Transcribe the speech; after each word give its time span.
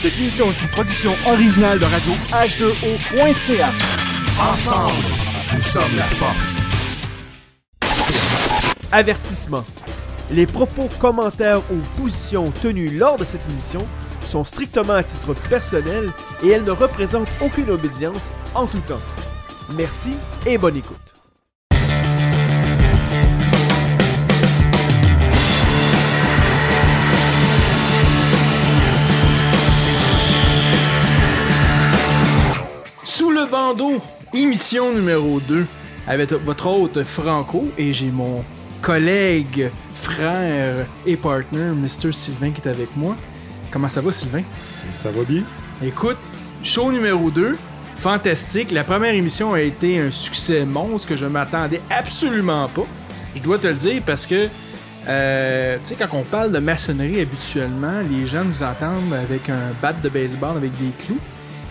Cette 0.00 0.16
émission 0.16 0.52
est 0.52 0.62
une 0.62 0.68
production 0.68 1.12
originale 1.26 1.80
de 1.80 1.84
radio 1.84 2.12
H2O.ca. 2.30 3.72
Ensemble, 4.40 4.92
nous 5.52 5.60
sommes 5.60 5.96
la 5.96 6.04
force. 6.04 6.66
Avertissement. 8.92 9.64
Les 10.30 10.46
propos, 10.46 10.88
commentaires 11.00 11.62
ou 11.72 11.78
positions 12.00 12.52
tenues 12.62 12.96
lors 12.96 13.16
de 13.16 13.24
cette 13.24 13.40
émission 13.50 13.84
sont 14.24 14.44
strictement 14.44 14.94
à 14.94 15.02
titre 15.02 15.34
personnel 15.48 16.10
et 16.44 16.50
elles 16.50 16.64
ne 16.64 16.70
représentent 16.70 17.32
aucune 17.40 17.70
obédience 17.70 18.30
en 18.54 18.68
tout 18.68 18.78
temps. 18.86 19.02
Merci 19.76 20.12
et 20.46 20.58
bonne 20.58 20.76
écoute. 20.76 21.17
Bandeau, 33.68 34.00
émission 34.32 34.94
numéro 34.94 35.40
2, 35.40 35.66
avec 36.06 36.32
votre 36.32 36.68
hôte 36.68 37.04
Franco 37.04 37.68
et 37.76 37.92
j'ai 37.92 38.10
mon 38.10 38.42
collègue, 38.80 39.68
frère 39.92 40.86
et 41.04 41.18
partner, 41.18 41.72
Mr. 41.74 42.12
Sylvain 42.12 42.50
qui 42.50 42.62
est 42.62 42.70
avec 42.70 42.96
moi. 42.96 43.14
Comment 43.70 43.90
ça 43.90 44.00
va 44.00 44.10
Sylvain? 44.10 44.42
Ça 44.94 45.10
va 45.10 45.22
bien? 45.24 45.42
Écoute, 45.82 46.16
show 46.62 46.90
numéro 46.90 47.30
2, 47.30 47.58
fantastique. 47.96 48.70
La 48.70 48.84
première 48.84 49.12
émission 49.12 49.52
a 49.52 49.60
été 49.60 50.00
un 50.00 50.10
succès 50.10 50.64
monstre 50.64 51.10
que 51.10 51.16
je 51.16 51.26
m'attendais 51.26 51.82
absolument 51.90 52.68
pas. 52.68 52.86
Je 53.36 53.42
dois 53.42 53.58
te 53.58 53.66
le 53.66 53.74
dire 53.74 54.02
parce 54.06 54.24
que, 54.24 54.48
euh, 55.08 55.76
tu 55.84 55.84
sais, 55.84 55.94
quand 55.94 56.08
on 56.16 56.24
parle 56.24 56.52
de 56.52 56.58
maçonnerie 56.58 57.20
habituellement, 57.20 58.00
les 58.10 58.26
gens 58.26 58.44
nous 58.44 58.62
entendent 58.62 59.12
avec 59.12 59.50
un 59.50 59.72
bat 59.82 59.92
de 59.92 60.08
baseball 60.08 60.56
avec 60.56 60.70
des 60.78 60.90
clous. 61.04 61.20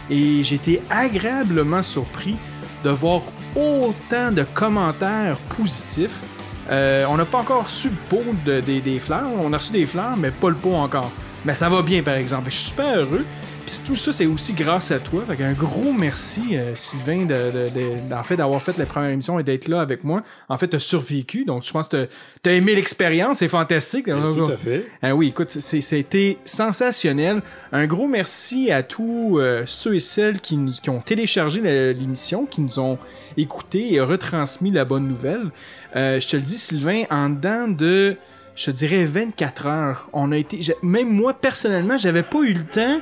Et 0.09 0.39
été 0.41 0.81
agréablement 0.89 1.83
surpris 1.83 2.35
de 2.83 2.89
voir 2.89 3.21
autant 3.55 4.31
de 4.31 4.43
commentaires 4.53 5.37
positifs. 5.57 6.21
Euh, 6.69 7.05
on 7.09 7.17
n'a 7.17 7.25
pas 7.25 7.39
encore 7.39 7.63
reçu 7.65 7.89
le 7.89 7.95
pot 8.09 8.23
de- 8.45 8.59
des- 8.61 8.81
des 8.81 8.99
fleurs. 8.99 9.25
On 9.41 9.51
a 9.53 9.57
reçu 9.57 9.71
des 9.73 9.85
fleurs, 9.85 10.15
mais 10.17 10.31
pas 10.31 10.49
le 10.49 10.55
pot 10.55 10.75
encore. 10.75 11.11
Mais 11.45 11.53
ça 11.53 11.69
va 11.69 11.81
bien, 11.81 12.01
par 12.03 12.15
exemple. 12.15 12.49
Je 12.49 12.55
suis 12.55 12.69
super 12.69 12.97
heureux. 12.99 13.25
Puis 13.67 13.79
tout 13.85 13.95
ça, 13.95 14.13
c'est 14.13 14.25
aussi 14.25 14.53
grâce 14.53 14.91
à 14.91 14.99
toi. 14.99 15.23
Fait 15.25 15.43
un 15.43 15.51
gros 15.51 15.91
merci, 15.91 16.55
euh, 16.55 16.73
Sylvain, 16.73 17.25
de, 17.25 17.27
de- 17.51 18.07
de- 18.07 18.13
en 18.13 18.23
fait, 18.23 18.37
d'avoir 18.37 18.61
fait 18.61 18.77
la 18.77 18.85
première 18.85 19.09
émission 19.09 19.39
et 19.39 19.43
d'être 19.43 19.67
là 19.67 19.81
avec 19.81 20.05
moi. 20.05 20.23
En 20.47 20.57
fait, 20.57 20.69
t'as 20.69 20.79
survécu. 20.79 21.43
Donc, 21.43 21.63
je 21.65 21.71
pense 21.73 21.89
que 21.89 22.07
t'as- 22.41 22.53
aimé 22.53 22.75
l'expérience. 22.75 23.39
C'est 23.39 23.49
fantastique. 23.49 24.05
Tout 24.05 24.45
à 24.53 24.57
fait. 24.57 24.87
Ah 25.01 25.13
oui, 25.13 25.27
écoute, 25.27 25.49
c'était 25.49 26.37
sensationnel. 26.45 27.41
Un 27.73 27.87
gros 27.87 28.07
merci 28.07 28.71
à 28.71 28.83
tous 28.83 29.37
euh, 29.39 29.63
ceux 29.65 29.95
et 29.95 29.99
celles 29.99 30.39
qui, 30.39 30.55
nous- 30.55 30.71
qui 30.71 30.89
ont 30.89 31.01
téléchargé 31.01 31.59
l'émission, 31.93 32.45
qui 32.45 32.61
nous 32.61 32.79
ont 32.79 32.97
écouté 33.35 33.93
et 33.95 33.99
retransmis 33.99 34.71
la 34.71 34.85
bonne 34.85 35.09
nouvelle. 35.09 35.51
Euh, 35.97 36.21
je 36.21 36.27
te 36.29 36.37
le 36.37 36.41
dis, 36.41 36.55
Sylvain, 36.57 37.03
en 37.11 37.29
dedans 37.29 37.67
de, 37.67 38.15
je 38.55 38.65
te 38.67 38.71
dirais 38.71 39.03
24 39.03 39.65
heures, 39.67 40.09
on 40.13 40.31
a 40.31 40.37
été, 40.37 40.61
même 40.81 41.09
moi 41.09 41.33
personnellement, 41.33 41.97
j'avais 41.97 42.23
pas 42.23 42.39
eu 42.43 42.53
le 42.53 42.63
temps 42.63 43.01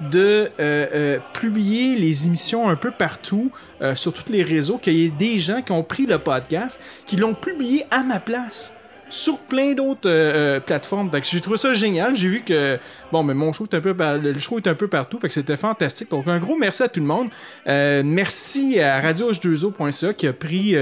de 0.00 0.18
euh, 0.18 0.50
euh, 0.60 1.18
publier 1.32 1.96
les 1.96 2.26
émissions 2.26 2.68
un 2.68 2.76
peu 2.76 2.90
partout 2.90 3.50
euh, 3.80 3.94
sur 3.94 4.12
tous 4.12 4.30
les 4.30 4.42
réseaux, 4.42 4.78
qu'il 4.78 4.94
y 4.94 5.06
ait 5.06 5.10
des 5.10 5.38
gens 5.38 5.62
qui 5.62 5.72
ont 5.72 5.82
pris 5.82 6.06
le 6.06 6.18
podcast, 6.18 6.80
qui 7.06 7.16
l'ont 7.16 7.34
publié 7.34 7.84
à 7.90 8.02
ma 8.02 8.20
place 8.20 8.76
sur 9.08 9.38
plein 9.38 9.72
d'autres 9.72 10.58
plateformes. 10.66 11.08
J'ai 11.22 11.40
trouvé 11.40 11.56
ça 11.56 11.72
génial. 11.74 12.16
J'ai 12.16 12.26
vu 12.26 12.40
que 12.40 12.76
bon, 13.12 13.22
mais 13.22 13.34
mon 13.34 13.52
show 13.52 13.64
est 13.64 13.74
un 13.76 13.80
peu 13.80 13.94
le 13.96 14.38
show 14.40 14.58
est 14.58 14.66
un 14.66 14.74
peu 14.74 14.88
partout, 14.88 15.20
fait 15.20 15.28
que 15.28 15.34
c'était 15.34 15.56
fantastique. 15.56 16.10
Donc 16.10 16.26
un 16.26 16.38
gros 16.40 16.56
merci 16.56 16.82
à 16.82 16.88
tout 16.88 16.98
le 16.98 17.06
monde. 17.06 17.28
Merci 17.66 18.80
à 18.80 19.00
radio 19.00 19.30
h2o.ca 19.30 20.12
qui 20.12 20.26
a 20.26 20.32
pris 20.32 20.74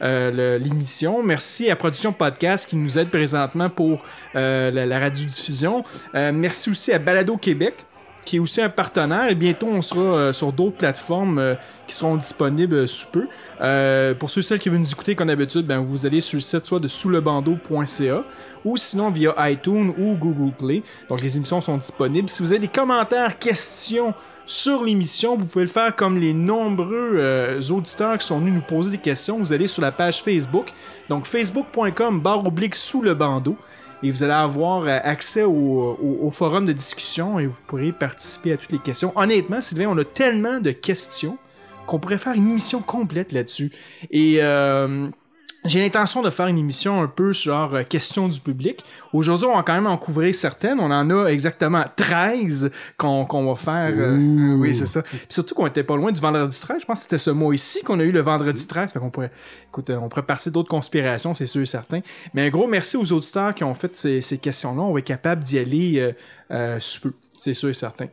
l'émission. 0.00 1.22
Merci 1.22 1.70
à 1.70 1.76
Production 1.76 2.12
Podcast 2.12 2.68
qui 2.68 2.74
nous 2.74 2.98
aide 2.98 3.10
présentement 3.10 3.70
pour 3.70 4.02
la, 4.34 4.98
radiodiffusion. 4.98 5.84
Merci 6.14 6.70
aussi 6.70 6.92
à 6.92 6.98
Balado 6.98 7.36
Québec 7.36 7.76
qui 8.28 8.36
est 8.36 8.40
aussi 8.40 8.60
un 8.60 8.68
partenaire. 8.68 9.30
Et 9.30 9.34
bientôt, 9.34 9.68
on 9.68 9.80
sera 9.80 10.00
euh, 10.00 10.32
sur 10.34 10.52
d'autres 10.52 10.76
plateformes 10.76 11.38
euh, 11.38 11.54
qui 11.86 11.96
seront 11.96 12.16
disponibles 12.16 12.74
euh, 12.74 12.86
sous 12.86 13.06
peu. 13.10 13.26
Pour 14.18 14.28
ceux 14.28 14.40
et 14.40 14.44
celles 14.44 14.58
qui 14.58 14.68
veulent 14.68 14.80
nous 14.80 14.90
écouter 14.90 15.14
comme 15.14 15.28
d'habitude, 15.28 15.66
ben, 15.66 15.78
vous 15.78 16.04
allez 16.04 16.20
sur 16.20 16.36
le 16.36 16.42
site 16.42 16.66
soit 16.66 16.78
de 16.78 16.88
souslebandeau.ca 16.88 18.24
ou 18.66 18.76
sinon 18.76 19.08
via 19.08 19.34
iTunes 19.50 19.94
ou 19.98 20.14
Google 20.14 20.52
Play. 20.52 20.82
Donc 21.08 21.22
les 21.22 21.38
émissions 21.38 21.62
sont 21.62 21.78
disponibles. 21.78 22.28
Si 22.28 22.42
vous 22.42 22.52
avez 22.52 22.60
des 22.60 22.68
commentaires, 22.68 23.38
questions 23.38 24.12
sur 24.44 24.84
l'émission, 24.84 25.36
vous 25.38 25.46
pouvez 25.46 25.64
le 25.64 25.70
faire 25.70 25.96
comme 25.96 26.18
les 26.18 26.34
nombreux 26.34 27.60
auditeurs 27.70 28.18
qui 28.18 28.26
sont 28.26 28.40
venus 28.40 28.54
nous 28.54 28.60
poser 28.60 28.90
des 28.90 28.98
questions. 28.98 29.38
Vous 29.38 29.52
allez 29.54 29.68
sur 29.68 29.80
la 29.80 29.92
page 29.92 30.22
Facebook, 30.22 30.72
donc 31.08 31.24
facebook.com 31.24 32.20
barre 32.20 32.44
oblique 32.46 32.74
sous 32.74 33.00
le 33.00 33.14
bandeau 33.14 33.56
et 34.02 34.10
vous 34.10 34.22
allez 34.22 34.32
avoir 34.32 34.82
euh, 34.82 34.98
accès 35.02 35.42
au, 35.42 36.30
forum 36.32 36.64
de 36.64 36.72
discussion 36.72 37.38
et 37.38 37.46
vous 37.46 37.56
pourrez 37.66 37.92
participer 37.92 38.52
à 38.52 38.56
toutes 38.56 38.72
les 38.72 38.78
questions. 38.78 39.12
Honnêtement, 39.16 39.60
Sylvain, 39.60 39.86
on 39.88 39.98
a 39.98 40.04
tellement 40.04 40.60
de 40.60 40.70
questions 40.70 41.38
qu'on 41.86 41.98
pourrait 41.98 42.18
faire 42.18 42.34
une 42.34 42.48
émission 42.48 42.80
complète 42.80 43.32
là-dessus. 43.32 43.72
Et 44.10 44.38
euh, 44.40 45.08
j'ai 45.64 45.80
l'intention 45.80 46.22
de 46.22 46.30
faire 46.30 46.46
une 46.46 46.58
émission 46.58 47.02
un 47.02 47.08
peu 47.08 47.32
genre 47.32 47.74
euh, 47.74 47.82
questions 47.82 48.28
du 48.28 48.40
public. 48.40 48.84
Aujourd'hui, 49.12 49.46
on 49.46 49.56
va 49.56 49.62
quand 49.62 49.74
même 49.74 49.86
en 49.86 49.98
couvrir 49.98 50.34
certaines. 50.34 50.78
On 50.80 50.90
en 50.90 51.10
a 51.10 51.26
exactement 51.26 51.84
13 51.96 52.70
qu'on 52.96 53.24
qu'on 53.24 53.46
va 53.46 53.54
faire. 53.56 53.92
euh, 53.96 54.56
oui, 54.58 54.74
c'est 54.74 54.86
ça. 54.86 55.02
Puis 55.02 55.26
surtout 55.28 55.54
qu'on 55.54 55.66
était 55.66 55.82
pas 55.82 55.96
loin 55.96 56.12
du 56.12 56.20
vendredi 56.20 56.58
13. 56.58 56.80
Je 56.80 56.86
pense 56.86 56.98
que 56.98 57.02
c'était 57.02 57.18
ce 57.18 57.30
mois 57.30 57.54
ici 57.54 57.82
qu'on 57.82 57.98
a 58.00 58.04
eu 58.04 58.12
le 58.12 58.20
vendredi 58.20 58.66
13. 58.66 58.92
Fait 58.92 58.98
qu'on 58.98 59.10
pourrait, 59.10 59.32
écoute, 59.68 59.90
euh, 59.90 59.98
on 60.00 60.08
pourrait 60.08 60.22
passer 60.26 60.50
d'autres 60.50 60.70
conspirations, 60.70 61.34
c'est 61.34 61.46
sûr 61.46 61.62
et 61.62 61.66
certain. 61.66 62.00
Mais 62.34 62.46
un 62.46 62.50
gros 62.50 62.68
merci 62.68 62.96
aux 62.96 63.12
auditeurs 63.12 63.54
qui 63.54 63.64
ont 63.64 63.74
fait 63.74 63.96
ces, 63.96 64.20
ces 64.20 64.38
questions-là. 64.38 64.82
On 64.82 64.92
va 64.92 65.00
être 65.00 65.06
capable 65.06 65.42
d'y 65.42 65.58
aller 65.58 65.98
euh, 65.98 66.12
euh, 66.50 66.76
sous 66.80 67.02
peu. 67.02 67.14
C'est 67.38 67.54
sûr 67.54 67.68
et 67.68 67.74
certain. 67.74 68.08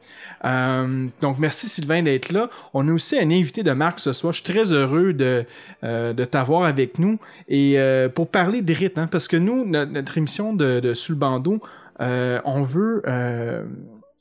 Euh, 0.45 1.07
donc, 1.19 1.39
merci 1.39 1.67
Sylvain 1.67 2.03
d'être 2.03 2.31
là. 2.31 2.49
On 2.75 2.87
a 2.87 2.93
aussi 2.93 3.17
un 3.17 3.31
invité 3.31 3.63
de 3.63 3.71
marque 3.71 3.99
ce 3.99 4.13
soir. 4.13 4.31
Je 4.31 4.43
suis 4.43 4.53
très 4.53 4.71
heureux 4.71 5.13
de, 5.13 5.45
euh, 5.83 6.13
de 6.13 6.25
t'avoir 6.25 6.65
avec 6.65 6.99
nous. 6.99 7.17
Et 7.47 7.79
euh, 7.79 8.07
pour 8.07 8.29
parler 8.29 8.61
des 8.61 8.73
rites, 8.73 8.99
hein, 8.99 9.07
parce 9.11 9.27
que 9.27 9.35
nous, 9.35 9.65
notre, 9.65 10.17
émission 10.19 10.53
de, 10.53 10.79
de 10.79 10.93
Sous 10.93 11.13
le 11.13 11.17
bandeau, 11.17 11.59
on 11.99 12.61
veut... 12.61 13.01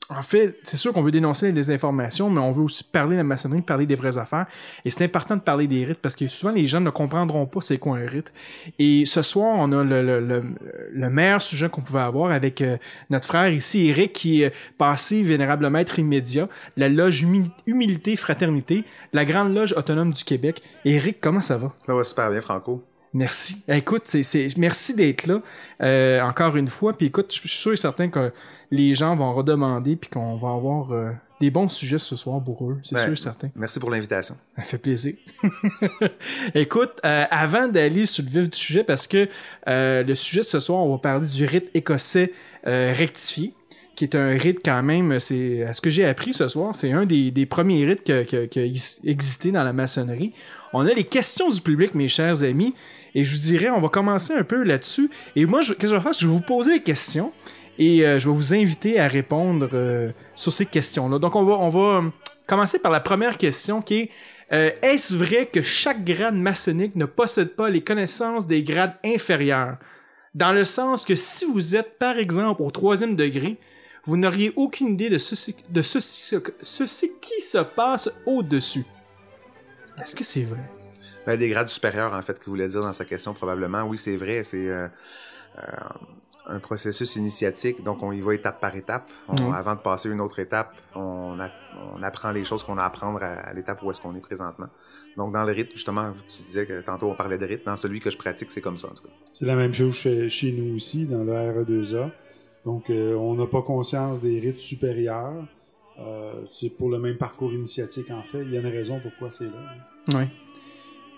en 0.09 0.21
fait, 0.21 0.57
c'est 0.63 0.77
sûr 0.77 0.93
qu'on 0.93 1.01
veut 1.01 1.11
dénoncer 1.11 1.47
les 1.47 1.53
désinformations, 1.53 2.29
mais 2.29 2.39
on 2.39 2.51
veut 2.51 2.63
aussi 2.63 2.83
parler 2.83 3.13
de 3.13 3.21
la 3.21 3.23
maçonnerie, 3.23 3.61
parler 3.61 3.85
des 3.85 3.95
vraies 3.95 4.17
affaires. 4.17 4.45
Et 4.83 4.91
c'est 4.91 5.03
important 5.03 5.35
de 5.35 5.41
parler 5.41 5.65
des 5.67 5.83
rites 5.83 5.99
parce 5.99 6.15
que 6.15 6.27
souvent 6.27 6.51
les 6.51 6.67
gens 6.67 6.79
ne 6.79 6.91
comprendront 6.91 7.45
pas 7.47 7.61
c'est 7.61 7.79
quoi 7.79 7.97
un 7.97 8.05
rite. 8.05 8.31
Et 8.77 9.05
ce 9.05 9.21
soir, 9.23 9.55
on 9.57 9.71
a 9.71 9.83
le, 9.83 10.03
le, 10.03 10.19
le, 10.19 10.43
le 10.91 11.09
meilleur 11.09 11.41
sujet 11.41 11.69
qu'on 11.69 11.81
pouvait 11.81 12.01
avoir 12.01 12.31
avec 12.31 12.61
euh, 12.61 12.77
notre 13.09 13.27
frère 13.27 13.49
ici, 13.51 13.87
Eric, 13.87 14.13
qui 14.13 14.43
est 14.43 14.53
passé 14.77 15.23
vénérable 15.23 15.69
maître 15.69 15.97
immédiat 15.97 16.49
de 16.77 16.81
la 16.81 16.89
loge 16.89 17.23
Humi- 17.23 17.51
Humilité 17.65 18.15
Fraternité, 18.15 18.83
la 19.11 19.25
grande 19.25 19.55
loge 19.55 19.73
autonome 19.75 20.11
du 20.11 20.23
Québec. 20.23 20.61
Eric, 20.85 21.17
comment 21.19 21.41
ça 21.41 21.57
va? 21.57 21.73
Ça 21.85 21.95
va 21.95 22.03
super 22.03 22.29
bien, 22.29 22.41
Franco. 22.41 22.83
Merci. 23.13 23.63
Écoute, 23.69 24.03
c'est, 24.05 24.23
c'est, 24.23 24.47
merci 24.57 24.93
d'être 24.93 25.25
là 25.25 25.41
euh, 25.81 26.21
encore 26.21 26.57
une 26.57 26.67
fois. 26.67 26.91
Puis 26.97 27.07
écoute, 27.07 27.33
je 27.33 27.39
suis 27.39 27.49
sûr 27.49 27.71
et 27.71 27.77
certain 27.77 28.09
que 28.09 28.33
les 28.71 28.93
gens 28.95 29.15
vont 29.15 29.33
redemander 29.33 29.95
puis 29.95 30.09
qu'on 30.09 30.35
va 30.35 30.49
avoir 30.49 30.91
euh, 30.91 31.11
des 31.41 31.51
bons 31.51 31.67
sujets 31.69 31.97
ce 31.99 32.15
soir 32.15 32.41
pour 32.43 32.69
eux. 32.69 32.77
C'est 32.83 32.95
Ben, 32.95 33.01
sûr 33.03 33.13
et 33.13 33.15
certain. 33.17 33.49
Merci 33.55 33.79
pour 33.79 33.91
l'invitation. 33.91 34.35
Ça 34.55 34.63
fait 34.63 34.77
plaisir. 34.77 35.15
Écoute, 36.53 36.93
euh, 37.05 37.25
avant 37.29 37.67
d'aller 37.67 38.05
sur 38.05 38.23
le 38.23 38.29
vif 38.29 38.49
du 38.49 38.57
sujet, 38.57 38.83
parce 38.83 39.07
que 39.07 39.27
euh, 39.67 40.03
le 40.03 40.15
sujet 40.15 40.41
de 40.41 40.45
ce 40.45 40.59
soir, 40.59 40.79
on 40.81 40.91
va 40.93 40.97
parler 40.99 41.27
du 41.27 41.45
rite 41.45 41.69
écossais 41.73 42.31
rectifié, 42.63 43.53
qui 43.95 44.03
est 44.05 44.15
un 44.15 44.29
rite 44.37 44.59
quand 44.65 44.81
même, 44.83 45.19
c'est 45.19 45.63
à 45.63 45.73
ce 45.73 45.79
que 45.81 45.89
j'ai 45.89 46.03
appris 46.05 46.33
ce 46.33 46.47
soir, 46.47 46.75
c'est 46.75 46.91
un 46.91 47.05
des, 47.05 47.31
des 47.31 47.45
premiers 47.45 47.85
rites 47.85 48.03
qui 48.03 48.11
a- 48.11 48.25
qui 48.25 48.35
a- 48.35 48.47
qui 48.47 48.59
a 48.59 48.65
is- 48.65 48.99
existé 49.05 49.51
dans 49.51 49.63
la 49.63 49.71
maçonnerie. 49.71 50.33
On 50.73 50.85
a 50.85 50.93
les 50.93 51.05
questions 51.05 51.47
du 51.49 51.61
public, 51.61 51.95
mes 51.95 52.07
chers 52.09 52.43
amis, 52.43 52.73
et 53.13 53.23
je 53.23 53.33
vous 53.35 53.41
dirais, 53.41 53.69
on 53.69 53.79
va 53.79 53.87
commencer 53.87 54.33
un 54.33 54.43
peu 54.43 54.63
là-dessus. 54.63 55.09
Et 55.37 55.45
moi, 55.45 55.61
je- 55.61 55.73
qu'est-ce 55.73 55.83
que 55.83 55.87
je 55.91 55.95
vais 55.95 56.01
faire? 56.01 56.13
Je 56.13 56.27
vais 56.27 56.33
vous 56.33 56.41
poser 56.41 56.73
des 56.79 56.83
questions 56.83 57.31
et 57.77 58.05
euh, 58.05 58.19
je 58.19 58.29
vais 58.29 58.35
vous 58.35 58.53
inviter 58.53 58.99
à 58.99 59.07
répondre 59.07 59.69
euh, 59.73 60.11
sur 60.35 60.53
ces 60.53 60.65
questions-là. 60.65 61.19
Donc, 61.19 61.35
on 61.35 61.43
va, 61.43 61.79
euh, 61.79 62.09
commencer 62.47 62.79
par 62.79 62.91
la 62.91 62.99
première 62.99 63.37
question 63.37 63.81
qui 63.81 63.95
est 63.95 64.11
euh, 64.53 64.69
Est-ce 64.81 65.13
vrai 65.13 65.47
que 65.47 65.61
chaque 65.61 66.03
grade 66.05 66.35
maçonnique 66.35 66.95
ne 66.95 67.05
possède 67.05 67.55
pas 67.55 67.69
les 67.69 67.81
connaissances 67.81 68.47
des 68.47 68.63
grades 68.63 68.95
inférieurs? 69.03 69.77
Dans 70.33 70.51
le 70.51 70.63
sens 70.63 71.05
que 71.05 71.15
si 71.15 71.45
vous 71.45 71.75
êtes, 71.75 71.97
par 71.97 72.17
exemple, 72.17 72.61
au 72.61 72.71
troisième 72.71 73.15
degré, 73.15 73.57
vous 74.05 74.17
n'auriez 74.17 74.53
aucune 74.55 74.89
idée 74.89 75.09
de 75.09 75.17
ceci, 75.17 75.55
de 75.69 75.81
ceci, 75.81 77.11
qui 77.21 77.41
se 77.41 77.57
passe 77.57 78.11
au-dessus. 78.25 78.85
Est-ce 80.01 80.15
que 80.15 80.23
c'est 80.23 80.43
vrai? 80.43 80.59
Ben, 81.25 81.39
des 81.39 81.49
grades 81.49 81.69
supérieurs, 81.69 82.13
en 82.13 82.21
fait, 82.21 82.37
que 82.37 82.45
vous 82.45 82.51
voulez 82.51 82.67
dire 82.67 82.81
dans 82.81 82.93
sa 82.93 83.05
question, 83.05 83.33
probablement. 83.33 83.83
Oui, 83.83 83.97
c'est 83.97 84.17
vrai. 84.17 84.43
C'est 84.43 84.69
un 86.47 86.59
processus 86.59 87.15
initiatique, 87.15 87.83
donc 87.83 88.03
on 88.03 88.11
y 88.11 88.21
va 88.21 88.33
étape 88.35 88.59
par 88.59 88.75
étape. 88.75 89.09
On-. 89.27 89.51
Avant 89.51 89.75
de 89.75 89.79
passer 89.79 90.09
une 90.09 90.21
autre 90.21 90.39
étape, 90.39 90.73
on, 90.95 91.39
a- 91.39 91.49
on 91.95 92.03
apprend 92.03 92.31
les 92.31 92.43
choses 92.45 92.63
qu'on 92.63 92.77
a 92.77 92.83
à 92.83 92.85
apprendre 92.85 93.23
à, 93.23 93.27
à 93.49 93.53
l'étape 93.53 93.81
où 93.83 93.89
est-ce 93.89 93.99
qu'on 94.01 94.15
est 94.15 94.21
présentement. 94.21 94.67
Donc 95.17 95.33
dans 95.33 95.43
le 95.43 95.51
rythme, 95.53 95.71
justement, 95.73 96.11
tu 96.27 96.43
disais 96.43 96.65
que 96.65 96.81
tantôt 96.81 97.09
on 97.09 97.15
parlait 97.15 97.37
de 97.37 97.45
rythme, 97.45 97.63
dans 97.65 97.75
celui 97.77 97.99
que 97.99 98.09
je 98.09 98.17
pratique, 98.17 98.51
c'est 98.51 98.61
comme 98.61 98.77
ça 98.77 98.87
en 98.87 98.93
tout 98.93 99.03
cas. 99.03 99.09
C'est 99.33 99.45
la 99.45 99.55
même 99.55 99.73
chose 99.73 99.93
chez, 99.95 100.29
chez 100.29 100.51
nous 100.51 100.75
aussi, 100.75 101.05
dans 101.05 101.23
le 101.23 101.31
RE2A. 101.33 102.11
Donc, 102.65 102.89
euh, 102.89 103.13
on 103.15 103.35
n'a 103.35 103.45
pas 103.47 103.61
conscience 103.61 104.19
des 104.21 104.39
rites 104.39 104.59
supérieurs. 104.59 105.45
Euh, 105.99 106.33
c'est 106.47 106.69
pour 106.69 106.89
le 106.89 106.97
même 106.99 107.15
parcours 107.17 107.53
initiatique, 107.53 108.09
en 108.11 108.23
fait. 108.23 108.41
Il 108.41 108.51
y 108.51 108.57
a 108.57 108.59
une 108.59 108.65
raison 108.67 108.99
pourquoi 108.99 109.29
c'est 109.29 109.45
là. 109.45 110.17
Ouais. 110.19 110.27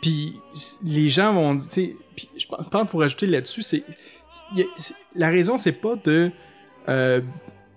Puis 0.02 0.40
les 0.84 1.10
gens 1.10 1.34
vont 1.34 1.56
dire, 1.56 1.68
tu 1.70 1.74
sais, 1.74 1.96
puis 2.16 2.30
je 2.38 2.46
pense 2.48 2.90
pour 2.90 3.02
ajouter 3.02 3.26
là-dessus, 3.26 3.64
c'est 3.64 3.84
a- 4.58 4.94
la 5.16 5.30
raison, 5.30 5.58
c'est 5.58 5.72
pas 5.82 5.96
de 6.04 6.32
euh, 6.90 7.22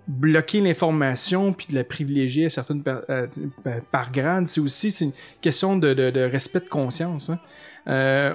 bloquer 0.07 0.61
l'information 0.61 1.53
puis 1.53 1.67
de 1.69 1.75
la 1.75 1.83
privilégier 1.83 2.45
à 2.45 2.49
certaines 2.49 2.83
par, 2.83 3.01
euh, 3.09 3.27
par 3.91 4.11
grade, 4.11 4.47
c'est 4.47 4.61
aussi 4.61 4.89
une 5.03 5.11
question 5.41 5.77
de, 5.77 6.29
respect 6.29 6.59
de 6.61 6.69
conscience. 6.69 7.29
hein. 7.29 7.39
Euh, 7.87 8.33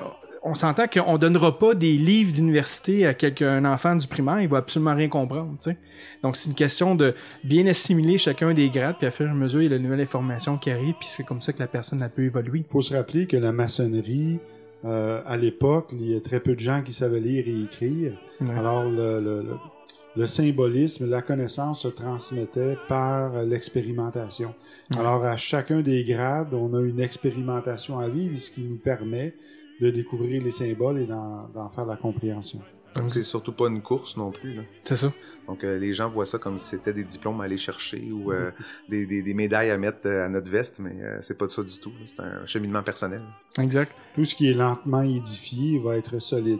on 0.48 0.54
s'entend 0.54 0.86
qu'on 0.86 1.18
donnera 1.18 1.58
pas 1.58 1.74
des 1.74 1.94
livres 1.96 2.32
d'université 2.32 3.04
à 3.04 3.14
quelqu'un 3.14 3.48
un 3.56 3.64
enfant 3.64 3.96
du 3.96 4.06
primaire, 4.06 4.40
il 4.40 4.46
va 4.48 4.58
absolument 4.58 4.94
rien 4.94 5.08
comprendre. 5.08 5.56
Donc 6.22 6.36
c'est 6.36 6.48
une 6.48 6.54
question 6.54 6.94
de 6.94 7.14
bien 7.42 7.66
assimiler 7.66 8.16
chacun 8.16 8.54
des 8.54 8.70
grades, 8.70 8.96
puis 8.96 9.08
à 9.08 9.24
à 9.28 9.34
mesure, 9.34 9.60
il 9.60 9.64
y 9.64 9.74
a 9.74 9.76
la 9.76 9.82
nouvelle 9.82 10.00
information 10.02 10.56
qui 10.56 10.70
arrive, 10.70 10.94
puis 11.00 11.08
c'est 11.08 11.24
comme 11.24 11.40
ça 11.40 11.52
que 11.52 11.58
la 11.58 11.66
personne 11.66 12.00
elle 12.00 12.10
peut 12.10 12.22
évoluer. 12.22 12.60
Il 12.60 12.70
faut 12.70 12.80
se 12.80 12.94
rappeler 12.94 13.26
que 13.26 13.36
la 13.36 13.50
maçonnerie, 13.50 14.38
euh, 14.84 15.20
à 15.26 15.36
l'époque, 15.36 15.90
il 15.92 16.10
y 16.12 16.16
a 16.16 16.20
très 16.20 16.40
peu 16.40 16.54
de 16.54 16.60
gens 16.60 16.82
qui 16.82 16.92
savaient 16.92 17.20
lire 17.20 17.44
et 17.48 17.62
écrire. 17.62 18.12
Ouais. 18.40 18.50
Alors, 18.50 18.84
le, 18.84 19.20
le- 19.20 19.42
le- 19.42 19.56
le 20.16 20.26
symbolisme, 20.26 21.10
la 21.10 21.20
connaissance 21.20 21.82
se 21.82 21.88
transmettait 21.88 22.78
par 22.88 23.42
l'expérimentation. 23.42 24.54
Ouais. 24.90 24.98
Alors, 24.98 25.22
à 25.24 25.36
chacun 25.36 25.80
des 25.82 26.04
grades, 26.04 26.54
on 26.54 26.72
a 26.74 26.80
une 26.80 27.00
expérimentation 27.00 27.98
à 27.98 28.08
vivre, 28.08 28.38
ce 28.38 28.50
qui 28.50 28.62
nous 28.62 28.76
permet 28.78 29.34
de 29.80 29.90
découvrir 29.90 30.42
les 30.42 30.50
symboles 30.50 31.00
et 31.00 31.06
d'en 31.06 31.48
d'en 31.54 31.68
faire 31.68 31.84
la 31.84 31.96
compréhension. 31.96 32.60
Donc 33.00 33.10
c'est 33.10 33.22
surtout 33.22 33.52
pas 33.52 33.68
une 33.68 33.82
course 33.82 34.16
non 34.16 34.30
plus. 34.30 34.54
Là. 34.54 34.62
C'est 34.84 34.96
ça. 34.96 35.10
Donc 35.46 35.64
euh, 35.64 35.78
les 35.78 35.92
gens 35.92 36.08
voient 36.08 36.26
ça 36.26 36.38
comme 36.38 36.58
si 36.58 36.68
c'était 36.70 36.92
des 36.92 37.04
diplômes 37.04 37.40
à 37.40 37.44
aller 37.44 37.56
chercher 37.56 38.02
ou 38.12 38.32
euh, 38.32 38.50
des, 38.88 39.06
des, 39.06 39.22
des 39.22 39.34
médailles 39.34 39.70
à 39.70 39.78
mettre 39.78 40.06
euh, 40.06 40.26
à 40.26 40.28
notre 40.28 40.50
veste, 40.50 40.78
mais 40.78 40.92
euh, 41.02 41.18
c'est 41.20 41.36
pas 41.38 41.48
ça 41.48 41.62
du 41.62 41.78
tout. 41.78 41.90
là. 41.90 42.04
C'est 42.06 42.20
un 42.20 42.46
cheminement 42.46 42.82
personnel. 42.82 43.22
Exact. 43.58 43.92
Tout 44.14 44.24
ce 44.24 44.34
qui 44.34 44.50
est 44.50 44.54
lentement 44.54 45.02
édifié 45.02 45.78
va 45.78 45.96
être 45.96 46.18
solide. 46.20 46.58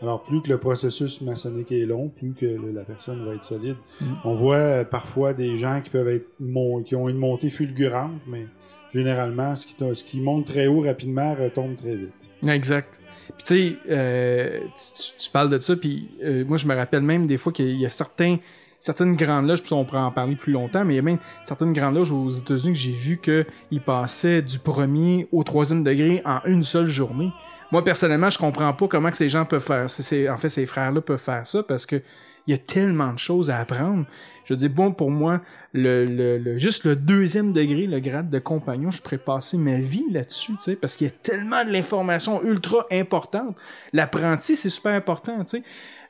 Alors, 0.00 0.22
plus 0.22 0.40
que 0.42 0.48
le 0.48 0.58
processus 0.58 1.20
maçonnique 1.22 1.72
est 1.72 1.84
long, 1.84 2.08
plus 2.08 2.32
que 2.32 2.46
le- 2.46 2.70
la 2.72 2.82
personne 2.84 3.24
va 3.26 3.34
être 3.34 3.42
solide. 3.42 3.74
Mm. 4.00 4.04
On 4.24 4.34
voit 4.34 4.56
euh, 4.56 4.84
parfois 4.84 5.32
des 5.34 5.56
gens 5.56 5.80
qui 5.82 5.90
peuvent 5.90 6.06
être 6.08 6.28
mon- 6.38 6.84
qui 6.84 6.94
ont 6.94 7.08
une 7.08 7.16
montée 7.18 7.50
fulgurante, 7.50 8.12
mais 8.28 8.46
généralement, 8.94 9.56
ce 9.56 9.66
qui, 9.66 9.74
ce 9.94 10.04
qui 10.04 10.20
monte 10.20 10.46
très 10.46 10.68
haut 10.68 10.82
rapidement 10.82 11.34
retombe 11.34 11.76
très 11.76 11.96
vite. 11.96 12.12
Exact. 12.46 12.94
Puis 13.38 13.44
tu 13.44 13.54
sais, 13.72 13.76
euh, 13.90 14.60
tu, 14.76 15.12
tu- 15.28 15.32
parles 15.32 15.50
de 15.50 15.58
ça, 15.58 15.76
puis 15.76 16.08
euh, 16.24 16.44
moi 16.46 16.56
je 16.56 16.66
me 16.66 16.74
rappelle 16.74 17.02
même 17.02 17.26
des 17.26 17.36
fois 17.36 17.52
qu'il 17.52 17.78
y 17.80 17.86
a 17.86 17.90
certains, 17.90 18.36
certaines 18.78 19.16
grandes 19.16 19.46
loges, 19.48 19.62
puis 19.62 19.72
on 19.72 19.84
pourrait 19.84 20.00
en 20.00 20.10
parler 20.10 20.36
plus 20.36 20.52
longtemps, 20.52 20.84
mais 20.84 20.94
il 20.94 20.96
y 20.96 21.00
a 21.00 21.02
même 21.02 21.18
certaines 21.44 21.72
grandes 21.72 21.94
loges 21.94 22.10
aux 22.10 22.30
États-Unis 22.30 22.72
que 22.72 22.78
j'ai 22.78 22.92
vu 22.92 23.18
qu'ils 23.22 23.80
passaient 23.80 24.42
du 24.42 24.58
premier 24.58 25.26
au 25.32 25.42
troisième 25.42 25.82
degré 25.84 26.22
en 26.24 26.40
une 26.44 26.62
seule 26.62 26.86
journée. 26.86 27.32
Moi 27.70 27.84
personnellement, 27.84 28.30
je 28.30 28.38
comprends 28.38 28.72
pas 28.72 28.88
comment 28.88 29.10
que 29.10 29.16
ces 29.16 29.28
gens 29.28 29.44
peuvent 29.44 29.62
faire 29.62 29.90
ça. 29.90 30.32
En 30.32 30.36
fait, 30.36 30.48
ces 30.48 30.64
frères-là 30.64 31.00
peuvent 31.02 31.18
faire 31.18 31.46
ça 31.46 31.62
parce 31.62 31.84
que 31.84 32.00
il 32.48 32.52
y 32.52 32.54
a 32.54 32.58
tellement 32.58 33.12
de 33.12 33.18
choses 33.18 33.50
à 33.50 33.58
apprendre. 33.58 34.04
Je 34.46 34.54
dis 34.54 34.68
bon 34.70 34.90
pour 34.92 35.10
moi, 35.10 35.42
le, 35.74 36.06
le, 36.06 36.38
le- 36.38 36.58
juste 36.58 36.84
le 36.86 36.96
deuxième 36.96 37.52
degré, 37.52 37.86
le 37.86 38.00
grade 38.00 38.30
de 38.30 38.38
compagnon, 38.38 38.90
je 38.90 39.02
pourrais 39.02 39.18
passer 39.18 39.58
ma 39.58 39.76
vie 39.76 40.06
là-dessus, 40.10 40.52
tu 40.52 40.62
sais, 40.62 40.76
parce 40.76 40.96
qu'il 40.96 41.06
y 41.06 41.10
a 41.10 41.12
tellement 41.22 41.62
de 41.64 41.70
l'information 41.70 42.42
ultra 42.42 42.86
importante. 42.90 43.54
L'apprenti, 43.92 44.56
c'est 44.56 44.70
super 44.70 44.94
important, 44.94 45.44
tu 45.44 45.58
sais. 45.58 45.62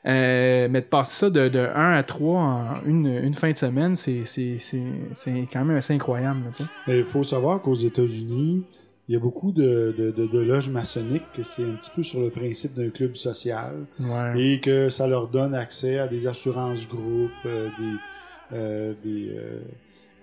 Euh, 0.05 0.69
mais 0.71 0.79
de 0.79 0.85
passer 0.85 1.25
ça 1.25 1.29
de, 1.29 1.49
de 1.49 1.59
1 1.59 1.91
à 1.97 2.03
3 2.03 2.39
en 2.41 2.73
une, 2.85 3.07
une 3.07 3.33
fin 3.33 3.51
de 3.51 3.57
semaine, 3.57 3.97
c'est, 3.97 4.23
quand 5.51 5.65
même 5.65 5.75
assez 5.75 5.93
incroyable, 5.93 6.39
il 6.87 7.03
faut 7.03 7.25
savoir 7.25 7.61
qu'aux 7.61 7.75
États-Unis, 7.75 8.63
il 9.09 9.13
y 9.13 9.15
a 9.15 9.19
beaucoup 9.19 9.51
de, 9.51 9.93
de, 9.97 10.11
de- 10.11 10.27
de 10.27 10.39
loges 10.39 10.69
maçonniques 10.69 11.29
que 11.35 11.41
c'est 11.43 11.63
un 11.63 11.73
petit 11.73 11.89
peu 11.95 12.03
sur 12.03 12.21
le 12.21 12.29
principe 12.29 12.75
d'un 12.75 12.89
club 12.89 13.15
social. 13.15 13.73
Ouais. 13.99 14.39
et 14.39 14.59
que 14.61 14.89
ça 14.89 15.07
leur 15.07 15.27
donne 15.27 15.55
accès 15.55 15.97
à 15.97 16.07
des 16.07 16.27
assurances 16.27 16.87
groupes, 16.87 17.31
euh, 17.45 17.67
des 17.79 17.95
euh, 18.55 18.93
des 19.03 19.29
euh, 19.35 19.59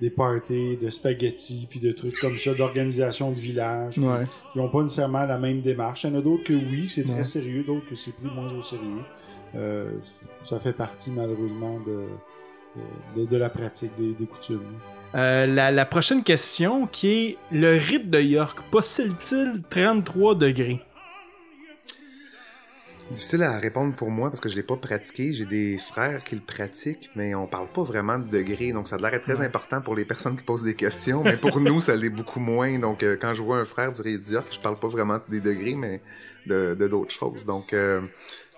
des 0.00 0.10
parties 0.10 0.76
de 0.76 0.88
spaghettis 0.90 1.66
puis 1.70 1.80
de 1.80 1.90
trucs 1.90 2.18
comme 2.20 2.36
ça 2.36 2.54
d'organisation 2.54 3.30
de 3.30 3.36
village. 3.38 3.94
puis 3.94 4.04
Ouais. 4.04 4.24
Ils 4.54 4.58
n'ont 4.58 4.68
pas 4.68 4.82
nécessairement 4.82 5.24
la 5.24 5.38
même 5.38 5.60
démarche. 5.62 6.04
Il 6.04 6.10
y 6.10 6.14
en 6.14 6.18
a 6.18 6.22
d'autres 6.22 6.44
que 6.44 6.52
oui, 6.52 6.86
c'est 6.88 7.02
très 7.04 7.14
Ouais. 7.14 7.24
sérieux, 7.24 7.64
d'autres 7.64 7.88
que 7.88 7.94
c'est 7.96 8.12
plus 8.14 8.30
moins 8.30 8.52
au 8.52 8.62
sérieux. 8.62 9.02
Euh, 9.56 9.90
ça 10.42 10.58
fait 10.60 10.72
partie 10.74 11.10
malheureusement 11.10 11.80
de 11.80 12.04
de, 13.16 13.24
de 13.24 13.36
la 13.38 13.48
pratique 13.48 13.92
des, 13.96 14.12
des 14.12 14.26
coutumes. 14.26 14.60
Euh, 15.16 15.46
la, 15.46 15.72
la 15.72 15.86
prochaine 15.86 16.22
question 16.22 16.86
qui 16.86 17.08
est 17.08 17.38
le 17.50 17.76
rite 17.76 18.10
de 18.10 18.20
York 18.20 18.58
possède-t-il 18.70 19.62
33 19.70 20.34
degrés? 20.34 20.82
Difficile 23.10 23.44
à 23.44 23.56
répondre 23.58 23.94
pour 23.94 24.10
moi 24.10 24.30
parce 24.30 24.40
que 24.40 24.48
je 24.48 24.56
l'ai 24.56 24.64
pas 24.64 24.76
pratiqué. 24.76 25.32
J'ai 25.32 25.46
des 25.46 25.78
frères 25.78 26.22
qui 26.24 26.34
le 26.34 26.40
pratiquent, 26.40 27.08
mais 27.14 27.34
on 27.34 27.46
parle 27.46 27.68
pas 27.68 27.84
vraiment 27.84 28.18
de 28.18 28.28
degrés, 28.28 28.72
donc 28.72 28.88
ça 28.88 28.96
a 28.96 28.98
l'air 28.98 29.20
très 29.20 29.40
important 29.40 29.80
pour 29.80 29.94
les 29.94 30.04
personnes 30.04 30.36
qui 30.36 30.42
posent 30.42 30.64
des 30.64 30.74
questions, 30.74 31.22
mais 31.22 31.36
pour 31.36 31.60
nous, 31.60 31.80
ça 31.80 31.94
l'est 31.94 32.10
beaucoup 32.10 32.40
moins. 32.40 32.78
Donc, 32.80 33.04
euh, 33.04 33.16
quand 33.18 33.32
je 33.32 33.42
vois 33.42 33.58
un 33.58 33.64
frère 33.64 33.92
du 33.92 34.02
Rite 34.02 34.24
d'York, 34.24 34.48
je 34.50 34.58
parle 34.58 34.76
pas 34.78 34.88
vraiment 34.88 35.20
des 35.28 35.40
degrés, 35.40 35.76
mais 35.76 36.02
de 36.46 36.74
de 36.74 36.88
d'autres 36.88 37.12
choses. 37.12 37.46
Donc, 37.46 37.72
euh, 37.72 38.02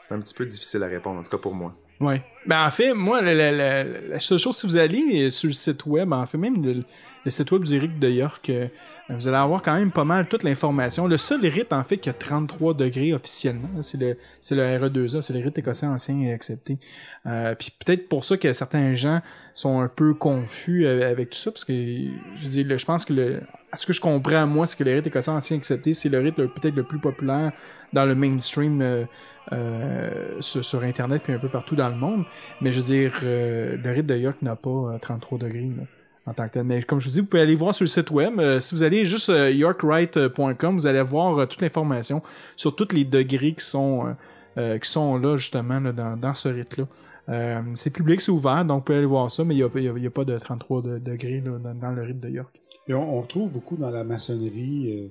c'est 0.00 0.14
un 0.14 0.20
petit 0.20 0.34
peu 0.34 0.46
difficile 0.46 0.82
à 0.82 0.88
répondre, 0.88 1.20
en 1.20 1.22
tout 1.22 1.30
cas 1.30 1.38
pour 1.38 1.54
moi. 1.54 1.76
Ouais. 2.00 2.22
Ben, 2.46 2.64
en 2.66 2.70
fait, 2.70 2.94
moi, 2.94 3.20
la, 3.22 3.34
la, 3.34 3.52
la, 3.52 3.84
la 3.84 4.20
seule 4.20 4.38
chose, 4.38 4.56
si 4.56 4.66
vous 4.66 4.76
allez 4.76 5.30
sur 5.30 5.48
le 5.48 5.52
site 5.54 5.84
web, 5.86 6.12
en 6.12 6.24
fait, 6.26 6.38
même 6.38 6.62
le, 6.64 6.84
le 7.24 7.30
site 7.30 7.50
web 7.50 7.62
du 7.64 7.78
rite 7.78 7.98
de 7.98 8.08
York, 8.08 8.48
euh, 8.50 8.68
vous 9.10 9.26
allez 9.26 9.36
avoir 9.36 9.62
quand 9.62 9.74
même 9.74 9.90
pas 9.90 10.04
mal 10.04 10.28
toute 10.28 10.42
l'information. 10.44 11.06
Le 11.08 11.16
seul 11.16 11.44
rite, 11.46 11.72
en 11.72 11.82
fait, 11.82 11.96
qui 11.98 12.08
a 12.08 12.12
33 12.12 12.74
degrés 12.74 13.12
officiellement, 13.14 13.82
c'est 13.82 13.98
le, 14.00 14.16
c'est 14.40 14.54
le 14.54 14.62
RE2A, 14.62 15.22
c'est 15.22 15.32
le 15.34 15.40
rite 15.44 15.58
écossais 15.58 15.86
ancien 15.86 16.20
et 16.20 16.32
accepté. 16.32 16.78
Euh, 17.26 17.54
Puis 17.54 17.72
peut-être 17.84 18.08
pour 18.08 18.24
ça 18.24 18.36
que 18.36 18.52
certains 18.52 18.94
gens 18.94 19.20
sont 19.54 19.80
un 19.80 19.88
peu 19.88 20.14
confus 20.14 20.86
euh, 20.86 21.10
avec 21.10 21.30
tout 21.30 21.38
ça, 21.38 21.50
parce 21.50 21.64
que, 21.64 21.72
je 21.72 22.60
le- 22.62 22.78
je 22.78 22.84
pense 22.86 23.04
que 23.04 23.12
le, 23.12 23.40
à 23.72 23.76
ce 23.76 23.86
que 23.86 23.92
je 23.92 24.00
comprends, 24.00 24.46
moi, 24.46 24.66
c'est 24.66 24.76
que 24.78 24.84
le 24.84 24.94
rite 24.94 25.06
écossais 25.06 25.30
ancien 25.30 25.56
accepté, 25.56 25.92
c'est 25.92 26.08
le 26.08 26.18
rite 26.18 26.36
peut-être 26.36 26.74
le 26.74 26.84
plus 26.84 26.98
populaire 26.98 27.52
dans 27.92 28.04
le 28.04 28.14
mainstream 28.14 28.80
euh, 28.80 29.04
euh, 29.52 30.10
sur, 30.40 30.82
Internet 30.82 31.22
puis 31.22 31.32
un 31.32 31.38
peu 31.38 31.48
partout 31.48 31.76
dans 31.76 31.88
le 31.88 31.94
monde. 31.96 32.24
Mais 32.60 32.72
je 32.72 32.80
veux 32.80 32.86
dire, 32.86 33.12
euh, 33.24 33.76
le 33.82 33.90
rite 33.92 34.06
de 34.06 34.16
York 34.16 34.36
n'a 34.42 34.56
pas 34.56 34.70
euh, 34.70 34.98
33 35.00 35.38
degrés 35.38 35.70
là, 35.76 35.84
en 36.26 36.34
tant 36.34 36.46
que 36.48 36.54
tel. 36.54 36.64
Mais 36.64 36.82
comme 36.82 37.00
je 37.00 37.06
vous 37.08 37.12
dis, 37.12 37.20
vous 37.20 37.26
pouvez 37.26 37.42
aller 37.42 37.54
voir 37.54 37.74
sur 37.74 37.84
le 37.84 37.88
site 37.88 38.10
web. 38.10 38.38
Euh, 38.38 38.60
si 38.60 38.74
vous 38.74 38.82
allez 38.82 39.04
juste 39.04 39.30
euh, 39.30 39.50
yorkrite.com, 39.50 40.74
vous 40.74 40.86
allez 40.86 41.02
voir 41.02 41.38
euh, 41.38 41.46
toute 41.46 41.62
l'information 41.62 42.22
sur 42.56 42.74
tous 42.76 42.92
les 42.92 43.04
degrés 43.04 43.52
qui 43.54 43.64
sont 43.64 44.06
euh, 44.06 44.12
euh, 44.58 44.78
qui 44.78 44.90
sont 44.90 45.16
là 45.18 45.36
justement 45.36 45.78
là, 45.80 45.92
dans, 45.92 46.16
dans 46.16 46.34
ce 46.34 46.48
rite-là. 46.48 46.84
Euh, 47.28 47.60
c'est 47.74 47.92
public, 47.92 48.20
c'est 48.22 48.32
ouvert, 48.32 48.64
donc 48.64 48.78
vous 48.78 48.84
pouvez 48.84 48.98
aller 48.98 49.06
voir 49.06 49.30
ça, 49.30 49.44
mais 49.44 49.54
il 49.54 49.58
n'y 49.58 49.62
a, 49.62 50.08
a- 50.08 50.10
pas 50.10 50.24
de 50.24 50.38
33 50.38 50.80
de- 50.82 50.98
degrés 50.98 51.42
là, 51.44 51.58
dans 51.74 51.90
le 51.90 52.02
rite 52.02 52.20
de 52.20 52.28
York. 52.30 52.58
Et 52.88 52.94
on, 52.94 53.20
retrouve 53.20 53.50
beaucoup 53.50 53.76
dans 53.76 53.90
la 53.90 54.02
maçonnerie 54.02 54.92
euh, 54.92 55.08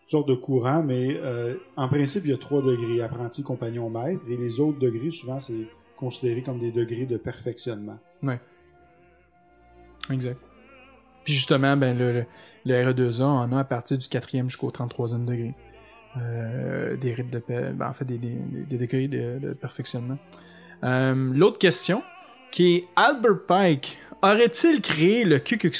toutes 0.00 0.10
sortes 0.10 0.28
de 0.28 0.34
courants, 0.34 0.82
mais 0.82 1.16
euh, 1.16 1.56
en 1.76 1.88
principe, 1.88 2.24
il 2.24 2.30
y 2.30 2.34
a 2.34 2.38
trois 2.38 2.62
degrés, 2.62 3.02
apprenti, 3.02 3.42
compagnon, 3.42 3.90
maître, 3.90 4.24
et 4.30 4.36
les 4.36 4.60
autres 4.60 4.78
degrés, 4.78 5.10
souvent, 5.10 5.38
c'est 5.38 5.66
considéré 5.96 6.42
comme 6.42 6.58
des 6.58 6.72
degrés 6.72 7.06
de 7.06 7.18
perfectionnement. 7.18 7.98
Exact. 10.10 10.40
Puis 11.24 11.34
justement, 11.34 11.76
ben, 11.76 11.96
le, 11.96 12.12
le, 12.12 12.24
le 12.64 12.92
RE2A 12.92 13.22
en 13.22 13.52
a 13.52 13.60
à 13.60 13.64
partir 13.64 13.98
du 13.98 14.06
4e 14.06 14.44
jusqu'au 14.44 14.70
33e 14.70 15.24
degré. 15.24 15.54
Euh, 16.18 16.96
des 16.96 17.14
rites 17.14 17.30
de 17.30 17.42
ben, 17.48 17.88
en 17.88 17.92
fait 17.94 18.04
des, 18.04 18.18
degrés 18.18 19.08
de, 19.08 19.54
perfectionnement. 19.54 20.18
L'autre 20.82 21.58
question, 21.58 22.02
qui 22.50 22.76
est 22.76 22.84
Albert 22.96 23.46
Pike 23.46 23.98
aurait-il 24.22 24.80
créé 24.80 25.24
le 25.24 25.38
Ku 25.38 25.56
Klux 25.56 25.72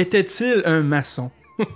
Était-il 0.00 0.62
un 0.64 0.82
maçon? 0.82 1.30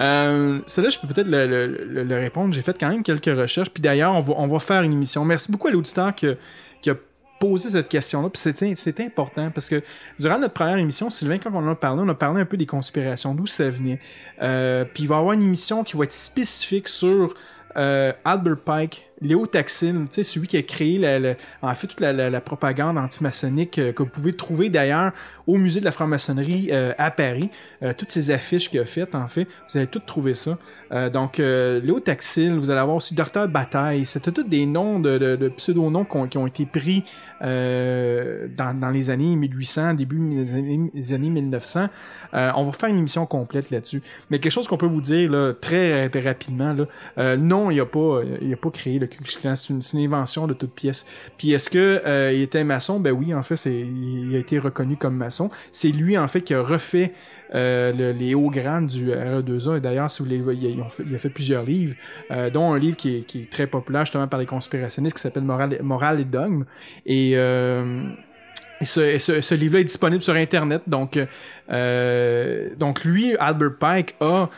Euh, 0.00 0.60
Celle-là, 0.66 0.90
je 0.90 0.98
peux 0.98 1.06
peut-être 1.08 1.28
le, 1.28 1.46
le- 1.46 1.66
le- 1.84 2.04
le 2.04 2.14
répondre. 2.18 2.52
J'ai 2.54 2.62
fait 2.62 2.76
quand 2.78 2.88
même 2.88 3.02
quelques 3.02 3.26
recherches. 3.26 3.70
Puis 3.70 3.82
d'ailleurs, 3.82 4.14
on 4.14 4.20
va, 4.20 4.34
on 4.36 4.46
va 4.46 4.58
faire 4.58 4.82
une 4.82 4.92
émission. 4.92 5.24
Merci 5.24 5.50
beaucoup 5.52 5.68
à 5.68 5.70
l'auditeur 5.70 6.14
qui, 6.14 6.26
a- 6.28 6.34
qui 6.80 6.90
a 6.90 6.94
posé 7.38 7.70
cette 7.70 7.88
question-là. 7.88 8.28
Puis 8.30 8.40
c'était 8.40 8.74
c'était 8.76 9.04
important 9.04 9.50
parce 9.50 9.68
que 9.68 9.82
durant 10.18 10.38
notre 10.38 10.54
première 10.54 10.78
émission, 10.78 11.10
Sylvain, 11.10 11.38
quand 11.38 11.50
on 11.52 11.58
en 11.58 11.68
a 11.72 11.74
parlé, 11.74 12.02
on 12.04 12.08
a 12.08 12.14
parlé 12.14 12.40
un 12.40 12.44
peu 12.46 12.56
des 12.56 12.66
conspirations, 12.66 13.34
d'où 13.34 13.46
ça 13.46 13.68
venait. 13.68 13.98
Euh, 14.42 14.84
puis 14.84 15.04
il 15.04 15.06
va 15.08 15.16
y 15.16 15.18
avoir 15.18 15.32
une 15.34 15.42
émission 15.42 15.84
qui 15.84 15.96
va 15.96 16.04
être 16.04 16.12
spécifique 16.12 16.88
sur 16.88 17.34
euh, 17.76 18.12
Albert 18.24 18.58
Pike 18.64 19.09
Léo 19.22 19.46
sais, 19.66 19.92
celui 20.22 20.46
qui 20.46 20.56
a 20.56 20.62
créé 20.62 20.98
la, 20.98 21.34
en 21.62 21.74
fait 21.74 21.86
toute 21.86 22.00
la, 22.00 22.40
propagande 22.40 22.96
antimaçonnique 22.96 23.78
euh, 23.78 23.92
que 23.92 24.02
vous 24.02 24.08
pouvez 24.08 24.32
trouver 24.32 24.70
d'ailleurs 24.70 25.12
au 25.46 25.58
musée 25.58 25.80
de 25.80 25.84
la 25.84 25.92
franc-maçonnerie 25.92 26.68
euh, 26.72 26.94
à 26.96 27.10
Paris. 27.10 27.50
Euh, 27.82 27.92
toutes 27.96 28.10
ces 28.10 28.30
affiches 28.30 28.70
qu'il 28.70 28.80
a 28.80 28.84
faites, 28.84 29.14
en 29.14 29.26
fait, 29.26 29.46
vous 29.68 29.78
allez 29.78 29.86
toutes 29.86 30.06
trouver 30.06 30.34
ça. 30.34 30.58
Donc, 31.12 31.38
Léo 31.38 32.00
Taxil, 32.00 32.54
vous 32.54 32.72
allez 32.72 32.80
avoir 32.80 32.96
aussi 32.96 33.14
Docteur 33.14 33.46
Bataille. 33.46 34.04
C'était 34.06 34.32
tous 34.32 34.42
des 34.42 34.66
noms 34.66 34.98
de, 34.98 35.18
de, 35.18 35.48
qui 36.28 36.36
ont, 36.38 36.46
été 36.48 36.66
pris 36.66 37.04
dans, 37.40 38.90
les 38.92 39.10
années 39.10 39.36
1800, 39.36 39.94
début 39.94 40.18
des 40.34 40.52
années, 40.52 40.90
des 40.92 41.12
années 41.12 41.30
1900. 41.30 41.86
Euh, 42.34 42.50
on 42.56 42.64
va 42.64 42.72
faire 42.72 42.88
une 42.88 42.98
émission 42.98 43.24
complète 43.24 43.70
là-dessus. 43.70 44.02
Mais 44.30 44.40
quelque 44.40 44.50
chose 44.50 44.66
qu'on 44.66 44.78
peut 44.78 44.86
vous 44.86 45.00
dire 45.00 45.30
très 45.60 46.08
rapidement, 46.08 46.74
là, 47.16 47.36
non, 47.36 47.70
il 47.70 47.78
a 47.78 47.86
pas, 47.86 48.22
il 48.40 48.52
a 48.52 48.56
pas 48.56 48.70
créé 48.70 48.98
le 48.98 49.06
C'est 49.24 49.94
une, 49.94 50.00
invention 50.04 50.46
de 50.46 50.54
toute 50.54 50.74
pièce. 50.74 51.06
Puis 51.36 51.52
est-ce 51.52 51.70
que 51.70 52.02
euh, 52.06 52.32
il 52.32 52.42
était 52.42 52.64
maçon? 52.64 53.00
Ben 53.00 53.12
oui, 53.12 53.34
en 53.34 53.42
fait, 53.42 53.64
il 53.66 54.34
a 54.34 54.38
été 54.38 54.58
reconnu 54.58 54.96
comme 54.96 55.16
maçon. 55.16 55.50
C'est 55.72 55.92
lui 55.92 56.16
en 56.18 56.28
fait 56.28 56.42
qui 56.42 56.54
a 56.54 56.62
refait 56.62 57.12
euh, 57.54 57.92
le- 57.92 58.12
les 58.12 58.34
hauts 58.34 58.50
grades 58.50 58.86
du 58.86 59.10
RE2A. 59.10 59.78
Et 59.78 59.80
d'ailleurs, 59.80 60.10
si 60.10 60.22
vous 60.22 60.42
voyez, 60.42 60.70
ils 60.70 60.80
ont 60.80 60.88
fait- 60.88 61.02
il 61.06 61.14
a 61.14 61.18
fait 61.18 61.30
plusieurs 61.30 61.64
livres, 61.64 61.94
euh, 62.30 62.48
dont 62.50 62.72
un 62.72 62.78
livre 62.78 62.96
qui 62.96 63.16
est, 63.16 63.50
très 63.50 63.66
populaire 63.66 64.04
justement 64.04 64.28
par 64.28 64.38
les 64.38 64.46
conspirationnistes 64.46 65.16
qui 65.16 65.22
s'appelle 65.22 65.42
Moral, 65.42 66.20
et 66.20 66.24
dogme. 66.24 66.64
Et 67.06 67.32
ce, 68.82 69.54
livre-là 69.54 69.80
est 69.80 69.84
disponible 69.84 70.22
sur 70.22 70.34
Internet. 70.34 70.82
Donc, 70.86 71.18
donc 72.78 73.04
lui, 73.04 73.36
Albert 73.36 73.76
Pike, 73.78 74.14
a, 74.20 74.48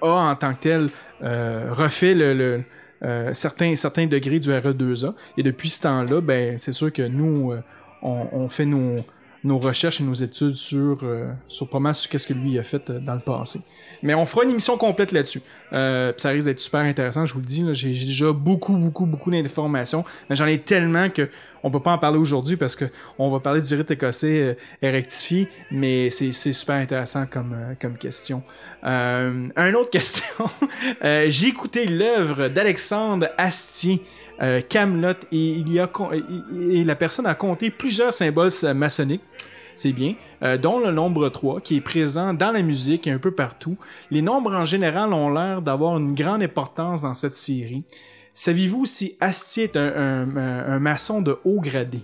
a 0.00 0.08
en 0.08 0.36
tant 0.36 0.54
que 0.54 0.60
tel 0.60 0.88
refait 1.24 2.14
le, 2.14 2.34
le, 2.34 2.64
euh, 3.04 3.34
certains, 3.34 3.76
certains 3.76 4.06
degrés 4.06 4.38
du 4.38 4.50
RE2A. 4.50 5.14
Et 5.36 5.42
depuis 5.42 5.68
ce 5.68 5.82
temps-là, 5.82 6.20
ben, 6.20 6.58
c'est 6.58 6.72
sûr 6.72 6.92
que 6.92 7.02
nous, 7.02 7.52
euh, 7.52 7.62
on, 8.02 8.28
on 8.32 8.48
fait 8.48 8.64
nos, 8.64 8.96
nos 9.44 9.58
recherches 9.58 10.00
et 10.00 10.04
nos 10.04 10.14
études 10.14 10.54
sur, 10.54 10.98
euh, 11.02 11.30
sur 11.48 11.68
pas 11.68 11.78
mal 11.78 11.94
sur 11.94 12.10
qu'est-ce 12.10 12.26
que 12.26 12.32
lui 12.32 12.58
a 12.58 12.62
fait 12.62 12.88
euh, 12.90 12.98
dans 12.98 13.14
le 13.14 13.20
passé. 13.20 13.60
Mais 14.02 14.14
on 14.14 14.24
fera 14.24 14.44
une 14.44 14.50
émission 14.50 14.76
complète 14.76 15.12
là-dessus. 15.12 15.42
Euh, 15.74 16.12
ça 16.16 16.30
risque 16.30 16.46
d'être 16.46 16.60
super 16.60 16.80
intéressant, 16.80 17.26
je 17.26 17.34
vous 17.34 17.40
le 17.40 17.46
dis. 17.46 17.64
J'ai 17.72 17.90
déjà 17.90 18.32
beaucoup, 18.32 18.76
beaucoup, 18.76 19.06
beaucoup 19.06 19.30
d'informations. 19.30 20.04
Mais 20.30 20.36
j'en 20.36 20.46
ai 20.46 20.58
tellement 20.58 21.10
que 21.10 21.28
on 21.64 21.70
peut 21.70 21.80
pas 21.80 21.92
en 21.92 21.98
parler 21.98 22.18
aujourd'hui 22.18 22.56
parce 22.56 22.76
que 22.76 22.84
on 23.18 23.30
va 23.30 23.40
parler 23.40 23.62
du 23.62 23.74
rite 23.74 23.90
écossais 23.90 24.40
euh, 24.40 24.54
est 24.82 24.90
rectifié, 24.90 25.48
mais 25.70 26.10
c'est 26.10 26.32
super 26.32 26.76
intéressant 26.76 27.24
comme, 27.26 27.54
euh, 27.54 27.74
comme 27.80 27.96
question. 27.96 28.42
Euh, 28.84 29.48
une 29.56 29.74
autre 29.74 29.90
question. 29.98 30.44
Euh, 31.02 31.26
J'ai 31.30 31.48
écouté 31.48 31.86
l'œuvre 31.86 32.48
d'Alexandre 32.48 33.28
Astier. 33.38 34.02
Euh, 34.42 34.60
Camelot 34.60 35.12
et 35.30 35.50
il 35.50 35.72
y 35.72 35.78
a 35.78 35.86
con- 35.86 36.10
et, 36.12 36.22
et 36.80 36.84
la 36.84 36.96
personne 36.96 37.26
a 37.26 37.34
compté 37.34 37.70
plusieurs 37.70 38.12
symboles 38.12 38.50
euh, 38.64 38.74
maçonniques 38.74 39.22
c'est 39.76 39.92
bien, 39.92 40.14
euh, 40.42 40.56
dont 40.56 40.78
le 40.78 40.92
nombre 40.92 41.28
3, 41.28 41.60
qui 41.60 41.76
est 41.76 41.80
présent 41.80 42.32
dans 42.32 42.52
la 42.52 42.62
musique 42.62 43.08
et 43.08 43.10
un 43.10 43.18
peu 43.18 43.32
partout. 43.32 43.76
Les 44.12 44.22
nombres 44.22 44.54
en 44.54 44.64
général 44.64 45.12
ont 45.12 45.30
l'air 45.30 45.62
d'avoir 45.62 45.98
une 45.98 46.14
grande 46.14 46.44
importance 46.44 47.02
dans 47.02 47.14
cette 47.14 47.34
série. 47.34 47.82
Saviez-vous 48.34 48.86
si 48.86 49.16
Astier 49.18 49.64
est 49.64 49.76
un, 49.76 49.82
un- 49.82 50.36
un- 50.36 50.72
un 50.74 50.78
maçon 50.78 51.22
de 51.22 51.36
haut 51.44 51.60
gradé? 51.60 52.02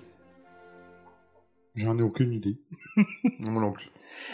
J'en 1.77 1.97
ai 1.99 2.03
aucune 2.03 2.33
idée. 2.33 2.57
Moi 3.41 3.63
non 3.63 3.71
plus. 3.73 3.89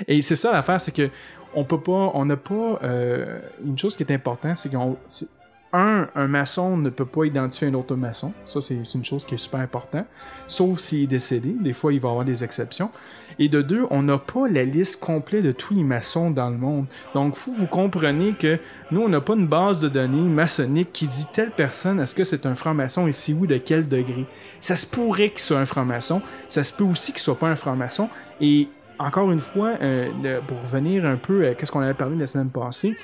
Et 0.08 0.22
c'est 0.22 0.36
ça 0.36 0.52
l'affaire, 0.52 0.80
c'est 0.80 0.94
que 0.94 1.10
on 1.54 1.64
peut 1.64 1.80
pas, 1.80 2.10
on 2.14 2.24
n'a 2.24 2.36
pas 2.38 2.78
euh, 2.82 3.40
une 3.64 3.78
chose 3.78 3.96
qui 3.96 4.02
est 4.02 4.12
importante, 4.12 4.56
c'est 4.56 4.70
qu'on 4.72 4.96
c'est- 5.06 5.28
un, 5.76 6.08
un 6.14 6.26
maçon 6.26 6.76
ne 6.76 6.90
peut 6.90 7.04
pas 7.04 7.24
identifier 7.24 7.68
un 7.68 7.74
autre 7.74 7.94
maçon. 7.94 8.32
Ça, 8.46 8.60
c'est 8.60 8.80
une 8.94 9.04
chose 9.04 9.26
qui 9.26 9.34
est 9.34 9.38
super 9.38 9.60
importante. 9.60 10.06
Sauf 10.46 10.78
s'il 10.78 11.04
est 11.04 11.06
décédé. 11.06 11.54
Des 11.60 11.72
fois, 11.72 11.92
il 11.92 12.00
va 12.00 12.08
y 12.08 12.10
avoir 12.10 12.24
des 12.24 12.42
exceptions. 12.42 12.90
Et 13.38 13.48
de 13.48 13.60
deux, 13.60 13.86
on 13.90 14.02
n'a 14.02 14.16
pas 14.16 14.48
la 14.48 14.64
liste 14.64 15.04
complète 15.04 15.44
de 15.44 15.52
tous 15.52 15.74
les 15.74 15.82
maçons 15.82 16.30
dans 16.30 16.48
le 16.48 16.56
monde. 16.56 16.86
Donc, 17.14 17.36
faut 17.36 17.52
vous 17.52 17.66
compreniez 17.66 18.32
que 18.32 18.58
nous, 18.90 19.02
on 19.02 19.08
n'a 19.08 19.20
pas 19.20 19.34
une 19.34 19.46
base 19.46 19.78
de 19.78 19.88
données 19.88 20.22
maçonnique 20.22 20.92
qui 20.92 21.06
dit 21.06 21.26
telle 21.34 21.50
personne, 21.50 22.00
est-ce 22.00 22.14
que 22.14 22.24
c'est 22.24 22.46
un 22.46 22.54
franc-maçon 22.54 23.06
et 23.06 23.12
si 23.12 23.34
oui, 23.34 23.46
de 23.46 23.58
quel 23.58 23.88
degré. 23.88 24.24
Ça 24.60 24.76
se 24.76 24.86
pourrait 24.86 25.30
qu'il 25.30 25.40
soit 25.40 25.58
un 25.58 25.66
franc-maçon. 25.66 26.22
Ça 26.48 26.64
se 26.64 26.72
peut 26.72 26.84
aussi 26.84 27.12
qu'il 27.12 27.20
soit 27.20 27.38
pas 27.38 27.48
un 27.48 27.56
franc-maçon. 27.56 28.08
Et 28.40 28.68
encore 28.98 29.30
une 29.30 29.40
fois, 29.40 29.74
euh, 29.82 30.40
pour 30.46 30.60
revenir 30.62 31.04
un 31.04 31.16
peu 31.16 31.46
à 31.46 31.52
ce 31.62 31.70
qu'on 31.70 31.80
avait 31.80 31.92
parlé 31.92 32.16
la 32.16 32.26
semaine 32.26 32.48
passée, 32.48 32.96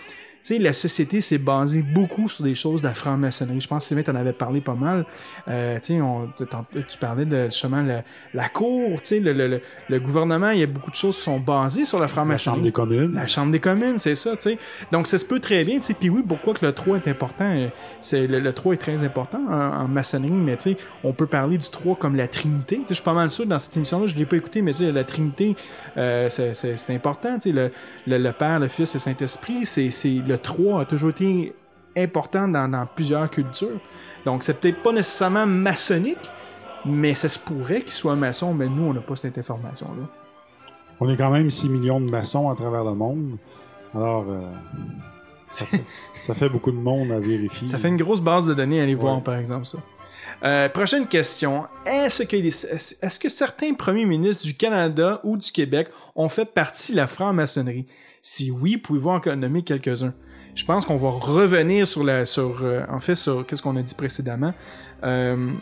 sais, 0.42 0.58
la 0.58 0.72
société 0.72 1.20
s'est 1.20 1.38
basée 1.38 1.82
beaucoup 1.82 2.28
sur 2.28 2.44
des 2.44 2.54
choses 2.54 2.82
de 2.82 2.86
la 2.88 2.94
franc-maçonnerie. 2.94 3.60
Je 3.60 3.68
pense 3.68 3.84
que 3.84 3.88
Sylvain 3.88 4.02
t'en 4.02 4.14
avait 4.14 4.32
parlé 4.32 4.60
pas 4.60 4.74
mal. 4.74 5.04
Euh, 5.48 5.78
tu 5.80 5.98
sais, 5.98 6.46
tu 6.88 6.98
parlais 6.98 7.24
de 7.24 7.44
justement 7.44 7.82
la, 7.82 8.02
la 8.34 8.48
cour, 8.48 9.00
tu 9.02 9.08
sais, 9.08 9.20
le, 9.20 9.32
le, 9.32 9.48
le- 9.48 9.60
le 9.88 10.00
gouvernement, 10.00 10.50
il 10.50 10.60
y 10.60 10.62
a 10.62 10.66
beaucoup 10.66 10.90
de 10.90 10.96
choses 10.96 11.16
qui 11.16 11.22
sont 11.22 11.38
basées 11.38 11.84
sur 11.84 11.98
la 11.98 12.02
La 12.02 12.08
franc-maçonnerie. 12.08 12.56
Chambre 12.56 12.64
des 12.64 12.72
communes. 12.72 13.14
La 13.14 13.26
Chambre 13.26 13.52
des 13.52 13.60
communes, 13.60 13.98
c'est 13.98 14.14
ça, 14.14 14.32
tu 14.36 14.42
sais. 14.50 14.58
Donc, 14.90 15.06
ça 15.06 15.18
se 15.18 15.24
peut 15.24 15.40
très 15.40 15.64
bien, 15.64 15.76
tu 15.76 15.82
sais. 15.82 15.94
Puis 15.94 16.08
oui, 16.10 16.22
pourquoi 16.26 16.54
que 16.54 16.64
le 16.66 16.72
3 16.72 16.96
est 16.98 17.08
important? 17.08 17.68
C'est, 18.00 18.26
le, 18.26 18.40
le 18.40 18.52
3 18.52 18.74
est 18.74 18.78
très 18.78 19.02
important 19.04 19.40
en, 19.48 19.82
en 19.84 19.88
maçonnerie, 19.88 20.30
mais 20.30 20.56
tu 20.56 20.70
sais, 20.72 20.76
on 21.04 21.12
peut 21.12 21.26
parler 21.26 21.58
du 21.58 21.68
3 21.68 21.96
comme 21.96 22.16
la 22.16 22.28
Trinité. 22.28 22.76
Tu 22.76 22.82
sais, 22.82 22.86
je 22.90 22.94
suis 22.94 23.02
pas 23.04 23.14
mal 23.14 23.30
sûr, 23.30 23.46
dans 23.46 23.58
cette 23.58 23.76
émission-là, 23.76 24.06
je 24.06 24.16
l'ai 24.16 24.26
pas 24.26 24.36
écouté, 24.36 24.62
mais 24.62 24.72
tu 24.72 24.78
sais, 24.78 24.92
la 24.92 25.04
Trinité, 25.04 25.56
euh, 25.96 26.28
c'est, 26.28 26.90
important, 26.94 27.34
tu 27.38 27.50
sais. 27.50 27.52
Le, 27.52 27.70
le, 28.06 28.32
Père, 28.32 28.58
le 28.60 28.68
Fils 28.68 28.94
et 28.94 28.98
le 28.98 29.00
Saint-Esprit, 29.00 29.64
c'est, 29.66 29.90
c'est, 29.90 30.20
le 30.32 30.38
3 30.38 30.80
a 30.80 30.84
toujours 30.86 31.10
été 31.10 31.54
important 31.96 32.48
dans, 32.48 32.68
dans 32.68 32.86
plusieurs 32.86 33.28
cultures. 33.28 33.80
Donc, 34.24 34.42
c'est 34.42 34.60
peut-être 34.60 34.82
pas 34.82 34.92
nécessairement 34.92 35.46
maçonnique, 35.46 36.30
mais 36.86 37.14
ça 37.14 37.28
se 37.28 37.38
pourrait 37.38 37.82
qu'il 37.82 37.92
soit 37.92 38.16
maçon, 38.16 38.54
mais 38.54 38.68
nous, 38.68 38.84
on 38.84 38.94
n'a 38.94 39.00
pas 39.00 39.16
cette 39.16 39.36
information-là. 39.36 40.06
On 41.00 41.08
est 41.08 41.16
quand 41.16 41.30
même 41.30 41.50
6 41.50 41.68
millions 41.68 42.00
de 42.00 42.08
maçons 42.10 42.48
à 42.48 42.54
travers 42.54 42.84
le 42.84 42.94
monde. 42.94 43.36
Alors, 43.94 44.24
euh, 44.28 44.40
ça, 45.48 45.66
fait, 45.66 45.84
ça 46.14 46.34
fait 46.34 46.48
beaucoup 46.48 46.70
de 46.70 46.76
monde 46.76 47.10
à 47.10 47.20
vérifier. 47.20 47.66
Ça 47.66 47.76
fait 47.76 47.88
une 47.88 47.96
grosse 47.96 48.22
base 48.22 48.46
de 48.46 48.54
données 48.54 48.80
à 48.80 48.84
aller 48.84 48.94
voir, 48.94 49.22
par 49.22 49.36
exemple, 49.36 49.66
ça. 49.66 49.78
Euh, 50.44 50.68
prochaine 50.68 51.06
question. 51.06 51.66
Est-ce 51.86 53.18
que, 53.18 53.28
certains 53.28 53.74
premiers 53.74 54.04
ministres 54.04 54.44
du 54.44 54.54
Canada 54.54 55.20
ou 55.22 55.36
du 55.36 55.52
Québec 55.52 55.88
ont 56.16 56.28
fait 56.28 56.44
partie 56.44 56.92
de 56.92 56.96
la 56.96 57.06
franc-maçonnerie? 57.06 57.86
Si 58.22 58.50
oui, 58.50 58.76
pouvez-vous 58.76 59.10
en 59.10 59.36
nommer 59.36 59.62
quelques-uns? 59.62 60.14
Je 60.54 60.64
pense 60.64 60.84
qu'on 60.84 60.96
va 60.96 61.10
revenir 61.10 61.86
sur 61.86 62.04
la, 62.04 62.24
sur, 62.24 62.62
euh, 62.62 62.82
en 62.90 62.98
fait, 62.98 63.14
sur 63.14 63.46
qu'est-ce 63.46 63.62
qu'on 63.62 63.76
a 63.76 63.82
dit 63.82 63.94
précédemment. 63.94 64.52
Euh, 65.04 65.52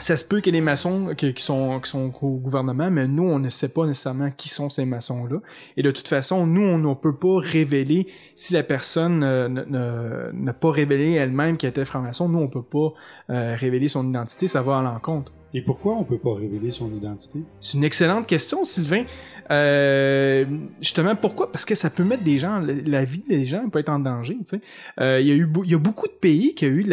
ça 0.00 0.16
se 0.16 0.24
peut 0.24 0.40
qu'il 0.40 0.54
y 0.54 0.56
ait 0.56 0.60
des 0.60 0.64
maçons 0.64 1.14
qui, 1.16 1.32
sont, 1.38 1.80
qui 1.80 1.90
sont 1.90 2.12
au 2.22 2.36
gouvernement, 2.38 2.90
mais 2.90 3.06
nous, 3.06 3.24
on 3.24 3.38
ne 3.38 3.48
sait 3.48 3.68
pas 3.68 3.86
nécessairement 3.86 4.30
qui 4.30 4.48
sont 4.48 4.70
ces 4.70 4.84
maçons-là. 4.84 5.38
Et 5.76 5.82
de 5.82 5.90
toute 5.90 6.08
façon, 6.08 6.46
nous, 6.46 6.62
on 6.62 6.78
ne 6.78 6.94
peut 6.94 7.14
pas 7.16 7.38
révéler 7.38 8.06
si 8.34 8.52
la 8.54 8.62
personne 8.62 9.22
euh, 9.22 9.48
ne- 9.48 9.64
ne- 9.64 10.30
n'a 10.32 10.52
pas 10.52 10.70
révélé 10.70 11.12
elle-même 11.12 11.56
qu'elle 11.56 11.70
était 11.70 11.84
franc-maçon. 11.84 12.28
Nous, 12.28 12.38
on 12.38 12.48
peut 12.48 12.62
pas 12.62 12.92
euh, 13.30 13.54
révéler 13.56 13.88
son 13.88 14.08
identité, 14.08 14.48
ça 14.48 14.62
va 14.62 14.78
à 14.78 14.82
l'encontre. 14.82 15.32
Et 15.52 15.62
pourquoi 15.62 15.94
on 15.94 16.04
peut 16.04 16.18
pas 16.18 16.34
révéler 16.34 16.70
son 16.70 16.92
identité? 16.92 17.40
C'est 17.60 17.76
une 17.76 17.84
excellente 17.84 18.26
question, 18.26 18.64
Sylvain. 18.64 19.04
Euh, 19.50 20.44
justement, 20.80 21.16
pourquoi? 21.16 21.50
Parce 21.50 21.64
que 21.64 21.74
ça 21.74 21.90
peut 21.90 22.04
mettre 22.04 22.22
des 22.22 22.38
gens, 22.38 22.60
la, 22.60 23.04
vie 23.04 23.24
des 23.28 23.46
gens 23.46 23.68
peut 23.68 23.80
être 23.80 23.88
en 23.88 23.98
danger. 23.98 24.36
Tu 24.46 24.58
sais. 24.58 24.60
Euh, 25.00 25.20
il 25.20 25.26
y 25.26 25.32
a 25.32 25.34
eu, 25.34 25.50
il 25.64 25.70
y 25.70 25.74
a 25.74 25.78
beaucoup 25.78 26.06
de 26.06 26.12
pays 26.12 26.54
qui 26.54 26.66
ont 26.66 26.68
eu 26.68 26.86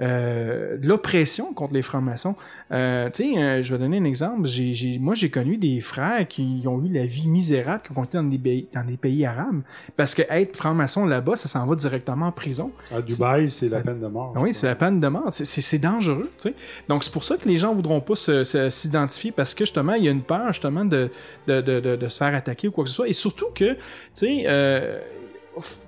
euh, 0.00 0.78
l'oppression 0.80 1.52
contre 1.52 1.74
les 1.74 1.82
francs-maçons. 1.82 2.34
Euh, 2.72 3.10
tu 3.10 3.34
sais, 3.34 3.38
euh, 3.42 3.62
je 3.62 3.72
vais 3.74 3.78
donner 3.78 3.98
un 3.98 4.04
exemple. 4.04 4.46
J'ai, 4.46 4.72
j'ai, 4.72 4.98
moi, 4.98 5.14
j'ai 5.14 5.28
connu 5.28 5.56
des 5.58 5.80
frères 5.80 6.26
qui 6.26 6.62
ont 6.66 6.82
eu 6.84 6.88
la 6.92 7.04
vie 7.04 7.28
misérable, 7.28 7.82
qui 7.84 7.96
ont 7.98 8.04
été 8.04 8.16
dans 8.16 8.24
des, 8.24 8.38
pays- 8.38 8.66
dans 8.72 8.84
des 8.84 8.96
pays 8.96 9.26
arabes, 9.26 9.60
parce 9.96 10.14
que 10.14 10.22
être 10.30 10.56
franc-maçon 10.56 11.04
là-bas, 11.04 11.36
ça 11.36 11.48
s'en 11.48 11.66
va 11.66 11.74
directement 11.74 12.26
en 12.28 12.32
prison. 12.32 12.72
À 12.94 13.02
Dubaï, 13.02 13.50
c'est 13.50 13.68
la 13.68 13.80
peine 13.80 14.00
de 14.00 14.06
mort. 14.06 14.32
Ah 14.36 14.40
Oui, 14.40 14.54
c'est 14.54 14.66
la 14.68 14.74
peine 14.74 15.00
de 15.00 15.08
mort. 15.08 15.26
C'est- 15.30 15.44
C'est 15.44 15.60
c'est 15.60 15.78
dangereux, 15.78 16.30
tu 16.38 16.48
sais. 16.48 16.54
Donc, 16.88 17.04
c'est 17.04 17.12
pour 17.12 17.24
ça 17.24 17.36
que 17.36 17.46
les 17.48 17.58
gens 17.58 17.74
voudront 17.74 18.00
pas 18.00 18.14
se- 18.14 18.42
se- 18.44 18.70
s'identifier 18.70 19.32
parce 19.32 19.52
que, 19.54 19.64
justement, 19.64 19.92
il 19.94 20.04
y 20.04 20.08
a 20.08 20.10
une 20.10 20.22
peur, 20.22 20.46
justement, 20.52 20.84
de, 20.84 21.10
de, 21.46 21.60
de, 21.60 21.80
de, 21.80 21.96
de 21.96 22.08
se 22.08 22.16
faire 22.18 22.34
attaquer 22.34 22.68
ou 22.68 22.70
quoi 22.70 22.84
que 22.84 22.90
ce 22.90 22.96
soit. 22.96 23.08
Et 23.08 23.12
surtout 23.12 23.48
que, 23.54 23.74
tu 23.74 23.78
sais, 24.14 24.44
euh, 24.46 24.98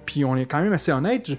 puis 0.05 0.25
on 0.25 0.37
est 0.37 0.45
quand 0.47 0.61
même 0.63 0.73
assez 0.73 0.93
honnête, 0.93 1.23
je- 1.31 1.35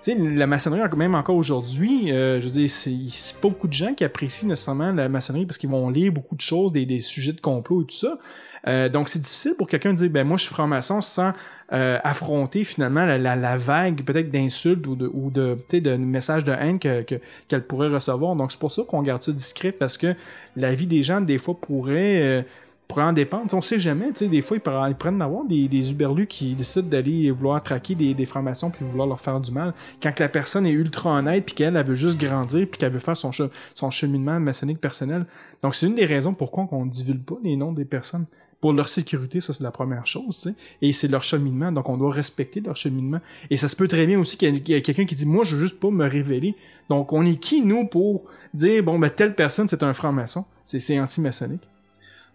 sais, 0.00 0.14
la 0.14 0.46
maçonnerie, 0.46 0.80
même 0.96 1.14
encore 1.14 1.36
aujourd'hui, 1.36 2.12
euh, 2.12 2.40
je 2.40 2.46
veux 2.46 2.50
dire, 2.50 2.70
c'est 2.70 3.36
pas 3.40 3.48
beaucoup 3.48 3.68
de 3.68 3.72
gens 3.72 3.94
qui 3.94 4.04
apprécient 4.04 4.48
nécessairement 4.48 4.92
la 4.92 5.08
maçonnerie 5.08 5.46
parce 5.46 5.58
qu'ils 5.58 5.70
vont 5.70 5.90
lire 5.90 6.12
beaucoup 6.12 6.34
de 6.34 6.40
choses, 6.40 6.72
des, 6.72 7.00
sujets 7.00 7.32
de 7.32 7.40
complot 7.40 7.82
et 7.82 7.86
tout 7.86 7.96
ça. 7.96 8.18
Euh, 8.66 8.88
donc, 8.88 9.08
c'est 9.08 9.20
difficile 9.20 9.54
pour 9.56 9.68
quelqu'un 9.68 9.92
de 9.92 9.98
dire, 9.98 10.10
ben 10.10 10.26
moi, 10.26 10.36
je 10.36 10.44
suis 10.44 10.52
franc-maçon 10.52 11.00
sans 11.00 11.32
euh, 11.72 11.98
affronter 12.04 12.64
finalement 12.64 13.04
la, 13.06 13.56
vague 13.56 14.04
peut-être 14.04 14.30
d'insultes 14.30 14.86
ou 14.86 14.96
de, 14.96 15.10
ou 15.12 15.30
de, 15.30 15.56
de 15.72 15.96
messages 15.96 16.44
de 16.44 16.52
haine 16.52 16.78
que- 16.78 17.02
que- 17.02 17.20
qu'elle 17.48 17.64
pourrait 17.64 17.88
recevoir. 17.88 18.36
Donc, 18.36 18.52
c'est 18.52 18.60
pour 18.60 18.72
ça 18.72 18.82
qu'on 18.86 19.02
garde 19.02 19.22
ça 19.22 19.32
discret 19.32 19.72
parce 19.72 19.96
que 19.96 20.14
la 20.56 20.74
vie 20.74 20.86
des 20.86 21.02
gens, 21.02 21.20
des 21.20 21.38
fois, 21.38 21.56
pourrait... 21.58 22.44
pourrait 22.90 23.04
en 23.04 23.12
dépendre. 23.12 23.46
T'sais, 23.46 23.56
on 23.56 23.60
sait 23.62 23.78
jamais. 23.78 24.12
tu 24.12 24.28
Des 24.28 24.42
fois, 24.42 24.56
ils 24.56 24.60
pourraient- 24.60 24.90
ils 24.90 24.94
prennent 24.96 25.18
d'avoir 25.18 25.44
des, 25.44 25.68
des 25.68 25.90
uberlus 25.92 26.26
qui 26.26 26.54
décident 26.54 26.88
d'aller 26.88 27.30
vouloir 27.30 27.62
traquer 27.62 27.94
des, 27.94 28.12
des 28.14 28.26
francs-maçons 28.26 28.70
puis 28.70 28.84
vouloir 28.84 29.06
leur 29.08 29.20
faire 29.20 29.40
du 29.40 29.50
mal. 29.50 29.72
Quand 30.02 30.12
que 30.12 30.22
la 30.22 30.28
personne 30.28 30.66
est 30.66 30.72
ultra 30.72 31.10
honnête 31.18 31.44
puis 31.46 31.54
qu'elle 31.54 31.76
elle 31.76 31.86
veut 31.86 31.94
juste 31.94 32.18
grandir 32.20 32.66
puis 32.70 32.78
qu'elle 32.78 32.92
veut 32.92 32.98
faire 32.98 33.16
son, 33.16 33.30
son 33.74 33.90
cheminement 33.90 34.38
maçonnique 34.40 34.80
personnel. 34.80 35.24
Donc, 35.62 35.74
c'est 35.74 35.86
une 35.86 35.94
des 35.94 36.04
raisons 36.06 36.34
pourquoi 36.34 36.68
on 36.72 36.84
ne 36.84 36.90
divulgue 36.90 37.22
pas 37.22 37.36
les 37.42 37.56
noms 37.56 37.72
des 37.72 37.84
personnes. 37.84 38.26
Pour 38.60 38.74
leur 38.74 38.90
sécurité, 38.90 39.40
ça 39.40 39.54
c'est 39.54 39.64
la 39.64 39.70
première 39.70 40.06
chose, 40.06 40.36
tu 40.36 40.50
sais. 40.50 40.54
Et 40.82 40.92
c'est 40.92 41.08
leur 41.08 41.22
cheminement, 41.22 41.72
donc 41.72 41.88
on 41.88 41.96
doit 41.96 42.12
respecter 42.12 42.60
leur 42.60 42.76
cheminement. 42.76 43.20
Et 43.48 43.56
ça 43.56 43.68
se 43.68 43.74
peut 43.74 43.88
très 43.88 44.06
bien 44.06 44.20
aussi 44.20 44.36
qu'il 44.36 44.68
y 44.68 44.74
ait- 44.74 44.82
quelqu'un 44.82 45.06
qui 45.06 45.14
dit 45.14 45.24
moi 45.24 45.44
je 45.44 45.56
veux 45.56 45.62
juste 45.62 45.80
pas 45.80 45.88
me 45.90 46.06
révéler. 46.06 46.54
Donc 46.90 47.14
on 47.14 47.24
est 47.24 47.36
qui 47.36 47.62
nous 47.62 47.86
pour 47.86 48.24
dire 48.52 48.82
bon 48.84 48.98
ben 48.98 49.08
telle 49.08 49.34
personne 49.34 49.66
c'est 49.66 49.82
un 49.82 49.94
franc-maçon, 49.94 50.44
c'est 50.62 50.78
c'est 50.78 51.00
anti-maçonnique. 51.00 51.62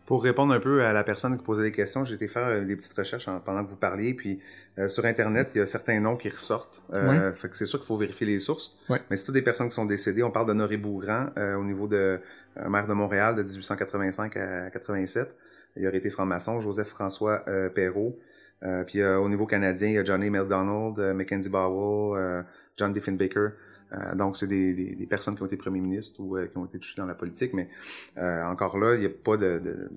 Pour 0.05 0.24
répondre 0.24 0.53
un 0.53 0.59
peu 0.59 0.83
à 0.85 0.93
la 0.93 1.03
personne 1.03 1.35
qui 1.35 1.43
posait 1.43 1.63
des 1.63 1.71
questions, 1.71 2.03
j'ai 2.03 2.13
été 2.15 2.27
faire 2.27 2.45
euh, 2.47 2.63
des 2.63 2.75
petites 2.75 2.93
recherches 2.93 3.27
en- 3.27 3.39
pendant 3.39 3.63
que 3.65 3.69
vous 3.71 3.77
parliez, 3.77 4.13
puis 4.13 4.39
euh, 4.77 4.88
sur 4.88 5.03
Internet, 5.05 5.51
il 5.55 5.57
y 5.57 5.62
a 5.62 5.65
certains 5.65 6.00
noms 6.00 6.15
qui 6.15 6.29
ressortent. 6.29 6.83
Euh, 6.93 7.33
Fait 7.33 7.50
que 7.50 7.57
c'est 7.57 7.65
sûr 7.65 7.79
qu'il 7.79 7.88
faut 7.88 7.97
vérifier 7.97 8.27
les 8.27 8.39
sources. 8.39 8.77
Ouais. 8.89 9.01
Mais 9.09 9.17
c'est 9.17 9.25
toutes 9.25 9.33
des 9.35 9.41
personnes 9.41 9.67
qui 9.69 9.74
sont 9.75 9.85
décédées. 9.85 10.21
On 10.21 10.29
parle 10.31 10.45
d'Honoré 10.45 10.77
Bourgrand 10.77 11.27
euh, 11.38 11.55
au 11.55 11.63
niveau 11.63 11.88
de 11.88 12.19
euh, 12.57 12.69
maire 12.69 12.85
de 12.88 12.93
Montréal 12.93 13.35
de 13.35 13.41
1885 13.43 14.38
à 14.38 14.69
87. 14.69 15.35
Il 15.77 15.88
aurait 15.88 15.97
été 15.97 16.09
franc-maçon. 16.09 16.59
Joseph 16.62 16.88
François 16.88 17.43
euh, 17.47 17.69
Perrault. 17.69 18.17
Euh, 18.63 18.83
puis 18.83 19.01
euh, 19.01 19.17
au 19.19 19.27
niveau 19.27 19.45
canadien, 19.45 19.88
il 19.89 19.93
y 19.95 19.97
a 19.97 20.03
Johnny 20.05 20.29
McDonald, 20.29 20.97
euh, 21.00 21.13
Mackenzie 21.13 21.50
Bowell, 21.50 22.17
euh, 22.21 22.43
John 22.77 22.93
Diffenbaker. 22.93 23.50
Euh, 23.94 24.15
donc, 24.15 24.36
c'est 24.36 24.48
des, 24.48 24.74
des, 24.74 24.96
des 24.96 25.06
personnes 25.08 25.36
qui 25.36 25.44
ont 25.44 25.46
été 25.46 25.58
premiers 25.58 25.80
ministres 25.80 26.20
ou 26.20 26.38
euh, 26.38 26.48
qui 26.48 26.58
ont 26.58 26.65
été 26.65 26.80
touchées 26.80 26.98
dans 27.00 27.06
la 27.06 27.15
politique, 27.15 27.54
mais 27.54 27.70
euh, 28.18 28.44
encore 28.46 28.77
là, 28.77 28.96
il 28.96 29.01
n'y 29.01 29.06
a 29.06 29.10
pas 29.10 29.38
de, 29.38 29.60
de 29.60 29.92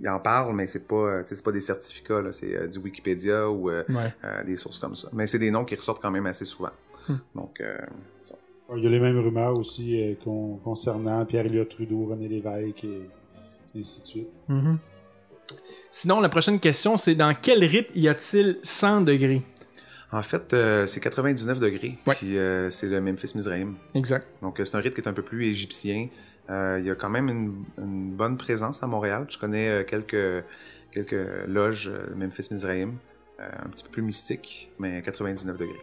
il 0.00 0.08
en 0.08 0.20
parle, 0.20 0.54
mais 0.54 0.66
c'est 0.66 0.86
pas, 0.86 1.22
c'est 1.24 1.42
pas 1.42 1.52
des 1.52 1.60
certificats, 1.60 2.20
là, 2.20 2.30
c'est 2.32 2.54
euh, 2.54 2.66
du 2.66 2.78
Wikipédia 2.78 3.48
ou 3.50 3.70
euh, 3.70 3.82
Ouais. 3.88 4.12
euh, 4.24 4.44
des 4.44 4.56
sources 4.56 4.78
comme 4.78 4.94
ça. 4.94 5.08
Mais 5.12 5.26
c'est 5.26 5.38
des 5.38 5.50
noms 5.50 5.64
qui 5.64 5.74
ressortent 5.74 6.02
quand 6.02 6.10
même 6.10 6.26
assez 6.26 6.44
souvent. 6.44 6.70
Hmm. 7.08 7.14
Donc, 7.34 7.60
euh, 7.60 7.78
c'est 8.16 8.34
ça. 8.34 8.38
Il 8.76 8.82
y 8.82 8.86
a 8.86 8.90
les 8.90 8.98
mêmes 9.00 9.18
rumeurs 9.18 9.56
aussi 9.58 10.02
euh, 10.02 10.14
con- 10.22 10.58
concernant 10.64 11.24
Pierre-Éliott 11.24 11.68
Trudeau, 11.68 12.04
René 12.06 12.28
Lévesque 12.28 12.84
et, 12.84 13.08
et 13.74 13.78
ainsi 13.80 14.02
de 14.02 14.06
suite. 14.06 14.28
Mhm. 14.48 14.78
Sinon, 15.88 16.20
la 16.20 16.28
prochaine 16.28 16.58
question, 16.60 16.96
c'est 16.96 17.14
dans 17.14 17.34
quel 17.40 17.64
rite 17.64 17.88
y 17.94 18.08
a-t-il 18.08 18.58
100 18.62 19.02
degrés? 19.02 19.42
En 20.16 20.22
fait, 20.22 20.54
euh, 20.54 20.86
c'est 20.86 21.00
99 21.00 21.60
degrés, 21.60 21.98
Ouais. 22.06 22.14
puis 22.14 22.38
euh, 22.38 22.70
c'est 22.70 22.86
le 22.88 23.00
Memphis 23.00 23.32
Mizraim. 23.34 23.74
Exact. 23.94 24.26
Donc, 24.40 24.58
euh, 24.60 24.64
c'est 24.64 24.76
un 24.76 24.80
rite 24.80 24.94
qui 24.94 25.00
est 25.02 25.08
un 25.08 25.12
peu 25.12 25.22
plus 25.22 25.46
égyptien. 25.46 26.08
Euh, 26.48 26.78
il 26.80 26.86
y 26.86 26.90
a 26.90 26.94
quand 26.94 27.10
même 27.10 27.28
une, 27.28 27.64
une 27.76 28.12
bonne 28.12 28.36
présence 28.38 28.82
à 28.82 28.86
Montréal. 28.86 29.26
Je 29.28 29.36
connais 29.38 29.68
euh, 29.68 29.84
quelques, 29.84 30.44
quelques 30.92 31.26
loges 31.46 31.90
euh, 31.92 32.08
de 32.10 32.14
Memphis 32.14 32.48
Mizraim, 32.50 32.92
euh, 33.40 33.48
un 33.64 33.68
petit 33.68 33.84
peu 33.84 33.90
plus 33.90 34.02
mystique, 34.02 34.70
mais 34.78 35.02
99 35.02 35.56
degrés. 35.58 35.74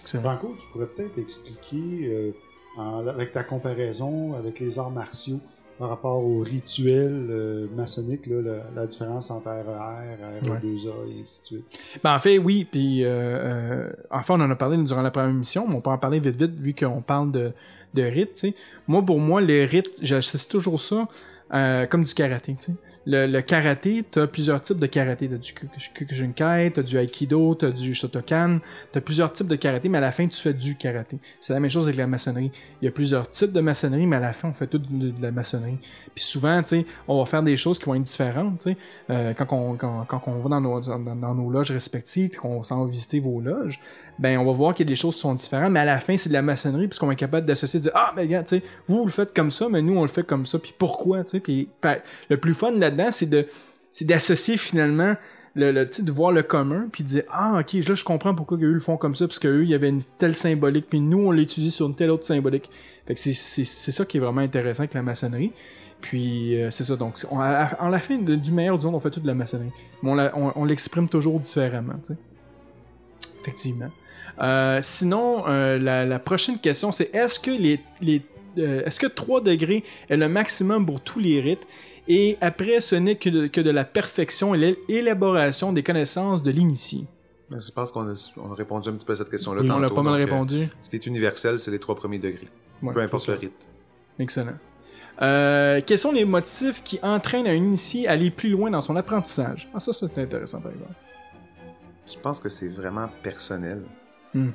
Excellent. 0.00 0.22
Franco, 0.22 0.56
tu 0.58 0.66
pourrais 0.72 0.86
peut-être 0.86 1.18
expliquer, 1.18 2.06
euh, 2.06 2.30
en- 2.78 3.06
avec 3.08 3.32
ta 3.32 3.44
comparaison 3.44 4.34
avec 4.36 4.58
les 4.60 4.78
arts 4.78 4.90
martiaux, 4.90 5.40
par 5.78 5.88
rapport 5.88 6.24
au 6.24 6.40
rituel 6.40 7.26
euh, 7.30 7.66
maçonnique, 7.74 8.26
là, 8.26 8.40
la, 8.42 8.82
la 8.82 8.86
différence 8.86 9.30
entre 9.30 9.48
RER, 9.48 10.40
RE2A 10.42 11.08
et 11.08 11.20
ainsi 11.22 11.40
de 11.40 11.46
suite. 11.46 11.78
Ben, 12.02 12.14
en 12.14 12.18
fait, 12.18 12.38
oui, 12.38 12.66
puis 12.70 13.04
euh, 13.04 13.08
euh, 13.10 13.92
enfin, 14.10 14.34
on 14.38 14.40
en 14.40 14.50
a 14.50 14.56
parlé 14.56 14.76
durant 14.82 15.02
la 15.02 15.10
première 15.10 15.30
émission, 15.30 15.66
mais 15.68 15.74
on 15.76 15.80
peut 15.80 15.90
en 15.90 15.98
parler 15.98 16.20
vite 16.20 16.36
vite, 16.36 16.54
vu 16.54 16.74
qu'on 16.74 17.00
parle 17.00 17.32
de, 17.32 17.52
de 17.94 18.02
rite, 18.02 18.34
tu 18.34 18.38
sais. 18.38 18.54
Moi, 18.86 19.02
pour 19.02 19.18
moi, 19.18 19.40
les 19.40 19.64
rites, 19.64 19.98
j'associe 20.02 20.48
toujours 20.48 20.80
ça 20.80 21.08
euh, 21.52 21.86
comme 21.86 22.04
du 22.04 22.14
karaté, 22.14 22.54
tu 22.58 22.72
sais. 22.72 22.76
Le, 23.04 23.26
le 23.26 23.42
karaté, 23.42 24.04
t'as 24.08 24.26
plusieurs 24.26 24.60
types 24.60 24.78
de 24.78 24.86
karaté. 24.86 25.28
T'as 25.28 25.36
du 25.36 25.52
Kyokushinkai, 25.52 26.72
t'as 26.74 26.82
du 26.82 26.96
Aikido, 26.98 27.54
t'as 27.54 27.70
du 27.70 27.94
Shotokan, 27.94 28.58
t'as 28.92 29.00
plusieurs 29.00 29.32
types 29.32 29.48
de 29.48 29.56
karaté, 29.56 29.88
mais 29.88 29.98
à 29.98 30.02
la 30.02 30.12
fin, 30.12 30.26
tu 30.28 30.40
fais 30.40 30.54
du 30.54 30.76
karaté. 30.76 31.18
C'est 31.40 31.52
la 31.52 31.60
même 31.60 31.70
chose 31.70 31.86
avec 31.86 31.96
la 31.96 32.06
maçonnerie. 32.06 32.52
Il 32.80 32.84
y 32.84 32.88
a 32.88 32.92
plusieurs 32.92 33.30
types 33.30 33.52
de 33.52 33.60
maçonnerie, 33.60 34.06
mais 34.06 34.16
à 34.16 34.20
la 34.20 34.32
fin, 34.32 34.48
on 34.48 34.52
fait 34.52 34.68
tout 34.68 34.78
de, 34.78 35.12
la 35.20 35.32
maçonnerie. 35.32 35.78
Puis 36.14 36.24
souvent, 36.24 36.62
tu 36.62 36.68
sais, 36.68 36.86
on 37.08 37.18
va 37.18 37.26
faire 37.26 37.42
des 37.42 37.56
choses 37.56 37.78
qui 37.78 37.86
vont 37.86 37.94
être 37.94 38.02
différentes, 38.02 38.60
tu 38.60 38.70
sais. 38.70 38.76
Euh, 39.10 39.34
quand, 39.34 39.52
on, 39.52 39.74
quand, 39.74 40.04
quand 40.06 40.22
on 40.26 40.38
va 40.40 40.48
dans 40.48 40.60
nos, 40.60 40.80
dans, 40.80 40.98
dans 40.98 41.34
nos 41.34 41.50
loges 41.50 41.72
respectives, 41.72 42.30
puis 42.30 42.38
qu'on 42.38 42.62
s'en 42.62 42.84
va 42.84 42.90
visiter 42.90 43.18
vos 43.18 43.40
loges, 43.40 43.80
ben 44.18 44.38
on 44.38 44.44
va 44.44 44.52
voir 44.52 44.74
a 44.78 44.84
des 44.84 44.96
choses 44.96 45.16
sont 45.16 45.34
différentes, 45.34 45.72
mais 45.72 45.80
à 45.80 45.84
la 45.84 46.00
fin, 46.00 46.16
c'est 46.16 46.28
de 46.28 46.34
la 46.34 46.42
maçonnerie, 46.42 46.88
puisqu'on 46.88 47.10
est 47.10 47.16
capable 47.16 47.46
d'associer, 47.46 47.80
de 47.80 47.84
dire, 47.84 47.92
ah, 47.94 48.12
ben 48.14 48.22
regarde, 48.22 48.46
tu 48.46 48.58
sais, 48.58 48.64
vous, 48.86 49.04
le 49.04 49.10
faites 49.10 49.34
comme 49.34 49.50
ça, 49.50 49.68
mais 49.68 49.82
nous, 49.82 49.96
on 49.96 50.02
le 50.02 50.08
fait 50.08 50.24
comme 50.24 50.46
ça, 50.46 50.58
puis 50.58 50.74
pourquoi, 50.76 51.24
tu 51.24 51.30
sais, 51.30 51.40
puis 51.40 51.68
ben, 51.82 51.98
le 52.28 52.36
plus 52.36 52.54
fun 52.54 52.72
là-dedans, 52.72 53.10
c'est 53.10 53.30
de 53.30 53.46
c'est 53.92 54.06
d'associer 54.06 54.56
finalement 54.56 55.16
le, 55.54 55.70
le 55.70 55.84
de 55.84 56.10
voir 56.10 56.32
le 56.32 56.42
commun 56.42 56.88
puis 56.90 57.04
de 57.04 57.08
dire 57.08 57.24
ah 57.30 57.58
ok 57.60 57.74
là 57.74 57.94
je 57.94 58.04
comprends 58.04 58.34
pourquoi 58.34 58.56
eux 58.58 58.72
le 58.72 58.80
font 58.80 58.96
comme 58.96 59.14
ça 59.14 59.26
parce 59.26 59.38
que 59.38 59.62
il 59.62 59.68
y 59.68 59.74
avait 59.74 59.90
une 59.90 60.02
telle 60.18 60.36
symbolique 60.36 60.86
puis 60.88 61.00
nous 61.00 61.26
on 61.26 61.30
l'utilise 61.30 61.74
sur 61.74 61.86
une 61.86 61.94
telle 61.94 62.10
autre 62.10 62.24
symbolique. 62.24 62.70
Fait 63.06 63.14
que 63.14 63.20
c'est 63.20 63.34
c'est 63.34 63.64
c'est 63.64 63.92
ça 63.92 64.04
qui 64.04 64.16
est 64.16 64.20
vraiment 64.20 64.40
intéressant 64.40 64.80
avec 64.80 64.94
la 64.94 65.02
maçonnerie. 65.02 65.52
Puis 66.00 66.60
euh, 66.60 66.70
c'est 66.70 66.84
ça 66.84 66.96
donc 66.96 67.18
on, 67.30 67.38
à, 67.38 67.88
la 67.90 68.00
fin 68.00 68.16
du 68.16 68.50
meilleur 68.50 68.78
du 68.78 68.86
monde 68.86 68.94
on 68.94 69.00
fait 69.00 69.10
tout 69.10 69.20
de 69.20 69.26
la 69.26 69.34
maçonnerie. 69.34 69.70
Mais 70.02 70.10
on, 70.34 70.60
on, 70.60 70.64
l'exprime 70.64 71.08
toujours 71.08 71.38
différemment 71.38 71.94
tu 72.02 72.14
sais. 72.14 72.18
Effectivement 73.42 73.90
Euh, 74.42 74.80
sinon 74.82 75.44
euh, 75.46 75.78
la, 75.78 76.04
la 76.04 76.18
prochaine 76.18 76.58
question 76.58 76.90
c'est 76.90 77.14
est-ce 77.14 77.38
que 77.38 77.50
les, 77.52 77.78
les 78.00 78.22
euh, 78.58 78.82
est-ce 78.84 78.98
que 78.98 79.06
3 79.06 79.40
degrés 79.40 79.84
est 80.08 80.16
le 80.16 80.28
maximum 80.28 80.84
pour 80.84 81.00
tous 81.00 81.20
les 81.20 81.40
rites? 81.40 81.62
Et 82.08 82.36
après, 82.40 82.80
ce 82.80 82.96
n'est 82.96 83.14
que 83.14 83.30
de, 83.30 83.46
que 83.46 83.60
de 83.60 83.70
la 83.70 83.84
perfection 83.84 84.54
et 84.56 84.76
l'élaboration 84.88 85.72
des 85.72 85.84
connaissances 85.84 86.42
de 86.42 86.50
l'initié. 86.50 87.06
Mais 87.50 87.60
Je 87.60 87.70
pense 87.70 87.92
qu'on 87.92 88.08
a, 88.08 88.32
on 88.38 88.50
a 88.50 88.54
répondu 88.56 88.88
un 88.88 88.92
petit 88.94 89.06
peu 89.06 89.12
à 89.12 89.16
cette 89.16 89.30
question-là 89.30 89.62
Oui, 89.62 89.70
On 89.70 89.78
l'a 89.78 89.88
pas 89.88 90.02
mal 90.02 90.14
donc, 90.20 90.28
répondu. 90.28 90.68
ce 90.82 90.90
qui 90.90 90.96
est 90.96 91.06
universel, 91.06 91.58
c'est 91.60 91.70
les 91.70 91.78
trois 91.78 91.94
premiers 91.94 92.18
degrés. 92.18 92.48
Ouais, 92.82 92.92
peu 92.92 93.00
importe 93.00 93.28
le 93.28 93.34
rite. 93.34 93.68
Excellent. 94.18 94.58
Euh, 95.20 95.80
quels 95.86 95.98
sont 95.98 96.10
les 96.12 96.24
motifs 96.24 96.82
qui 96.82 96.98
entraînent 97.02 97.46
un 97.46 97.54
initié 97.54 98.08
à 98.08 98.12
aller 98.12 98.30
plus 98.32 98.50
loin 98.50 98.70
dans 98.70 98.80
son 98.80 98.96
apprentissage? 98.96 99.70
Ah, 99.72 99.78
ça, 99.78 99.92
c'est 99.92 100.18
intéressant, 100.18 100.60
par 100.60 100.72
exemple. 100.72 100.94
Je 102.12 102.18
pense 102.18 102.40
que 102.40 102.48
c'est 102.48 102.68
vraiment 102.68 103.08
personnel. 103.22 103.82
Euh, 104.36 104.48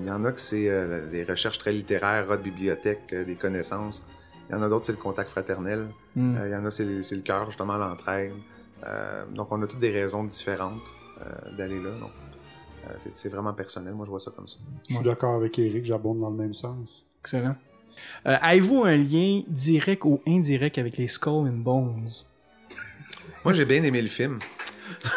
Il 0.00 0.06
y 0.06 0.10
en 0.10 0.24
a 0.24 0.32
que 0.32 0.40
c'est 0.40 0.68
euh, 0.68 1.10
les 1.10 1.24
recherches 1.24 1.58
très 1.58 1.72
littéraires, 1.72 2.28
de 2.28 2.36
bibliothèque, 2.42 3.12
euh, 3.12 3.24
des 3.24 3.36
connaissances. 3.36 4.06
Il 4.48 4.52
y 4.52 4.54
en 4.58 4.62
a 4.62 4.68
d'autres, 4.68 4.86
c'est 4.86 4.92
le 4.92 4.98
contact 4.98 5.30
fraternel. 5.30 5.88
Euh, 6.16 6.42
Il 6.46 6.52
y 6.52 6.56
en 6.56 6.64
a, 6.64 6.70
c'est 6.70 7.02
c'est 7.02 7.16
le 7.16 7.22
cœur, 7.22 7.46
justement, 7.46 7.76
l'entraide. 7.76 8.32
Euh, 8.84 9.24
donc, 9.34 9.50
on 9.50 9.62
a 9.62 9.66
toutes 9.66 9.80
des 9.80 9.90
raisons 9.90 10.22
différentes 10.24 10.82
euh, 11.20 11.56
d'aller 11.56 11.82
là. 11.82 11.90
Donc, 11.98 12.10
euh, 12.86 12.94
c'est 12.98 13.14
c'est 13.14 13.28
vraiment 13.28 13.54
personnel. 13.54 13.94
Moi, 13.94 14.04
je 14.04 14.10
vois 14.10 14.20
ça 14.20 14.30
comme 14.36 14.46
ça. 14.46 14.58
Je 14.88 14.94
suis 14.94 15.04
d'accord 15.04 15.34
avec 15.34 15.58
Eric, 15.58 15.84
j'abonde 15.84 16.20
dans 16.20 16.30
le 16.30 16.36
même 16.36 16.54
sens. 16.54 17.06
Excellent. 17.20 17.56
Euh, 18.26 18.36
Avez-vous 18.40 18.84
un 18.84 18.96
lien 18.96 19.42
direct 19.48 20.04
ou 20.04 20.20
indirect 20.26 20.76
avec 20.78 20.98
les 20.98 21.08
Skull 21.08 21.48
and 21.48 21.62
Bones? 21.64 22.06
Moi, 23.44 23.54
j'ai 23.54 23.64
bien 23.64 23.82
aimé 23.82 24.02
le 24.02 24.08
film. 24.08 24.38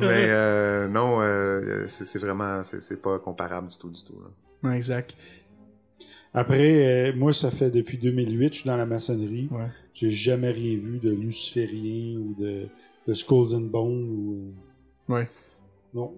Mais 0.00 0.26
euh, 0.30 0.88
non, 0.88 1.20
euh, 1.20 1.84
c'est 1.86 2.18
vraiment, 2.18 2.62
c'est 2.62 2.80
c'est 2.80 3.00
pas 3.00 3.18
comparable 3.18 3.68
du 3.68 3.76
tout, 3.76 3.90
du 3.90 4.02
tout. 4.02 4.20
là. 4.20 4.68
Ouais, 4.68 4.76
exact. 4.76 5.16
Après, 6.34 7.10
euh, 7.10 7.16
moi, 7.16 7.32
ça 7.32 7.50
fait 7.50 7.70
depuis 7.70 7.96
2008, 7.96 8.52
je 8.52 8.58
suis 8.60 8.68
dans 8.68 8.76
la 8.76 8.84
maçonnerie. 8.84 9.48
Ouais. 9.50 9.68
J'ai 9.94 10.10
jamais 10.10 10.50
rien 10.50 10.76
vu 10.76 10.98
de 10.98 11.10
luciférien 11.10 12.18
ou 12.18 12.34
de, 12.38 12.68
de 13.08 13.14
Skulls 13.14 13.54
and 13.54 13.70
Bones 13.70 14.04
ou... 14.10 14.54
Ouais. 15.08 15.28
Non, 15.96 16.12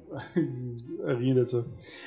rien 1.07 1.35
de 1.35 1.45
ça. 1.45 1.59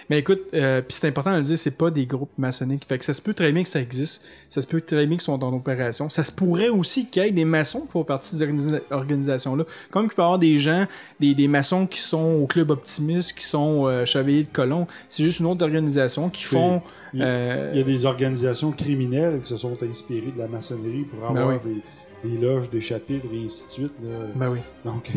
Mais 0.09 0.19
écoute, 0.19 0.41
euh, 0.53 0.81
puis 0.81 0.93
c'est 0.93 1.07
important 1.07 1.31
de 1.31 1.37
le 1.37 1.43
dire, 1.43 1.57
c'est 1.57 1.77
pas 1.77 1.89
des 1.89 2.05
groupes 2.05 2.37
maçonniques. 2.37 2.83
Fait 2.85 2.97
que 2.99 3.05
ça 3.05 3.13
se 3.13 3.21
peut 3.21 3.33
très 3.33 3.53
bien 3.53 3.63
que 3.63 3.69
ça 3.69 3.79
existe. 3.79 4.27
Ça 4.49 4.61
se 4.61 4.67
peut 4.67 4.81
très 4.81 5.05
bien 5.07 5.15
qu'ils 5.15 5.21
sont 5.21 5.41
en 5.41 5.53
opération. 5.53 6.09
Ça 6.09 6.25
se 6.25 6.33
pourrait 6.33 6.67
aussi 6.67 7.07
qu'il 7.09 7.23
y 7.23 7.27
ait 7.27 7.31
des 7.31 7.45
maçons 7.45 7.85
qui 7.85 7.91
font 7.93 8.03
partie 8.03 8.35
de 8.35 8.39
ces 8.39 8.45
organisa- 8.45 8.81
organisations-là. 8.91 9.63
Comme 9.89 10.07
qu'il 10.07 10.15
peut 10.17 10.21
y 10.21 10.25
avoir 10.25 10.37
des 10.39 10.59
gens, 10.59 10.85
des, 11.21 11.33
des 11.33 11.47
maçons 11.47 11.87
qui 11.87 12.01
sont 12.01 12.41
au 12.41 12.45
Club 12.45 12.71
Optimiste, 12.71 13.37
qui 13.37 13.45
sont 13.45 13.87
euh, 13.87 14.03
Chevaliers 14.03 14.43
de 14.43 14.51
Colomb. 14.51 14.85
C'est 15.07 15.23
juste 15.23 15.39
une 15.39 15.45
autre 15.45 15.63
organisation 15.63 16.29
qui 16.29 16.43
font... 16.43 16.81
Il, 17.13 17.21
euh, 17.23 17.71
il 17.73 17.77
y 17.79 17.81
a 17.81 17.85
des 17.85 18.05
organisations 18.05 18.71
criminelles 18.73 19.39
qui 19.41 19.47
se 19.47 19.55
sont 19.57 19.77
inspirées 19.81 20.31
de 20.35 20.39
la 20.39 20.47
maçonnerie 20.49 21.03
pour 21.03 21.19
Ben 21.31 21.41
avoir 21.41 21.59
des, 21.61 22.29
des 22.29 22.37
loges, 22.37 22.69
des 22.69 22.81
chapitres 22.81 23.25
et 23.33 23.45
ainsi 23.45 23.65
de 23.67 23.71
suite. 23.71 23.93
là. 24.03 24.09
Ben 24.35 24.49
oui. 24.49 24.59
Donc, 24.83 25.09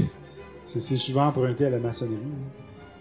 c'est 0.64 0.96
souvent 0.96 1.26
emprunté 1.28 1.66
à 1.66 1.70
la 1.70 1.78
maçonnerie. 1.78 2.18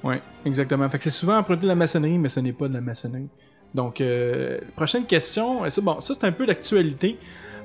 Ouais, 0.04 0.22
exactement. 0.46 0.88
Fait 0.90 0.98
que 0.98 1.04
c'est 1.06 1.10
souvent 1.10 1.38
emprunté 1.38 1.64
de 1.64 1.68
la 1.68 1.76
maçonnerie, 1.76 2.18
mais 2.18 2.30
ce 2.30 2.40
n'est 2.42 2.54
pas 2.54 2.68
de 2.68 2.74
la 2.74 2.82
maçonnerie. 2.82 3.30
Donc, 3.74 4.02
euh, 4.02 4.60
prochaine 4.76 5.06
question. 5.06 5.68
Ça, 5.70 5.82
bon, 5.82 6.00
ça 6.00 6.14
c'est 6.14 6.26
un 6.26 6.32
peu 6.32 6.46
d'actualité. 6.46 7.18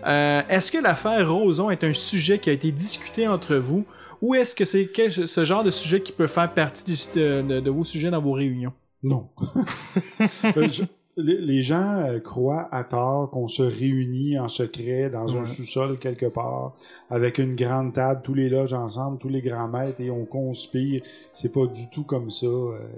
Euh, 0.07 0.43
est-ce 0.49 0.71
que 0.71 0.79
l'affaire 0.79 1.31
Roson 1.31 1.71
est 1.71 1.83
un 1.85 1.93
sujet 1.93 2.39
qui 2.39 2.49
a 2.51 2.53
été 2.53 2.71
discuté 2.71 3.27
entre 3.27 3.57
vous, 3.57 3.85
ou 4.23 4.35
est-ce 4.35 4.55
que 4.55 4.65
c'est 4.65 4.89
ce 5.27 5.45
genre 5.45 5.65
de 5.65 5.71
sujet 5.71 6.01
qui 6.01 6.13
peut 6.13 6.29
faire 6.29 6.49
partie 6.55 6.85
du- 6.85 7.19
de, 7.21 7.43
de- 7.43 7.61
de 7.61 7.71
vos 7.71 7.85
sujets 7.85 8.11
dans 8.11 8.23
vos 8.23 8.33
réunions? 8.33 8.73
Non. 9.03 9.29
Euh, 10.57 10.69
je- 10.71 10.83
les, 11.23 11.63
gens 11.63 11.97
euh, 11.99 12.19
croient 12.21 12.69
à 12.71 12.85
tort 12.85 13.31
qu'on 13.31 13.49
se 13.49 13.63
réunit 13.63 14.39
en 14.39 14.49
secret 14.49 15.11
dans 15.11 15.37
un 15.37 15.45
sous-sol 15.45 15.99
quelque 15.99 16.27
part 16.27 16.75
avec 17.11 17.39
une 17.39 17.55
grande 17.57 17.93
table, 17.93 18.21
tous 18.23 18.35
les 18.35 18.49
loges 18.49 18.73
ensemble, 18.73 19.19
tous 19.19 19.29
les 19.29 19.41
grands 19.43 19.69
maîtres 19.69 20.01
et 20.01 20.11
on 20.11 20.25
conspire. 20.25 21.03
C'est 21.33 21.53
pas 21.53 21.67
du 21.67 21.91
tout 21.93 22.05
comme 22.05 22.31
ça. 22.31 22.47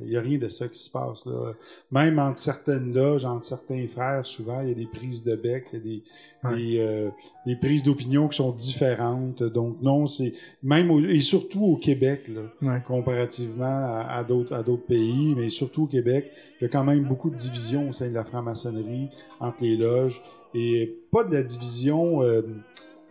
Il 0.03 0.11
y 0.11 0.17
a 0.17 0.21
rien 0.21 0.39
de 0.39 0.49
ça 0.49 0.69
qui 0.69 0.79
se 0.79 0.91
passe 0.91 1.27
là. 1.27 1.53
Même 1.91 2.19
entre 2.19 2.39
certaines 2.39 2.93
loges, 2.93 3.25
entre 3.25 3.45
certains 3.45 3.87
frères, 3.87 4.25
souvent 4.27 4.61
il 4.63 4.69
y 4.69 4.73
a 4.73 4.75
des 4.75 4.87
prises 4.87 5.25
de 5.25 5.35
bec, 5.37 5.67
il 5.73 5.79
y 5.79 5.81
a 5.81 5.85
des 5.85 6.03
Ouais. 6.43 6.57
des, 6.57 6.79
euh, 6.79 7.11
des 7.45 7.55
prises 7.55 7.83
d'opinion 7.83 8.27
qui 8.27 8.39
sont 8.39 8.53
différentes. 8.53 9.43
Donc 9.43 9.77
non, 9.83 10.07
c'est 10.07 10.33
même 10.63 10.91
au- 10.91 10.99
et 11.01 11.21
surtout 11.21 11.65
au 11.67 11.77
Québec 11.77 12.29
là 12.29 12.41
Ouais. 12.63 12.83
comparativement 12.87 13.65
à, 13.67 14.07
à 14.09 14.25
d'autres 14.25 14.55
à 14.55 14.63
d'autres 14.63 14.87
pays, 14.87 15.35
mais 15.37 15.51
surtout 15.51 15.83
au 15.83 15.87
Québec, 15.87 16.31
il 16.59 16.65
y 16.65 16.67
a 16.67 16.69
quand 16.69 16.85
même 16.85 17.05
beaucoup 17.05 17.29
de 17.29 17.37
divisions 17.37 17.91
au 17.91 17.93
sein 17.93 18.10
de 18.11 18.15
la 18.15 18.25
franc-maçonnerie 18.25 19.09
entre 19.41 19.59
les 19.63 19.77
loges 19.77 20.23
et 20.55 20.95
pas 21.13 21.25
de 21.25 21.33
la 21.33 21.43
division, 21.43 22.23
euh, 22.23 22.43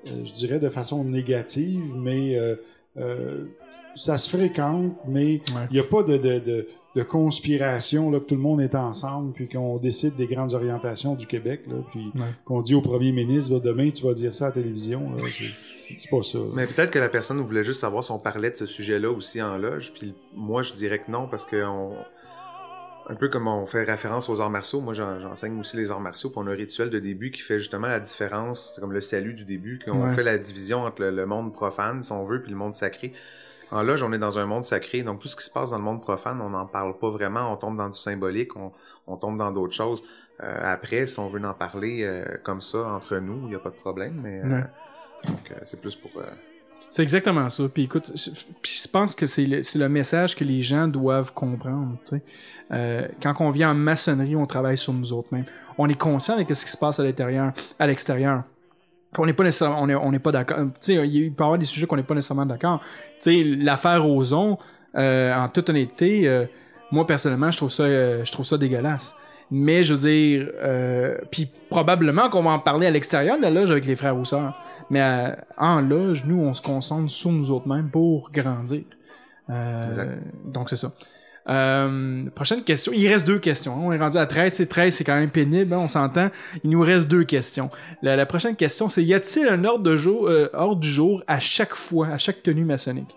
euh, 0.08 0.12
je 0.26 0.34
dirais 0.34 0.60
de 0.60 0.70
façon 0.70 1.04
négative, 1.04 1.94
mais 1.96 2.38
euh, 2.38 2.56
euh, 2.98 3.46
ça 3.96 4.18
se 4.18 4.30
fréquente, 4.30 4.94
mais 5.08 5.42
Ouais. 5.56 5.68
il 5.72 5.74
n'y 5.74 5.80
a 5.80 5.84
pas 5.84 6.04
de, 6.04 6.18
de, 6.18 6.40
de, 6.40 6.68
de 6.96 7.04
conspiration 7.04 8.10
là 8.12 8.20
que 8.20 8.26
tout 8.26 8.36
le 8.36 8.42
monde 8.42 8.62
est 8.62 8.76
ensemble 8.76 9.32
puis 9.34 9.48
qu'on 9.48 9.78
décide 9.78 10.16
des 10.16 10.28
grandes 10.28 10.54
orientations 10.54 11.16
du 11.16 11.28
Québec 11.28 11.62
là, 11.68 11.76
puis 11.92 12.12
Ouais. 12.16 12.22
qu'on 12.46 12.62
dit 12.62 12.76
au 12.76 12.82
premier 12.82 13.12
ministre 13.12 13.54
là, 13.54 13.60
demain 13.60 13.90
tu 13.92 14.04
vas 14.04 14.14
dire 14.14 14.34
ça 14.36 14.46
à 14.46 14.48
la 14.50 14.54
télévision, 14.54 15.12
là, 15.12 15.24
c'est- 15.32 15.98
c'est 15.98 16.10
pas 16.10 16.22
ça. 16.24 16.40
Mais 16.54 16.68
peut-être 16.68 16.92
que 16.92 17.00
la 17.00 17.10
personne 17.10 17.40
voulait 17.42 17.64
juste 17.64 17.80
savoir 17.82 18.04
si 18.04 18.12
on 18.12 18.20
parlait 18.20 18.52
de 18.52 18.56
ce 18.56 18.66
sujet-là 18.68 19.10
aussi 19.12 19.42
en 19.42 19.58
loge. 19.58 19.92
Puis 19.94 20.14
moi, 20.36 20.62
je 20.62 20.74
dirais 20.74 21.00
que 21.00 21.10
non, 21.10 21.28
parce 21.28 21.46
que 21.46 21.64
on... 21.66 21.94
un 23.10 23.16
peu 23.16 23.28
comme 23.28 23.48
on 23.48 23.66
fait 23.66 23.84
référence 23.84 24.30
aux 24.30 24.40
arts 24.40 24.50
martiaux, 24.52 24.82
moi 24.82 24.94
j'en- 24.94 25.20
j'enseigne 25.20 25.60
aussi 25.60 25.78
les 25.78 25.90
arts 25.92 26.00
martiaux, 26.00 26.30
puis 26.30 26.40
on 26.42 26.48
a 26.48 26.52
un 26.52 26.56
rituel 26.56 26.90
de 26.90 27.00
début 27.00 27.32
qui 27.32 27.42
fait 27.42 27.58
justement 27.60 27.88
la 27.88 28.00
différence, 28.00 28.74
c'est 28.76 28.82
comme 28.82 28.94
le 28.94 29.02
salut 29.02 29.34
du 29.34 29.46
début, 29.46 29.80
qu'on 29.84 30.06
Ouais. 30.06 30.12
fait 30.12 30.24
la 30.24 30.38
division 30.38 30.84
entre 30.86 31.02
le, 31.02 31.12
le 31.12 31.26
monde 31.26 31.52
profane, 31.54 32.04
si 32.04 32.12
on 32.12 32.24
veut, 32.24 32.42
puis 32.42 32.52
le 32.52 32.58
monde 32.58 32.74
sacré. 32.74 33.12
En 33.72 33.84
loge, 33.84 34.02
on 34.04 34.12
est 34.14 34.20
dans 34.20 34.40
un 34.40 34.46
monde 34.46 34.64
sacré, 34.64 35.04
donc 35.04 35.20
tout 35.20 35.28
ce 35.28 35.36
qui 35.36 35.44
se 35.44 35.52
passe 35.52 35.72
dans 35.72 35.78
le 35.78 35.84
monde 35.84 36.02
profane, 36.02 36.40
on 36.42 36.50
n'en 36.50 36.66
parle 36.66 36.98
pas 36.98 37.10
vraiment, 37.10 37.52
on 37.52 37.58
tombe 37.58 37.78
dans 37.78 37.90
du 37.90 38.00
symbolique, 38.00 38.56
on, 38.56 38.72
on 39.08 39.16
tombe 39.18 39.38
dans 39.38 39.52
d'autres 39.52 39.76
choses. 39.76 40.04
Euh, 40.44 40.60
après, 40.74 41.06
si 41.06 41.20
on 41.20 41.28
veut 41.28 41.44
en 41.46 41.54
parler 41.54 42.04
euh, 42.04 42.24
comme 42.44 42.62
ça 42.62 42.88
entre 42.90 43.18
nous, 43.18 43.42
il 43.44 43.50
n'y 43.50 43.56
a 43.56 43.60
pas 43.60 43.70
de 43.70 43.76
problème, 43.76 44.20
mais 44.24 44.42
euh, 44.42 44.48
Ouais. 44.50 44.64
donc 45.28 45.52
euh, 45.52 45.56
c'est 45.64 45.82
plus 45.82 45.96
pour... 45.96 46.12
euh, 46.90 46.92
C'est 46.92 47.04
exactement 47.04 47.48
ça. 47.50 47.64
Puis 47.74 47.84
écoute, 47.84 48.12
puis 48.62 48.80
je 48.84 48.88
pense 48.88 49.16
que 49.16 49.26
c'est 49.26 49.46
le, 49.46 49.62
le 49.76 49.90
message 49.90 50.36
que 50.36 50.44
les 50.44 50.62
gens 50.62 50.88
doivent 50.88 51.34
comprendre. 51.34 51.98
Euh, 52.72 53.08
quand 53.22 53.34
on 53.40 53.52
vient 53.52 53.72
en 53.72 53.76
maçonnerie, 53.76 54.36
on 54.36 54.46
travaille 54.46 54.78
sur 54.78 54.94
nous 54.94 55.14
autres 55.14 55.30
mêmes. 55.32 55.46
On 55.78 55.88
est 55.88 56.00
conscient 56.00 56.38
de 56.38 56.54
ce 56.54 56.66
qui 56.66 56.72
se 56.72 56.78
passe 56.78 57.00
à 57.00 57.04
l'intérieur, 57.04 57.52
à 57.80 57.88
l'extérieur. 57.88 58.44
Qu'on 59.14 59.26
n'est 59.26 59.34
pas 59.34 59.44
nécessairement, 59.44 59.82
on 59.82 59.90
est, 59.90 59.96
on 59.96 60.12
n'est 60.12 60.20
pas 60.20 60.32
d'accord. 60.32 60.60
Sais, 60.80 60.96
il 61.08 61.34
peut 61.34 61.44
y 61.44 61.46
avoir 61.46 61.58
des 61.58 61.66
sujets 61.66 61.88
qu'on 61.88 61.96
n'est 61.96 62.04
pas 62.04 62.14
nécessairement 62.14 62.46
d'accord. 62.46 62.80
L'affaire 63.26 64.08
Ozon, 64.08 64.58
euh, 64.96 65.34
en 65.34 65.50
toute 65.50 65.70
honnêteté, 65.70 66.28
euh, 66.28 66.46
moi 66.92 67.06
personnellement, 67.06 67.52
je 67.52 67.58
trouve 67.58 67.72
ça, 67.72 67.84
euh, 67.84 68.24
je 68.24 68.32
trouve 68.32 68.46
ça 68.46 68.58
dégueulasse. 68.58 69.18
Mais 69.52 69.84
je 69.84 69.94
veux 69.96 70.00
dire, 70.00 70.48
euh, 70.62 71.18
puis 71.32 71.50
probablement 71.70 72.30
qu'on 72.30 72.44
va 72.44 72.52
en 72.52 72.60
parler 72.60 72.88
à 72.88 72.92
l'extérieur 72.92 73.38
de 73.38 73.42
la 73.42 73.50
loge 73.50 73.72
avec 73.72 73.86
les 73.86 73.96
frères 73.96 74.16
ou 74.18 74.26
sœurs. 74.26 74.54
Mais 74.92 75.02
euh, 75.02 75.32
en 75.58 75.82
loge, 75.82 76.24
nous, 76.26 76.40
on 76.40 76.54
se 76.54 76.62
concentre 76.62 77.10
sur 77.12 77.32
nous 77.32 77.50
autres 77.52 77.68
mêmes 77.68 77.90
pour 77.90 78.32
grandir. 78.32 78.84
Euh, 79.50 79.78
donc 80.46 80.70
c'est 80.70 80.76
ça. 80.76 80.92
Euh, 81.48 82.30
prochaine 82.36 82.64
question. 82.64 82.92
Il 82.96 83.08
reste 83.08 83.26
deux 83.26 83.40
questions. 83.40 83.74
hein. 83.74 83.82
On 83.84 83.92
est 83.92 83.98
rendu 83.98 84.18
à 84.18 84.28
13. 84.28 84.54
C'est 84.54 84.68
13, 84.68 84.94
c'est 84.94 85.04
quand 85.04 85.16
même 85.16 85.32
pénible, 85.32 85.74
hein, 85.74 85.80
on 85.82 85.88
s'entend. 85.88 86.30
Il 86.64 86.70
nous 86.70 86.82
reste 86.82 87.08
deux 87.08 87.24
questions. 87.24 87.72
La, 88.04 88.16
la 88.16 88.28
prochaine 88.28 88.56
question, 88.56 88.88
c'est 88.90 89.04
y 89.04 89.16
a-t-il 89.16 89.48
un 89.48 89.64
ordre, 89.66 89.84
de 89.84 89.96
jour, 89.96 90.28
euh, 90.28 90.50
ordre 90.54 90.80
du 90.80 90.88
jour 90.90 91.24
à 91.28 91.40
chaque 91.40 91.74
fois, 91.74 92.10
à 92.10 92.18
chaque 92.20 92.44
tenue 92.44 92.66
maçonnique? 92.66 93.16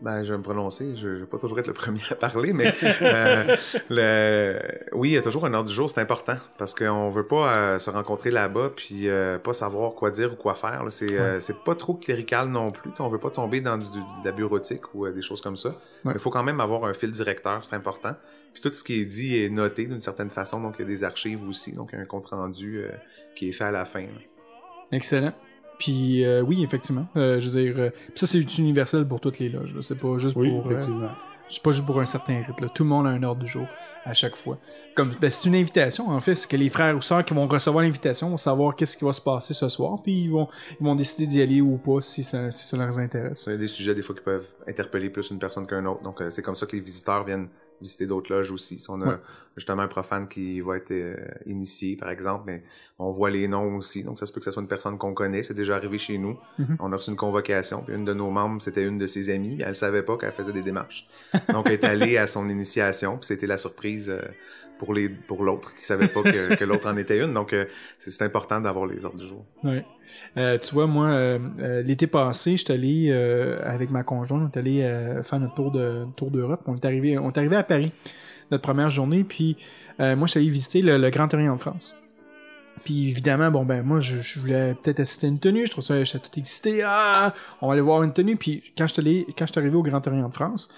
Ben, 0.00 0.22
je 0.22 0.32
vais 0.32 0.38
me 0.38 0.44
prononcer. 0.44 0.94
Je, 0.94 1.16
je 1.16 1.20
vais 1.22 1.26
pas 1.26 1.38
toujours 1.38 1.58
être 1.58 1.66
le 1.66 1.72
premier 1.72 2.00
à 2.10 2.14
parler, 2.14 2.52
mais 2.52 2.72
euh, 3.02 3.56
le... 3.90 4.58
oui, 4.92 5.10
il 5.10 5.12
y 5.14 5.16
a 5.16 5.22
toujours 5.22 5.44
un 5.44 5.54
ordre 5.54 5.68
du 5.68 5.74
jour. 5.74 5.90
C'est 5.90 6.00
important 6.00 6.36
parce 6.56 6.74
qu'on 6.74 7.08
veut 7.10 7.26
pas 7.26 7.52
euh, 7.56 7.78
se 7.80 7.90
rencontrer 7.90 8.30
là-bas 8.30 8.70
puis 8.76 9.08
euh, 9.08 9.38
pas 9.38 9.52
savoir 9.52 9.94
quoi 9.94 10.10
dire 10.12 10.32
ou 10.34 10.36
quoi 10.36 10.54
faire. 10.54 10.84
C'est 10.90 11.18
euh, 11.18 11.40
c'est 11.40 11.64
pas 11.64 11.74
trop 11.74 11.94
clérical 11.94 12.48
non 12.48 12.70
plus. 12.70 12.92
T'sais, 12.92 13.02
on 13.02 13.08
veut 13.08 13.18
pas 13.18 13.30
tomber 13.30 13.60
dans 13.60 13.76
du- 13.76 13.86
de 13.90 14.24
la 14.24 14.30
bureautique 14.32 14.94
ou 14.94 15.04
euh, 15.06 15.12
des 15.12 15.22
choses 15.22 15.40
comme 15.40 15.56
ça. 15.56 15.74
Il 16.04 16.18
faut 16.20 16.30
quand 16.30 16.44
même 16.44 16.60
avoir 16.60 16.84
un 16.84 16.92
fil 16.94 17.10
directeur. 17.10 17.64
C'est 17.64 17.74
important. 17.74 18.14
Puis 18.52 18.62
tout 18.62 18.72
ce 18.72 18.84
qui 18.84 19.00
est 19.00 19.04
dit 19.06 19.42
est 19.42 19.50
noté 19.50 19.86
d'une 19.86 20.00
certaine 20.00 20.30
façon. 20.30 20.60
Donc 20.60 20.76
il 20.78 20.82
y 20.82 20.84
a 20.84 20.88
des 20.88 21.02
archives 21.04 21.46
aussi. 21.48 21.72
Donc 21.72 21.90
il 21.92 21.96
y 21.96 21.98
a 21.98 22.02
un 22.02 22.06
compte 22.06 22.26
rendu 22.26 22.78
euh, 22.78 22.88
qui 23.34 23.48
est 23.48 23.52
fait 23.52 23.64
à 23.64 23.70
la 23.72 23.84
fin. 23.84 24.02
là. 24.02 24.06
Excellent. 24.92 25.32
Puis 25.78 26.24
euh, 26.24 26.42
oui, 26.42 26.62
effectivement. 26.62 27.06
Euh, 27.16 27.40
je 27.40 27.48
veux 27.48 27.62
dire, 27.62 27.74
euh, 27.78 27.90
ça 28.14 28.26
c'est 28.26 28.58
universel 28.58 29.06
pour 29.06 29.20
toutes 29.20 29.38
les 29.38 29.48
loges. 29.48 29.74
C'est 29.80 30.00
pas 30.00 30.18
juste 30.18 30.36
Oui, 30.36 30.50
pour, 30.50 30.70
euh, 30.70 31.08
c'est 31.48 31.62
pas 31.62 31.70
juste 31.70 31.86
pour 31.86 32.00
un 32.00 32.06
certain 32.06 32.38
rite. 32.38 32.60
Là. 32.60 32.68
Tout 32.74 32.82
le 32.82 32.88
monde 32.88 33.06
a 33.06 33.10
un 33.10 33.22
ordre 33.22 33.42
du 33.42 33.50
jour 33.50 33.66
à 34.04 34.14
chaque 34.14 34.36
fois. 34.36 34.58
Comme 34.94 35.14
ben, 35.20 35.30
c'est 35.30 35.48
une 35.48 35.54
invitation 35.54 36.08
en 36.10 36.20
fait, 36.20 36.34
c'est 36.34 36.48
que 36.48 36.56
les 36.56 36.68
frères 36.68 36.96
ou 36.96 37.02
sœurs 37.02 37.24
qui 37.24 37.34
vont 37.34 37.46
recevoir 37.46 37.84
l'invitation 37.84 38.30
vont 38.30 38.36
savoir 38.36 38.74
qu'est-ce 38.74 38.96
qui 38.96 39.04
va 39.04 39.12
se 39.12 39.20
passer 39.20 39.54
ce 39.54 39.68
soir, 39.68 40.02
puis 40.02 40.24
ils 40.24 40.30
vont 40.30 40.48
ils 40.80 40.84
vont 40.84 40.94
décider 40.94 41.26
d'y 41.26 41.40
aller 41.40 41.60
ou 41.60 41.76
pas 41.78 42.00
si 42.00 42.22
ça, 42.22 42.50
si 42.50 42.66
ça 42.66 42.76
leur 42.76 42.98
intéresse. 42.98 43.42
C'est 43.44 43.58
des 43.58 43.68
sujets 43.68 43.94
des 43.94 44.02
fois 44.02 44.14
qui 44.14 44.22
peuvent 44.22 44.54
interpeller 44.66 45.10
plus 45.10 45.30
une 45.30 45.38
personne 45.38 45.66
qu'un 45.66 45.84
autre. 45.86 46.02
Donc 46.02 46.20
euh, 46.20 46.30
c'est 46.30 46.42
comme 46.42 46.56
ça 46.56 46.66
que 46.66 46.74
les 46.74 46.82
visiteurs 46.82 47.24
viennent 47.24 47.48
visiter 47.80 48.06
d'autres 48.06 48.32
loges 48.32 48.50
aussi. 48.50 48.78
Si 48.78 48.90
on 48.90 49.00
a 49.02 49.06
Ouais. 49.08 49.16
justement 49.56 49.82
un 49.82 49.88
profane 49.88 50.28
qui 50.28 50.60
va 50.60 50.76
être 50.76 50.90
euh, 50.90 51.16
initié, 51.46 51.96
par 51.96 52.10
exemple, 52.10 52.44
mais 52.46 52.62
on 52.98 53.10
voit 53.10 53.30
les 53.30 53.48
noms 53.48 53.76
aussi. 53.76 54.04
Donc 54.04 54.18
ça 54.18 54.26
se 54.26 54.32
peut 54.32 54.40
que 54.40 54.44
ce 54.44 54.50
soit 54.50 54.62
une 54.62 54.68
personne 54.68 54.98
qu'on 54.98 55.14
connaît. 55.14 55.42
C'est 55.42 55.54
déjà 55.54 55.76
arrivé 55.76 55.98
chez 55.98 56.18
nous. 56.18 56.38
Mhm. 56.58 56.76
On 56.80 56.92
a 56.92 56.96
reçu 56.96 57.10
une 57.10 57.16
convocation. 57.16 57.82
Puis 57.82 57.94
une 57.94 58.04
de 58.04 58.14
nos 58.14 58.30
membres, 58.30 58.60
c'était 58.62 58.84
une 58.84 58.98
de 58.98 59.06
ses 59.06 59.30
amies. 59.30 59.58
Elle 59.64 59.74
savait 59.76 60.02
pas 60.02 60.16
qu'elle 60.16 60.32
faisait 60.32 60.52
des 60.52 60.62
démarches. 60.62 61.08
Donc 61.50 61.66
elle 61.66 61.72
est 61.74 61.84
allée 61.84 62.16
à 62.18 62.26
son 62.26 62.48
initiation. 62.48 63.16
Puis 63.18 63.26
c'était 63.28 63.46
la 63.46 63.56
surprise 63.58 64.10
euh, 64.10 64.20
pour 64.78 64.94
les 64.94 65.08
pour 65.08 65.44
l'autre 65.44 65.74
qui 65.74 65.84
savait 65.84 66.08
pas 66.08 66.22
que, 66.22 66.64
l'autre 66.64 66.88
en 66.88 66.96
était 66.96 67.18
une. 67.22 67.32
Donc 67.32 67.52
euh, 67.52 67.66
c'est 67.98 68.22
important 68.22 68.60
d'avoir 68.60 68.86
les 68.86 69.04
ordres 69.04 69.18
du 69.18 69.26
jour. 69.26 69.44
Ouais. 69.64 69.84
Euh, 70.36 70.58
tu 70.58 70.74
vois, 70.74 70.86
moi, 70.86 71.08
euh, 71.08 71.82
l'été 71.82 72.06
passé, 72.06 72.56
j'étais 72.56 72.72
allé 72.72 73.10
euh, 73.10 73.60
avec 73.64 73.90
ma 73.90 74.02
conjointe, 74.02 74.42
on 74.42 74.56
est 74.56 74.58
allé 74.58 75.20
faire 75.22 75.40
notre 75.40 75.54
tour 75.54 75.70
de 75.70 76.06
tour 76.16 76.30
d'Europe. 76.30 76.62
On 76.66 76.76
est 76.76 76.84
arrivé, 76.84 77.18
on 77.18 77.30
est 77.30 77.38
arrivé 77.38 77.56
à 77.56 77.62
Paris, 77.62 77.92
notre 78.50 78.62
première 78.62 78.90
journée, 78.90 79.24
puis 79.24 79.56
moi, 79.98 80.26
j'étais 80.26 80.40
allé 80.40 80.48
visiter 80.48 80.82
le, 80.82 81.10
Grand 81.10 81.32
Orient 81.34 81.54
de 81.54 81.60
France. 81.60 81.96
Puis 82.84 83.10
évidemment, 83.10 83.50
bon 83.50 83.64
ben 83.64 83.82
moi, 83.82 84.00
je, 84.00 84.18
je 84.18 84.38
voulais 84.38 84.76
peut-être 84.80 85.00
assister 85.00 85.26
à 85.26 85.30
une 85.30 85.40
tenue, 85.40 85.66
je 85.66 85.72
trouve 85.72 85.82
ça, 85.82 86.02
j'étais 86.04 86.20
tout 86.20 86.38
excité, 86.38 86.82
ah, 86.84 87.34
on 87.60 87.66
va 87.66 87.72
aller 87.72 87.82
voir 87.82 88.04
une 88.04 88.12
tenue. 88.12 88.36
Puis 88.36 88.62
quand 88.78 88.86
je 88.86 88.92
suis 88.92 89.02
allé, 89.02 89.26
quand 89.36 89.46
je 89.46 89.52
suis 89.52 89.58
arrivé 89.58 89.74
au 89.74 89.82
Grand 89.82 90.06
Orient 90.06 90.28
de 90.28 90.34
France, 90.34 90.72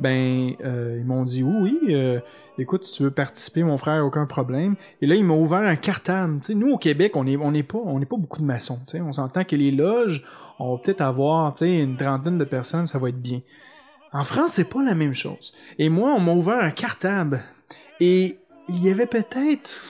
ben 0.00 0.56
ils 0.60 1.04
m'ont 1.04 1.22
dit 1.22 1.44
oui, 1.44 1.78
oui, 1.84 1.94
écoute, 2.58 2.84
si 2.84 2.96
tu 2.96 3.02
veux 3.04 3.10
participer, 3.10 3.62
mon 3.62 3.76
frère, 3.76 4.04
aucun 4.04 4.26
problème. 4.26 4.76
Et 5.00 5.06
là, 5.06 5.14
ils 5.14 5.24
m'ont 5.24 5.42
ouvert 5.42 5.60
un 5.60 5.76
cartable. 5.76 6.40
Tu 6.40 6.48
sais, 6.48 6.54
nous, 6.54 6.72
au 6.72 6.78
Québec, 6.78 7.16
on 7.16 7.26
est, 7.26 7.36
on 7.36 7.50
n'est 7.50 7.62
pas, 7.62 7.78
n'est 7.98 8.06
pas 8.06 8.16
beaucoup 8.16 8.40
de 8.40 8.46
maçons. 8.46 8.80
Tu 8.86 8.92
sais, 8.92 9.00
on 9.00 9.12
s'entend 9.12 9.44
que 9.44 9.56
les 9.56 9.70
loges, 9.70 10.24
on 10.58 10.74
va 10.74 10.82
peut-être 10.82 11.00
avoir, 11.00 11.54
une 11.60 11.96
trentaine 11.96 12.38
de 12.38 12.44
personnes, 12.44 12.86
ça 12.86 12.98
va 12.98 13.08
être 13.08 13.20
bien. 13.20 13.40
En 14.12 14.22
France, 14.22 14.52
c'est 14.52 14.70
pas 14.70 14.82
la 14.82 14.94
même 14.94 15.14
chose. 15.14 15.54
Et 15.78 15.88
moi, 15.88 16.14
on 16.16 16.20
m'a 16.20 16.32
ouvert 16.32 16.62
un 16.62 16.70
cartable. 16.70 17.42
Et 17.98 18.38
il 18.68 18.82
y 18.82 18.90
avait 18.90 19.06
peut-être 19.06 19.84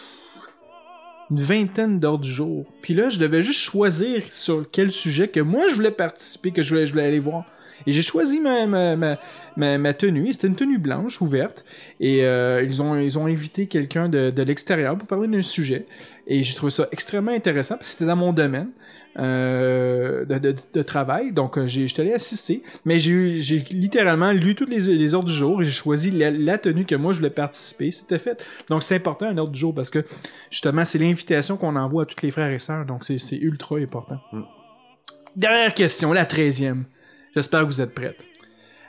une 1.31 1.41
vingtaine 1.41 2.01
d'heures 2.01 2.19
du 2.19 2.31
jour. 2.31 2.65
Puis 2.83 2.95
là, 2.95 3.09
je 3.09 3.19
devais 3.19 3.43
juste 3.43 3.61
choisir 3.61 4.23
sur 4.31 4.71
quel 4.71 4.93
sujet 4.93 5.29
que 5.29 5.41
moi, 5.41 5.69
je 5.69 5.75
voulais 5.75 5.91
participer, 5.91 6.53
que 6.53 6.63
je 6.63 6.71
voulais, 6.71 6.87
je 6.87 6.93
voulais 6.93 7.07
aller 7.07 7.21
voir. 7.21 7.45
Et 7.87 7.93
j'ai 7.93 8.03
choisi 8.03 8.41
ma, 8.41 8.67
ma, 8.67 8.97
ma, 8.97 9.19
ma, 9.57 9.79
ma 9.79 9.95
tenue. 9.95 10.33
C'était 10.33 10.49
une 10.49 10.57
tenue 10.57 10.79
blanche, 10.79 11.21
ouverte. 11.21 11.65
Et 12.01 12.25
euh, 12.25 12.63
ils, 12.63 12.81
ont, 12.83 12.97
ils 12.99 13.19
ont 13.19 13.27
invité 13.27 13.67
quelqu'un 13.67 14.09
de, 14.09 14.31
de 14.31 14.43
l'extérieur 14.43 14.97
pour 14.97 15.07
parler 15.07 15.29
d'un 15.29 15.43
sujet. 15.43 15.87
Et 16.27 16.43
j'ai 16.43 16.55
trouvé 16.55 16.71
ça 16.71 16.89
extrêmement 16.93 17.33
intéressant 17.33 17.77
parce 17.77 17.91
que 17.91 17.93
c'était 17.99 18.07
dans 18.07 18.17
mon 18.17 18.33
domaine 18.33 18.71
euh, 19.19 20.25
de, 20.25 20.39
de, 20.39 20.57
de 20.73 20.83
travail. 20.83 21.33
Donc, 21.33 21.57
euh, 21.57 21.67
j'ai- 21.67 21.87
j'étais 21.87 22.03
allé 22.03 22.15
assister. 22.15 22.63
Mais 22.85 22.99
j'ai 22.99 23.39
j'ai 23.41 23.59
littéralement 23.71 24.33
lu 24.33 24.55
tous 24.55 24.67
les, 24.67 24.81
les 24.81 25.15
ordres 25.15 25.29
du 25.29 25.35
jour 25.35 25.63
et 25.63 25.65
j'ai 25.65 25.71
choisi 25.71 26.11
la, 26.11 26.31
la 26.31 26.59
tenue 26.59 26.85
que 26.85 26.95
moi 26.97 27.13
je 27.13 27.19
voulais 27.19 27.31
participer. 27.31 27.91
C'était 27.91 28.19
fait. 28.19 28.45
Donc, 28.69 28.83
c'est 28.83 28.97
important 28.97 29.27
un 29.27 29.39
ordre 29.39 29.53
du 29.53 29.61
jour 29.61 29.75
parce 29.75 29.91
que 29.91 30.03
justement, 30.51 30.85
c'est 30.85 30.99
l'invitation 30.99 31.57
qu'on 31.57 31.77
envoie 31.77 32.03
à 32.03 32.07
tous 32.07 32.25
les 32.25 32.31
frères 32.33 32.51
et 32.51 32.59
sœurs. 32.59 32.87
Donc, 32.87 33.05
c'est 33.05 33.19
c'est 33.19 33.39
ultra 33.39 33.77
important. 33.79 34.19
Mm. 34.33 34.43
Dernière 35.37 35.75
question, 35.75 36.13
la 36.13 36.27
treizième. 36.27 36.85
J'espère 37.35 37.61
que 37.63 37.67
vous 37.67 37.81
êtes 37.81 37.95
prêtes. 37.95 38.27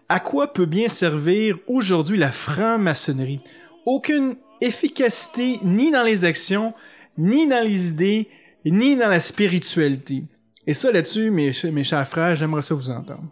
À 0.07 0.19
quoi 0.19 0.53
peut 0.53 0.65
bien 0.65 0.87
servir 0.87 1.57
aujourd'hui 1.67 2.17
la 2.17 2.31
franc-maçonnerie? 2.31 3.39
Aucune 3.85 4.35
efficacité 4.61 5.57
ni 5.63 5.91
dans 5.91 6.03
les 6.03 6.25
actions, 6.25 6.73
ni 7.17 7.47
dans 7.47 7.63
les 7.65 7.89
idées, 7.89 8.27
ni 8.65 8.95
dans 8.95 9.09
la 9.09 9.19
spiritualité. 9.19 10.23
Et 10.67 10.73
ça, 10.73 10.91
là-dessus, 10.91 11.31
mes, 11.31 11.53
ch- 11.53 11.71
mes 11.73 11.83
chers 11.83 12.07
frères, 12.07 12.35
j'aimerais 12.35 12.61
ça 12.61 12.75
vous 12.75 12.89
entendre. 12.89 13.23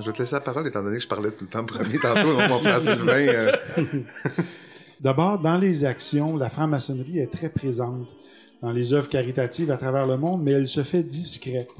Je 0.00 0.06
vais 0.06 0.12
te 0.12 0.18
laisser 0.20 0.34
la 0.34 0.40
parole 0.40 0.66
étant 0.66 0.82
donné 0.82 0.96
que 0.96 1.02
je 1.02 1.08
parlais 1.08 1.30
tout 1.30 1.44
le 1.44 1.50
temps 1.50 1.64
premier 1.64 1.98
tantôt, 1.98 2.38
mon 2.48 2.58
frère 2.60 2.80
Sylvain. 2.80 3.12
euh, 3.12 3.52
D'abord, 5.00 5.38
dans 5.38 5.58
les 5.58 5.84
actions, 5.84 6.36
la 6.36 6.48
franc-maçonnerie 6.48 7.18
est 7.18 7.32
très 7.32 7.48
présente 7.48 8.14
dans 8.62 8.70
les 8.70 8.92
œuvres 8.92 9.08
caritatives 9.08 9.70
à 9.70 9.76
travers 9.76 10.06
le 10.06 10.16
monde, 10.16 10.42
mais 10.42 10.52
elle 10.52 10.66
se 10.66 10.82
fait 10.82 11.02
discrète. 11.02 11.70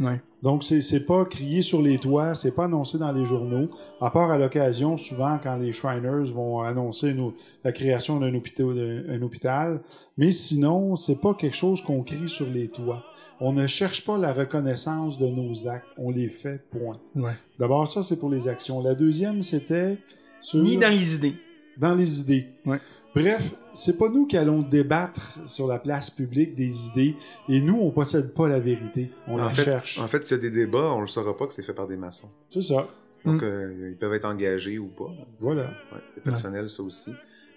Ouais. 0.00 0.20
Donc, 0.42 0.62
c'est, 0.62 0.80
c'est 0.80 1.04
pas 1.04 1.24
crié 1.24 1.60
sur 1.62 1.82
les 1.82 1.98
toits, 1.98 2.34
c'est 2.36 2.54
pas 2.54 2.66
annoncé 2.66 2.96
dans 2.98 3.10
les 3.10 3.24
journaux, 3.24 3.68
à 4.00 4.10
part 4.10 4.30
à 4.30 4.38
l'occasion, 4.38 4.96
souvent, 4.96 5.36
quand 5.42 5.56
les 5.56 5.72
Shriners 5.72 6.30
vont 6.32 6.60
annoncer 6.60 7.10
une- 7.10 7.32
la 7.64 7.72
création 7.72 8.20
d'un 8.20 8.32
hôpital, 8.34 9.20
hôpital. 9.22 9.80
Mais 10.16 10.30
sinon, 10.30 10.94
c'est 10.94 11.20
pas 11.20 11.34
quelque 11.34 11.56
chose 11.56 11.82
qu'on 11.82 12.02
crie 12.04 12.28
sur 12.28 12.46
les 12.48 12.68
toits. 12.68 13.02
On 13.40 13.52
ne 13.52 13.66
cherche 13.66 14.04
pas 14.04 14.16
la 14.18 14.32
reconnaissance 14.32 15.18
de 15.18 15.26
nos 15.28 15.66
actes, 15.68 15.86
on 15.96 16.10
les 16.10 16.28
fait, 16.28 16.60
point. 16.70 16.98
Ouais. 17.16 17.34
D'abord, 17.58 17.86
ça, 17.88 18.02
c'est 18.04 18.18
pour 18.20 18.30
les 18.30 18.46
actions. 18.48 18.80
La 18.82 18.94
deuxième, 18.94 19.42
c'était 19.42 19.98
sur... 20.40 20.60
Ni 20.62 20.76
dans 20.76 20.88
les 20.90 21.16
idées. 21.16 21.34
dans 21.76 21.94
les 21.94 22.20
idées. 22.20 22.46
Ouais. 22.66 22.80
Bref, 23.14 23.54
c'est 23.72 23.98
pas 23.98 24.08
nous 24.10 24.26
qui 24.26 24.36
allons 24.36 24.62
débattre 24.62 25.38
sur 25.46 25.66
la 25.66 25.78
place 25.78 26.10
publique 26.10 26.54
des 26.54 26.88
idées, 26.88 27.16
et 27.48 27.60
nous, 27.60 27.78
on 27.80 27.90
possède 27.90 28.32
pas 28.34 28.48
la 28.48 28.60
vérité. 28.60 29.10
On 29.26 29.34
En 29.34 29.44
la 29.44 29.48
fait, 29.50 29.64
cherche. 29.64 29.98
en 29.98 30.06
fait, 30.06 30.26
s'il 30.26 30.36
y 30.36 30.40
a 30.40 30.42
des 30.42 30.50
débats, 30.50 30.92
on 30.92 31.00
le 31.00 31.06
saura 31.06 31.36
pas 31.36 31.46
que 31.46 31.54
c'est 31.54 31.62
fait 31.62 31.72
par 31.74 31.86
des 31.86 31.96
maçons. 31.96 32.30
C'est 32.48 32.62
ça. 32.62 32.86
Donc, 33.24 33.42
Mm. 33.42 33.44
euh, 33.46 33.88
ils 33.90 33.96
peuvent 33.96 34.14
être 34.14 34.26
engagés 34.26 34.78
ou 34.78 34.86
pas. 34.86 35.10
Voilà. 35.40 35.62
Ouais, 35.92 36.00
c'est 36.10 36.22
personnel, 36.22 36.68
ça 36.68 36.82
aussi. 36.82 37.12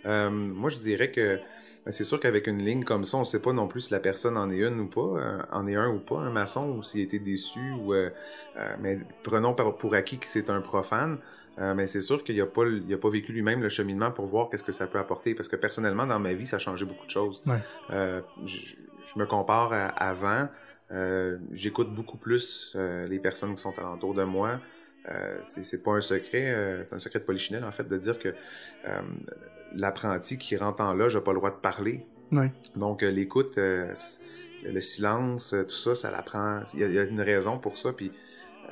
Euh, 0.05 0.29
moi, 0.31 0.69
je 0.71 0.77
dirais 0.77 1.11
que 1.11 1.37
ben, 1.85 1.91
c'est 1.91 2.03
sûr 2.03 2.19
qu'avec 2.19 2.47
une 2.47 2.63
ligne 2.63 2.83
comme 2.83 3.05
ça, 3.05 3.17
on 3.17 3.23
sait 3.23 3.41
pas 3.41 3.53
non 3.53 3.67
plus 3.67 3.81
si 3.81 3.91
la 3.91 3.99
personne 3.99 4.37
en 4.37 4.49
est 4.49 4.57
une 4.57 4.79
ou 4.79 4.87
pas, 4.87 5.01
euh, 5.01 5.41
en 5.51 5.67
est 5.67 5.75
un 5.75 5.89
ou 5.89 5.99
pas, 5.99 6.17
un 6.17 6.31
maçon, 6.31 6.69
ou 6.77 6.81
s'il 6.81 7.01
a 7.01 7.03
été 7.03 7.19
déçu. 7.19 7.59
Ou, 7.79 7.93
euh, 7.93 8.09
euh, 8.57 8.75
mais 8.81 8.99
prenons 9.23 9.53
par- 9.53 9.75
pour 9.77 9.93
acquis 9.93 10.17
que 10.17 10.27
c'est 10.27 10.49
un 10.49 10.61
profane. 10.61 11.17
Euh, 11.59 11.73
mais 11.75 11.85
c'est 11.85 12.01
sûr 12.01 12.23
qu'il 12.23 12.37
n'a 12.37 12.45
pas, 12.45 12.63
il 12.65 12.93
a 12.93 12.97
pas 12.97 13.09
vécu 13.09 13.33
lui-même 13.33 13.61
le 13.61 13.69
cheminement 13.69 14.11
pour 14.11 14.25
voir 14.25 14.49
qu'est-ce 14.49 14.63
que 14.63 14.71
ça 14.71 14.87
peut 14.87 14.99
apporter. 14.99 15.35
Parce 15.35 15.49
que 15.49 15.57
personnellement, 15.57 16.07
dans 16.07 16.19
ma 16.19 16.33
vie, 16.33 16.45
ça 16.45 16.55
a 16.55 16.59
changé 16.59 16.85
beaucoup 16.85 17.05
de 17.05 17.11
choses. 17.11 17.43
Ouais. 17.45 17.59
Euh, 17.91 18.21
je, 18.45 18.75
je 19.03 19.19
me 19.19 19.25
compare 19.25 19.73
à 19.73 19.87
avant. 19.87 20.47
Euh, 20.91 21.37
J'écoute 21.51 21.93
beaucoup 21.93 22.17
plus 22.17 22.73
euh, 22.75 23.07
les 23.07 23.19
personnes 23.19 23.55
qui 23.55 23.61
sont 23.61 23.77
alentour 23.77 24.13
de 24.13 24.23
moi. 24.23 24.59
Euh, 25.09 25.37
c'est 25.43 25.63
c'est 25.63 25.81
pas 25.81 25.91
un 25.93 26.01
secret, 26.01 26.53
euh, 26.53 26.83
c'est 26.83 26.93
un 26.93 26.99
secret 26.99 27.19
de 27.19 27.25
polichinelle 27.25 27.63
en 27.63 27.71
fait 27.71 27.87
de 27.87 27.97
dire 27.97 28.19
que 28.19 28.29
euh, 28.87 29.01
l'apprenti 29.73 30.37
qui 30.37 30.55
rentre 30.57 30.81
en 30.83 30.93
loge 30.93 31.15
n'a 31.15 31.21
pas 31.21 31.31
le 31.31 31.37
droit 31.37 31.49
de 31.49 31.55
parler. 31.55 32.05
Ouais. 32.31 32.51
Donc 32.75 33.01
l'écoute, 33.01 33.57
euh, 33.57 33.93
le 34.63 34.79
silence, 34.79 35.55
tout 35.67 35.75
ça, 35.75 35.95
ça 35.95 36.11
l'apprend. 36.11 36.61
Il 36.75 36.81
y, 36.81 36.93
y 36.93 36.99
a 36.99 37.03
une 37.03 37.19
raison 37.21 37.57
pour 37.57 37.77
ça. 37.77 37.93
Puis 37.93 38.11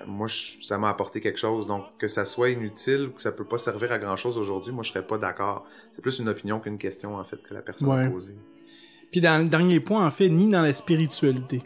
moi, 0.08 0.28
je- 0.28 0.62
ça 0.64 0.78
m'a 0.78 0.90
apporté 0.90 1.22
quelque 1.22 1.40
chose. 1.40 1.68
Donc 1.68 1.84
que 1.98 2.08
ça 2.08 2.26
soit 2.26 2.50
inutile, 2.50 3.08
ou 3.08 3.12
que 3.12 3.22
ça 3.22 3.32
peut 3.32 3.46
pas 3.46 3.58
servir 3.58 3.92
à 3.92 4.00
grand 4.00 4.16
chose 4.16 4.38
aujourd'hui, 4.38 4.72
moi 4.74 4.84
je 4.84 4.90
serais 4.92 5.06
pas 5.06 5.18
d'accord. 5.18 5.66
C'est 5.92 6.02
plus 6.02 6.20
une 6.20 6.30
opinion 6.30 6.60
qu'une 6.60 6.78
question 6.78 7.16
en 7.16 7.24
fait 7.24 7.42
que 7.42 7.54
la 7.54 7.62
personne 7.62 7.90
Ouais. 7.90 8.06
a 8.06 8.10
posée. 8.10 8.36
Puis 9.12 9.22
dans 9.22 9.42
le 9.42 9.50
dernier 9.50 9.80
point, 9.80 10.06
en 10.06 10.12
fait, 10.12 10.30
ni 10.30 10.48
dans 10.48 10.62
la 10.62 10.74
spiritualité. 10.74 11.62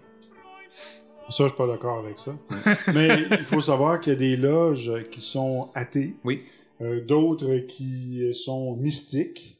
Ça, 1.29 1.43
je 1.45 1.49
suis 1.49 1.57
pas 1.57 1.67
d'accord 1.67 1.99
avec 1.99 2.19
ça. 2.19 2.35
Mais 2.93 3.25
il 3.31 3.45
faut 3.45 3.61
savoir 3.61 3.99
qu'il 4.01 4.13
y 4.13 4.15
a 4.15 4.19
des 4.19 4.37
loges 4.37 4.91
qui 5.09 5.21
sont 5.21 5.71
athées, 5.73 6.15
Oui. 6.23 6.43
euh, 6.81 7.03
d'autres 7.05 7.57
qui 7.67 8.33
sont 8.33 8.75
mystiques, 8.75 9.59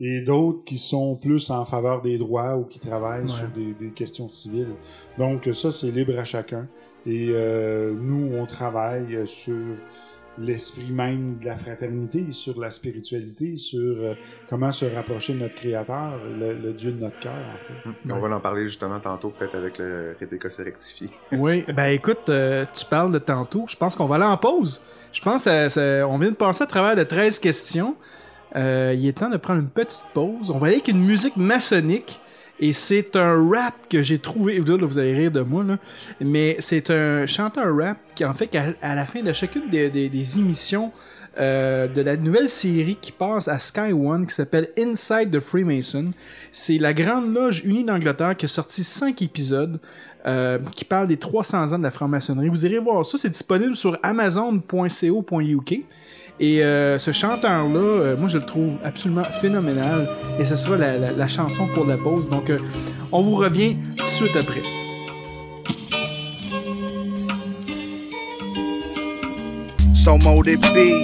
et 0.00 0.20
d'autres 0.22 0.64
qui 0.64 0.76
sont 0.76 1.14
plus 1.16 1.50
en 1.50 1.64
faveur 1.64 2.02
des 2.02 2.18
droits 2.18 2.56
ou 2.56 2.64
qui 2.64 2.78
travaillent 2.80 3.22
Ouais. 3.22 3.28
sur 3.28 3.48
des, 3.48 3.74
des 3.74 3.90
questions 3.90 4.28
civiles. 4.28 4.74
Donc 5.18 5.48
ça, 5.54 5.70
c'est 5.72 5.90
libre 5.92 6.18
à 6.18 6.24
chacun. 6.24 6.68
Et 7.06 7.28
euh, 7.32 7.92
nous, 7.92 8.36
on 8.36 8.46
travaille 8.46 9.26
sur 9.26 9.58
l'esprit 10.38 10.90
même 10.90 11.38
de 11.38 11.46
la 11.46 11.56
fraternité, 11.56 12.32
sur 12.32 12.58
la 12.58 12.70
spiritualité, 12.70 13.56
sur 13.56 13.80
euh, 13.80 14.14
comment 14.48 14.72
se 14.72 14.84
rapprocher 14.86 15.34
de 15.34 15.40
notre 15.40 15.54
Créateur, 15.54 16.18
le, 16.38 16.54
le 16.54 16.72
Dieu 16.72 16.92
de 16.92 17.00
notre 17.00 17.18
cœur, 17.20 17.32
en 17.32 17.56
fait. 17.56 17.90
Mm. 18.04 18.12
On 18.12 18.18
va 18.18 18.36
en 18.36 18.40
parler 18.40 18.62
justement 18.62 18.98
tantôt, 19.00 19.30
peut-être 19.30 19.54
avec 19.54 19.78
le 19.78 20.16
rétécos 20.18 20.58
rectifié. 20.58 21.08
Oui, 21.32 21.64
ben 21.68 21.86
écoute, 21.86 22.28
euh, 22.28 22.64
tu 22.74 22.84
parles 22.86 23.12
de 23.12 23.18
tantôt. 23.18 23.64
Je 23.68 23.76
pense 23.76 23.96
qu'on 23.96 24.06
va 24.06 24.16
aller 24.16 24.24
en 24.24 24.36
pause. 24.36 24.82
Je 25.12 25.20
pense 25.20 25.44
qu'on 25.44 26.18
vient 26.18 26.30
de 26.30 26.36
passer 26.36 26.64
à 26.64 26.66
travers 26.66 26.96
de 26.96 27.04
13 27.04 27.38
questions. 27.38 27.94
Euh, 28.56 28.94
il 28.96 29.06
est 29.06 29.18
temps 29.18 29.30
de 29.30 29.36
prendre 29.36 29.60
une 29.60 29.68
petite 29.68 30.06
pause. 30.12 30.50
On 30.50 30.58
va 30.58 30.66
aller 30.66 30.76
avec 30.76 30.88
une 30.88 31.04
musique 31.04 31.36
maçonnique. 31.36 32.20
Et 32.64 32.72
c'est 32.72 33.14
un 33.16 33.46
rap 33.50 33.74
que 33.90 34.02
j'ai 34.02 34.18
trouvé. 34.18 34.58
Là, 34.58 34.86
vous 34.86 34.98
allez 34.98 35.12
rire 35.12 35.30
de 35.30 35.42
moi. 35.42 35.64
Mais 36.18 36.56
c'est 36.60 36.88
un 36.88 37.26
chanteur 37.26 37.76
rap 37.76 37.98
qui, 38.14 38.24
en 38.24 38.32
fait, 38.32 38.50
à 38.80 38.94
la 38.94 39.04
fin 39.04 39.22
de 39.22 39.34
chacune 39.34 39.68
des 39.68 40.38
émissions 40.38 40.90
euh, 41.38 41.88
de 41.88 42.00
la 42.00 42.16
nouvelle 42.16 42.48
série 42.48 42.96
qui 42.98 43.12
passe 43.12 43.48
à 43.48 43.58
Sky 43.58 43.92
One 43.92 44.26
qui 44.26 44.32
s'appelle 44.32 44.70
Inside 44.78 45.30
the 45.30 45.40
Freemason, 45.40 46.12
c'est 46.52 46.78
la 46.78 46.94
Grande 46.94 47.34
Loge 47.34 47.62
Unie 47.66 47.84
d'Angleterre 47.84 48.34
qui 48.34 48.46
a 48.46 48.48
sorti 48.48 48.82
5 48.82 49.20
épisodes 49.20 49.78
euh, 50.26 50.58
qui 50.74 50.86
parle 50.86 51.08
des 51.08 51.18
300 51.18 51.74
ans 51.74 51.78
de 51.78 51.82
la 51.82 51.90
franc-maçonnerie. 51.90 52.48
Vous 52.48 52.64
irez 52.64 52.78
voir 52.78 53.04
ça, 53.04 53.18
c'est 53.18 53.28
disponible 53.28 53.74
sur 53.74 53.98
amazon.co.uk. 54.02 55.80
Et 56.40 56.64
euh, 56.64 56.98
ce 56.98 57.12
chanteur-là, 57.12 57.78
euh, 57.78 58.16
moi 58.16 58.28
je 58.28 58.38
le 58.38 58.44
trouve 58.44 58.72
absolument 58.84 59.24
phénoménal. 59.40 60.08
Et 60.40 60.44
ce 60.44 60.56
sera 60.56 60.76
la, 60.76 60.98
la- 60.98 61.28
chanson 61.28 61.68
pour 61.72 61.84
la 61.84 61.96
pause. 61.96 62.28
Donc 62.28 62.50
euh, 62.50 62.58
on 63.12 63.22
vous 63.22 63.36
revient 63.36 63.76
tout 63.96 64.04
de 64.04 64.08
suite 64.08 64.36
après. 64.36 64.62
So 69.94 70.18
it 70.46 70.60
be, 70.60 71.02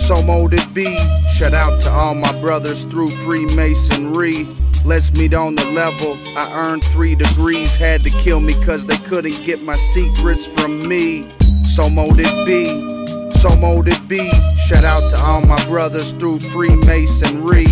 so 0.00 0.14
it 0.52 0.74
be. 0.74 0.96
Shout 1.36 1.52
out 1.54 1.80
to 1.82 1.90
all 1.90 2.14
my 2.14 2.32
brothers 2.40 2.84
through 2.84 3.08
Freemasonry. 3.24 4.46
Let's 4.86 5.12
meet 5.18 5.34
on 5.34 5.54
the 5.54 5.66
level. 5.66 6.16
I 6.36 6.50
earned 6.54 6.82
three 6.84 7.14
degrees, 7.14 7.76
had 7.76 8.02
to 8.04 8.10
kill 8.22 8.40
me 8.40 8.54
cause 8.64 8.86
they 8.86 8.96
couldn't 9.08 9.42
get 9.44 9.62
my 9.62 9.74
secrets 9.74 10.46
from 10.46 10.88
me. 10.88 11.30
So 11.66 11.82
it 11.88 12.46
be, 12.46 12.64
so 13.42 13.56
mote 13.56 13.88
it 13.88 14.08
be. 14.08 14.30
Shout 14.66 14.84
out 14.84 15.10
to 15.10 15.18
all 15.18 15.40
my 15.40 15.62
brothers 15.66 16.12
through 16.12 16.38
Freemasonry. 16.38 17.66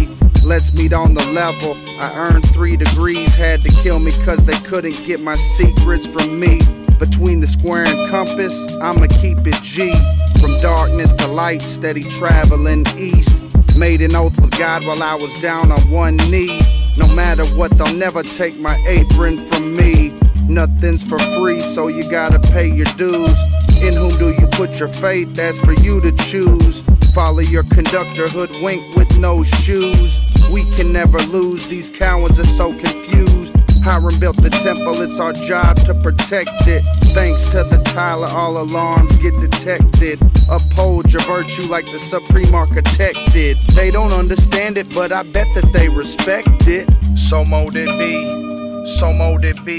Let's 0.44 0.72
meet 0.72 0.92
on 0.92 1.14
the 1.14 1.24
level. 1.26 1.76
I 2.02 2.12
earned 2.16 2.44
three 2.48 2.76
degrees, 2.76 3.36
had 3.36 3.62
to 3.62 3.68
kill 3.76 4.00
me 4.00 4.10
cause 4.24 4.44
they 4.44 4.58
couldn't 4.68 5.00
get 5.06 5.20
my 5.20 5.34
secrets 5.34 6.06
from 6.06 6.40
me. 6.40 6.58
Between 6.98 7.38
the 7.38 7.46
square 7.46 7.86
and 7.86 8.10
compass, 8.10 8.76
I'ma 8.78 9.06
keep 9.20 9.38
it 9.46 9.62
G. 9.62 9.92
From 10.40 10.60
darkness 10.60 11.12
to 11.12 11.28
light, 11.28 11.62
steady 11.62 12.02
traveling 12.02 12.84
east. 12.98 13.30
Made 13.78 14.02
an 14.02 14.16
oath 14.16 14.40
with 14.40 14.58
God 14.58 14.84
while 14.84 15.02
I 15.02 15.14
was 15.14 15.40
down 15.40 15.70
on 15.70 15.78
one 15.88 16.16
knee. 16.16 16.58
No 16.96 17.06
matter 17.14 17.46
what, 17.54 17.70
they'll 17.78 17.94
never 17.94 18.24
take 18.24 18.58
my 18.58 18.76
apron 18.88 19.38
from 19.50 19.76
me. 19.76 20.12
Nothing's 20.48 21.04
for 21.04 21.18
free, 21.38 21.60
so 21.60 21.86
you 21.86 22.02
gotta 22.10 22.40
pay 22.40 22.66
your 22.68 22.90
dues. 22.96 23.36
In 23.82 23.94
whom 23.94 24.10
do 24.18 24.30
you 24.30 24.46
put 24.52 24.78
your 24.78 24.88
faith? 24.88 25.34
That's 25.34 25.58
for 25.58 25.72
you 25.72 26.00
to 26.02 26.12
choose. 26.12 26.82
Follow 27.14 27.40
your 27.40 27.64
conductor, 27.64 28.28
hoodwink 28.28 28.94
with 28.94 29.18
no 29.18 29.42
shoes. 29.42 30.20
We 30.52 30.70
can 30.76 30.92
never 30.92 31.18
lose, 31.18 31.66
these 31.68 31.90
cowards 31.90 32.38
are 32.38 32.44
so 32.44 32.72
confused. 32.72 33.54
Hiram 33.82 34.20
built 34.20 34.36
the 34.36 34.50
temple, 34.50 35.00
it's 35.00 35.18
our 35.18 35.32
job 35.32 35.76
to 35.86 35.94
protect 35.94 36.68
it. 36.68 36.82
Thanks 37.14 37.48
to 37.50 37.64
the 37.64 37.80
Tyler, 37.86 38.28
all 38.30 38.58
alarms 38.58 39.16
get 39.16 39.38
detected. 39.40 40.20
Uphold 40.50 41.10
your 41.10 41.22
virtue 41.22 41.66
like 41.70 41.86
the 41.86 41.98
Supreme 41.98 42.54
Architect 42.54 43.18
did. 43.32 43.56
They 43.68 43.90
don't 43.90 44.12
understand 44.12 44.76
it, 44.76 44.92
but 44.92 45.10
I 45.10 45.22
bet 45.22 45.46
that 45.54 45.72
they 45.72 45.88
respect 45.88 46.68
it. 46.68 46.88
So 47.16 47.44
mote 47.44 47.74
it 47.76 47.88
be, 47.98 48.86
so 48.86 49.12
mote 49.14 49.44
it 49.44 49.64
be. 49.64 49.78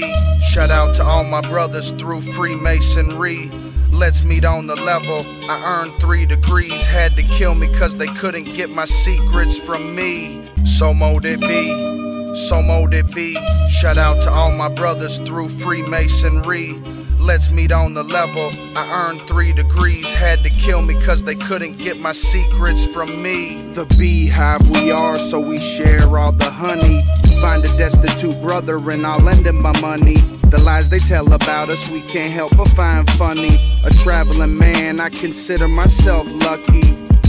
Shout 0.50 0.70
out 0.70 0.94
to 0.96 1.04
all 1.04 1.24
my 1.24 1.40
brothers 1.40 1.92
through 1.92 2.22
Freemasonry. 2.32 3.50
Let's 3.92 4.24
meet 4.24 4.44
on 4.44 4.66
the 4.66 4.74
level. 4.74 5.24
I 5.48 5.62
earned 5.64 6.00
three 6.00 6.24
degrees, 6.26 6.84
had 6.86 7.14
to 7.16 7.22
kill 7.22 7.54
me 7.54 7.68
cause 7.78 7.98
they 7.98 8.06
couldn't 8.06 8.44
get 8.44 8.70
my 8.70 8.86
secrets 8.86 9.56
from 9.56 9.94
me. 9.94 10.48
So 10.64 10.94
mote 10.94 11.26
it 11.26 11.40
be, 11.40 12.34
so 12.34 12.62
mote 12.62 12.94
it 12.94 13.14
be. 13.14 13.34
Shout 13.68 13.98
out 13.98 14.22
to 14.22 14.30
all 14.32 14.50
my 14.50 14.68
brothers 14.68 15.18
through 15.18 15.50
Freemasonry. 15.50 16.80
Let's 17.18 17.50
meet 17.50 17.70
on 17.70 17.94
the 17.94 18.02
level. 18.02 18.50
I 18.76 18.90
earned 18.90 19.28
three 19.28 19.52
degrees, 19.52 20.12
had 20.12 20.42
to 20.42 20.50
kill 20.50 20.82
me 20.82 21.00
cause 21.02 21.22
they 21.22 21.36
couldn't 21.36 21.76
get 21.76 22.00
my 22.00 22.12
secrets 22.12 22.84
from 22.84 23.22
me. 23.22 23.62
The 23.74 23.84
beehive 23.98 24.68
we 24.70 24.90
are, 24.90 25.14
so 25.14 25.38
we 25.38 25.58
share 25.58 26.18
all 26.18 26.32
the 26.32 26.50
honey. 26.50 27.02
Find 27.40 27.62
a 27.64 27.76
destitute 27.76 28.40
brother 28.40 28.78
and 28.90 29.06
I'll 29.06 29.20
lend 29.20 29.46
him 29.46 29.62
my 29.62 29.78
money. 29.80 30.16
The 30.52 30.60
lies 30.60 30.90
they 30.90 30.98
tell 30.98 31.32
about 31.32 31.70
us, 31.70 31.90
we 31.90 32.02
can't 32.02 32.28
help 32.30 32.54
but 32.58 32.68
find 32.68 33.08
funny. 33.12 33.80
A 33.84 33.90
traveling 34.02 34.58
man, 34.58 35.00
I 35.00 35.08
consider 35.08 35.66
myself 35.66 36.26
lucky. 36.44 36.82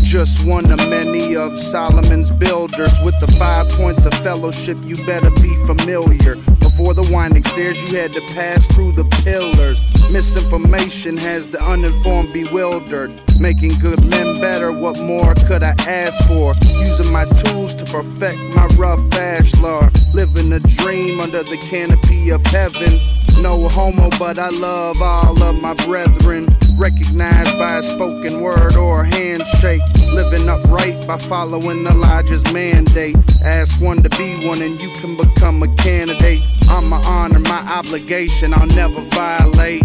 Just 0.04 0.46
one 0.46 0.70
of 0.70 0.78
many 0.90 1.34
of 1.38 1.58
Solomon's 1.58 2.32
builders. 2.32 2.92
With 3.02 3.18
the 3.22 3.34
five 3.40 3.70
points 3.70 4.06
of 4.06 4.14
fellowship, 4.16 4.78
you 4.84 4.98
better 5.06 5.32
be 5.32 5.56
familiar. 5.66 6.36
Before 6.84 7.02
the 7.02 7.14
winding 7.14 7.46
stairs, 7.46 7.78
you 7.90 7.98
had 7.98 8.12
to 8.12 8.20
pass 8.36 8.68
through 8.68 8.92
the 8.92 9.06
pillars. 9.24 9.82
Misinformation 10.12 11.16
has 11.16 11.50
the 11.50 11.64
uninformed 11.64 12.34
bewildered. 12.34 13.10
Making 13.40 13.72
good 13.82 14.04
men 14.04 14.42
better, 14.42 14.70
what 14.74 15.00
more 15.00 15.34
could 15.48 15.64
I 15.64 15.76
ask 15.88 16.28
for? 16.28 16.54
Using 16.66 17.10
my 17.14 17.24
tools 17.24 17.74
to 17.76 17.86
perfect 17.86 18.38
my 18.54 18.66
rough 18.76 19.00
ashlar. 19.12 19.90
Living 20.14 20.52
a 20.52 20.60
dream 20.60 21.22
under 21.22 21.44
the 21.44 21.58
canopy 21.70 22.32
of 22.32 22.46
heaven. 22.48 23.00
No 23.42 23.70
homo, 23.70 24.10
but 24.20 24.38
I 24.38 24.50
love 24.50 25.02
all 25.02 25.42
of 25.42 25.62
my 25.62 25.76
brethren. 25.86 26.54
Recognized 26.78 27.58
by 27.58 27.78
a 27.78 27.84
spoken 27.84 28.42
word 28.42 28.76
or 28.76 29.02
a 29.02 29.16
handshake. 29.16 29.82
Living 30.12 30.50
upright 30.50 31.08
by 31.08 31.18
following 31.18 31.84
the 31.84 31.94
lodge's 31.94 32.44
mandate. 32.54 33.16
Ask 33.44 33.82
one 33.82 34.02
to 34.04 34.10
be 34.18 34.46
one, 34.46 34.62
and 34.62 34.80
you 34.82 34.90
can 34.92 35.16
become 35.16 35.62
a 35.64 35.74
candidate. 35.76 36.42
I'm 36.70 36.90
my 36.90 37.02
honor, 37.06 37.40
my 37.40 37.62
obligation, 37.72 38.54
I'll 38.54 38.68
never 38.68 39.02
violate. 39.12 39.84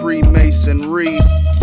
Freemasonry, 0.00 1.18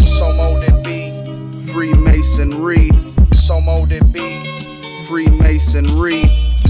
so 0.06 0.32
mold 0.34 0.63
it 0.63 0.84
be. 0.84 1.71
Freemasonry, 1.71 2.89
so 3.34 3.60
mold 3.62 3.91
it 3.91 4.12
be. 4.13 5.06
Freemasonry, 5.08 6.23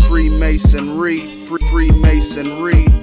Freemasonry, 0.07 1.45
Free- 1.45 1.69
Freemasonry. 1.69 3.02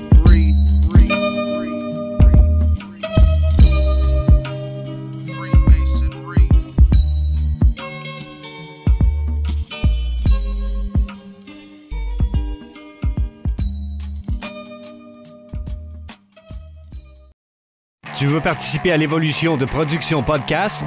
Tu 18.20 18.26
veux 18.26 18.42
participer 18.42 18.92
à 18.92 18.98
l'évolution 18.98 19.56
de 19.56 19.64
Production 19.64 20.22
Podcast? 20.22 20.84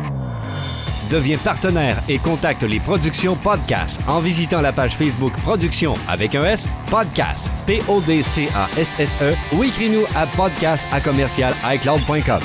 Deviens 1.09 1.39
partenaire 1.39 1.97
et 2.07 2.19
contacte 2.19 2.61
les 2.61 2.79
Productions 2.79 3.35
Podcast 3.35 3.99
en 4.07 4.19
visitant 4.19 4.61
la 4.61 4.71
page 4.71 4.95
Facebook 4.95 5.33
Production 5.41 5.95
avec 6.07 6.35
un 6.35 6.45
S, 6.45 6.67
Podcast, 6.91 7.49
P-O-D-C-A-S-S-E 7.65 9.33
ou 9.55 9.63
écris-nous 9.63 10.03
à 10.15 10.27
podcast 10.27 10.85
à 10.91 11.01
commercial 11.01 11.55
iCloud.com. 11.65 12.41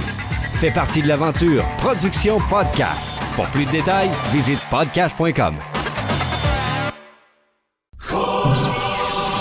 Fais 0.55 0.71
partie 0.71 1.03
de 1.03 1.09
l'aventure 1.09 1.65
Production 1.77 2.39
Podcast. 2.49 3.21
Pour 3.37 3.45
plus 3.49 3.67
de 3.67 3.73
détails, 3.73 4.09
visite 4.33 4.67
podcast.com. 4.71 5.55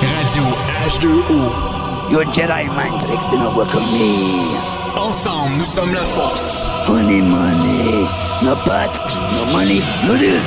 Radio 0.01 0.43
H2O. 0.89 2.11
Your 2.11 2.25
Jedi 2.33 2.67
mind 2.75 2.99
tricks 2.99 3.25
do 3.31 3.37
not 3.37 3.55
work 3.55 3.73
on 3.73 3.93
me. 3.93 4.76
Ensemble, 5.07 5.57
nous 5.57 5.63
sommes 5.63 5.93
la 5.93 6.03
force. 6.03 6.63
Honey 6.85 7.21
money. 7.21 8.05
No 8.43 8.55
pots, 8.65 9.05
no 9.31 9.45
money, 9.53 9.79
no 10.05 10.17
deal. 10.17 10.41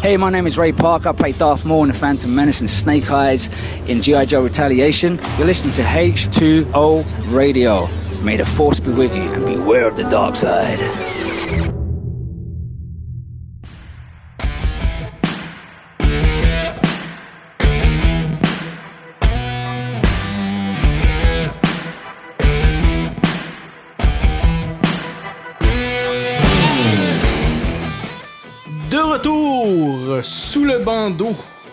Hey, 0.00 0.16
my 0.16 0.30
name 0.30 0.46
is 0.46 0.56
Ray 0.56 0.72
Parker. 0.72 1.10
I 1.10 1.12
play 1.12 1.32
Darth 1.32 1.66
Maul 1.66 1.82
in 1.82 1.88
The 1.88 1.94
Phantom 1.94 2.34
Menace 2.34 2.60
and 2.60 2.70
Snake 2.70 3.10
Eyes 3.10 3.50
in 3.88 4.00
G.I. 4.00 4.24
Joe 4.24 4.42
Retaliation. 4.42 5.20
You're 5.36 5.46
listening 5.46 5.74
to 5.74 5.82
H2O 5.82 7.04
Radio. 7.34 7.86
May 8.24 8.38
the 8.38 8.46
Force 8.46 8.80
be 8.80 8.92
with 8.92 9.14
you 9.14 9.30
and 9.34 9.44
beware 9.44 9.86
of 9.86 9.96
the 9.96 10.04
dark 10.04 10.34
side. 10.34 10.80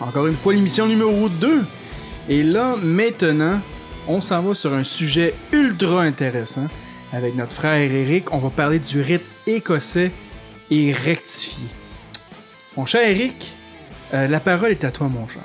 Encore 0.00 0.26
une 0.26 0.34
fois, 0.34 0.52
l'émission 0.54 0.86
numéro 0.86 1.28
2. 1.28 1.64
Et 2.28 2.42
là, 2.42 2.76
maintenant, 2.82 3.60
on 4.08 4.20
s'en 4.20 4.42
va 4.42 4.54
sur 4.54 4.72
un 4.72 4.84
sujet 4.84 5.34
ultra 5.52 6.02
intéressant. 6.02 6.66
Avec 7.12 7.34
notre 7.34 7.54
frère 7.56 7.74
Eric, 7.92 8.32
on 8.32 8.38
va 8.38 8.50
parler 8.50 8.78
du 8.78 9.00
rite 9.00 9.24
écossais 9.46 10.10
et 10.70 10.92
rectifié. 10.92 11.64
Mon 12.76 12.86
cher 12.86 13.08
Eric, 13.08 13.56
euh, 14.14 14.28
la 14.28 14.38
parole 14.40 14.70
est 14.70 14.84
à 14.84 14.90
toi, 14.92 15.08
mon 15.08 15.26
cher. 15.26 15.42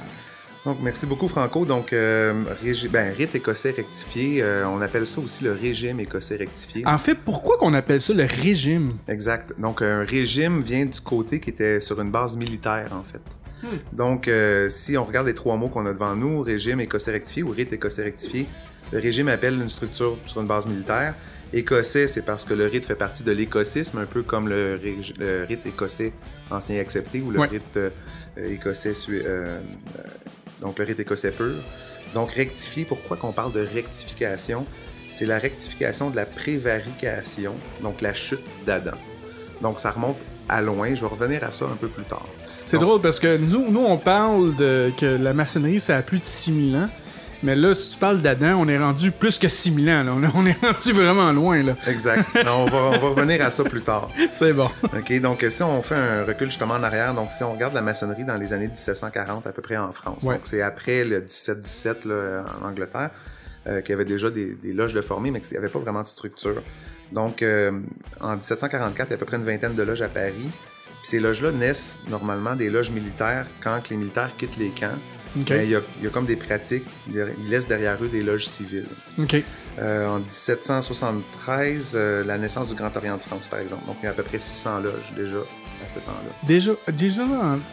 Donc, 0.64 0.78
merci 0.82 1.06
beaucoup, 1.06 1.28
Franco. 1.28 1.66
Donc, 1.66 1.92
euh, 1.94 2.44
régi- 2.64 2.88
ben, 2.88 3.14
rite 3.14 3.36
écossais 3.36 3.72
rectifié, 3.72 4.42
euh, 4.42 4.68
on 4.68 4.82
appelle 4.82 5.06
ça 5.08 5.22
aussi 5.22 5.44
le 5.44 5.52
régime 5.54 6.00
écossais 6.00 6.36
rectifié. 6.38 6.86
En 6.88 6.98
fait, 6.98 7.16
pourquoi 7.16 7.58
qu'on 7.58 7.74
appelle 7.74 8.02
ça 8.02 8.14
le 8.14 8.26
régime? 8.26 8.94
Exact. 9.08 9.60
Donc, 9.60 9.82
un 9.82 10.04
régime 10.04 10.62
vient 10.62 10.86
du 10.86 11.02
côté 11.02 11.40
qui 11.40 11.50
était 11.52 11.80
sur 11.80 12.00
une 12.00 12.10
base 12.12 12.36
militaire, 12.38 12.88
en 12.94 13.04
fait. 13.04 13.22
Donc, 13.94 14.28
euh, 14.28 14.70
si 14.70 14.98
on 14.98 15.04
regarde 15.04 15.28
les 15.28 15.34
trois 15.34 15.58
mots 15.58 15.70
qu'on 15.70 15.86
a 15.86 15.94
devant 15.94 16.16
nous, 16.16 16.42
régime 16.42 16.80
écossais 16.80 17.12
rectifié 17.12 17.44
ou 17.44 17.50
rite 17.50 17.74
écossais 17.74 18.04
rectifié, 18.04 18.48
le 18.92 19.00
régime 19.00 19.28
appelle 19.28 19.56
une 19.56 19.70
structure 19.70 20.18
sur 20.26 20.42
une 20.42 20.48
base 20.48 20.68
militaire. 20.68 21.16
Écossais, 21.54 22.08
c'est 22.08 22.24
parce 22.24 22.44
que 22.44 22.54
le 22.54 22.66
rite 22.66 22.86
fait 22.86 22.96
partie 22.96 23.24
de 23.24 23.32
l'écossisme, 23.32 24.00
un 24.00 24.06
peu 24.06 24.24
comme 24.24 24.50
le, 24.50 24.80
rite 25.48 25.66
écossais 25.66 26.12
ancien 26.52 26.80
accepté 26.80 27.22
ou 27.22 27.32
le 27.32 27.40
Ouais. 27.40 27.48
rite 27.48 27.78
euh, 27.78 27.90
écossais, 28.38 28.92
euh, 29.10 29.22
euh, 29.22 29.60
donc 30.62 30.80
le 30.80 30.86
rite 30.86 31.00
écossais 31.00 31.32
pur. 31.32 31.56
Donc, 32.14 32.32
rectifier, 32.32 32.86
pourquoi 32.86 33.18
qu'on 33.18 33.32
parle 33.32 33.52
de 33.52 33.60
rectification? 33.62 34.66
C'est 35.10 35.26
la 35.26 35.38
rectification 35.38 36.10
de 36.10 36.16
la 36.16 36.26
prévarication, 36.26 37.54
donc 37.82 38.02
la 38.02 38.14
chute 38.14 38.44
d'Adam. 38.66 38.98
Donc, 39.62 39.80
ça 39.80 39.92
remonte 39.92 40.18
à 40.50 40.62
loin. 40.62 40.94
Je 40.94 41.02
vais 41.02 41.08
revenir 41.08 41.44
à 41.44 41.52
ça 41.52 41.66
un 41.66 41.76
peu 41.76 41.88
plus 41.88 42.04
tard. 42.04 42.28
C'est 42.66 42.80
drôle 42.80 43.00
parce 43.00 43.20
que 43.20 43.38
nous, 43.38 43.70
nous, 43.72 43.84
on 43.86 43.98
parle 43.98 44.56
de 44.56 44.92
que 45.00 45.06
la 45.06 45.34
maçonnerie, 45.34 45.80
ça 45.80 45.98
a 45.98 46.02
plus 46.02 46.20
de 46.20 46.24
6000 46.24 46.76
ans. 46.76 46.90
Mais 47.44 47.56
là, 47.56 47.76
si 47.76 47.92
tu 47.92 47.98
parles 48.00 48.22
d'Adam, 48.22 48.56
on 48.60 48.68
est 48.68 48.78
rendu 48.78 49.12
plus 49.12 49.38
que 49.38 49.48
6000 49.48 49.90
ans. 49.92 50.04
Là. 50.04 50.30
On, 50.36 50.46
est, 50.48 50.58
rendu 50.60 50.92
vraiment 50.94 51.32
loin. 51.32 51.62
là. 51.62 51.76
Exact. 51.86 52.26
Non, 52.44 52.64
on, 52.64 52.66
va, 52.66 52.78
on 52.78 52.92
va 52.98 53.10
revenir 53.10 53.46
à 53.46 53.52
ça 53.52 53.64
plus 53.64 53.82
tard. 53.82 54.10
C'est 54.32 54.54
bon. 54.54 54.70
OK, 54.84 55.22
donc 55.22 55.46
si 55.48 55.62
on 55.62 55.80
fait 55.84 55.96
un 55.96 56.24
recul 56.24 56.50
justement 56.50 56.74
en 56.76 56.82
arrière, 56.82 57.14
donc 57.14 57.32
si 57.32 57.44
on 57.44 57.52
regarde 57.54 57.76
la 57.76 57.84
maçonnerie 57.84 58.24
dans 58.24 58.38
les 58.38 58.52
années 58.54 58.68
1740 58.68 59.46
à 59.46 59.52
peu 59.52 59.62
près 59.62 59.78
en 59.78 59.92
France, 59.92 60.24
Ouais. 60.24 60.36
donc 60.36 60.42
c'est 60.46 60.62
après 60.64 61.04
le 61.04 61.20
1717 61.20 62.06
là, 62.06 62.46
en 62.64 62.68
Angleterre, 62.70 63.12
euh, 63.68 63.82
qu'il 63.82 63.92
y 63.92 63.94
avait 63.94 64.06
déjà 64.06 64.32
des, 64.32 64.56
des 64.56 64.74
loges 64.74 64.94
de 64.94 65.02
formées, 65.02 65.30
mais 65.30 65.42
qu'il 65.42 65.52
n'y 65.52 65.58
avait 65.58 65.70
pas 65.70 65.80
vraiment 65.80 66.02
de 66.02 66.08
structure. 66.08 66.64
Donc 67.12 67.44
euh, 67.44 67.72
en 68.22 68.38
1744, 68.38 69.08
il 69.08 69.12
y 69.12 69.14
a 69.14 69.16
à 69.16 69.18
peu 69.20 69.26
près 69.26 69.38
une 69.38 69.44
vingtaine 69.44 69.76
de 69.76 69.84
loges 69.84 70.02
à 70.02 70.10
Paris. 70.10 70.50
Puis 71.06 71.12
ces 71.12 71.20
loges-là 71.20 71.52
naissent 71.52 72.02
normalement 72.10 72.56
des 72.56 72.72
loges 72.72 72.90
militaires 72.90 73.46
quand 73.62 73.80
que 73.84 73.92
les 73.92 73.98
militaires 73.98 74.32
quittent 74.36 74.58
les 74.58 74.70
camps. 74.70 74.98
Il 75.36 75.70
y, 75.70 75.76
a, 75.76 75.82
il 76.00 76.04
y 76.04 76.08
a 76.08 76.10
comme 76.10 76.26
des 76.26 76.36
pratiques, 76.36 76.86
ils 77.08 77.48
laissent 77.48 77.68
derrière 77.68 78.04
eux 78.04 78.08
des 78.08 78.24
loges 78.24 78.48
civiles. 78.48 78.88
Euh, 79.78 80.08
en 80.08 80.18
1773, 80.18 81.94
euh, 81.96 82.24
la 82.24 82.40
naissance 82.40 82.70
du 82.70 82.76
Grand 82.76 82.96
Orient 82.98 83.18
de 83.18 83.22
France, 83.22 83.48
par 83.48 83.60
exemple. 83.60 83.86
Donc, 83.86 83.98
il 84.02 84.06
y 84.06 84.08
a 84.08 84.12
à 84.12 84.14
peu 84.14 84.24
près 84.24 84.40
600 84.40 84.80
loges 84.80 85.14
déjà 85.16 85.38
à 85.86 85.90
ce 85.90 86.00
temps-là. 86.00 86.48
Déjà, 86.48 86.72
déjà 86.92 87.24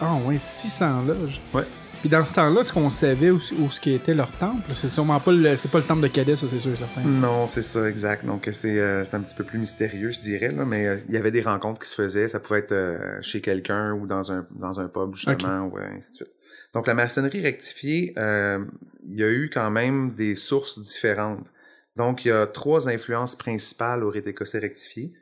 ah 0.02 0.14
ouais, 0.26 0.36
600 0.38 1.04
loges. 1.06 1.40
Ouais. 1.54 1.64
Puis 2.02 2.10
dans 2.10 2.24
ce 2.24 2.34
temps-là, 2.34 2.62
est-ce 2.62 2.72
qu'on 2.72 2.90
savait 2.90 3.30
où, 3.30 3.40
où 3.60 3.70
ce 3.70 3.78
qui 3.78 3.92
était 3.92 4.12
leur 4.12 4.30
temple? 4.32 4.74
C'est 4.74 4.88
sûrement 4.88 5.20
pas 5.20 5.30
le, 5.30 5.56
c'est 5.56 5.70
pas 5.70 5.78
le 5.78 5.84
temple 5.84 6.02
de 6.02 6.08
Cadet, 6.08 6.34
ça 6.34 6.48
c'est 6.48 6.58
sûr 6.58 6.72
et 6.72 6.76
certain. 6.76 7.00
Non, 7.02 7.46
c'est 7.46 7.62
ça, 7.62 7.88
exact. 7.88 8.24
Donc, 8.24 8.48
c'est 8.52 8.80
euh, 8.80 9.04
c'est 9.04 9.14
un 9.14 9.20
petit 9.20 9.36
peu 9.36 9.44
plus 9.44 9.60
mystérieux, 9.60 10.10
je 10.10 10.18
dirais, 10.18 10.50
là, 10.50 10.64
mais 10.64 10.88
euh, 10.88 10.96
il 11.08 11.14
y 11.14 11.16
avait 11.16 11.30
des 11.30 11.42
rencontres 11.42 11.80
qui 11.80 11.88
se 11.88 11.94
faisaient. 11.94 12.26
Ça 12.26 12.40
pouvait 12.40 12.58
être 12.58 12.72
euh, 12.72 13.22
chez 13.22 13.40
quelqu'un 13.40 13.92
ou 13.92 14.08
dans 14.08 14.32
un, 14.32 14.44
dans 14.50 14.80
un 14.80 14.88
pub, 14.88 15.14
justement, 15.14 15.66
ou 15.66 15.78
euh, 15.78 15.96
ainsi 15.96 16.10
de 16.10 16.16
suite. 16.16 16.32
Donc, 16.74 16.88
la 16.88 16.94
maçonnerie 16.94 17.40
rectifiée, 17.40 18.14
euh, 18.18 18.64
il 19.04 19.16
y 19.16 19.22
a 19.22 19.30
eu 19.30 19.48
quand 19.48 19.70
même 19.70 20.12
des 20.14 20.34
sources 20.34 20.80
différentes. 20.80 21.52
Donc, 21.94 22.24
il 22.24 22.28
y 22.28 22.32
a 22.32 22.48
trois 22.48 22.88
influences 22.88 23.36
principales 23.36 24.02
au 24.02 24.10
rite 24.10 24.26
écossais 24.26 24.58
rectifié. 24.58 25.12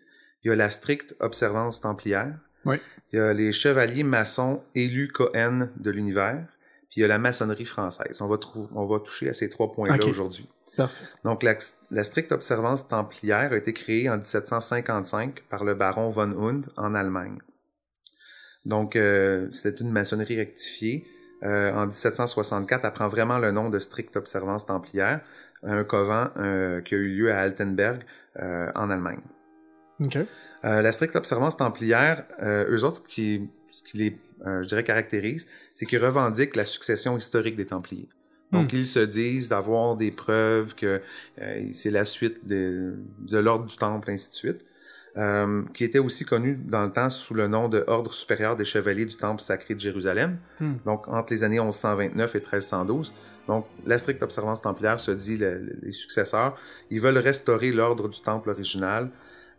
Il 0.44 0.48
y 0.48 0.50
a 0.50 0.56
la 0.56 0.70
stricte 0.70 1.14
observance 1.20 1.82
templière. 1.82 2.32
Oui. 2.64 2.76
Il 3.12 3.18
y 3.18 3.20
a 3.20 3.34
les 3.34 3.52
chevaliers 3.52 4.02
maçons 4.02 4.62
élus 4.74 5.08
Cohen 5.08 5.68
de 5.76 5.90
l'univers. 5.90 6.42
Puis 6.90 6.98
il 6.98 7.02
y 7.02 7.04
a 7.04 7.08
la 7.08 7.18
maçonnerie 7.18 7.64
française. 7.64 8.20
On 8.20 8.26
va, 8.26 8.36
on 8.74 8.84
va 8.84 9.00
toucher 9.00 9.28
à 9.28 9.32
ces 9.32 9.48
trois 9.48 9.70
points-là 9.72 9.94
Ok. 9.94 10.08
aujourd'hui. 10.08 10.48
Donc, 11.24 11.42
la, 11.42 11.56
la 11.90 12.04
stricte 12.04 12.32
observance 12.32 12.88
templière 12.88 13.52
a 13.52 13.56
été 13.56 13.72
créée 13.72 14.08
en 14.08 14.16
1755 14.16 15.42
par 15.48 15.64
le 15.64 15.74
baron 15.74 16.08
von 16.08 16.30
Hund 16.32 16.66
en 16.76 16.94
Allemagne. 16.94 17.38
Donc, 18.64 18.96
euh, 18.96 19.48
c'était 19.50 19.80
une 19.82 19.90
maçonnerie 19.90 20.36
rectifiée. 20.36 21.06
Euh, 21.42 21.72
en 21.74 21.86
1764, 21.86 22.84
elle 22.84 22.92
prend 22.92 23.08
vraiment 23.08 23.38
le 23.38 23.50
nom 23.50 23.70
de 23.70 23.78
stricte 23.78 24.16
observance 24.16 24.66
templière, 24.66 25.20
un 25.62 25.84
couvent 25.84 26.28
euh, 26.36 26.80
qui 26.80 26.94
a 26.94 26.98
eu 26.98 27.08
lieu 27.08 27.32
à 27.32 27.40
Altenberg, 27.40 28.02
euh, 28.38 28.70
en 28.74 28.90
Allemagne. 28.90 29.20
OK. 30.04 30.16
Euh, 30.16 30.26
la 30.82 30.92
stricte 30.92 31.16
observance 31.16 31.56
templière, 31.56 32.24
euh, 32.42 32.70
eux 32.70 32.84
autres, 32.84 32.98
ce 32.98 33.02
qui, 33.02 33.50
ce 33.70 33.82
qui 33.82 33.98
les, 33.98 34.18
euh, 34.46 34.62
je 34.62 34.68
dirais, 34.68 34.84
caractérise, 34.84 35.48
c'est 35.74 35.86
qu'ils 35.86 36.04
revendiquent 36.04 36.56
la 36.56 36.64
succession 36.64 37.16
historique 37.16 37.56
des 37.56 37.66
Templiers. 37.66 38.08
Donc, 38.52 38.72
ils 38.72 38.84
se 38.86 38.98
disent 38.98 39.48
d'avoir 39.48 39.94
des 39.96 40.10
preuves 40.10 40.74
que 40.74 41.00
euh, 41.40 41.68
c'est 41.72 41.92
la 41.92 42.04
suite 42.04 42.44
de, 42.48 42.94
de 43.20 43.38
l'ordre 43.38 43.66
du 43.66 43.76
temple, 43.76 44.10
ainsi 44.10 44.30
de 44.30 44.34
suite. 44.34 44.64
Euh, 45.16 45.62
qui 45.74 45.82
était 45.82 45.98
aussi 45.98 46.24
connu 46.24 46.56
dans 46.56 46.84
le 46.84 46.92
temps 46.92 47.10
sous 47.10 47.34
le 47.34 47.48
nom 47.48 47.68
de 47.68 47.82
Ordre 47.88 48.14
supérieur 48.14 48.54
des 48.54 48.64
chevaliers 48.64 49.06
du 49.06 49.16
Temple 49.16 49.40
sacré 49.42 49.74
de 49.74 49.80
Jérusalem, 49.80 50.38
Hmm. 50.60 50.74
donc 50.86 51.08
entre 51.08 51.32
les 51.32 51.42
années 51.42 51.58
1129 51.58 52.36
et 52.36 52.38
1312. 52.38 53.12
Donc, 53.48 53.66
la 53.86 53.98
stricte 53.98 54.22
observance 54.22 54.62
templière 54.62 55.00
se 55.00 55.10
dit, 55.10 55.36
le- 55.36 55.58
le- 55.58 55.76
les 55.82 55.90
successeurs, 55.90 56.56
ils 56.90 57.00
veulent 57.00 57.18
restaurer 57.18 57.72
l'ordre 57.72 58.08
du 58.08 58.20
Temple 58.20 58.50
original, 58.50 59.10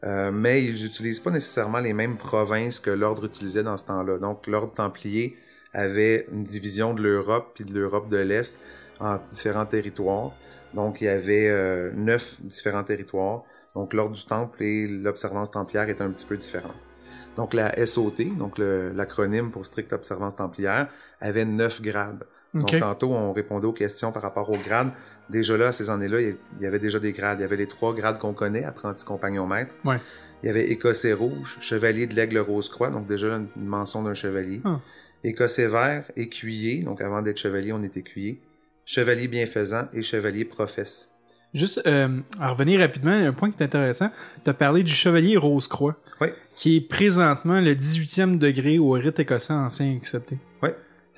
euh, 0.04 0.32
mais 0.32 0.64
ils 0.64 0.84
n'utilisent 0.84 1.20
pas 1.20 1.30
nécessairement 1.30 1.80
les 1.80 1.94
mêmes 1.94 2.18
provinces 2.18 2.80
que 2.80 2.90
l'ordre 2.90 3.26
utilisait 3.26 3.64
dans 3.64 3.78
ce 3.78 3.86
temps-là. 3.86 4.18
Donc, 4.18 4.48
l'ordre 4.48 4.74
templier 4.74 5.38
avait 5.74 6.28
une 6.32 6.44
division 6.44 6.94
de 6.94 7.02
l'Europe 7.02 7.52
puis 7.54 7.66
de 7.66 7.74
l'Europe 7.74 8.10
de 8.10 8.18
l'Est 8.18 8.60
en 9.00 9.18
différents 9.18 9.66
territoires. 9.66 10.32
Donc, 10.74 11.02
il 11.02 11.06
y 11.06 11.10
avait 11.10 11.50
euh, 11.50 11.92
neuf 11.94 12.42
différents 12.42 12.84
territoires. 12.84 13.44
Donc, 13.76 13.94
l'ordre 13.94 14.16
du 14.16 14.26
temple 14.26 14.64
et 14.64 14.88
l'observance 14.88 15.52
templière 15.52 15.88
est 15.90 16.02
un 16.02 16.10
petit 16.10 16.26
peu 16.26 16.36
différente. 16.36 16.88
Donc, 17.36 17.54
la 17.54 17.86
SOT, 17.86 18.38
donc 18.38 18.58
l'acronyme 18.58 19.52
pour 19.52 19.66
stricte 19.66 19.94
observance 19.94 20.36
templière, 20.36 20.90
avait 21.22 21.46
neuf 21.46 21.82
grades. 21.82 22.26
Donc, 22.54 22.78
tantôt, 22.78 23.14
on 23.14 23.32
répondait 23.32 23.68
aux 23.68 23.74
questions 23.74 24.12
par 24.12 24.24
rapport 24.24 24.50
aux 24.50 24.58
grades. 24.58 24.92
Déjà 25.30 25.56
là, 25.58 25.68
à 25.68 25.72
ces 25.72 25.90
années-là, 25.90 26.20
il 26.22 26.36
y 26.60 26.66
avait 26.66 26.80
déjà 26.80 27.00
des 27.00 27.14
grades. 27.14 27.40
Il 27.40 27.44
y 27.44 27.46
avait 27.46 27.56
les 27.56 27.68
trois 27.68 27.94
grades 27.94 28.18
qu'on 28.18 28.34
connaît, 28.34 28.64
apprenti, 28.66 29.06
compagnon, 29.06 29.48
maître. 29.48 29.76
Ouais. 29.86 29.98
Il 30.44 30.48
y 30.48 30.50
avait 30.50 30.66
écossais 30.72 31.14
rouge, 31.14 31.58
chevalier 31.62 32.08
de 32.08 32.16
l'aigle 32.16 32.40
rose-croix, 32.40 32.90
donc 32.90 33.06
déjà 33.06 33.28
une 33.38 33.48
mention 33.56 34.02
d'un 34.04 34.14
chevalier. 34.14 34.62
Ah. 34.66 34.80
Écossais 35.24 35.68
vert, 35.68 36.04
écuyer, 36.16 36.82
donc 36.84 37.00
avant 37.02 37.22
d'être 37.22 37.38
chevalier, 37.38 37.72
on 37.72 37.84
est 37.84 37.96
écuyer. 37.96 38.42
Chevalier 38.86 39.28
bienfaisant 39.28 39.88
et 39.94 40.02
chevalier 40.02 40.44
professe. 40.46 41.12
Juste 41.54 41.82
euh, 41.86 42.20
à 42.40 42.50
revenir 42.50 42.80
rapidement, 42.80 43.12
un 43.12 43.34
point 43.34 43.52
qui 43.52 43.62
est 43.62 43.66
intéressant. 43.66 44.10
Tu 44.44 44.50
as 44.50 44.54
parlé 44.54 44.84
du 44.84 44.92
chevalier 44.94 45.38
Rose-Croix, 45.38 45.96
Oui. 46.22 46.30
qui 46.56 46.78
est 46.78 46.82
présentement 46.82 47.60
le 47.62 47.76
18e 47.76 48.38
degré 48.38 48.80
au 48.80 48.92
rite 48.92 49.20
écossais 49.20 49.54
ancien 49.54 49.96
accepté. 49.96 50.38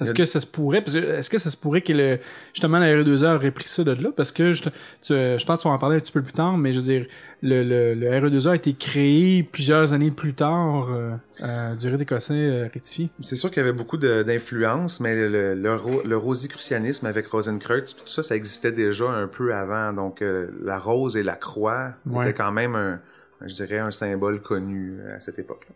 Est-ce 0.01 0.11
a- 0.11 0.15
que 0.15 0.25
ça 0.25 0.39
se 0.39 0.47
pourrait, 0.47 0.83
est-ce 0.87 1.29
que 1.29 1.37
ça 1.37 1.49
se 1.49 1.55
pourrait 1.57 1.81
que 1.81 1.93
le, 1.93 2.19
justement 2.53 2.79
la 2.79 2.87
RE2A 2.93 3.35
aurait 3.35 3.51
pris 3.51 3.69
ça 3.69 3.83
de 3.83 3.91
là? 3.91 4.09
Parce 4.15 4.31
que 4.31 4.51
je, 4.51 4.63
tu- 4.63 4.69
je 5.09 5.45
pense 5.45 5.63
qu'on 5.63 5.69
va 5.69 5.75
en 5.75 5.79
parler 5.79 5.97
un 5.97 5.99
petit 5.99 6.11
peu 6.11 6.21
plus 6.21 6.33
tard, 6.33 6.57
mais 6.57 6.73
je 6.73 6.79
veux 6.79 6.83
dire, 6.83 7.05
le, 7.41 7.63
le, 7.63 7.93
le 7.93 8.07
RE2A 8.09 8.49
a 8.51 8.55
été 8.55 8.73
créé 8.73 9.43
plusieurs 9.43 9.93
années 9.93 10.11
plus 10.11 10.33
tard 10.33 10.89
euh, 10.91 11.11
euh, 11.43 11.75
du 11.75 11.87
rite 11.89 12.01
écossais 12.01 12.33
euh, 12.33 12.67
rectifié. 12.73 13.09
C'est 13.21 13.35
sûr 13.35 13.49
qu'il 13.51 13.57
y 13.61 13.63
avait 13.65 13.73
beaucoup 13.77 13.97
d'influence, 13.97 14.99
mais 14.99 15.13
le, 15.15 15.27
le, 15.29 15.53
le, 15.55 15.75
ro- 15.75 16.01
le 16.05 16.17
rosicrucianisme 16.17 17.05
avec 17.05 17.27
Rosenkreutz, 17.27 17.95
tout 17.95 18.07
ça, 18.07 18.23
ça 18.23 18.35
existait 18.35 18.71
déjà 18.71 19.09
un 19.09 19.27
peu 19.27 19.53
avant. 19.53 19.93
Donc, 19.93 20.21
euh, 20.21 20.47
la 20.63 20.79
rose 20.79 21.17
et 21.17 21.23
la 21.23 21.35
croix 21.35 21.91
Ouais. 22.07 22.23
étaient 22.29 22.33
quand 22.37 22.51
même, 22.51 22.75
un, 22.75 22.99
je 23.45 23.53
dirais, 23.53 23.79
un 23.79 23.91
symbole 23.91 24.41
connu 24.41 24.97
à 25.15 25.19
cette 25.19 25.37
époque-là. 25.39 25.75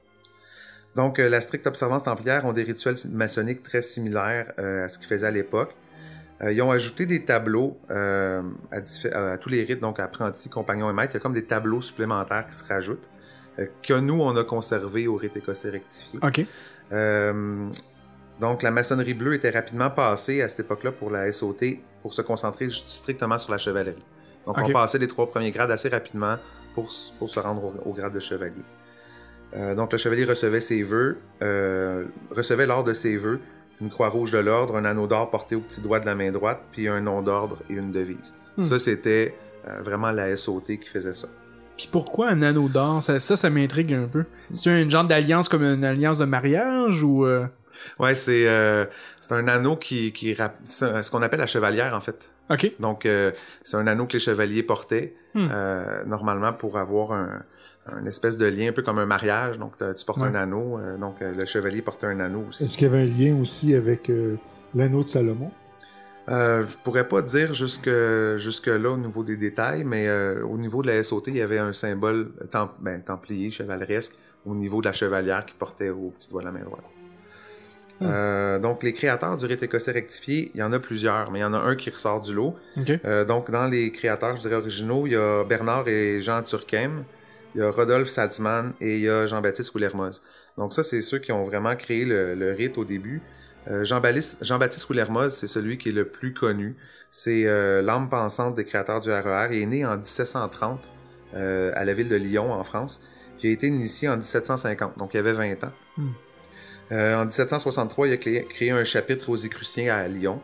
Donc, 0.97 1.19
euh, 1.19 1.29
la 1.29 1.41
stricte 1.41 1.67
observance 1.67 2.03
templière 2.03 2.43
ont 2.45 2.53
des 2.53 2.63
rituels 2.63 2.95
maçonniques 3.11 3.61
très 3.61 3.81
similaires 3.81 4.51
euh, 4.57 4.83
à 4.83 4.87
ce 4.87 4.97
qu'ils 4.97 5.07
faisaient 5.07 5.27
à 5.27 5.31
l'époque. 5.31 5.75
Euh, 6.41 6.51
ils 6.51 6.61
ont 6.63 6.71
ajouté 6.71 7.05
des 7.05 7.23
tableaux 7.23 7.77
euh, 7.91 8.41
à, 8.71 9.37
tous 9.37 9.49
les 9.49 9.61
rites, 9.63 9.79
donc 9.79 9.99
apprentis, 9.99 10.49
compagnons 10.49 10.89
et 10.89 10.93
maîtres. 10.93 11.13
Il 11.13 11.17
y 11.17 11.19
a 11.19 11.21
comme 11.21 11.35
des 11.35 11.45
tableaux 11.45 11.81
supplémentaires 11.81 12.47
qui 12.47 12.55
se 12.55 12.67
rajoutent, 12.67 13.11
que 13.83 13.93
nous, 13.93 14.19
on 14.21 14.35
a 14.35 14.43
conservés 14.43 15.07
au 15.07 15.15
rite 15.15 15.37
écossais 15.37 15.69
rectifié. 15.69 16.19
OK. 16.21 16.45
Donc, 18.39 18.61
la 18.61 18.69
maçonnerie 18.69 19.15
bleue 19.15 19.33
était 19.33 19.49
rapidement 19.49 19.89
passée 19.89 20.43
à 20.43 20.47
cette 20.47 20.59
époque-là 20.59 20.91
pour 20.91 21.09
la 21.09 21.31
SOT 21.31 21.79
pour 22.03 22.13
se 22.13 22.21
concentrer 22.21 22.67
strictement 22.69 23.39
sur 23.39 23.51
la 23.51 23.57
chevalerie. 23.57 24.03
Donc, 24.45 24.57
on 24.59 24.71
passait 24.71 24.99
les 24.99 25.07
trois 25.07 25.27
premiers 25.27 25.51
grades 25.51 25.71
assez 25.71 25.89
rapidement 25.89 26.37
pour, 26.75 26.87
pour 27.17 27.29
se 27.31 27.39
rendre 27.39 27.63
au, 27.65 27.89
au 27.89 27.93
grade 27.93 28.13
de 28.13 28.19
chevalier. 28.19 28.63
Euh, 29.55 29.75
donc, 29.75 29.91
le 29.91 29.97
chevalier 29.97 30.25
recevait 30.25 30.59
ses 30.59 30.83
vœux, 30.83 31.17
euh, 31.41 32.05
recevait 32.31 32.65
lors 32.65 32.83
de 32.83 32.93
ses 32.93 33.17
vœux 33.17 33.39
une 33.79 33.89
croix 33.89 34.09
rouge 34.09 34.31
de 34.31 34.39
l'ordre, 34.39 34.75
un 34.75 34.85
anneau 34.85 35.05
d'or 35.07 35.29
porté 35.29 35.55
au 35.55 35.59
petit 35.59 35.81
doigt 35.81 35.99
de 35.99 36.05
la 36.05 36.15
main 36.15 36.31
droite, 36.31 36.61
puis 36.71 36.87
un 36.87 36.99
nom 36.99 37.21
d'ordre 37.21 37.57
et 37.69 37.73
une 37.73 37.91
devise. 37.91 38.35
Hmm. 38.57 38.63
Ça, 38.63 38.79
c'était 38.79 39.35
euh, 39.67 39.81
vraiment 39.81 40.11
la 40.11 40.35
SOT 40.35 40.79
qui 40.79 40.89
faisait 40.89 41.13
ça. 41.13 41.27
Puis 41.77 41.87
pourquoi 41.91 42.29
un 42.29 42.41
anneau 42.41 42.69
d'or? 42.69 43.03
Ça, 43.03 43.19
ça, 43.19 43.37
ça 43.37 43.49
m'intrigue 43.51 43.93
un 43.93 44.07
peu. 44.07 44.25
C'est 44.49 44.71
un 44.71 44.89
genre 44.89 45.03
d'alliance 45.03 45.47
comme 45.47 45.63
une 45.63 45.83
alliance 45.83 46.17
de 46.17 46.25
mariage 46.25 47.03
ou... 47.03 47.27
Ouais, 47.99 48.15
c'est 48.15 48.47
c'est 49.19 49.33
un 49.33 49.47
anneau 49.47 49.75
qui, 49.75 50.11
qui 50.11 50.35
ce 50.65 51.11
qu'on 51.11 51.21
appelle 51.21 51.39
la 51.39 51.45
chevalière, 51.45 51.93
en 51.93 51.99
fait. 51.99 52.31
OK. 52.49 52.71
Donc, 52.79 53.07
c'est 53.61 53.77
un 53.77 53.85
anneau 53.85 54.07
que 54.07 54.13
les 54.13 54.19
chevaliers 54.19 54.63
portaient, 54.63 55.13
Hmm. 55.35 55.49
normalement 56.07 56.51
pour 56.51 56.79
avoir 56.79 57.11
un, 57.11 57.43
un 57.95 58.05
espèce 58.05 58.37
de 58.37 58.45
lien, 58.47 58.69
un 58.69 58.71
peu 58.73 58.81
comme 58.81 58.99
un 58.99 59.05
mariage. 59.05 59.57
Donc, 59.59 59.73
tu 59.77 60.05
portes 60.05 60.21
Ouais. 60.21 60.27
un 60.27 60.35
anneau, 60.35 60.77
euh, 60.79 60.97
donc 60.97 61.21
euh, 61.21 61.33
le 61.33 61.45
chevalier 61.45 61.81
portait 61.81 62.07
un 62.07 62.19
anneau 62.19 62.45
aussi. 62.49 62.63
Est-ce 62.65 62.77
qu'il 62.77 62.87
y 62.87 62.89
avait 62.89 63.01
un 63.01 63.05
lien 63.05 63.39
aussi 63.41 63.73
avec 63.75 64.09
euh, 64.09 64.35
l'anneau 64.75 65.03
de 65.03 65.07
Salomon? 65.07 65.51
Je 66.29 66.75
pourrais 66.83 67.07
pas 67.07 67.21
dire 67.21 67.53
jusque 67.53 67.89
jusque 68.37 68.67
là 68.67 68.89
au 68.91 68.97
niveau 68.97 69.23
des 69.23 69.37
détails, 69.37 69.85
mais 69.85 70.09
au 70.41 70.57
niveau 70.57 70.81
de 70.81 70.87
la 70.91 71.01
SOT, 71.01 71.27
il 71.27 71.37
y 71.37 71.41
avait 71.41 71.57
un 71.59 71.71
symbole 71.71 72.31
tem- 72.51 72.69
ben, 72.81 73.01
templier, 73.01 73.49
chevaleresque, 73.49 74.15
au 74.45 74.53
niveau 74.53 74.81
de 74.81 74.87
la 74.87 74.91
chevalière 74.93 75.45
qui 75.45 75.53
portait 75.53 75.89
au 75.89 76.09
petit 76.09 76.29
doigt 76.29 76.41
de 76.41 76.47
la 76.47 76.51
main 76.51 76.63
droite. 76.65 76.83
Euh, 78.01 78.59
donc, 78.59 78.83
les 78.83 78.93
créateurs 78.93 79.37
du 79.37 79.45
rite 79.45 79.63
écossais 79.63 79.91
rectifié, 79.91 80.51
il 80.53 80.59
y 80.59 80.63
en 80.63 80.71
a 80.71 80.79
plusieurs, 80.79 81.31
mais 81.31 81.39
il 81.39 81.41
y 81.41 81.45
en 81.45 81.53
a 81.53 81.59
un 81.59 81.75
qui 81.75 81.89
ressort 81.89 82.21
du 82.21 82.35
lot. 82.35 82.55
Euh, 83.05 83.25
donc, 83.25 83.49
dans 83.49 83.65
les 83.67 83.91
créateurs, 83.91 84.35
je 84.35 84.41
dirais 84.41 84.55
originaux, 84.55 85.07
il 85.07 85.13
y 85.13 85.15
a 85.15 85.43
Bernard 85.43 85.87
et 85.87 86.21
Jean 86.21 86.43
Turquem, 86.43 87.05
il 87.55 87.61
y 87.61 87.63
a 87.63 87.71
Rodolphe 87.71 88.09
Saltzman 88.09 88.73
et 88.81 88.95
il 88.97 89.01
y 89.01 89.09
a 89.09 89.25
Jean-Baptiste 89.27 89.73
Oulermoz. 89.75 90.21
Donc, 90.57 90.73
ça, 90.73 90.83
c'est 90.83 91.01
ceux 91.01 91.19
qui 91.19 91.31
ont 91.31 91.43
vraiment 91.43 91.75
créé 91.75 92.05
le, 92.05 92.35
le 92.35 92.51
rite 92.51 92.77
au 92.77 92.85
début. 92.85 93.21
Euh, 93.69 93.83
Jean-Baptiste 93.83 94.89
Oulermoz, 94.89 95.33
c'est 95.33 95.47
celui 95.47 95.77
qui 95.77 95.89
est 95.89 95.93
le 95.93 96.07
plus 96.07 96.33
connu. 96.33 96.75
C'est 97.09 97.47
euh, 97.47 97.81
l'âme 97.81 98.09
pensante 98.09 98.53
des 98.55 98.65
créateurs 98.65 98.99
du 98.99 99.09
RER. 99.11 99.47
Il 99.51 99.61
est 99.61 99.65
né 99.65 99.85
en 99.85 99.97
1730 99.97 100.89
euh, 101.35 101.71
à 101.75 101.83
la 101.85 101.93
ville 101.93 102.07
de 102.07 102.15
Lyon, 102.15 102.51
en 102.53 102.63
France. 102.63 103.01
Il 103.43 103.49
a 103.49 103.53
été 103.53 103.67
initié 103.67 104.09
en 104.09 104.15
1750, 104.17 104.97
donc 104.97 105.13
il 105.13 105.17
avait 105.17 105.33
20 105.33 105.63
ans. 105.63 105.71
Hmm. 105.97 106.07
Euh, 106.91 107.15
en 107.17 107.25
1763, 107.25 108.07
il 108.07 108.13
a 108.13 108.17
créé, 108.17 108.45
créé 108.45 108.71
un 108.71 108.83
chapitre 108.83 109.27
rosicrucien 109.27 109.93
à 109.95 110.07
Lyon. 110.07 110.41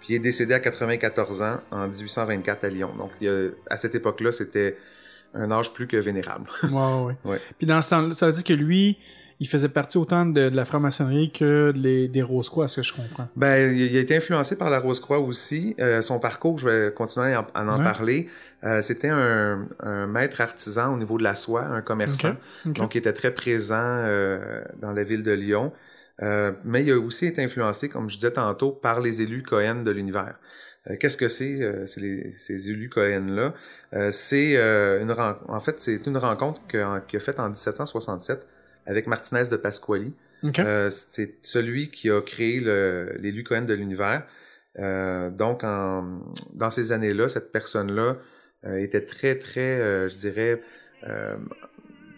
Puis 0.00 0.08
il 0.12 0.16
est 0.16 0.20
décédé 0.20 0.52
à 0.54 0.60
94 0.60 1.42
ans 1.42 1.60
en 1.70 1.88
1824 1.88 2.64
à 2.64 2.68
Lyon. 2.68 2.90
Donc 2.98 3.10
il 3.20 3.28
a- 3.28 3.48
à 3.72 3.78
cette 3.78 3.94
époque-là, 3.94 4.30
c'était 4.30 4.76
un 5.34 5.50
âge 5.50 5.72
plus 5.72 5.86
que 5.86 5.96
vénérable. 5.96 6.46
Ouais, 6.64 6.70
ouais, 6.72 7.16
ouais. 7.24 7.40
Puis 7.58 7.66
dans 7.66 7.80
ce 7.82 7.90
temps 7.90 8.12
ça 8.12 8.26
veut 8.26 8.32
dire 8.32 8.44
que 8.44 8.52
lui, 8.52 8.98
il 9.38 9.46
faisait 9.48 9.68
partie 9.68 9.98
autant 9.98 10.24
de, 10.24 10.48
de 10.48 10.56
la 10.56 10.64
franc-maçonnerie 10.64 11.30
que 11.30 11.70
les- 11.76 12.08
des 12.08 12.22
Rose-Croix, 12.22 12.64
à 12.64 12.68
ce 12.68 12.76
que 12.80 12.82
je 12.86 12.94
comprends? 12.94 13.28
Ben, 13.36 13.70
il 13.70 13.82
il 13.92 13.96
a 13.96 14.00
été 14.00 14.16
influencé 14.16 14.56
par 14.56 14.70
la 14.70 14.80
Rose-Croix 14.80 15.18
aussi. 15.18 15.74
Euh, 15.78 16.00
son 16.00 16.18
parcours, 16.18 16.58
je 16.58 16.68
vais 16.68 16.92
continuer 16.94 17.34
à 17.34 17.42
en, 17.42 17.46
à 17.54 17.64
en 17.64 17.76
Ouais. 17.78 17.84
parler. 17.84 18.28
Euh, 18.64 18.80
C'était 18.80 19.10
un, 19.10 19.66
un 19.80 20.06
maître 20.06 20.40
artisan 20.40 20.94
au 20.94 20.96
niveau 20.96 21.18
de 21.18 21.22
la 21.24 21.34
soie, 21.34 21.64
un 21.66 21.82
commerçant. 21.82 22.30
Ok, 22.30 22.36
ok. 22.68 22.72
Donc, 22.76 22.94
il 22.94 22.98
était 22.98 23.12
très 23.12 23.30
présent 23.34 23.76
euh, 23.78 24.62
dans 24.80 24.92
la 24.92 25.02
ville 25.02 25.22
de 25.22 25.32
Lyon. 25.32 25.70
Euh, 26.22 26.52
mais 26.64 26.82
il 26.82 26.90
a 26.92 26.98
aussi 26.98 27.26
été 27.26 27.44
influencé, 27.44 27.90
comme 27.90 28.08
je 28.08 28.14
disais 28.14 28.30
tantôt, 28.30 28.70
par 28.72 29.00
les 29.00 29.20
élus 29.20 29.42
Cohen 29.42 29.82
de 29.84 29.90
l'univers. 29.90 30.36
Euh, 30.88 30.96
Qu'est-ce 30.98 31.16
que 31.16 31.28
c'est, 31.28 31.62
euh, 31.62 31.84
c'est 31.86 32.00
les- 32.00 32.30
ces 32.32 32.70
élus 32.70 32.88
Cohen-là? 32.88 33.54
Euh, 33.94 34.10
c'est 34.10 34.56
euh, 34.56 35.00
une 35.02 35.10
en 35.10 35.60
fait, 35.60 35.76
c'est 35.80 36.06
une 36.06 36.16
rencontre 36.16 36.60
que- 36.68 37.00
qu'il 37.06 37.16
a 37.16 37.20
faite 37.20 37.40
en 37.40 37.48
1767 37.48 38.46
avec 38.86 39.06
Martinez 39.06 39.48
de 39.50 39.56
Pasquali. 39.56 40.14
OK. 40.44 40.58
Euh, 40.60 40.90
c'est 40.90 41.34
celui 41.42 41.88
qui 41.90 42.10
a 42.10 42.20
créé 42.20 42.60
l'élu 43.18 43.42
Cohen 43.42 43.62
de 43.62 43.74
l'univers. 43.74 44.24
Euh, 44.78 45.30
donc, 45.30 45.64
en- 45.64 46.20
dans 46.54 46.70
ces 46.70 46.92
années-là, 46.92 47.28
cette 47.28 47.50
personne-là 47.52 48.16
euh, 48.64 48.76
était 48.78 49.00
très, 49.04 49.36
très, 49.38 49.60
euh, 49.80 50.08
je 50.08 50.14
dirais, 50.16 50.60
euh, 51.08 51.36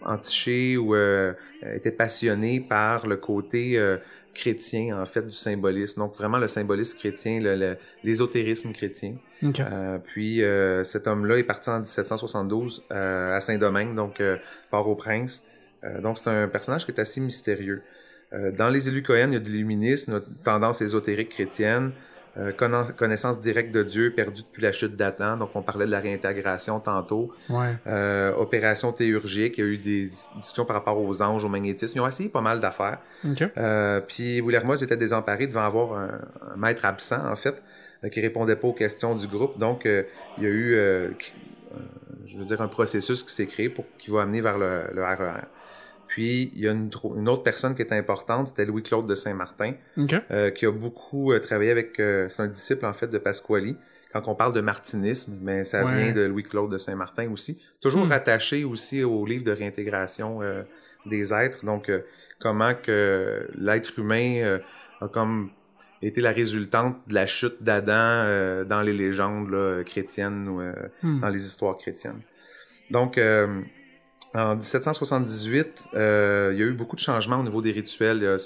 entichée 0.01 0.77
ou 0.77 0.95
euh, 0.95 1.33
était 1.63 1.91
passionnée 1.91 2.59
par 2.61 3.05
le 3.07 3.17
côté 3.17 3.77
euh, 3.77 3.97
chrétien, 4.39 5.01
en 5.01 5.05
fait, 5.05 5.21
du 5.21 5.35
symbolisme. 5.35 5.99
Donc, 6.01 6.15
vraiment 6.15 6.37
le 6.37 6.47
symbolisme 6.47 6.97
chrétien, 6.97 7.39
l'ésotérisme 8.03 8.71
chrétien. 8.71 9.15
OK. 9.43 9.59
Euh, 9.59 9.97
puis 9.99 10.43
euh, 10.43 10.83
cet 10.83 11.07
homme-là 11.07 11.37
est 11.37 11.43
parti 11.43 11.69
en 11.69 11.79
1772 11.79 12.85
euh, 12.91 13.35
à 13.35 13.39
Saint-Domingue, 13.39 13.95
donc 13.95 14.19
euh, 14.21 14.37
Port-au-Prince. 14.71 15.45
Euh, 15.83 16.01
donc 16.01 16.17
c'est 16.17 16.29
un 16.29 16.47
personnage 16.47 16.85
qui 16.85 16.91
est 16.91 16.99
assez 16.99 17.21
mystérieux. 17.21 17.81
Euh, 18.33 18.51
dans 18.51 18.69
les 18.69 18.89
élus 18.89 19.03
Cohen, 19.03 19.27
il 19.29 19.33
y 19.33 19.37
a 19.37 19.39
de 19.39 19.49
l'illuminisme, 19.49 20.13
une 20.13 20.43
tendance 20.43 20.81
ésotérique 20.81 21.29
chrétienne, 21.29 21.91
euh, 22.37 22.51
conna- 22.51 22.91
connaissance 22.95 23.39
directe 23.39 23.73
de 23.73 23.83
Dieu 23.83 24.11
perdue 24.15 24.43
depuis 24.43 24.61
la 24.61 24.71
chute 24.71 24.95
d'Adam. 24.95 25.37
Donc 25.37 25.49
on 25.55 25.61
parlait 25.61 25.85
de 25.85 25.91
la 25.91 25.99
réintégration 25.99 26.79
tantôt. 26.79 27.31
Ouais. 27.49 27.75
Euh, 27.87 28.33
opération 28.35 28.91
théurgique, 28.93 29.57
il 29.57 29.63
y 29.63 29.67
a 29.67 29.69
eu 29.71 29.77
des 29.77 30.03
discussions 30.05 30.65
par 30.65 30.75
rapport 30.77 30.99
aux 30.99 31.21
anges, 31.21 31.43
au 31.43 31.49
magnétisme. 31.49 31.97
Ils 31.97 32.01
ont 32.01 32.07
essayé 32.07 32.29
pas 32.29 32.41
mal 32.41 32.59
d'affaires. 32.59 32.99
OK. 33.25 33.43
Euh, 33.57 34.01
puis 34.01 34.41
Willermoz 34.41 34.83
était 34.83 34.97
désemparé 34.97 35.47
devant 35.47 35.63
avoir 35.65 35.93
un, 35.97 36.19
un 36.53 36.57
maître 36.57 36.85
absent, 36.85 37.25
en 37.29 37.35
fait. 37.35 37.61
euh, 38.03 38.09
qui 38.09 38.21
répondaient 38.21 38.55
pas 38.55 38.67
aux 38.67 38.73
questions 38.73 39.15
du 39.15 39.27
groupe. 39.27 39.57
Donc, 39.59 39.83
il 39.85 40.43
y 40.43 40.45
a 40.45 40.49
eu, 40.49 40.75
je 42.25 42.37
veux 42.37 42.45
dire, 42.45 42.61
un 42.61 42.67
processus 42.67 43.23
qui 43.23 43.33
s'est 43.33 43.47
créé 43.47 43.69
pour 43.69 43.85
qui 43.97 44.11
va 44.11 44.21
amener 44.21 44.41
vers 44.41 44.57
le, 44.57 44.83
le 44.93 45.03
RER. 45.03 45.41
Puis, 46.09 46.51
il 46.55 46.61
y 46.61 46.67
a 46.67 46.71
une, 46.71 46.89
autre 47.29 47.43
personne 47.43 47.73
qui 47.75 47.81
est 47.83 47.93
importante, 47.93 48.49
c'était 48.49 48.65
Louis-Claude 48.65 49.05
de 49.07 49.15
Saint-Martin, 49.15 49.73
euh, 50.31 50.49
qui 50.49 50.65
a 50.65 50.71
beaucoup 50.71 51.31
euh, 51.31 51.39
travaillé 51.39 51.71
avec, 51.71 51.99
euh, 51.99 52.27
c'est 52.27 52.41
un 52.41 52.47
disciple 52.47 52.85
en 52.85 52.93
fait 52.93 53.07
de 53.07 53.17
Pasquali. 53.19 53.77
Quand 54.11 54.23
on 54.27 54.33
parle 54.33 54.53
de 54.55 54.61
martinisme, 54.61 55.37
mais 55.43 55.63
ça 55.63 55.85
Ouais. 55.85 55.93
vient 55.93 56.11
de 56.13 56.21
Louis-Claude 56.25 56.71
de 56.71 56.77
Saint-Martin 56.77 57.29
aussi. 57.31 57.61
Toujours 57.79 58.05
Hmm. 58.05 58.09
rattaché 58.09 58.63
aussi 58.63 59.03
au 59.03 59.23
livre 59.25 59.43
de 59.43 59.51
réintégration 59.51 60.41
euh, 60.41 60.63
des 61.05 61.31
êtres. 61.31 61.63
Donc, 61.63 61.89
euh, 61.89 62.01
comment 62.39 62.73
que 62.73 63.47
l'être 63.55 63.99
humain 63.99 64.41
euh, 64.43 64.59
a 65.01 65.07
comme 65.07 65.51
été 66.01 66.21
la 66.21 66.31
résultante 66.31 66.97
de 67.07 67.13
la 67.13 67.27
chute 67.27 67.61
d'Adam 67.61 67.93
euh, 68.25 68.63
dans 68.65 68.81
les 68.81 68.93
légendes 68.93 69.49
là, 69.51 69.83
chrétiennes 69.83 70.47
ou 70.49 70.59
euh, 70.59 70.73
Hmm. 71.03 71.19
dans 71.19 71.29
les 71.29 71.45
histoires 71.45 71.77
chrétiennes. 71.77 72.21
Donc, 72.89 73.19
euh, 73.19 73.61
en 74.35 74.55
1778, 74.55 75.89
euh, 75.95 76.49
il 76.53 76.59
y 76.59 76.63
a 76.63 76.65
eu 76.65 76.73
beaucoup 76.73 76.95
de 76.95 77.01
changements 77.01 77.39
au 77.39 77.43
niveau 77.43 77.61
des 77.61 77.71
rituels. 77.71 78.23
Euh, 78.23 78.37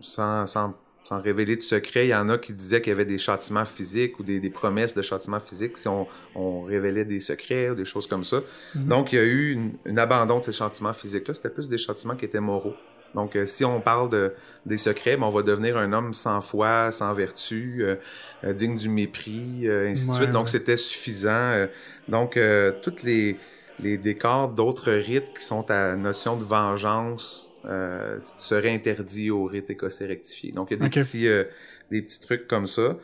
sans, 0.00 0.46
sans, 0.46 0.74
sans 1.04 1.20
révéler 1.22 1.56
de 1.56 1.62
secret, 1.62 2.06
il 2.06 2.10
y 2.10 2.14
en 2.14 2.28
a 2.28 2.38
qui 2.38 2.52
disaient 2.52 2.80
qu'il 2.82 2.90
y 2.90 2.92
avait 2.92 3.04
des 3.04 3.18
châtiments 3.18 3.64
physiques 3.64 4.18
ou 4.18 4.22
des, 4.24 4.40
des 4.40 4.50
promesses 4.50 4.94
de 4.94 5.00
châtiments 5.02 5.38
physiques 5.40 5.78
si 5.78 5.88
on, 5.88 6.06
on 6.34 6.62
révélait 6.62 7.04
des 7.04 7.20
secrets 7.20 7.70
ou 7.70 7.74
des 7.74 7.84
choses 7.84 8.06
comme 8.06 8.24
ça. 8.24 8.40
Donc, 8.74 9.12
il 9.12 9.16
y 9.16 9.18
a 9.20 9.24
eu 9.24 9.52
une, 9.52 9.72
une 9.86 9.98
abandon 9.98 10.40
de 10.40 10.44
ces 10.44 10.52
châtiments 10.52 10.92
physiques-là. 10.92 11.34
C'était 11.34 11.50
plus 11.50 11.68
des 11.68 11.78
châtiments 11.78 12.16
qui 12.16 12.24
étaient 12.24 12.40
moraux. 12.40 12.74
Donc, 13.14 13.36
euh, 13.36 13.46
si 13.46 13.64
on 13.64 13.80
parle 13.80 14.10
de, 14.10 14.34
des 14.66 14.76
secrets, 14.76 15.16
ben, 15.16 15.22
on 15.24 15.30
va 15.30 15.42
devenir 15.42 15.78
un 15.78 15.94
homme 15.94 16.12
sans 16.12 16.42
foi, 16.42 16.92
sans 16.92 17.12
vertu, 17.14 17.78
euh, 17.80 17.96
euh, 18.44 18.52
digne 18.52 18.76
du 18.76 18.90
mépris, 18.90 19.66
euh, 19.66 19.88
ainsi 19.88 20.08
de 20.08 20.12
suite. 20.12 20.30
Donc, 20.30 20.42
ouais. 20.46 20.50
c'était 20.50 20.76
suffisant. 20.76 21.30
euh. 21.30 21.66
donc, 22.08 22.36
euh, 22.36 22.70
toutes 22.82 23.02
les, 23.04 23.38
les 23.80 23.98
décors 23.98 24.48
d'autres 24.48 24.92
rites 24.92 25.32
qui 25.36 25.44
sont 25.44 25.70
à 25.70 25.94
notion 25.96 26.36
de 26.36 26.44
vengeance 26.44 27.52
euh, 27.64 28.18
seraient 28.20 28.72
interdits 28.72 29.30
aux 29.30 29.44
rites 29.44 29.70
écossais 29.70 30.06
rectifiés. 30.06 30.52
Donc, 30.52 30.70
il 30.70 30.78
y 30.78 30.80
a 30.80 30.88
des, 30.88 30.90
petits, 30.90 31.28
euh, 31.28 31.44
des 31.90 32.02
petits 32.02 32.20
trucs 32.20 32.48
comme 32.48 32.66
ça. 32.66 32.96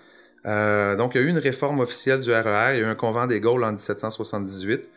Euh, 0.47 0.97
donc, 0.97 1.15
il 1.15 1.21
y 1.21 1.25
a 1.25 1.27
eu 1.27 1.31
une 1.31 1.39
réforme 1.39 1.81
officielle 1.81 2.21
du 2.21 2.31
RER. 2.31 2.73
Il 2.75 2.81
y 2.81 2.81
a 2.81 2.81
eu 2.81 2.85
un 2.85 2.95
convent 2.95 3.27
des 3.27 3.41
Gaules 3.41 3.65
en 3.65 3.73
1778. 3.73 4.91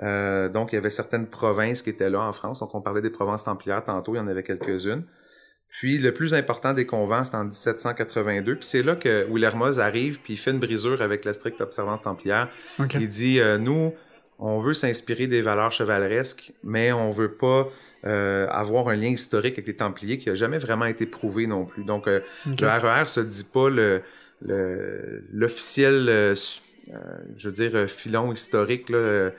Euh, 0.00 0.48
donc, 0.48 0.72
il 0.72 0.76
y 0.76 0.78
avait 0.78 0.90
certaines 0.90 1.26
provinces 1.26 1.82
qui 1.82 1.90
étaient 1.90 2.10
là 2.10 2.20
en 2.20 2.32
France. 2.32 2.60
Donc, 2.60 2.74
on 2.74 2.80
parlait 2.80 3.02
des 3.02 3.10
provinces 3.10 3.44
templières 3.44 3.84
tantôt. 3.84 4.14
Il 4.14 4.18
y 4.18 4.20
en 4.20 4.28
avait 4.28 4.42
quelques-unes. 4.42 5.04
Puis, 5.68 5.98
le 5.98 6.12
plus 6.12 6.34
important 6.34 6.72
des 6.72 6.86
convents, 6.86 7.24
c'est 7.24 7.36
en 7.36 7.44
1782. 7.44 8.56
Puis, 8.56 8.64
c'est 8.64 8.82
là 8.82 8.96
que 8.96 9.26
Wilhermoz 9.30 9.80
arrive, 9.80 10.20
puis 10.20 10.34
il 10.34 10.36
fait 10.36 10.50
une 10.50 10.58
brisure 10.58 11.02
avec 11.02 11.24
la 11.24 11.32
stricte 11.32 11.60
observance 11.60 12.02
templière. 12.02 12.48
Il 12.94 13.08
dit, 13.08 13.40
euh, 13.40 13.58
nous, 13.58 13.92
on 14.38 14.58
veut 14.58 14.74
s'inspirer 14.74 15.26
des 15.26 15.42
valeurs 15.42 15.72
chevaleresques, 15.72 16.52
mais 16.62 16.92
on 16.92 17.10
veut 17.10 17.32
pas 17.32 17.68
euh, 18.06 18.46
avoir 18.50 18.88
un 18.88 18.96
lien 18.96 19.08
historique 19.08 19.54
avec 19.54 19.66
les 19.66 19.74
Templiers 19.76 20.18
qui 20.18 20.30
a 20.30 20.34
jamais 20.34 20.58
vraiment 20.58 20.84
été 20.84 21.06
prouvé 21.06 21.46
non 21.46 21.64
plus. 21.64 21.84
Donc, 21.84 22.06
euh, 22.06 22.20
le 22.46 22.68
RER 22.68 23.06
se 23.08 23.20
dit 23.20 23.44
pas 23.52 23.68
le 23.70 24.02
le- 24.40 25.24
l'officiel, 25.32 26.06
euh, 26.08 26.32
euh, 26.92 26.96
je 27.36 27.48
veux 27.48 27.52
dire, 27.54 27.90
filon 27.90 28.32
historique 28.32 28.88
là, 28.88 29.30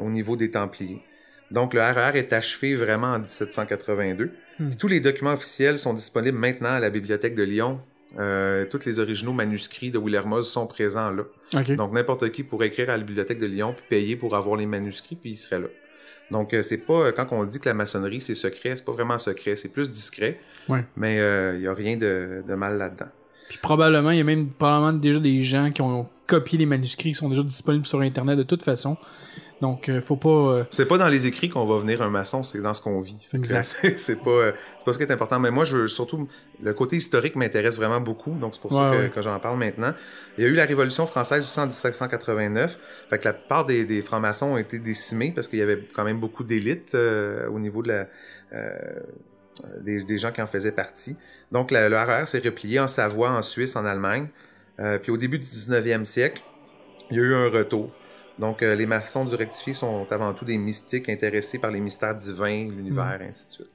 au 0.00 0.08
niveau 0.08 0.36
des 0.36 0.52
Templiers. 0.52 1.02
Donc, 1.50 1.74
le 1.74 1.80
RER 1.80 2.12
est 2.16 2.32
achevé 2.32 2.74
vraiment 2.76 3.08
en 3.08 3.18
1782. 3.18 4.30
Hmm. 4.58 4.68
Puis 4.68 4.76
tous 4.76 4.88
les 4.88 5.00
documents 5.00 5.32
officiels 5.32 5.78
sont 5.78 5.94
disponibles 5.94 6.38
maintenant 6.38 6.70
à 6.70 6.80
la 6.80 6.90
Bibliothèque 6.90 7.34
de 7.34 7.42
Lyon. 7.42 7.80
Euh, 8.18 8.64
tous 8.70 8.84
les 8.86 8.98
originaux 8.98 9.32
manuscrits 9.32 9.90
de 9.90 9.98
Wilhermoz 9.98 10.48
sont 10.50 10.66
présents 10.66 11.10
là. 11.10 11.24
Donc, 11.76 11.92
n'importe 11.92 12.30
qui 12.32 12.42
pourrait 12.42 12.68
écrire 12.68 12.88
à 12.90 12.96
la 12.96 13.02
Bibliothèque 13.04 13.38
de 13.38 13.46
Lyon 13.46 13.74
puis 13.76 13.84
payer 13.88 14.16
pour 14.16 14.34
avoir 14.36 14.56
les 14.56 14.66
manuscrits, 14.66 15.16
puis 15.16 15.30
il 15.30 15.36
serait 15.36 15.60
là. 15.60 15.66
Donc, 16.30 16.54
euh, 16.54 16.62
c'est 16.62 16.86
pas, 16.86 16.94
euh, 17.06 17.12
quand 17.12 17.26
on 17.32 17.44
dit 17.44 17.60
que 17.60 17.68
la 17.68 17.74
maçonnerie, 17.74 18.20
c'est 18.20 18.34
secret, 18.34 18.74
c'est 18.74 18.84
pas 18.84 18.92
vraiment 18.92 19.18
secret, 19.18 19.54
c'est 19.56 19.72
plus 19.72 19.92
discret, 19.92 20.38
Ouais. 20.68 20.84
mais 20.96 21.16
il 21.56 21.62
y 21.62 21.66
a 21.68 21.74
rien 21.74 21.96
de, 21.96 22.42
de 22.46 22.54
mal 22.54 22.78
là-dedans. 22.78 23.06
Puis 23.48 23.58
probablement, 23.62 24.10
il 24.10 24.18
y 24.18 24.20
a 24.20 24.24
même 24.24 24.48
probablement 24.48 24.92
déjà 24.92 25.20
des 25.20 25.42
gens 25.42 25.70
qui 25.70 25.82
ont 25.82 26.08
copié 26.26 26.58
les 26.58 26.66
manuscrits 26.66 27.10
qui 27.10 27.14
sont 27.14 27.28
déjà 27.28 27.42
disponibles 27.44 27.86
sur 27.86 28.00
Internet 28.00 28.36
de 28.36 28.42
toute 28.42 28.62
façon. 28.64 28.96
Donc, 29.62 29.88
euh, 29.88 30.02
faut 30.02 30.16
pas... 30.16 30.28
euh, 30.28 30.64
C'est 30.70 30.86
pas 30.86 30.98
dans 30.98 31.08
les 31.08 31.26
écrits 31.26 31.48
qu'on 31.48 31.64
va 31.64 31.78
venir 31.78 32.02
un 32.02 32.10
maçon, 32.10 32.42
c'est 32.42 32.60
dans 32.60 32.74
ce 32.74 32.82
qu'on 32.82 33.00
vit. 33.00 33.16
Exact. 33.32 33.64
C'est 33.96 34.22
pas, 34.22 34.28
euh, 34.30 34.52
c'est 34.78 34.84
pas 34.84 34.92
ce 34.92 34.98
qui 34.98 35.04
est 35.04 35.10
important. 35.10 35.40
Mais 35.40 35.50
moi, 35.50 35.64
je 35.64 35.78
veux 35.78 35.88
surtout 35.88 36.28
le 36.62 36.74
côté 36.74 36.96
historique 36.96 37.36
m'intéresse 37.36 37.76
vraiment 37.78 38.00
beaucoup, 38.00 38.32
donc 38.32 38.54
c'est 38.54 38.60
pour 38.60 38.72
ça 38.74 38.90
que, 38.90 38.96
ouais. 39.04 39.10
que 39.10 39.22
j'en 39.22 39.38
parle 39.40 39.58
maintenant. 39.58 39.94
Il 40.36 40.44
y 40.44 40.46
a 40.46 40.50
eu 40.50 40.54
la 40.54 40.66
Révolution 40.66 41.06
française 41.06 41.46
en 41.58 41.66
1789. 41.66 42.78
Fait 43.08 43.18
que 43.18 43.24
la 43.24 43.32
plupart 43.32 43.64
des, 43.64 43.86
des 43.86 44.02
francs-maçons 44.02 44.48
ont 44.52 44.58
été 44.58 44.78
décimés 44.78 45.32
parce 45.34 45.48
qu'il 45.48 45.58
y 45.58 45.62
avait 45.62 45.82
quand 45.94 46.04
même 46.04 46.20
beaucoup 46.20 46.44
d'élites 46.44 46.94
euh, 46.94 47.48
au 47.48 47.58
niveau 47.58 47.82
de 47.82 47.88
la 47.88 48.08
euh, 48.52 49.00
des, 49.80 50.04
des 50.04 50.18
gens 50.18 50.32
qui 50.32 50.42
en 50.42 50.46
faisaient 50.46 50.72
partie. 50.72 51.16
Donc 51.50 51.70
la- 51.70 51.88
le 51.88 51.96
RER 51.96 52.26
s'est 52.26 52.40
replié 52.44 52.78
en 52.78 52.86
Savoie, 52.86 53.30
en 53.30 53.40
Suisse, 53.40 53.74
en 53.76 53.86
Allemagne. 53.86 54.28
Euh, 54.80 54.98
puis 54.98 55.10
au 55.10 55.16
début 55.16 55.38
du 55.38 55.46
19e 55.46 56.04
siècle, 56.04 56.42
il 57.10 57.16
y 57.16 57.20
a 57.20 57.22
eu 57.22 57.34
un 57.34 57.48
retour. 57.48 57.90
Donc, 58.38 58.62
euh, 58.62 58.74
les 58.74 58.86
maçons 58.86 59.24
du 59.24 59.34
rectifié 59.34 59.72
sont 59.72 60.06
avant 60.12 60.32
tout 60.34 60.44
des 60.44 60.58
mystiques 60.58 61.08
intéressés 61.08 61.58
par 61.58 61.70
les 61.70 61.80
mystères 61.80 62.14
divins, 62.14 62.68
l'univers, 62.68 63.18
ainsi 63.26 63.46
de 63.48 63.52
suite. 63.52 63.70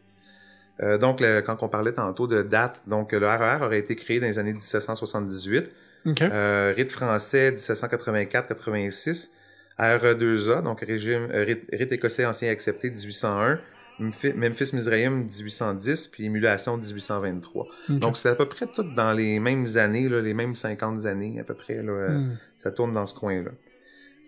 Euh, 0.84 0.98
donc, 0.98 1.20
le- 1.20 1.42
quand 1.42 1.62
on 1.64 1.68
parlait 1.70 1.94
tantôt 1.94 2.28
de 2.28 2.42
date, 2.44 2.84
donc 2.88 3.12
le 3.12 3.26
RER 3.28 3.60
aurait 3.64 3.80
été 3.80 3.96
créé 3.96 4.20
dans 4.20 4.28
les 4.28 4.40
années 4.40 4.54
1778. 4.54 5.72
OK. 6.06 6.22
Euh, 6.22 6.74
rite 6.76 6.92
français 6.92 7.52
1784-86. 7.52 9.34
RE2A, 9.80 10.62
donc 10.62 10.82
régime, 10.82 11.28
rite, 11.32 11.68
rite 11.74 11.92
écossais 11.92 12.26
ancien 12.26 12.52
accepté 12.52 12.90
1801. 12.90 13.60
Memphis 14.00 14.72
Mizraïm 14.74 15.26
1810, 15.26 16.08
puis 16.08 16.26
émulation 16.26 16.76
1823. 16.78 17.66
OK. 17.90 18.00
Donc, 18.00 18.18
c'est 18.18 18.30
à 18.30 18.36
peu 18.36 18.48
près 18.48 18.66
tout 18.66 18.84
dans 18.96 19.14
les 19.14 19.40
mêmes 19.40 19.66
années, 19.76 20.10
là, 20.10 20.22
les 20.22 20.34
mêmes 20.34 20.56
50 20.56 21.06
années 21.06 21.40
à 21.40 21.44
peu 21.44 21.54
près. 21.54 21.84
Là, 21.84 22.10
Hmm. 22.10 22.36
ça 22.58 22.72
tourne 22.72 22.92
dans 22.94 23.06
ce 23.06 23.14
coin-là. 23.14 23.52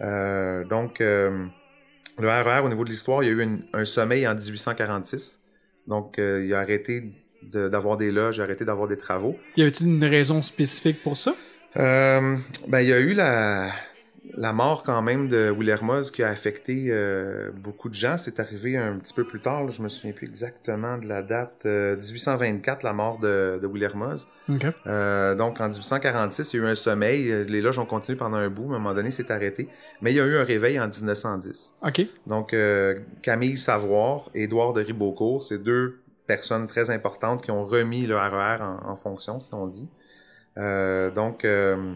Euh, 0.04 0.64
donc, 0.66 1.02
euh, 1.02 1.46
le 2.20 2.28
RER, 2.28 2.62
au 2.64 2.70
niveau 2.70 2.84
de 2.84 2.90
l'histoire, 2.90 3.24
il 3.24 3.28
y 3.28 3.30
a 3.30 3.34
eu 3.34 3.42
une- 3.42 3.64
un 3.74 3.86
sommeil 3.86 4.28
en 4.28 4.36
1846. 4.36 5.42
Donc, 5.88 6.20
euh, 6.20 6.44
il 6.46 6.54
a 6.54 6.60
arrêté 6.60 7.12
de- 7.42 7.68
d'avoir 7.70 7.98
des 7.98 8.12
loges, 8.12 8.38
il 8.38 8.42
a 8.42 8.44
arrêté 8.44 8.66
d'avoir 8.66 8.88
des 8.88 8.98
travaux. 8.98 9.38
Y 9.58 9.62
avait-il 9.64 9.88
une 9.88 10.04
raison 10.06 10.42
spécifique 10.42 11.02
pour 11.04 11.18
ça? 11.18 11.34
Ben, 11.76 12.82
il 12.82 12.88
y 12.88 12.94
a 12.94 13.00
eu 13.00 13.14
la, 13.14 13.72
la 14.36 14.54
mort 14.54 14.84
quand 14.84 15.02
même 15.02 15.28
de 15.28 15.50
Wilhermoz 15.50 16.12
qui 16.12 16.24
a 16.24 16.28
affecté 16.30 16.88
euh, 16.90 17.52
beaucoup 17.56 17.90
de 17.90 17.94
gens. 17.94 18.18
C'est 18.18 18.40
arrivé 18.40 18.78
un 18.78 18.98
petit 18.98 19.14
peu 19.14 19.24
plus 19.24 19.40
tard, 19.40 19.64
là, 19.64 19.70
je 19.70 19.82
me 19.82 19.90
souviens 19.90 20.12
plus 20.14 20.28
exactement 20.28 20.98
de 20.98 21.08
la 21.08 21.22
date. 21.22 21.64
Euh, 21.66 21.96
1824, 21.96 22.84
la 22.84 22.94
mort 22.94 23.20
de, 23.20 23.60
de 23.62 23.68
Wilhermoz. 23.68 24.28
OK. 24.50 24.66
Euh, 24.88 25.36
donc, 25.36 25.60
en 25.62 25.68
1846, 25.70 26.54
il 26.54 26.58
y 26.58 26.60
a 26.60 26.64
eu 26.64 26.70
un 26.70 26.76
sommeil. 26.76 27.32
Euh, 27.32 27.44
Les 27.44 27.62
loges 27.62 27.80
ont 27.80 27.86
continué 27.86 28.18
pendant 28.18 28.38
un 28.38 28.50
bout, 28.50 28.68
mais 28.68 28.74
à 28.74 28.78
un 28.78 28.80
moment 28.80 28.96
donné, 28.96 29.12
c'est 29.12 29.30
arrêté. 29.32 29.70
Mais 30.02 30.12
il 30.12 30.18
y 30.18 30.20
a 30.20 30.26
eu 30.26 30.38
un 30.38 30.44
réveil 30.44 30.80
en 30.80 30.88
1910. 30.88 31.76
OK. 31.86 32.02
Donc, 32.28 32.54
euh, 32.54 33.00
Camille 33.22 33.58
Savoir 33.58 34.30
et 34.34 34.44
Édouard 34.44 34.74
de 34.74 34.82
Ribeaucourt, 34.82 35.44
c'est 35.44 35.62
deux 35.62 36.00
personnes 36.28 36.68
très 36.68 36.90
importantes 36.90 37.44
qui 37.44 37.52
ont 37.52 37.66
remis 37.66 38.08
le 38.08 38.16
RER 38.18 38.62
en, 38.62 38.90
en 38.90 38.96
fonction, 38.96 39.40
si 39.40 39.54
on 39.54 39.68
dit. 39.68 39.90
Euh, 40.58 41.12
donc, 41.12 41.46
euh, 41.46 41.94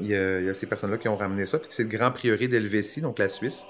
il 0.00 0.08
y, 0.08 0.14
a, 0.14 0.40
il 0.40 0.46
y 0.46 0.48
a 0.48 0.54
ces 0.54 0.66
personnes-là 0.66 0.98
qui 0.98 1.08
ont 1.08 1.16
ramené 1.16 1.46
ça. 1.46 1.58
Puis 1.58 1.68
c'est 1.70 1.84
le 1.84 1.88
grand 1.88 2.10
prieuré 2.10 2.48
d'Helvétie, 2.48 3.00
donc 3.00 3.18
la 3.18 3.28
Suisse, 3.28 3.66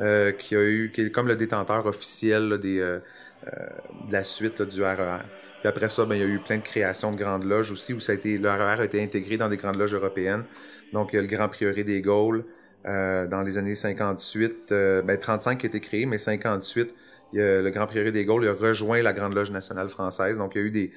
euh, 0.00 0.32
qui 0.32 0.54
a 0.56 0.62
eu, 0.62 0.90
qui 0.94 1.02
est 1.02 1.10
comme 1.10 1.28
le 1.28 1.36
détenteur 1.36 1.86
officiel 1.86 2.48
là, 2.48 2.58
des, 2.58 2.80
euh, 2.80 2.98
euh, 3.46 3.66
de 4.06 4.12
la 4.12 4.24
suite 4.24 4.60
là, 4.60 4.66
du 4.66 4.82
RER. 4.82 5.18
Puis 5.60 5.68
après 5.68 5.88
ça, 5.88 6.06
ben, 6.06 6.14
il 6.14 6.20
y 6.20 6.24
a 6.24 6.26
eu 6.26 6.40
plein 6.40 6.56
de 6.56 6.62
créations 6.62 7.12
de 7.12 7.16
grandes 7.16 7.44
loges 7.44 7.70
aussi, 7.70 7.92
où 7.92 8.00
ça 8.00 8.12
a 8.12 8.14
été, 8.14 8.38
le 8.38 8.50
RER 8.50 8.80
a 8.80 8.84
été 8.84 9.02
intégré 9.02 9.36
dans 9.36 9.48
des 9.48 9.56
grandes 9.56 9.76
loges 9.76 9.94
européennes. 9.94 10.44
Donc, 10.92 11.12
il 11.12 11.16
y 11.16 11.18
a 11.18 11.22
le 11.22 11.28
grand 11.28 11.48
prieuré 11.48 11.84
des 11.84 12.00
Gaules, 12.00 12.44
euh, 12.86 13.26
dans 13.26 13.42
les 13.42 13.58
années 13.58 13.74
58, 13.74 14.72
euh, 14.72 15.02
ben 15.02 15.18
35 15.18 15.58
qui 15.58 15.66
a 15.66 15.68
été 15.68 15.80
créé, 15.80 16.06
mais 16.06 16.16
58, 16.16 16.94
il 17.32 17.38
y 17.38 17.42
a 17.42 17.60
le 17.60 17.70
Grand 17.70 17.86
Prieuré 17.86 18.10
des 18.10 18.24
Gaules 18.24 18.48
a 18.48 18.54
rejoint 18.54 19.02
la 19.02 19.12
Grande 19.12 19.34
Loge 19.34 19.50
nationale 19.50 19.88
française. 19.90 20.38
Donc, 20.38 20.54
il 20.54 20.58
y 20.58 20.64
a 20.64 20.66
eu 20.66 20.70
des, 20.70 20.92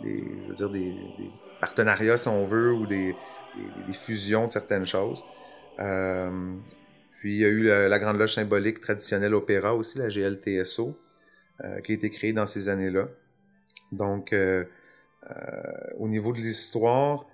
des 0.00 0.24
je 0.42 0.48
veux 0.48 0.54
dire, 0.54 0.70
des, 0.70 0.90
des 1.18 1.30
partenariats, 1.60 2.16
si 2.16 2.28
on 2.28 2.44
veut, 2.44 2.72
ou 2.72 2.86
des, 2.86 3.14
des, 3.58 3.84
des 3.88 3.92
fusions 3.92 4.46
de 4.46 4.52
certaines 4.52 4.86
choses. 4.86 5.24
Euh, 5.80 6.30
puis, 7.20 7.34
il 7.34 7.38
y 7.40 7.44
a 7.44 7.48
eu 7.48 7.62
la, 7.64 7.88
la 7.88 7.98
Grande 7.98 8.18
Loge 8.18 8.34
symbolique 8.34 8.80
traditionnelle 8.80 9.34
opéra 9.34 9.74
aussi, 9.74 9.98
la 9.98 10.08
GLTSO, 10.08 10.96
euh, 11.64 11.80
qui 11.80 11.92
a 11.92 11.94
été 11.96 12.10
créée 12.10 12.32
dans 12.32 12.46
ces 12.46 12.68
années-là. 12.68 13.08
Donc, 13.92 14.32
euh, 14.32 14.64
au 15.98 16.08
niveau 16.08 16.32
de 16.32 16.38
l'histoire 16.38 17.26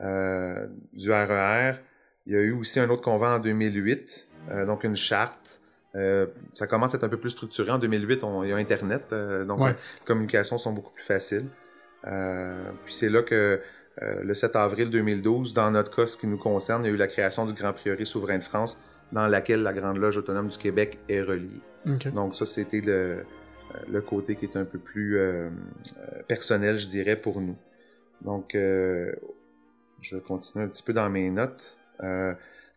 du 0.00 1.12
RER, 1.12 1.72
il 2.26 2.32
y 2.32 2.36
a 2.36 2.40
eu 2.40 2.52
aussi 2.52 2.80
un 2.80 2.88
autre 2.90 3.02
convent 3.02 3.22
en 3.36 3.38
2008, 3.38 4.28
euh, 4.50 4.66
donc 4.66 4.84
une 4.84 4.96
charte. 4.96 5.60
Ça 6.54 6.66
commence 6.66 6.94
à 6.94 6.96
être 6.96 7.04
un 7.04 7.08
peu 7.08 7.20
plus 7.20 7.30
structuré. 7.30 7.70
En 7.70 7.78
2008, 7.78 8.24
on, 8.24 8.42
il 8.42 8.50
y 8.50 8.52
a 8.52 8.56
Internet, 8.56 9.12
donc 9.46 9.60
Ouais. 9.60 9.72
les 9.72 10.04
communications 10.06 10.56
sont 10.56 10.72
beaucoup 10.72 10.92
plus 10.92 11.04
faciles. 11.04 11.46
Puis 12.02 12.94
c'est 12.94 13.10
là 13.10 13.22
que 13.22 13.60
euh, 14.00 14.22
le 14.22 14.32
7 14.34 14.56
avril 14.56 14.88
2012. 14.90 15.52
Dans 15.54 15.70
notre 15.70 15.94
cas, 15.94 16.06
ce 16.06 16.16
qui 16.16 16.26
nous 16.26 16.38
concerne, 16.38 16.84
il 16.84 16.88
y 16.88 16.90
a 16.90 16.94
eu 16.94 16.96
la 16.96 17.08
création 17.08 17.44
du 17.44 17.52
Grand 17.52 17.72
Prieuré 17.72 18.04
souverain 18.04 18.38
de 18.38 18.44
France, 18.44 18.80
dans 19.12 19.26
laquelle 19.26 19.62
la 19.62 19.72
Grande 19.72 19.98
Loge 19.98 20.16
autonome 20.16 20.48
du 20.48 20.58
Québec 20.58 20.98
est 21.08 21.22
reliée. 21.22 21.60
Donc 22.14 22.34
ça, 22.34 22.46
c'était 22.46 22.80
le, 22.80 22.92
euh, 22.92 23.18
le 23.90 24.00
côté 24.00 24.36
qui 24.36 24.44
est 24.46 24.56
un 24.56 24.64
peu 24.64 24.78
plus 24.78 25.18
euh, 25.18 25.48
euh, 25.98 26.22
personnel, 26.28 26.78
je 26.78 26.86
dirais, 26.86 27.16
pour 27.16 27.40
nous. 27.40 27.56
Donc, 28.22 28.54
euh, 28.54 29.12
je 30.00 30.16
continue 30.16 30.64
un 30.64 30.68
petit 30.68 30.82
peu 30.82 30.92
dans 30.92 31.10
mes 31.10 31.28
notes. 31.30 31.78
Euh, 32.02 32.34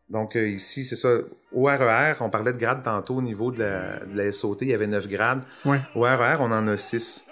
donc 0.09 0.36
ici, 0.36 0.84
c'est 0.84 0.95
ça. 0.95 1.20
Au 1.51 1.63
RER, 1.66 2.13
on 2.20 2.30
parlait 2.30 2.51
de 2.53 2.57
grades 2.57 2.84
tantôt 2.84 3.16
au 3.16 3.22
niveau 3.22 3.51
de 3.51 3.59
la, 3.63 3.99
de 4.05 4.16
la 4.18 4.32
SOT, 4.32 4.57
il 4.61 4.68
y 4.68 4.74
avait 4.74 4.86
9 4.88 5.07
grades. 5.07 5.43
Ouais. 5.66 5.80
Au 5.95 6.01
RER, 6.01 6.38
on 6.39 6.51
en 6.51 6.68
a 6.68 6.78
6. 6.78 7.26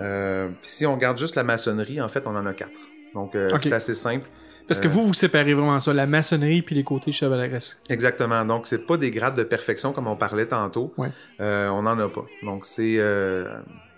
Euh, 0.00 0.48
puis 0.60 0.68
si 0.68 0.86
on 0.86 0.94
regarde 0.94 1.18
juste 1.18 1.36
la 1.36 1.44
maçonnerie, 1.44 2.00
en 2.00 2.08
fait, 2.08 2.26
on 2.26 2.34
en 2.34 2.46
a 2.46 2.54
4. 2.54 2.70
Donc 3.16 3.34
euh, 3.34 3.48
c'est 3.58 3.72
assez 3.72 3.94
simple. 3.96 4.28
Parce 4.68 4.78
que 4.80 4.88
Euh, 4.88 4.90
vous, 4.90 5.06
vous 5.06 5.14
séparez 5.14 5.54
vraiment 5.54 5.80
ça, 5.80 5.92
la 5.92 6.06
maçonnerie 6.06 6.60
puis 6.62 6.74
les 6.74 6.82
côtés 6.84 7.12
chevaleresques. 7.12 7.78
Exactement. 7.88 8.44
Donc, 8.44 8.66
c'est 8.66 8.84
pas 8.86 8.96
des 8.96 9.10
grades 9.12 9.36
de 9.36 9.44
perfection 9.44 9.92
comme 9.92 10.08
on 10.08 10.16
parlait 10.16 10.46
tantôt. 10.46 10.92
Ouais. 10.96 11.08
Euh, 11.40 11.68
on 11.68 11.82
n'en 11.82 11.96
a 11.98 12.08
pas. 12.08 12.24
Donc, 12.42 12.64
c'est 12.64 13.00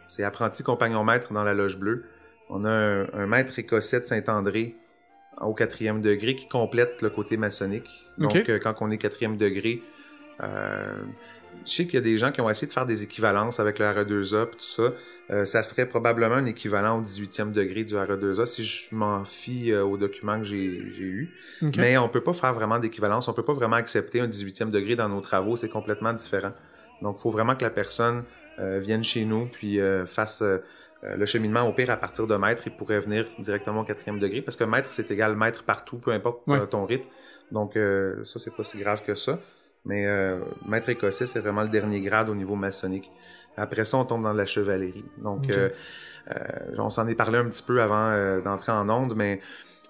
c'est 0.08 0.24
apprenti 0.24 0.62
compagnon 0.62 1.04
maître 1.04 1.32
dans 1.32 1.44
la 1.44 1.54
loge 1.54 1.78
bleue. 1.78 2.04
On 2.50 2.64
a 2.64 2.70
un, 2.70 3.06
un 3.14 3.26
maître 3.26 3.58
écossais 3.58 4.00
de 4.00 4.04
Saint-André 4.04 4.76
au 5.40 5.54
quatrième 5.54 6.00
degré 6.00 6.34
qui 6.34 6.46
complète 6.48 7.00
le 7.02 7.10
côté 7.10 7.36
maçonnique. 7.38 7.88
Donc, 8.18 8.36
quand 8.62 8.74
on 8.80 8.90
est 8.90 8.98
quatrième 8.98 9.36
degré, 9.36 9.82
euh, 10.42 11.02
je 11.64 11.70
sais 11.72 11.84
qu'il 11.84 11.94
y 11.94 11.98
a 11.98 12.00
des 12.00 12.18
gens 12.18 12.32
qui 12.32 12.40
ont 12.40 12.48
essayé 12.50 12.66
de 12.66 12.72
faire 12.72 12.86
des 12.86 13.02
équivalences 13.02 13.60
avec 13.60 13.78
le 13.78 13.84
RE2A 13.86 14.44
et 14.44 14.50
tout 14.50 14.58
ça. 14.60 14.92
Euh, 15.30 15.44
ça 15.44 15.62
serait 15.62 15.86
probablement 15.86 16.36
un 16.36 16.46
équivalent 16.46 16.98
au 16.98 17.02
18e 17.02 17.52
degré 17.52 17.84
du 17.84 17.94
RE2A 17.94 18.46
si 18.46 18.64
je 18.64 18.94
m'en 18.94 19.24
fie 19.24 19.72
euh, 19.72 19.84
aux 19.84 19.96
documents 19.96 20.38
que 20.38 20.44
j'ai. 20.44 21.28
Ok. 21.62 21.76
Mais 21.76 21.96
on 21.98 22.08
peut 22.08 22.22
pas 22.22 22.32
faire 22.32 22.52
vraiment 22.54 22.78
d'équivalence, 22.78 23.28
on 23.28 23.32
peut 23.34 23.44
pas 23.44 23.52
vraiment 23.52 23.76
accepter 23.76 24.20
un 24.20 24.28
18e 24.28 24.70
degré 24.70 24.96
dans 24.96 25.08
nos 25.08 25.20
travaux, 25.20 25.56
c'est 25.56 25.68
complètement 25.68 26.12
différent. 26.12 26.52
Donc, 27.02 27.16
il 27.18 27.22
faut 27.22 27.30
vraiment 27.30 27.54
que 27.54 27.64
la 27.64 27.70
personne 27.70 28.24
euh, 28.58 28.78
vienne 28.80 29.04
chez 29.04 29.24
nous 29.24 29.46
puis 29.46 29.80
euh, 29.80 30.04
fasse 30.06 30.42
euh, 30.42 30.58
le 31.02 31.26
cheminement 31.26 31.62
au 31.62 31.72
pire 31.72 31.90
à 31.90 31.96
partir 31.96 32.26
de 32.26 32.34
maître. 32.36 32.62
Il 32.66 32.72
pourrait 32.76 32.98
venir 32.98 33.24
directement 33.38 33.82
au 33.82 33.84
quatrième 33.84 34.18
degré 34.18 34.42
parce 34.42 34.56
que 34.56 34.64
maître, 34.64 34.88
c'est 34.90 35.08
égal 35.12 35.36
maître 35.36 35.62
partout, 35.62 35.98
peu 35.98 36.10
importe 36.10 36.40
Ouais. 36.48 36.58
euh, 36.58 36.66
ton 36.66 36.84
rythme. 36.86 37.08
Donc, 37.52 37.76
euh, 37.76 38.24
ça, 38.24 38.40
c'est 38.40 38.54
pas 38.56 38.64
si 38.64 38.78
grave 38.78 39.02
que 39.04 39.14
ça. 39.14 39.38
Mais 39.84 40.06
euh, 40.06 40.40
maître 40.66 40.88
écossais, 40.88 41.26
c'est 41.26 41.40
vraiment 41.40 41.62
le 41.62 41.68
dernier 41.68 42.00
grade 42.00 42.28
au 42.28 42.34
niveau 42.34 42.54
maçonnique. 42.56 43.10
Après 43.56 43.84
ça, 43.84 43.96
on 43.96 44.04
tombe 44.04 44.22
dans 44.22 44.32
la 44.32 44.46
chevalerie. 44.46 45.04
Donc, 45.18 45.50
euh, 45.50 45.70
euh, 46.30 46.74
on 46.78 46.90
s'en 46.90 47.08
est 47.08 47.14
parlé 47.14 47.38
un 47.38 47.44
petit 47.46 47.62
peu 47.62 47.80
avant 47.80 48.40
d'entrer 48.40 48.72
en 48.72 48.88
onde, 48.88 49.14
mais 49.16 49.40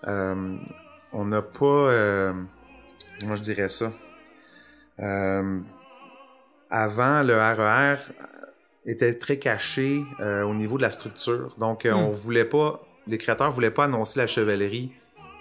on 0.07 1.24
n'a 1.24 1.43
pas... 1.43 2.32
moi, 3.26 3.36
je 3.36 3.43
dirais 3.43 3.68
ça? 3.68 3.93
Avant, 6.70 7.22
le 7.22 7.34
RER 7.34 7.97
était 8.86 9.14
très 9.14 9.39
caché 9.39 10.05
au 10.20 10.55
niveau 10.55 10.76
de 10.76 10.82
la 10.82 10.91
structure. 10.91 11.55
Donc, 11.59 11.84
Hmm. 11.84 11.95
on 11.95 12.11
voulait 12.11 12.45
pas... 12.45 12.80
Les 13.07 13.18
créateurs 13.18 13.51
voulaient 13.51 13.70
pas 13.70 13.84
annoncer 13.84 14.18
la 14.20 14.26
chevalerie 14.26 14.93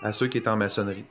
à 0.01 0.11
ceux 0.11 0.27
qui 0.27 0.37
étaient 0.37 0.49
en 0.49 0.57
maçonnerie. 0.57 1.05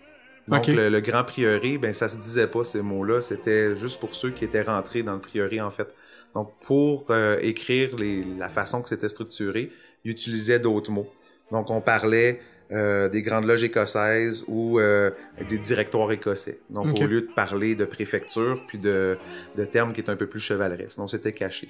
Donc, 0.48 0.66
le, 0.68 0.88
le 0.88 1.00
grand 1.00 1.24
prieuré, 1.24 1.76
ben, 1.78 1.92
ça 1.92 2.08
se 2.08 2.16
disait 2.16 2.46
pas 2.46 2.62
ces 2.62 2.82
mots-là. 2.82 3.20
C'était 3.20 3.74
juste 3.74 3.98
pour 4.00 4.14
ceux 4.14 4.30
qui 4.30 4.44
étaient 4.44 4.62
rentrés 4.62 5.02
dans 5.02 5.14
le 5.14 5.20
prieuré, 5.20 5.60
en 5.60 5.70
fait. 5.70 5.94
Donc, 6.34 6.52
pour 6.60 7.10
euh, 7.10 7.38
écrire 7.40 7.96
les, 7.96 8.22
la 8.38 8.48
façon 8.48 8.82
que 8.82 8.88
c'était 8.88 9.08
structuré, 9.08 9.70
ils 10.04 10.10
utilisaient 10.10 10.60
d'autres 10.60 10.90
mots. 10.90 11.10
Donc, 11.50 11.70
on 11.70 11.80
parlait 11.80 12.40
euh, 12.72 13.08
des 13.08 13.22
grandes 13.22 13.46
loges 13.46 13.62
écossaises 13.62 14.44
ou 14.46 14.78
euh, 14.78 15.10
des 15.48 15.58
directoires 15.58 16.10
écossais. 16.12 16.60
Donc, 16.70 17.00
au 17.00 17.06
lieu 17.06 17.22
de 17.22 17.32
parler 17.34 17.74
de 17.74 17.84
préfecture 17.84 18.64
puis 18.66 18.78
de, 18.78 19.16
de 19.56 19.64
termes 19.64 19.92
qui 19.92 20.00
est 20.00 20.10
un 20.10 20.16
peu 20.16 20.26
plus 20.26 20.40
chevaleresques. 20.40 20.98
Donc, 20.98 21.10
c'était 21.10 21.32
caché. 21.32 21.68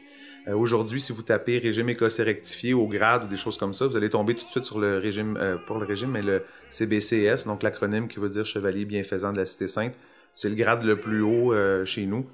Euh, 0.48 0.54
Aujourd'hui, 0.54 1.00
si 1.00 1.12
vous 1.12 1.22
tapez 1.22 1.58
régime 1.58 1.88
écossais 1.88 2.22
rectifié 2.22 2.74
au 2.74 2.86
grade 2.86 3.24
ou 3.24 3.28
des 3.28 3.36
choses 3.36 3.58
comme 3.58 3.74
ça, 3.74 3.86
vous 3.86 3.96
allez 3.96 4.10
tomber 4.10 4.34
tout 4.34 4.44
de 4.44 4.50
suite 4.50 4.64
sur 4.64 4.78
le 4.78 4.98
régime, 4.98 5.36
euh, 5.40 5.56
pour 5.66 5.78
le 5.78 5.86
régime, 5.86 6.10
mais 6.10 6.22
le 6.22 6.44
CBCS, 6.68 7.46
donc 7.46 7.62
l'acronyme 7.62 8.08
qui 8.08 8.18
veut 8.18 8.28
dire 8.28 8.44
Chevalier 8.44 8.84
bienfaisant 8.84 9.32
de 9.32 9.38
la 9.38 9.46
Cité 9.46 9.68
Sainte. 9.68 9.94
C'est 10.34 10.48
le 10.48 10.54
grade 10.54 10.84
le 10.84 11.00
plus 11.00 11.22
haut 11.22 11.52
euh, 11.52 11.84
chez 11.84 12.06
nous. 12.06 12.26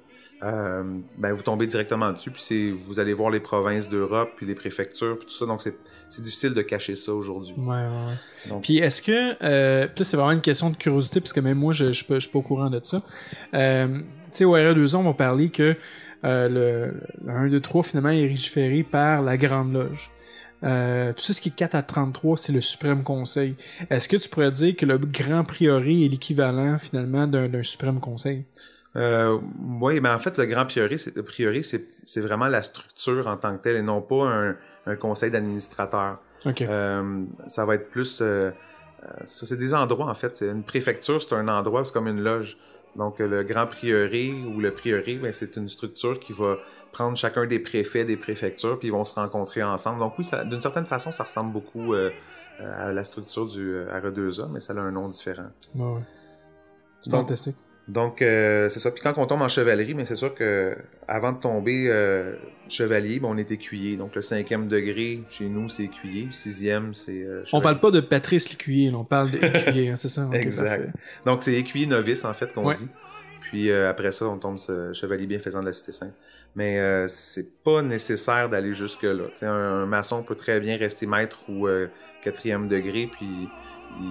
Euh, 0.43 0.83
ben 1.17 1.31
vous 1.31 1.41
tombez 1.41 1.67
directement 1.67 2.11
dessus, 2.11 2.29
puis 2.29 2.41
c'est, 2.41 2.71
vous 2.71 2.99
allez 2.99 3.13
voir 3.13 3.29
les 3.29 3.39
provinces 3.39 3.87
d'Europe, 3.87 4.31
puis 4.35 4.45
les 4.45 4.55
préfectures, 4.55 5.17
puis 5.17 5.27
tout 5.27 5.33
ça. 5.33 5.45
Donc 5.45 5.61
c'est, 5.61 5.77
difficile 6.21 6.53
de 6.53 6.61
cacher 6.61 6.95
ça 6.95 7.13
aujourd'hui. 7.13 7.53
Ouais, 7.57 7.67
ouais, 7.67 8.51
ouais. 8.51 8.59
Puis 8.61 8.79
est-ce 8.79 9.01
que. 9.01 9.35
Euh, 9.41 9.87
puis 9.87 9.99
là, 9.99 10.03
c'est 10.03 10.17
vraiment 10.17 10.31
une 10.31 10.41
question 10.41 10.69
de 10.69 10.75
curiosité, 10.75 11.21
parce 11.21 11.31
que 11.31 11.39
même 11.39 11.57
moi, 11.57 11.71
je 11.71 11.85
je 11.85 11.91
suis 11.93 12.05
pas, 12.05 12.15
je 12.15 12.19
suis 12.21 12.29
pas 12.29 12.39
au 12.39 12.41
courant 12.43 12.69
de 12.69 12.81
ça. 12.83 13.01
Euh, 13.53 13.87
tu 13.97 14.03
sais, 14.31 14.45
au 14.45 14.57
RE2 14.57 14.95
on 14.95 15.03
va 15.03 15.13
parler 15.13 15.49
que 15.49 15.77
le, 16.23 16.93
le 17.23 17.31
1, 17.31 17.49
2, 17.49 17.59
3, 17.59 17.83
finalement, 17.83 18.09
est 18.09 18.27
légiféré 18.27 18.83
par 18.83 19.21
la 19.21 19.37
Grande 19.37 19.73
Loge. 19.73 20.11
Euh, 20.63 21.11
tout 21.11 21.21
ça, 21.21 21.33
ce 21.33 21.41
qui 21.41 21.49
est 21.49 21.55
4 21.55 21.75
à 21.75 21.83
33, 21.83 22.37
c'est 22.37 22.53
le 22.53 22.61
Suprême 22.61 23.03
Conseil. 23.03 23.55
Est-ce 23.89 24.07
que 24.07 24.15
tu 24.15 24.29
pourrais 24.29 24.51
dire 24.51 24.75
que 24.75 24.85
le 24.85 24.97
Grand 24.97 25.43
Prieuré 25.43 26.05
est 26.05 26.07
l'équivalent, 26.07 26.77
finalement, 26.77 27.27
d'un 27.27 27.63
Suprême 27.63 27.99
Conseil? 27.99 28.45
Euh, 28.95 29.39
oui, 29.81 29.99
ben 29.99 30.13
en 30.13 30.19
fait, 30.19 30.37
le 30.37 30.45
grand 30.45 30.65
prieuré, 30.65 30.97
c'est, 30.97 32.21
vraiment 32.21 32.47
la 32.47 32.61
structure 32.61 33.27
en 33.27 33.37
tant 33.37 33.57
que 33.57 33.63
telle 33.63 33.77
et 33.77 33.81
non 33.81 34.01
pas 34.01 34.25
un, 34.25 34.55
un 34.85 34.95
conseil 34.95 35.31
d'administrateur. 35.31 36.19
Ok. 36.45 36.61
Euh, 36.61 37.23
ça 37.47 37.65
va 37.65 37.75
être 37.75 37.89
plus... 37.89 38.21
euh, 38.21 38.51
euh, 39.03 39.07
c'est 39.23 39.57
des 39.57 39.73
endroits, 39.73 40.09
en 40.09 40.13
fait. 40.13 40.41
Une 40.41 40.63
préfecture, 40.63 41.21
c'est 41.21 41.33
un 41.33 41.47
endroit, 41.47 41.83
c'est 41.83 41.93
comme 41.93 42.07
une 42.07 42.21
loge. 42.21 42.57
Donc, 42.95 43.19
euh, 43.19 43.27
le 43.27 43.43
grand 43.43 43.65
prieuré 43.65 44.31
ou 44.31 44.59
le 44.59 44.73
prieuré, 44.73 45.15
ben, 45.15 45.33
c'est 45.33 45.57
une 45.57 45.67
structure 45.67 46.19
qui 46.19 46.31
va 46.33 46.57
prendre 46.91 47.17
chacun 47.17 47.45
des 47.47 47.59
préfets 47.59 48.05
des 48.05 48.17
préfectures, 48.17 48.77
puis 48.77 48.89
ils 48.89 48.91
vont 48.91 49.03
se 49.03 49.15
rencontrer 49.15 49.63
ensemble. 49.63 49.99
Donc 49.99 50.17
oui, 50.17 50.23
ça, 50.23 50.43
d'une 50.43 50.61
certaine 50.61 50.85
façon, 50.85 51.11
ça 51.11 51.23
ressemble 51.23 51.51
beaucoup 51.51 51.93
euh, 51.93 52.11
à 52.59 52.93
la 52.93 53.03
structure 53.03 53.47
du 53.47 53.73
euh, 53.73 53.99
RE2A, 53.99 54.49
mais 54.51 54.59
ça 54.59 54.73
a 54.73 54.79
un 54.79 54.91
nom 54.91 55.09
différent. 55.09 55.47
Ouais, 55.75 55.93
ouais. 55.95 56.01
C'est 57.01 57.09
fantastique. 57.09 57.57
Donc, 57.87 58.21
euh, 58.21 58.69
c'est 58.69 58.79
ça. 58.79 58.91
Puis 58.91 59.01
quand 59.03 59.13
on 59.17 59.25
tombe 59.25 59.41
en 59.41 59.47
chevalerie, 59.49 59.93
mais 59.93 60.05
c'est 60.05 60.15
sûr 60.15 60.33
que 60.33 60.75
avant 61.07 61.33
de 61.33 61.39
tomber 61.39 61.87
euh, 61.89 62.35
chevalier, 62.69 63.19
ben, 63.19 63.27
on 63.29 63.37
est 63.37 63.51
écuyer. 63.51 63.97
Donc, 63.97 64.15
le 64.15 64.21
cinquième 64.21 64.67
degré, 64.69 65.21
chez 65.27 65.49
nous, 65.49 65.67
c'est 65.67 65.83
écuyer. 65.83 66.29
Sixième, 66.31 66.93
c'est 66.93 67.23
euh, 67.25 67.43
On 67.51 67.59
parle 67.59 67.79
pas 67.81 67.91
de 67.91 67.99
Patrice 67.99 68.49
l'écuyer, 68.49 68.89
on 68.95 69.03
parle 69.03 69.31
d'écuyer, 69.31 69.89
hein, 69.89 69.95
c'est 69.97 70.07
ça? 70.07 70.29
Exact. 70.33 70.85
parfait. 70.85 70.93
Donc, 71.25 71.43
c'est 71.43 71.53
écuyer 71.55 71.85
novice, 71.85 72.23
en 72.23 72.33
fait, 72.33 72.53
qu'on 72.53 72.65
Ouais. 72.67 72.75
dit. 72.75 72.87
Puis 73.41 73.69
euh, 73.69 73.89
après 73.89 74.11
ça, 74.11 74.25
on 74.27 74.37
tombe 74.39 74.57
sur 74.57 74.95
chevalier 74.95 75.27
bienfaisant 75.27 75.59
de 75.59 75.65
la 75.67 75.73
Cité 75.73 75.91
Sainte. 75.91 76.13
Mais 76.55 76.79
euh, 76.79 77.07
c'est 77.07 77.61
pas 77.63 77.81
nécessaire 77.83 78.49
d'aller 78.49 78.73
jusque-là. 78.73 79.25
Un, 79.43 79.47
un 79.47 79.85
maçon 79.85 80.23
peut 80.23 80.33
très 80.35 80.59
bien 80.59 80.75
rester 80.77 81.05
maître 81.05 81.41
ou 81.49 81.67
euh, 81.67 81.87
quatrième 82.23 82.67
degré, 82.67 83.07
puis 83.11 83.49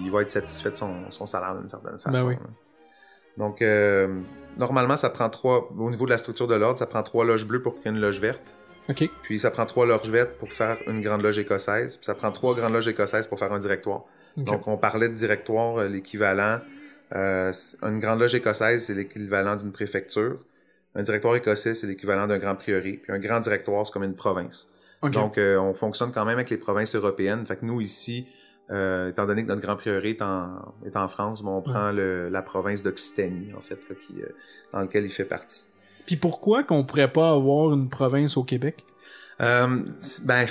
il 0.05 0.11
va 0.12 0.23
être 0.23 0.31
satisfait 0.31 0.70
de 0.70 0.77
son, 0.77 1.11
son 1.11 1.27
salaire 1.27 1.57
d'une 1.57 1.66
certaine 1.68 1.99
façon. 1.99 2.11
Ben 2.11 2.25
oui. 2.25 2.35
là. 2.35 2.41
Donc, 3.37 3.62
euh, 3.62 4.20
normalement, 4.59 4.97
ça 4.97 5.11
prend 5.11 5.28
trois... 5.30 5.70
Au 5.78 5.91
niveau 5.91 6.05
de 6.07 6.11
la 6.11 6.18
structure 6.18 6.47
de 6.47 6.55
l'ordre, 6.55 6.78
ça 6.78 6.87
prend 6.87 7.03
trois 7.03 7.24
loges 7.24 7.47
bleues 7.47 7.62
pour 7.62 7.74
créer 7.76 7.93
une 7.93 8.01
loge 8.01 8.20
verte. 8.20 8.57
Ok. 8.89 9.09
Puis 9.22 9.39
ça 9.39 9.51
prend 9.51 9.64
trois 9.64 9.87
loges 9.87 10.11
vertes 10.11 10.33
pour 10.39 10.53
faire 10.53 10.76
une 10.87 11.01
grande 11.01 11.22
loge 11.22 11.39
écossaise. 11.39 11.97
Puis 11.97 12.07
ça 12.07 12.14
prend 12.14 12.33
trois 12.33 12.55
grandes 12.55 12.72
loges 12.72 12.89
écossaises 12.89 13.26
pour 13.26 13.39
faire 13.39 13.53
un 13.53 13.59
directoire. 13.59 14.05
Ok. 14.37 14.45
Donc, 14.45 14.68
on 14.68 14.76
parlait 14.76 15.09
de 15.09 15.14
directoire, 15.14 15.78
euh, 15.78 15.89
l'équivalent. 15.89 16.61
euh, 17.14 17.53
une 17.83 17.99
grande 17.99 18.20
loge 18.20 18.35
écossaise, 18.35 18.87
c'est 18.87 18.95
l'équivalent 18.95 19.57
d'une 19.57 19.72
préfecture. 19.72 20.39
Un 20.95 21.03
directoire 21.03 21.37
écossais, 21.37 21.74
c'est 21.74 21.87
l'équivalent 21.87 22.26
d'un 22.26 22.39
grand 22.39 22.55
prieuré. 22.55 23.01
Puis 23.03 23.12
un 23.12 23.18
grand 23.18 23.41
directoire, 23.41 23.87
c'est 23.87 23.93
comme 23.93 24.03
une 24.05 24.14
province. 24.14 24.68
Donc, 25.03 25.37
euh, 25.37 25.59
on 25.59 25.74
fonctionne 25.74 26.12
quand 26.12 26.24
même 26.24 26.37
avec 26.37 26.49
les 26.51 26.57
provinces 26.57 26.95
européennes. 26.95 27.45
Fait 27.45 27.57
que 27.57 27.64
nous, 27.64 27.80
ici, 27.80 28.28
euh, 28.70 29.10
étant 29.10 29.26
donné 29.26 29.42
que 29.42 29.48
notre 29.48 29.60
grand 29.62 29.76
prieuré 29.76 30.10
est 30.10 30.22
en, 30.22 30.74
est 30.86 30.96
en 30.96 31.08
France, 31.08 31.42
bon, 31.42 31.56
on 31.58 31.62
prend 31.62 31.90
le, 31.92 32.28
la 32.28 32.42
province 32.42 32.82
d'Occitanie, 32.82 33.52
en 33.56 33.60
fait, 33.60 33.78
là, 33.88 33.94
qui, 34.06 34.22
euh, 34.22 34.26
dans 34.72 34.80
lequel 34.80 35.04
il 35.04 35.10
fait 35.10 35.24
partie. 35.24 35.64
Puis 36.06 36.16
pourquoi 36.16 36.64
qu'on 36.64 36.84
pourrait 36.84 37.12
pas 37.12 37.30
avoir 37.30 37.72
une 37.72 37.88
province 37.88 38.36
au 38.36 38.44
Québec? 38.44 38.84
Euh, 39.40 39.82
ben, 40.24 40.46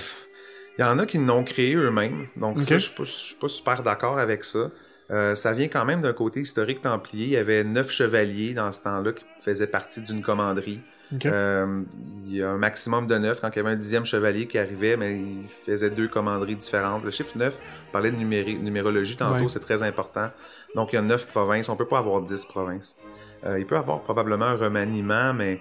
il 0.78 0.82
y 0.82 0.84
en 0.84 0.99
a 0.99 1.05
qui 1.05 1.18
l'ont 1.18 1.43
créé 1.43 1.76
eux-mêmes. 1.76 2.28
Donc, 2.38 2.64
ça, 2.64 2.78
je 2.78 2.86
suis 2.88 2.95
pas- 2.95 3.03
je 3.03 3.09
suis 3.12 3.36
pas 3.36 3.47
super 3.47 3.84
d'accord 3.84 4.20
avec 4.20 4.43
ça. 4.43 4.72
Euh, 5.12 5.36
ça 5.36 5.51
vient 5.51 5.68
quand 5.68 5.84
même 5.84 6.01
d'un 6.01 6.14
côté 6.14 6.39
historique 6.39 6.82
templier. 6.82 7.26
Il 7.26 7.32
y 7.32 7.38
avait 7.38 7.64
neuf 7.66 7.91
chevaliers 7.91 8.53
dans 8.53 8.72
ce 8.72 8.82
temps-là 8.84 9.12
qui 9.12 9.26
faisaient 9.43 9.68
partie 9.68 10.01
d'une 10.01 10.22
commanderie. 10.22 10.80
Euh, 11.26 11.82
il 12.26 12.36
y 12.36 12.41
a 12.43 12.49
un 12.51 12.57
maximum 12.57 13.07
de 13.07 13.18
neuf. 13.18 13.39
Quand 13.41 13.49
il 13.49 13.57
y 13.57 13.59
avait 13.59 13.72
un 13.72 13.76
dixième 13.76 14.05
chevalier 14.05 14.47
qui 14.47 14.57
arrivait, 14.57 14.95
mais 14.97 15.16
il 15.18 15.47
faisait 15.49 15.89
deux 15.89 16.07
commanderies 16.07 16.55
différentes. 16.55 17.03
Le 17.03 17.12
chiffre 17.12 17.38
9, 17.38 17.59
on 17.89 17.91
parlait 17.91 18.12
de 18.12 18.18
numéri- 18.18 18.57
numérologie 18.57 19.18
tantôt, 19.18 19.41
Ouais. 19.43 19.47
c'est 19.49 19.59
très 19.59 19.84
important. 19.84 20.30
Donc, 20.76 20.93
il 20.93 20.95
y 20.95 20.99
a 20.99 21.01
neuf 21.01 21.28
provinces. 21.28 21.68
On 21.70 21.76
peut 21.76 21.88
pas 21.88 21.97
avoir 21.99 22.22
dix 22.22 22.45
provinces. 22.45 22.97
Euh, 23.45 23.59
il 23.59 23.66
peut 23.66 23.78
avoir 23.78 24.01
probablement 24.01 24.45
un 24.45 24.55
remaniement, 24.55 25.34
mais 25.34 25.59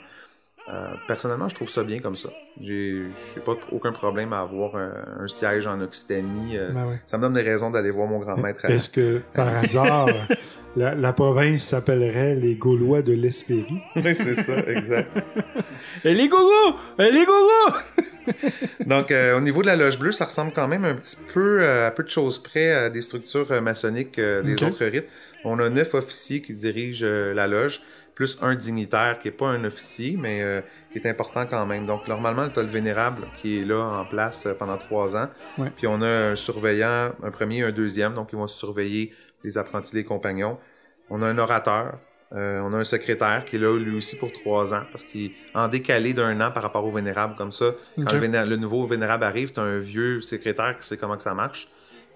Euh, 0.72 0.86
personnellement, 1.08 1.48
je 1.48 1.54
trouve 1.56 1.68
ça 1.68 1.82
bien 1.82 1.98
comme 1.98 2.14
ça. 2.14 2.28
J'ai 2.60 3.06
pas 3.44 3.56
aucun 3.72 3.90
problème 3.92 4.32
à 4.32 4.40
avoir 4.40 4.76
un, 4.76 4.92
un 5.20 5.26
siège 5.26 5.66
en 5.66 5.80
Occitanie. 5.80 6.56
euh, 6.58 6.70
Ben 6.72 6.86
ouais. 6.86 7.00
Ça 7.06 7.16
me 7.18 7.22
donne 7.22 7.32
des 7.32 7.42
raisons 7.42 7.70
d'aller 7.70 7.90
voir 7.90 8.06
mon 8.06 8.18
grand 8.20 8.36
maître. 8.36 8.64
Est-ce 8.66 8.88
que, 8.88 9.20
par 9.34 9.48
hasard, 9.56 10.08
la, 10.76 10.94
la 10.94 11.12
province 11.12 11.64
s'appellerait 11.64 12.36
les 12.36 12.54
Gaulois 12.54 13.02
de 13.02 13.12
l'Espérie? 13.14 13.80
Oui, 13.96 14.14
c'est 14.14 14.34
ça, 14.34 14.56
exact. 14.68 15.10
Et 16.04 16.14
les 16.14 16.28
gogos! 16.28 16.76
Et 17.00 17.10
les 17.10 17.24
gogos! 17.24 17.76
Donc, 18.86 19.10
euh, 19.10 19.36
au 19.36 19.40
niveau 19.40 19.62
de 19.62 19.66
la 19.66 19.76
loge 19.76 19.98
bleue, 19.98 20.12
ça 20.12 20.26
ressemble 20.26 20.52
quand 20.52 20.68
même 20.68 20.84
un 20.84 20.94
petit 20.94 21.16
peu 21.34 21.62
euh, 21.62 21.88
à 21.88 21.90
peu 21.90 22.02
de 22.04 22.08
choses 22.08 22.40
près 22.40 22.70
à 22.70 22.90
des 22.90 23.00
structures 23.00 23.50
euh, 23.50 23.60
maçonniques 23.60 24.18
euh, 24.18 24.42
des 24.42 24.62
autres 24.62 24.84
rites. 24.84 25.08
On 25.44 25.58
a 25.58 25.68
neuf 25.68 25.94
officiers 25.94 26.40
qui 26.40 26.54
dirigent 26.54 27.04
euh, 27.06 27.32
la 27.34 27.46
loge, 27.48 27.80
plus 28.20 28.36
un 28.42 28.54
dignitaire 28.54 29.18
qui 29.18 29.28
est 29.28 29.38
pas 29.42 29.46
un 29.46 29.64
officier, 29.64 30.18
mais 30.18 30.42
euh, 30.42 30.60
qui 30.92 30.98
est 30.98 31.08
important 31.08 31.46
quand 31.46 31.64
même. 31.64 31.86
Donc, 31.86 32.06
normalement, 32.06 32.50
tu 32.50 32.58
as 32.58 32.62
le 32.62 32.68
vénérable 32.68 33.22
qui 33.38 33.62
est 33.62 33.64
là 33.64 33.80
en 33.82 34.04
place 34.04 34.44
euh, 34.44 34.52
pendant 34.52 34.76
trois 34.76 35.16
ans. 35.16 35.30
Ouais. 35.56 35.72
Puis 35.74 35.86
on 35.86 36.02
a 36.02 36.06
un 36.06 36.36
surveillant, 36.36 37.12
un 37.22 37.30
premier, 37.30 37.62
un 37.62 37.72
deuxième, 37.72 38.12
donc 38.12 38.28
ils 38.34 38.36
vont 38.36 38.46
surveiller 38.46 39.14
les 39.42 39.56
apprentis, 39.56 39.96
les 39.96 40.04
compagnons. 40.04 40.58
On 41.08 41.22
a 41.22 41.28
un 41.28 41.38
orateur, 41.38 41.98
euh, 42.34 42.60
on 42.60 42.74
a 42.74 42.76
un 42.76 42.84
secrétaire 42.84 43.46
qui 43.46 43.56
est 43.56 43.58
là 43.58 43.78
lui 43.78 43.96
aussi 43.96 44.18
pour 44.18 44.30
trois 44.32 44.74
ans, 44.74 44.82
parce 44.92 45.04
qu'il 45.04 45.30
est 45.30 45.34
en 45.54 45.68
décalé 45.68 46.12
d'un 46.12 46.38
an 46.42 46.50
par 46.50 46.62
rapport 46.62 46.84
au 46.84 46.90
vénérable. 46.90 47.36
Comme 47.38 47.52
ça, 47.52 47.70
quand 47.96 48.12
le, 48.12 48.44
le 48.44 48.56
nouveau 48.56 48.84
vénérable 48.84 49.24
arrive, 49.24 49.52
t'as 49.52 49.62
un 49.62 49.78
vieux 49.78 50.20
secrétaire 50.20 50.76
qui 50.76 50.86
sait 50.86 50.98
comment 50.98 51.16
que 51.16 51.22
ça 51.22 51.32
marche. 51.32 51.70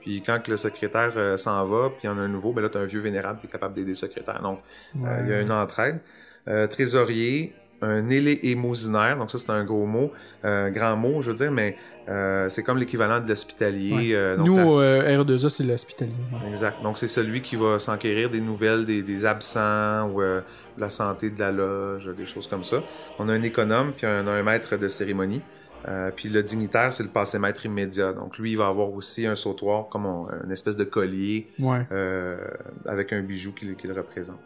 Puis 0.05 0.23
quand 0.25 0.39
que 0.43 0.51
le 0.51 0.59
secrétaire 0.59 1.13
euh, 1.17 1.39
s'en 1.39 1.65
va, 1.65 1.89
puis 1.89 2.01
il 2.05 2.07
y 2.07 2.09
en 2.11 2.19
a 2.19 2.21
un 2.21 2.29
nouveau, 2.29 2.53
ben 2.53 2.61
là, 2.61 2.69
t'as 2.69 2.81
un 2.81 2.85
vieux 2.85 3.01
vénérable 3.01 3.41
qui 3.41 3.47
est 3.47 3.51
capable 3.51 3.73
d'aider 3.75 3.89
le 3.89 3.95
secrétaire. 3.95 4.43
Donc, 4.43 4.59
euh, 5.03 5.21
il 5.25 5.31
y 5.31 5.33
a 5.33 5.41
une 5.41 5.51
entraide. 5.51 6.01
Euh, 6.47 6.67
trésorier, 6.67 7.55
un 7.81 8.07
élémosinaire, 8.11 9.17
donc 9.19 9.31
ça 9.31 9.39
c'est 9.39 9.51
un 9.51 9.65
gros 9.65 9.87
mot, 9.87 10.13
euh, 10.45 10.69
grand 10.71 10.95
mot, 10.97 11.23
je 11.23 11.31
veux 11.31 11.37
dire, 11.37 11.51
mais 11.51 11.77
euh, 12.09 12.51
c'est 12.51 12.63
comme 12.63 12.77
l'équivalent 12.79 13.21
de 13.21 13.29
l'hospitalier. 13.29 14.15
Ouais. 14.15 14.37
Nous, 14.37 14.59
au 14.59 14.81
euh, 14.81 15.23
R2A, 15.25 15.49
c'est 15.49 15.65
l'hospitalier. 15.65 16.13
ouais. 16.33 16.51
Exact. 16.51 16.83
Donc, 16.83 16.99
c'est 16.99 17.09
celui 17.09 17.41
qui 17.41 17.57
va 17.57 17.79
s'enquérir 17.79 18.29
des 18.29 18.43
nouvelles 18.43 18.85
des, 18.85 19.03
des 19.03 19.25
absents 19.25 20.11
ou 20.11 20.21
euh, 20.21 20.43
la 20.77 20.91
santé 20.91 21.31
de 21.31 21.41
la 21.41 21.51
loge, 21.51 22.11
des 22.15 22.27
choses 22.27 22.47
comme 22.47 22.63
ça. 22.65 22.83
On 23.19 23.29
a 23.31 23.33
un 23.33 23.43
économe, 23.43 23.93
puis 23.97 24.07
on 24.07 24.27
a 24.27 24.33
un 24.33 24.43
maître 24.43 24.77
de 24.77 24.87
cérémonie. 24.89 25.41
Euh, 25.87 26.11
puis 26.15 26.29
le 26.31 26.43
dignitaire, 26.43 26.93
c'est 26.93 27.03
le 27.03 27.11
passé-maître 27.11 27.67
immédiat. 27.67 28.13
Donc, 28.13 28.39
lui, 28.39 28.53
il 28.53 28.57
va 28.57 28.69
avoir 28.69 28.91
aussi 28.93 29.27
un 29.27 29.35
sautoir, 29.35 29.89
comme 29.89 30.07
on- 30.07 30.29
une 30.45 30.51
espèce 30.51 30.77
de 30.77 30.85
collier 30.85 31.49
Ouais. 31.59 31.87
euh, 31.93 32.39
avec 32.87 33.13
un 33.13 33.21
bijou 33.21 33.53
qui, 33.53 33.67
le- 33.67 33.75
qui 33.75 33.87
le 33.87 33.93
représente. 33.95 34.39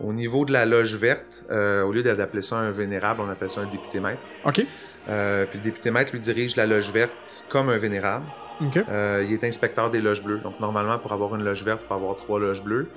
Au 0.00 0.12
niveau 0.12 0.44
de 0.44 0.52
la 0.52 0.64
loge 0.66 0.96
verte, 0.96 1.44
euh, 1.52 1.82
au 1.84 1.92
lieu 1.92 2.02
d'appeler 2.02 2.42
ça 2.42 2.56
un 2.56 2.70
vénérable, 2.72 3.20
on 3.20 3.28
appelle 3.30 3.50
ça 3.50 3.60
un 3.60 3.66
député-maître. 3.66 4.22
OK. 4.44 4.66
Euh, 5.08 5.46
puis 5.46 5.58
le 5.58 5.64
député-maître 5.64 6.10
lui 6.12 6.18
dirige 6.20 6.56
la 6.56 6.66
loge 6.66 6.90
verte 6.90 7.12
comme 7.48 7.68
un 7.68 7.76
vénérable. 7.78 8.24
OK. 8.60 8.78
Euh, 8.88 9.24
il 9.26 9.32
est 9.32 9.44
inspecteur 9.44 9.90
des 9.90 10.00
loges 10.00 10.24
bleues. 10.24 10.38
Donc, 10.38 10.58
normalement, 10.58 10.98
pour 10.98 11.12
avoir 11.12 11.34
une 11.36 11.44
loge 11.44 11.64
verte, 11.64 11.82
il 11.84 11.86
faut 11.88 11.94
avoir 11.94 12.16
trois 12.16 12.40
loges 12.40 12.64
bleues. 12.64 12.88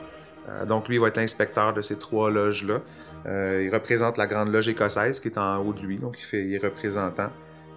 Euh, 0.50 0.66
donc, 0.66 0.88
lui, 0.88 0.96
il 0.96 1.02
va 1.02 1.10
être 1.10 1.18
l'inspecteur 1.18 1.74
de 1.74 1.82
ces 1.82 1.98
trois 2.00 2.30
loges-là. 2.32 2.82
Euh, 3.28 3.64
il 3.64 3.74
représente 3.74 4.18
la 4.18 4.26
grande 4.28 4.52
loge 4.52 4.68
écossaise 4.68 5.20
qui 5.20 5.28
est 5.28 5.38
en 5.38 5.58
haut 5.58 5.74
de 5.74 5.82
lui. 5.82 5.98
Donc, 5.98 6.16
il, 6.20 6.24
fait, 6.26 6.44
il 6.44 6.54
est 6.56 6.64
représentant. 6.64 7.30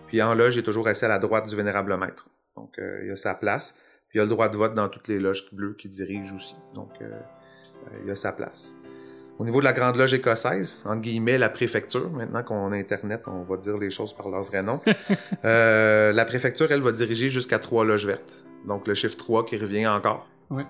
Puis, 0.09 0.21
en 0.21 0.35
loge, 0.35 0.57
il 0.57 0.61
est 0.61 0.63
toujours 0.63 0.89
assis 0.89 1.05
à 1.05 1.09
la 1.09 1.19
droite 1.19 1.49
du 1.49 1.55
vénérable 1.55 1.97
maître. 1.97 2.29
Donc, 2.57 2.79
euh, 2.79 3.03
il 3.05 3.11
a 3.11 3.17
sa 3.17 3.35
place. 3.35 3.77
Puis, 4.09 4.19
il 4.19 4.21
a 4.21 4.25
le 4.25 4.31
droit 4.31 4.49
de 4.49 4.57
vote 4.57 4.75
dans 4.75 4.89
toutes 4.89 5.09
les 5.09 5.21
loges 5.21 5.53
bleues 5.53 5.75
qu'il 5.75 5.91
dirige 5.91 6.33
aussi. 6.33 6.57
Donc, 6.75 6.91
euh, 7.01 7.05
euh, 7.05 7.99
il 8.05 8.11
a 8.11 8.15
sa 8.15 8.33
place. 8.33 8.75
Au 9.39 9.45
niveau 9.45 9.61
de 9.61 9.65
la 9.65 9.73
Grande 9.73 9.95
Loge 9.97 10.15
écossaise, 10.15 10.83
entre 10.85 11.01
guillemets, 11.01 11.39
la 11.39 11.49
préfecture, 11.49 12.11
maintenant 12.11 12.43
qu'on 12.43 12.73
a 12.73 12.77
Internet, 12.77 13.23
on 13.27 13.45
va 13.45 13.57
dire 13.57 13.79
les 13.79 13.91
choses 13.91 14.13
par 14.13 14.29
leur 14.29 14.43
vrai 14.43 14.63
nom. 14.63 14.81
Euh, 15.45 16.13
la 16.13 16.25
préfecture, 16.25 16.71
elle, 16.73 16.81
va 16.81 16.91
diriger 16.91 17.31
jusqu'à 17.31 17.59
trois 17.61 17.85
loges 17.85 18.07
vertes. 18.07 18.45
Donc, 18.67 18.89
le 18.89 18.95
chiffre 18.95 19.17
3 19.17 19.45
qui 19.45 19.57
revient 19.57 19.87
encore. 19.87 20.27
Ouais. 20.51 20.65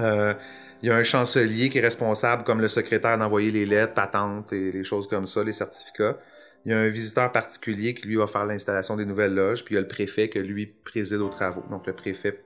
Euh, 0.00 0.34
il 0.82 0.88
y 0.88 0.92
a 0.92 0.96
un 0.96 1.02
chancelier 1.02 1.70
qui 1.70 1.78
est 1.78 1.82
responsable, 1.82 2.44
comme 2.44 2.60
le 2.60 2.68
secrétaire, 2.68 3.16
d'envoyer 3.16 3.50
les 3.50 3.64
lettres, 3.64 3.94
patentes 3.94 4.52
et 4.52 4.70
les 4.70 4.84
choses 4.84 5.08
comme 5.08 5.26
ça, 5.26 5.42
les 5.42 5.52
certificats. 5.52 6.18
Il 6.64 6.72
y 6.72 6.74
a 6.74 6.78
un 6.78 6.88
visiteur 6.88 7.32
particulier 7.32 7.94
qui, 7.94 8.06
lui, 8.06 8.16
va 8.16 8.26
faire 8.26 8.46
l'installation 8.46 8.96
des 8.96 9.04
nouvelles 9.04 9.34
loges. 9.34 9.64
Puis, 9.64 9.74
il 9.74 9.76
y 9.76 9.78
a 9.78 9.82
le 9.82 9.88
préfet 9.88 10.28
qui, 10.28 10.38
lui, 10.40 10.66
préside 10.66 11.20
aux 11.20 11.28
travaux. 11.28 11.64
Donc, 11.70 11.86
le 11.86 11.92
préfet 11.92 12.44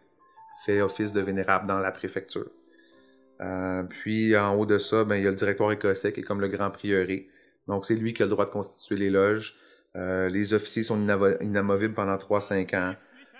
fait 0.64 0.80
office 0.80 1.12
de 1.12 1.20
vénérable 1.20 1.66
dans 1.66 1.78
la 1.78 1.92
préfecture. 1.92 2.50
Euh, 3.40 3.82
puis 3.82 4.36
en 4.36 4.54
haut 4.54 4.66
de 4.66 4.78
ça, 4.78 5.04
ben, 5.04 5.16
il 5.16 5.24
y 5.24 5.26
a 5.26 5.30
le 5.30 5.36
directoire 5.36 5.72
écossais 5.72 6.12
qui 6.12 6.20
est 6.20 6.22
comme 6.22 6.40
le 6.40 6.48
grand 6.48 6.70
prieuré. 6.70 7.28
Donc 7.68 7.84
c'est 7.84 7.96
lui 7.96 8.14
qui 8.14 8.22
a 8.22 8.26
le 8.26 8.30
droit 8.30 8.46
de 8.46 8.50
constituer 8.50 8.96
les 8.96 9.10
loges. 9.10 9.56
Euh, 9.96 10.28
les 10.28 10.54
officiers 10.54 10.82
sont 10.82 11.00
inamovibles 11.40 11.94
pendant 11.94 12.16
3-5 12.16 12.74
ans. 12.76 12.94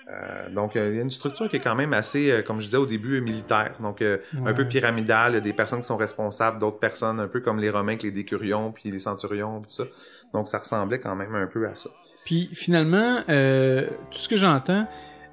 Euh, 0.09 0.49
donc 0.51 0.77
il 0.77 0.95
y 0.95 0.99
a 0.99 1.03
une 1.03 1.11
structure 1.11 1.49
qui 1.49 1.57
est 1.57 1.61
quand 1.61 1.75
même 1.75 1.93
assez, 1.93 2.31
euh, 2.31 2.43
comme 2.43 2.61
je 2.61 2.67
disais 2.67 2.77
au 2.77 2.87
début, 2.87 3.19
euh, 3.19 3.21
militaire. 3.21 3.75
Donc 3.81 4.03
euh, 4.03 4.19
un 4.45 4.55
peu 4.55 4.67
pyramidale. 4.67 5.33
Il 5.33 5.35
y 5.35 5.39
a 5.39 5.41
des 5.41 5.53
personnes 5.53 5.81
qui 5.81 5.87
sont 5.87 5.97
responsables, 5.97 6.59
d'autres 6.59 6.79
personnes, 6.79 7.19
un 7.19 7.29
peu 7.29 7.41
comme 7.41 7.59
les 7.59 7.71
Romains, 7.71 7.93
avec 7.93 8.05
les 8.05 8.13
décurions, 8.13 8.73
puis 8.73 8.91
les 8.91 9.01
centurions, 9.01 9.61
tout 9.61 9.69
ça. 9.69 9.85
Donc 10.33 10.49
ça 10.49 10.59
ressemblait 10.59 11.01
quand 11.01 11.17
même 11.17 11.35
un 11.35 11.47
peu 11.47 11.67
à 11.67 11.75
ça. 11.75 11.91
Puis 12.25 12.51
finalement, 12.53 13.23
euh, 13.29 13.89
tout 14.11 14.19
ce 14.19 14.29
que 14.29 14.37
j'entends, 14.37 14.87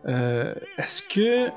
euh, 0.08 0.54
est-ce 0.78 1.02
que 1.04 1.50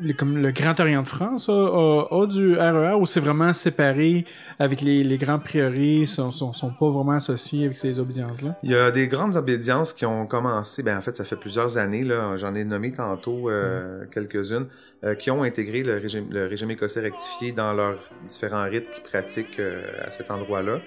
le, 0.00 0.12
comme 0.14 0.36
le 0.38 0.50
Grand 0.52 0.78
Orient 0.80 1.02
de 1.02 1.08
France 1.08 1.48
a, 1.48 1.52
a- 1.52 2.08
a 2.22 2.26
du 2.26 2.54
RER 2.56 2.94
ou 3.00 3.06
c'est 3.06 3.20
vraiment 3.20 3.52
séparé 3.52 4.24
avec 4.58 4.80
les, 4.80 5.04
les 5.04 5.16
grands 5.18 5.38
prieurés, 5.38 6.04
sont, 6.06 6.30
sont, 6.30 6.52
sont 6.52 6.70
pas 6.70 6.88
vraiment 6.90 7.12
associés 7.12 7.64
avec 7.66 7.76
ces 7.76 8.00
obédiences-là? 8.00 8.56
Il 8.62 8.70
y 8.70 8.74
a 8.76 8.90
des 8.90 9.06
grandes 9.08 9.36
obédiences 9.36 9.92
qui 9.92 10.04
ont 10.06 10.26
commencé, 10.26 10.82
ben 10.82 10.96
en 10.98 11.00
fait 11.00 11.16
ça 11.16 11.24
fait 11.24 11.36
plusieurs 11.36 11.78
années, 11.78 12.02
là, 12.02 12.36
j'en 12.36 12.54
ai 12.54 12.64
nommé 12.64 12.92
tantôt 12.92 13.48
euh, 13.50 14.04
quelques-unes, 14.10 14.66
euh, 15.04 15.14
qui 15.14 15.30
ont 15.30 15.44
intégré 15.44 15.82
le 15.82 15.96
régime, 15.98 16.26
le 16.30 16.46
régime 16.46 16.70
écossais 16.72 17.00
rectifié 17.00 17.52
dans 17.52 17.72
leurs 17.72 17.98
différents 18.26 18.64
rites 18.64 18.90
qu'ils 18.90 19.04
pratiquent 19.04 19.60
euh, 19.60 19.82
à 20.04 20.10
cet 20.10 20.30
endroit-là. 20.32 20.80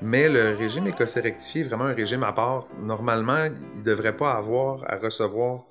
Mais 0.00 0.28
le 0.28 0.54
régime 0.56 0.86
écossais 0.86 1.20
rectifié 1.20 1.62
est 1.62 1.64
vraiment 1.64 1.86
un 1.86 1.92
régime 1.94 2.22
à 2.22 2.32
part. 2.32 2.66
Normalement, 2.80 3.48
il 3.76 3.82
devrait 3.82 4.16
pas 4.16 4.32
avoir 4.34 4.84
à 4.86 4.96
recevoir 4.96 5.64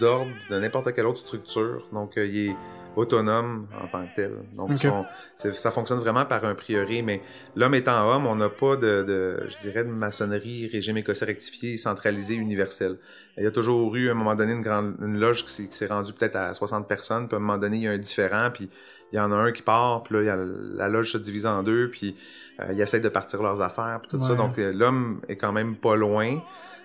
d'ordre 0.00 0.32
de 0.50 0.58
n'importe 0.58 0.92
quelle 0.92 1.06
autre 1.06 1.18
structure. 1.18 1.88
Donc, 1.92 2.16
euh, 2.18 2.26
il 2.26 2.50
est 2.50 2.56
autonome 2.96 3.66
en 3.82 3.88
tant 3.88 4.06
que 4.06 4.14
tel. 4.14 4.32
Donc, 4.56 4.70
Ok. 4.70 4.78
son- 4.78 5.04
c'est- 5.34 5.50
ça 5.50 5.72
fonctionne 5.72 5.98
vraiment 5.98 6.24
par 6.24 6.44
un 6.44 6.54
prieuré, 6.54 7.02
mais 7.02 7.22
l'homme 7.56 7.74
étant 7.74 8.08
homme, 8.14 8.24
on 8.26 8.36
n'a 8.36 8.48
pas 8.48 8.76
de, 8.76 9.02
de, 9.02 9.42
je 9.48 9.58
dirais, 9.58 9.82
de 9.84 9.90
maçonnerie, 9.90 10.68
régime 10.68 10.96
écossais 10.98 11.24
rectifié, 11.24 11.76
centralisé, 11.76 12.34
universel. 12.36 12.98
Il 13.36 13.42
y 13.42 13.46
a 13.46 13.50
toujours 13.50 13.94
eu, 13.96 14.08
à 14.08 14.12
un 14.12 14.14
moment 14.14 14.36
donné, 14.36 14.52
une, 14.52 14.60
grande, 14.60 14.94
une 15.00 15.18
loge 15.18 15.44
qui 15.44 15.50
s'est- 15.72 15.86
rendue 15.86 16.12
peut-être 16.12 16.36
à 16.36 16.54
60 16.54 16.86
personnes, 16.86 17.26
puis 17.26 17.34
à 17.34 17.38
un 17.38 17.40
moment 17.40 17.58
donné, 17.58 17.78
il 17.78 17.82
y 17.82 17.88
a 17.88 17.90
un 17.90 17.98
différent, 17.98 18.50
puis 18.54 18.70
il 19.12 19.16
y 19.16 19.20
en 19.20 19.32
a 19.32 19.36
un 19.36 19.50
qui 19.50 19.62
part, 19.62 20.04
puis 20.04 20.14
là, 20.14 20.22
il 20.22 20.26
y 20.26 20.30
a, 20.30 20.36
la 20.36 20.88
loge 20.88 21.10
se 21.12 21.18
divise 21.18 21.46
en 21.46 21.64
deux, 21.64 21.90
puis 21.90 22.14
euh, 22.60 22.66
ils 22.72 22.80
essayent 22.80 23.00
de 23.00 23.08
partir 23.08 23.42
leurs 23.42 23.60
affaires, 23.60 23.98
puis 24.02 24.10
tout 24.12 24.22
ça. 24.22 24.34
Donc, 24.36 24.56
euh, 24.60 24.72
l'homme 24.72 25.20
est 25.28 25.36
quand 25.36 25.52
même 25.52 25.74
pas 25.76 25.96
loin. 25.96 26.40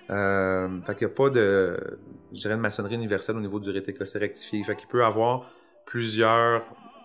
Euh, 0.10 0.82
fait 0.84 0.95
qu'il 0.95 1.07
n'y 1.07 1.14
a 1.14 1.16
pas 1.16 1.30
de, 1.30 1.78
je 2.34 2.41
dirais, 2.41 2.55
de 2.55 2.62
maçonnerie 2.62 2.95
universelle 2.95 3.38
au 3.38 3.41
niveau 3.41 3.60
du 3.60 3.70
rite 3.70 3.88
écossais 3.89 4.20
rectifié. 4.20 4.64
Fait 4.64 4.76
qu'il 4.76 4.88
peut 4.88 5.03
avoir 5.03 5.51
plusieurs, 5.86 6.64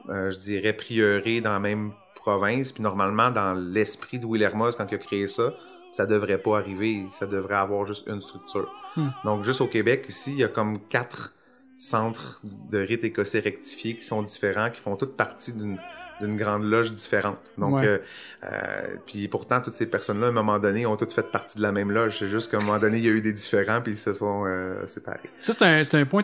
euh, 0.09 0.31
je 0.31 0.39
dirais, 0.39 0.73
prieurés 0.73 1.41
dans 1.41 1.53
la 1.53 1.61
même 1.61 1.93
province. 2.15 2.73
Puis 2.73 2.83
normalement, 2.83 3.31
dans 3.31 3.55
l'esprit 3.55 4.19
de 4.19 4.27
Will 4.27 4.43
Hermos, 4.43 4.77
quand 4.77 4.91
il 4.91 4.95
a 4.95 4.99
créé 4.99 5.27
ça, 5.27 5.55
ça 5.93 6.07
devrait 6.07 6.39
pas 6.39 6.59
arriver. 6.59 7.07
Ça 7.13 7.27
devrait 7.27 7.57
avoir 7.57 7.85
juste 7.85 8.09
une 8.09 8.21
structure. 8.21 8.73
Hmm. 8.97 9.09
Donc, 9.25 9.45
juste 9.45 9.61
au 9.61 9.67
Québec, 9.67 10.07
ici, 10.09 10.33
il 10.33 10.39
y 10.39 10.45
a 10.45 10.49
comme 10.49 10.79
quatre 10.89 11.35
centres 11.77 12.41
de 12.71 12.79
rite 12.79 13.05
écossais 13.05 13.41
rectifiés 13.41 13.97
qui 13.97 14.05
sont 14.05 14.23
différents, 14.23 14.71
qui 14.71 14.81
font 14.81 14.97
toutes 14.97 15.17
partie 15.17 15.53
d'une 15.57 15.79
d'une 16.21 16.37
grande 16.37 16.63
loge 16.65 16.93
différente. 16.93 17.39
Donc, 17.59 17.75
Ouais. 17.81 17.87
euh, 17.87 17.99
euh, 18.45 18.97
puis 19.07 19.27
pourtant, 19.29 19.61
toutes 19.61 19.75
ces 19.77 19.87
personnes-là, 19.87 20.27
à 20.27 20.31
un 20.31 20.33
moment 20.33 20.59
donné, 20.59 20.87
ont 20.87 20.97
toutes 20.97 21.13
fait 21.13 21.31
partie 21.31 21.59
de 21.59 21.63
la 21.63 21.73
même 21.73 21.91
loge. 21.91 22.19
C'est 22.19 22.29
juste 22.29 22.51
qu'à 22.51 22.59
un 22.59 22.61
moment 22.61 22.79
donné, 22.79 22.99
il 22.99 23.05
y 23.05 23.09
a 23.09 23.13
eu 23.13 23.21
des 23.21 23.33
différents, 23.33 23.81
puis 23.81 23.93
ils 23.93 23.99
se 23.99 24.13
sont 24.13 24.45
euh, 24.47 24.87
séparés. 24.87 25.19
Ça, 25.37 25.53
c'est 25.53 25.65
un, 25.65 25.83
c'est 25.85 25.97
un 25.99 26.07
point 26.07 26.23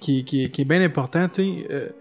qui, 0.00 0.24
qui, 0.24 0.50
qui 0.50 0.62
est 0.62 0.64
bien 0.64 0.82
important, 0.82 1.28
tu 1.28 1.64
sais. 1.64 1.92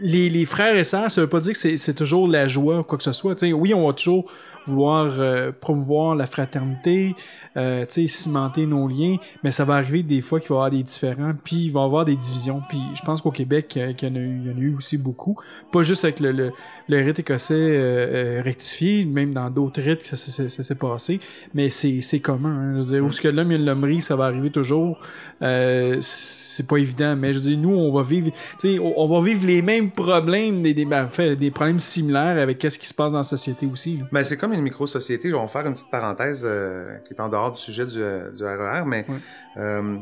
Les, 0.00 0.44
frères 0.44 0.76
et 0.76 0.84
sœurs, 0.84 1.10
ça 1.10 1.20
veut 1.20 1.26
pas 1.28 1.40
dire 1.40 1.52
que 1.52 1.76
c'est, 1.76 1.94
toujours 1.94 2.28
la 2.28 2.46
joie 2.46 2.80
ou 2.80 2.82
quoi 2.82 2.98
que 2.98 3.04
ce 3.04 3.12
soit. 3.12 3.34
tu 3.34 3.46
sais. 3.46 3.52
oui, 3.52 3.74
on 3.74 3.86
va 3.86 3.92
toujours 3.92 4.30
vouloir 4.66 5.08
euh, 5.18 5.50
promouvoir 5.58 6.14
la 6.14 6.26
fraternité, 6.26 7.14
euh, 7.56 7.86
cimenter 7.88 8.66
nos 8.66 8.86
liens, 8.86 9.16
mais 9.42 9.50
ça 9.50 9.64
va 9.64 9.74
arriver 9.76 10.02
des 10.02 10.20
fois 10.20 10.40
qu'il 10.40 10.50
va 10.50 10.54
y 10.54 10.58
avoir 10.58 10.70
des 10.70 10.82
différends, 10.82 11.30
puis 11.42 11.56
il 11.66 11.72
va 11.72 11.80
y 11.80 11.84
avoir 11.84 12.04
des 12.04 12.16
divisions. 12.16 12.62
Puis 12.68 12.80
je 12.94 13.02
pense 13.02 13.22
qu'au 13.22 13.30
Québec, 13.30 13.68
qu'il 13.68 13.82
y 13.82 14.12
en 14.12 14.14
a 14.14 14.18
eu, 14.18 14.40
il 14.44 14.50
y 14.50 14.54
en 14.54 14.56
a 14.56 14.60
eu 14.60 14.74
aussi 14.76 14.98
beaucoup. 14.98 15.36
Pas 15.72 15.82
juste 15.82 16.04
avec 16.04 16.20
le, 16.20 16.32
le, 16.32 16.52
le 16.88 17.04
rite 17.04 17.18
écossais 17.20 17.54
euh, 17.54 18.38
euh, 18.38 18.42
rectifié, 18.42 19.04
même 19.04 19.32
dans 19.32 19.48
d'autres 19.50 19.80
rites, 19.80 20.02
ça, 20.04 20.16
ça- 20.16 20.48
ça- 20.48 20.62
s'est 20.62 20.74
passé, 20.74 21.20
mais 21.54 21.70
c'est, 21.70 22.20
commun. 22.20 22.50
Hein. 22.50 22.72
Je 22.74 22.86
veux 22.86 22.92
dire, 22.96 23.04
où 23.04 23.10
ce 23.10 23.20
que 23.20 23.28
l'homme 23.28 23.52
et 23.52 23.58
l'hommerie, 23.58 24.02
ça 24.02 24.16
va 24.16 24.24
arriver 24.26 24.50
toujours. 24.50 24.98
Euh, 25.42 25.98
c'est 26.00 26.66
pas 26.66 26.78
évident, 26.78 27.14
mais 27.16 27.32
je 27.32 27.38
dis 27.38 27.56
nous, 27.56 27.70
on 27.74 27.92
va 27.92 28.02
vivre, 28.02 28.30
tu 28.58 28.74
sais, 28.74 28.78
on, 28.80 29.06
va 29.06 29.24
vivre 29.24 29.46
les 29.46 29.62
mêmes 29.62 29.90
problèmes, 29.90 30.62
des, 30.62 30.74
des, 30.74 30.84
ben, 30.84 31.04
en 31.06 31.10
fait, 31.10 31.36
des 31.36 31.50
problèmes 31.50 31.78
similaires 31.78 32.38
avec 32.42 32.60
ce 32.68 32.78
qui 32.78 32.86
se 32.86 32.94
passe 32.94 33.12
dans 33.12 33.18
la 33.18 33.24
société 33.24 33.66
aussi. 33.66 33.98
là. 33.98 34.04
Ben, 34.10 34.24
c'est 34.24 34.36
comme 34.36 34.52
une 34.52 34.62
micro-société. 34.62 35.30
Je 35.30 35.36
vais 35.36 35.46
faire 35.48 35.66
une 35.66 35.72
petite 35.74 35.90
parenthèse 35.90 36.42
euh, 36.44 36.96
qui 37.06 37.14
est 37.14 37.20
en 37.20 37.28
dehors 37.28 37.52
du 37.52 37.60
sujet 37.60 37.86
du, 37.86 38.02
euh, 38.02 38.30
du 38.32 38.42
RER, 38.44 38.82
mais 38.86 39.06
Ouais. 39.08 39.16
euh, 39.58 39.96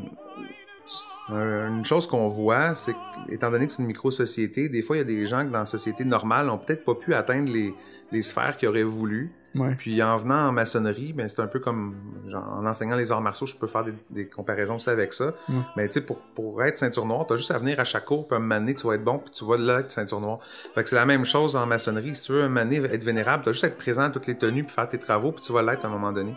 une 1.29 1.83
chose 1.85 2.07
qu'on 2.07 2.27
voit, 2.27 2.73
c'est 2.75 2.93
que, 2.93 2.97
étant 3.33 3.51
donné 3.51 3.67
que 3.67 3.73
c'est 3.73 3.81
une 3.81 3.87
micro-société, 3.87 4.69
des 4.69 4.81
fois, 4.81 4.95
il 4.95 4.99
y 4.99 5.01
a 5.01 5.05
des 5.05 5.27
gens 5.27 5.43
qui, 5.45 5.51
dans 5.51 5.59
la 5.59 5.65
société 5.65 6.05
normale, 6.05 6.49
ont 6.49 6.57
peut-être 6.57 6.85
pas 6.85 6.95
pu 6.95 7.13
atteindre 7.13 7.51
les, 7.51 7.73
les 8.11 8.21
sphères 8.21 8.55
qu'ils 8.57 8.69
auraient 8.69 8.83
voulu. 8.83 9.31
Ouais. 9.55 9.75
Puis 9.77 10.01
en 10.03 10.17
venant 10.17 10.47
en 10.47 10.51
maçonnerie, 10.51 11.13
ben 11.13 11.27
c'est 11.27 11.41
un 11.41 11.47
peu 11.47 11.59
comme 11.59 11.95
genre, 12.25 12.45
en 12.59 12.65
enseignant 12.65 12.95
les 12.95 13.11
arts 13.11 13.21
martiaux, 13.21 13.47
je 13.47 13.55
peux 13.55 13.67
faire 13.67 13.83
des, 13.83 13.93
des 14.09 14.27
comparaisons 14.27 14.75
aussi 14.75 14.89
avec 14.89 15.13
ça. 15.13 15.33
Mm. 15.47 15.59
Mais 15.75 15.87
tu 15.87 15.93
sais, 15.93 16.01
pour, 16.01 16.17
pour 16.35 16.63
être 16.63 16.77
ceinture 16.77 17.05
noire, 17.05 17.25
t'as 17.25 17.37
juste 17.37 17.51
à 17.51 17.57
venir 17.57 17.79
à 17.79 17.83
chaque 17.83 18.05
cours, 18.05 18.27
puis 18.27 18.37
à 18.37 18.39
donné, 18.39 18.75
tu 18.75 18.85
vas 18.85 18.95
être 18.95 19.03
bon, 19.03 19.19
puis 19.19 19.31
tu 19.31 19.45
vas 19.45 19.57
là 19.57 19.79
être 19.79 19.91
ceinture 19.91 20.19
noire. 20.19 20.39
Fait 20.75 20.83
que 20.83 20.89
c'est 20.89 20.95
la 20.95 21.05
même 21.05 21.25
chose 21.25 21.55
en 21.55 21.65
maçonnerie. 21.65 22.13
Si 22.15 22.23
tu 22.23 22.33
veux 22.33 22.47
donné 22.47 22.77
être 22.77 23.03
vénérable, 23.03 23.43
t'as 23.45 23.51
juste 23.51 23.63
à 23.63 23.67
être 23.67 23.77
présent 23.77 24.03
à 24.03 24.09
toutes 24.09 24.27
les 24.27 24.37
tenues, 24.37 24.63
puis 24.63 24.73
faire 24.73 24.87
tes 24.87 24.99
travaux, 24.99 25.31
puis 25.31 25.41
tu 25.41 25.53
vas 25.53 25.63
l'être 25.63 25.85
à 25.85 25.87
un 25.87 25.91
moment 25.91 26.11
donné. 26.11 26.35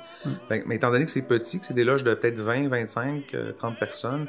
Fait 0.48 0.64
mais 0.66 0.76
étant 0.76 0.90
donné 0.90 1.04
que 1.04 1.10
c'est 1.10 1.26
petit, 1.26 1.60
que 1.60 1.66
c'est 1.66 1.74
des 1.74 1.84
loges 1.84 2.04
de 2.04 2.14
peut-être 2.14 2.38
20, 2.38 2.68
25, 2.68 3.34
euh, 3.34 3.52
30 3.52 3.78
personnes, 3.78 4.26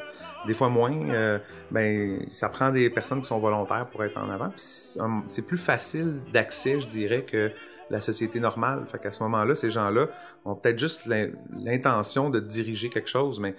des 0.47 0.53
fois 0.53 0.69
moins, 0.69 0.91
euh, 1.09 1.39
ben 1.69 2.19
ça 2.29 2.49
prend 2.49 2.71
des 2.71 2.89
personnes 2.89 3.21
qui 3.21 3.27
sont 3.27 3.39
volontaires 3.39 3.87
pour 3.91 4.03
être 4.03 4.17
en 4.17 4.29
avant. 4.29 4.51
Hum, 4.97 5.23
c'est 5.27 5.45
plus 5.45 5.57
facile 5.57 6.21
d'accès, 6.33 6.79
je 6.79 6.87
dirais, 6.87 7.23
que 7.23 7.51
la 7.91 8.01
société 8.01 8.39
normale. 8.39 8.83
Fait 8.91 8.99
qu'à 8.99 9.11
ce 9.11 9.21
moment-là, 9.23 9.53
ces 9.55 9.69
gens-là 9.69 10.07
ont 10.45 10.55
peut-être 10.55 10.79
juste 10.79 11.05
l'in- 11.05 11.29
l'intention 11.57 12.29
de 12.29 12.39
diriger 12.39 12.89
quelque 12.89 13.09
chose, 13.09 13.39
mais 13.39 13.55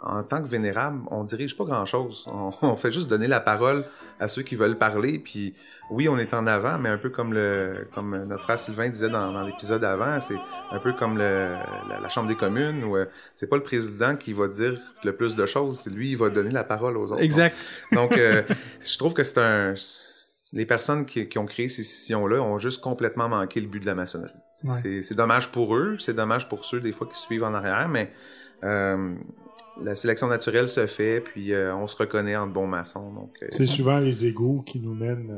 en 0.00 0.22
tant 0.22 0.42
que 0.42 0.48
vénérable, 0.48 1.00
on 1.10 1.24
dirige 1.24 1.56
pas 1.56 1.64
grand-chose. 1.64 2.26
On, 2.32 2.50
on 2.62 2.76
fait 2.76 2.92
juste 2.92 3.08
donner 3.08 3.26
la 3.28 3.40
parole 3.40 3.84
à 4.20 4.28
ceux 4.28 4.42
qui 4.42 4.54
veulent 4.54 4.76
parler. 4.76 5.18
Puis 5.18 5.54
oui, 5.90 6.08
on 6.10 6.18
est 6.18 6.34
en 6.34 6.46
avant, 6.46 6.78
mais 6.78 6.90
un 6.90 6.98
peu 6.98 7.08
comme 7.08 7.32
le 7.32 7.86
comme 7.94 8.24
notre 8.24 8.42
frère 8.42 8.58
Sylvain 8.58 8.88
disait 8.90 9.08
dans, 9.08 9.32
dans 9.32 9.42
l'épisode 9.42 9.82
avant, 9.82 10.20
c'est 10.20 10.36
un 10.72 10.78
peu 10.78 10.92
comme 10.92 11.16
le, 11.16 11.54
la, 11.88 12.00
la 12.00 12.08
Chambre 12.08 12.28
des 12.28 12.36
communes 12.36 12.84
où 12.84 12.96
euh, 12.98 13.06
c'est 13.34 13.48
pas 13.48 13.56
le 13.56 13.62
président 13.62 14.14
qui 14.16 14.32
va 14.34 14.48
dire 14.48 14.78
le 15.04 15.16
plus 15.16 15.34
de 15.36 15.46
choses, 15.46 15.78
c'est 15.78 15.90
lui 15.90 16.10
il 16.10 16.16
va 16.18 16.28
donner 16.28 16.50
la 16.50 16.64
parole 16.64 16.96
aux 16.98 17.10
autres. 17.12 17.22
Exact. 17.22 17.56
Donc, 17.92 18.16
euh, 18.18 18.42
je 18.86 18.98
trouve 18.98 19.14
que 19.14 19.22
c'est 19.24 19.38
un. 19.40 19.72
Les 20.54 20.64
personnes 20.66 21.04
qui, 21.04 21.28
qui 21.28 21.36
ont 21.38 21.46
créé 21.46 21.68
ces 21.68 21.82
scissions-là 21.82 22.40
ont 22.40 22.58
juste 22.58 22.80
complètement 22.82 23.28
manqué 23.28 23.60
le 23.60 23.66
but 23.66 23.80
de 23.80 23.86
la 23.86 23.94
maçonnerie. 23.94 24.32
C'est- 24.52 24.68
Ouais. 24.68 24.74
C'est 24.82 25.02
c'est 25.02 25.14
dommage 25.14 25.50
pour 25.52 25.74
eux, 25.76 25.96
c'est 25.98 26.14
dommage 26.14 26.48
pour 26.48 26.64
ceux 26.64 26.80
des 26.80 26.92
fois 26.92 27.06
qui 27.06 27.18
suivent 27.18 27.44
en 27.44 27.52
arrière, 27.54 27.88
mais 27.88 28.10
euh, 28.62 29.14
la 29.82 29.94
sélection 29.94 30.28
naturelle 30.28 30.68
se 30.68 30.86
fait, 30.86 31.20
puis 31.20 31.52
euh, 31.52 31.74
on 31.74 31.86
se 31.86 31.96
reconnaît 31.96 32.36
en 32.36 32.46
bons 32.46 32.66
maçons. 32.68 33.12
Donc, 33.12 33.32
euh, 33.42 33.48
C'est 33.50 33.66
souvent 33.66 33.98
les 33.98 34.26
égaux 34.26 34.62
qui 34.64 34.78
nous 34.80 34.94
mènent 34.94 35.30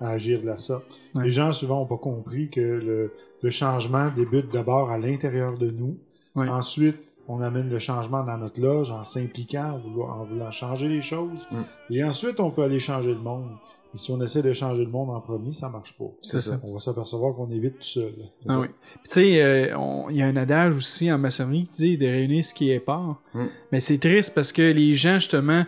euh, 0.00 0.04
à 0.04 0.10
agir 0.10 0.40
de 0.40 0.46
la 0.46 0.58
sorte. 0.58 0.84
Ouais. 1.14 1.24
Les 1.24 1.30
gens 1.30 1.52
souvent 1.52 1.80
n'ont 1.80 1.86
pas 1.86 1.96
compris 1.96 2.50
que 2.50 2.60
le, 2.60 3.12
le 3.42 3.50
changement 3.50 4.10
débute 4.10 4.52
d'abord 4.52 4.90
à 4.90 4.98
l'intérieur 4.98 5.56
de 5.56 5.70
nous. 5.70 5.96
Ouais. 6.34 6.48
Ensuite, 6.48 6.98
on 7.28 7.42
amène 7.42 7.68
le 7.68 7.78
changement 7.78 8.24
dans 8.24 8.38
notre 8.38 8.60
loge 8.60 8.90
en 8.90 9.04
s'impliquant, 9.04 9.78
en 9.78 10.24
voulant 10.24 10.50
changer 10.50 10.88
les 10.88 11.02
choses. 11.02 11.46
Mm. 11.50 11.94
Et 11.94 12.04
ensuite, 12.04 12.40
on 12.40 12.50
peut 12.50 12.62
aller 12.62 12.78
changer 12.78 13.12
le 13.12 13.20
monde. 13.20 13.50
Et 13.94 13.98
si 13.98 14.10
on 14.10 14.20
essaie 14.20 14.42
de 14.42 14.52
changer 14.52 14.84
le 14.84 14.90
monde 14.90 15.10
en 15.10 15.20
premier, 15.20 15.52
ça 15.52 15.68
marche 15.68 15.92
pas. 15.96 16.10
C'est 16.22 16.40
ça. 16.40 16.58
On 16.66 16.72
va 16.72 16.80
s'apercevoir 16.80 17.34
qu'on 17.34 17.50
est 17.50 17.58
vite 17.58 17.78
tout 17.78 17.86
seul. 17.86 18.14
Ah 18.46 18.54
ça. 18.54 18.60
oui. 18.60 18.68
Puis 18.68 19.02
tu 19.04 19.10
sais, 19.10 19.42
euh, 19.42 20.06
il 20.10 20.16
y 20.16 20.22
a 20.22 20.26
un 20.26 20.36
adage 20.36 20.76
aussi 20.76 21.12
en 21.12 21.18
maçonnerie 21.18 21.64
qui 21.64 21.82
dit 21.82 21.98
de 21.98 22.06
réunir 22.06 22.44
ce 22.44 22.54
qui 22.54 22.70
est 22.70 22.80
part. 22.80 23.20
Mm. 23.34 23.46
Mais 23.72 23.80
c'est 23.80 23.98
triste 23.98 24.34
parce 24.34 24.50
que 24.50 24.62
les 24.62 24.94
gens, 24.94 25.18
justement, 25.18 25.64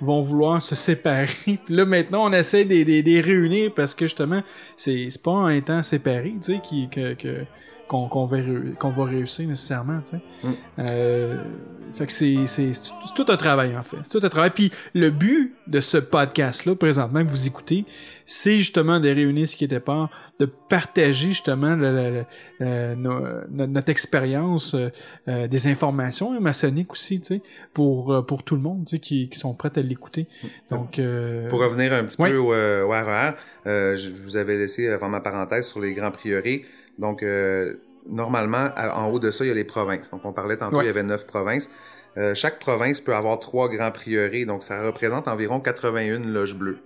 vont 0.00 0.20
vouloir 0.20 0.60
se 0.62 0.74
séparer. 0.74 1.28
Puis 1.44 1.60
là, 1.68 1.84
maintenant, 1.84 2.28
on 2.28 2.32
essaie 2.32 2.64
de 2.64 2.74
les 2.74 3.20
réunir 3.20 3.72
parce 3.72 3.94
que, 3.94 4.06
justement, 4.06 4.42
c'est 4.76 5.08
pas 5.22 5.30
en 5.30 5.48
étant 5.48 5.82
séparés, 5.84 6.34
tu 6.42 6.54
sais, 6.54 6.60
que 6.90 7.46
qu'on 7.88 8.26
va, 8.26 8.38
va 8.38 9.04
réussir 9.04 9.48
nécessairement, 9.48 10.00
tu 10.04 10.12
sais. 10.12 10.20
Mm. 10.42 10.52
Euh, 10.80 11.44
fait 11.92 12.06
que 12.06 12.12
c'est 12.12 12.72
tout- 13.14 13.26
un 13.28 13.36
travail, 13.36 13.76
en 13.76 13.82
fait. 13.84 13.98
C'est 14.02 14.18
tout 14.18 14.26
un 14.26 14.28
travail. 14.30 14.50
Puis 14.50 14.72
le 14.94 15.10
but 15.10 15.54
de 15.68 15.80
ce 15.80 15.98
podcast-là, 15.98 16.74
présentement, 16.74 17.24
que 17.24 17.30
vous 17.30 17.46
écoutez, 17.46 17.84
c'est 18.26 18.58
justement 18.58 18.98
de 18.98 19.08
réunir 19.08 19.46
ce 19.46 19.54
qui 19.54 19.64
était 19.64 19.78
part, 19.80 20.10
de 20.40 20.46
partager 20.46 21.28
justement 21.28 21.76
le- 21.76 21.92
le- 21.92 22.10
le- 22.10 22.24
euh, 22.62 22.94
no- 22.96 23.20
no- 23.50 23.66
notre 23.68 23.90
expérience, 23.90 24.74
euh, 24.74 24.88
euh, 25.28 25.46
des 25.46 25.68
informations 25.68 26.40
maçonniques 26.40 26.90
aussi, 26.90 27.20
tu 27.20 27.26
sais, 27.36 27.42
pour, 27.72 28.12
euh, 28.12 28.22
pour 28.22 28.42
tout 28.42 28.56
le 28.56 28.62
monde, 28.62 28.86
tu 28.86 28.96
sais, 28.96 28.98
qui, 29.00 29.28
qui 29.28 29.38
sont 29.38 29.54
prêts 29.54 29.70
à 29.76 29.80
l'écouter. 29.80 30.26
Donc, 30.70 30.98
euh, 30.98 31.48
Pour 31.50 31.60
revenir 31.60 31.92
un 31.92 32.02
petit 32.04 32.20
Ouais. 32.20 32.30
peu 32.30 32.38
au, 32.38 32.52
au 32.52 32.90
RER, 32.90 33.34
euh, 33.66 33.94
je 33.94 34.08
je 34.14 34.22
vous 34.22 34.36
avais 34.36 34.56
laissé 34.56 34.88
avant 34.88 35.08
ma 35.08 35.20
parenthèse 35.20 35.68
sur 35.68 35.80
les 35.80 35.92
grands 35.92 36.10
prieurés. 36.10 36.64
Donc, 36.98 37.22
euh, 37.22 37.74
normalement, 38.08 38.68
à- 38.76 38.98
en 38.98 39.10
haut 39.10 39.18
de 39.18 39.30
ça, 39.30 39.44
il 39.44 39.48
y 39.48 39.50
a 39.50 39.54
les 39.54 39.64
provinces. 39.64 40.10
Donc, 40.10 40.24
on 40.24 40.32
parlait 40.32 40.56
tantôt, 40.56 40.76
Ouais. 40.78 40.84
il 40.84 40.86
y 40.86 40.90
avait 40.90 41.02
neuf 41.02 41.26
provinces. 41.26 41.70
Euh, 42.16 42.34
chaque 42.34 42.58
province 42.58 43.00
peut 43.00 43.14
avoir 43.14 43.38
trois 43.40 43.68
grands 43.68 43.90
prieurés. 43.90 44.44
Donc, 44.44 44.62
ça 44.62 44.82
représente 44.82 45.26
environ 45.28 45.60
81 45.60 46.20
loges 46.20 46.56
bleues. 46.56 46.78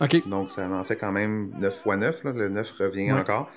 ok, 0.00 0.28
Donc, 0.28 0.50
ça 0.50 0.68
en 0.70 0.84
fait 0.84 0.96
quand 0.96 1.10
même 1.12 1.50
9 1.58 1.74
fois 1.74 1.96
9. 1.96 2.22
Là. 2.24 2.32
Le 2.32 2.48
9 2.48 2.70
revient 2.72 3.12
Ouais. 3.12 3.18
encore. 3.20 3.50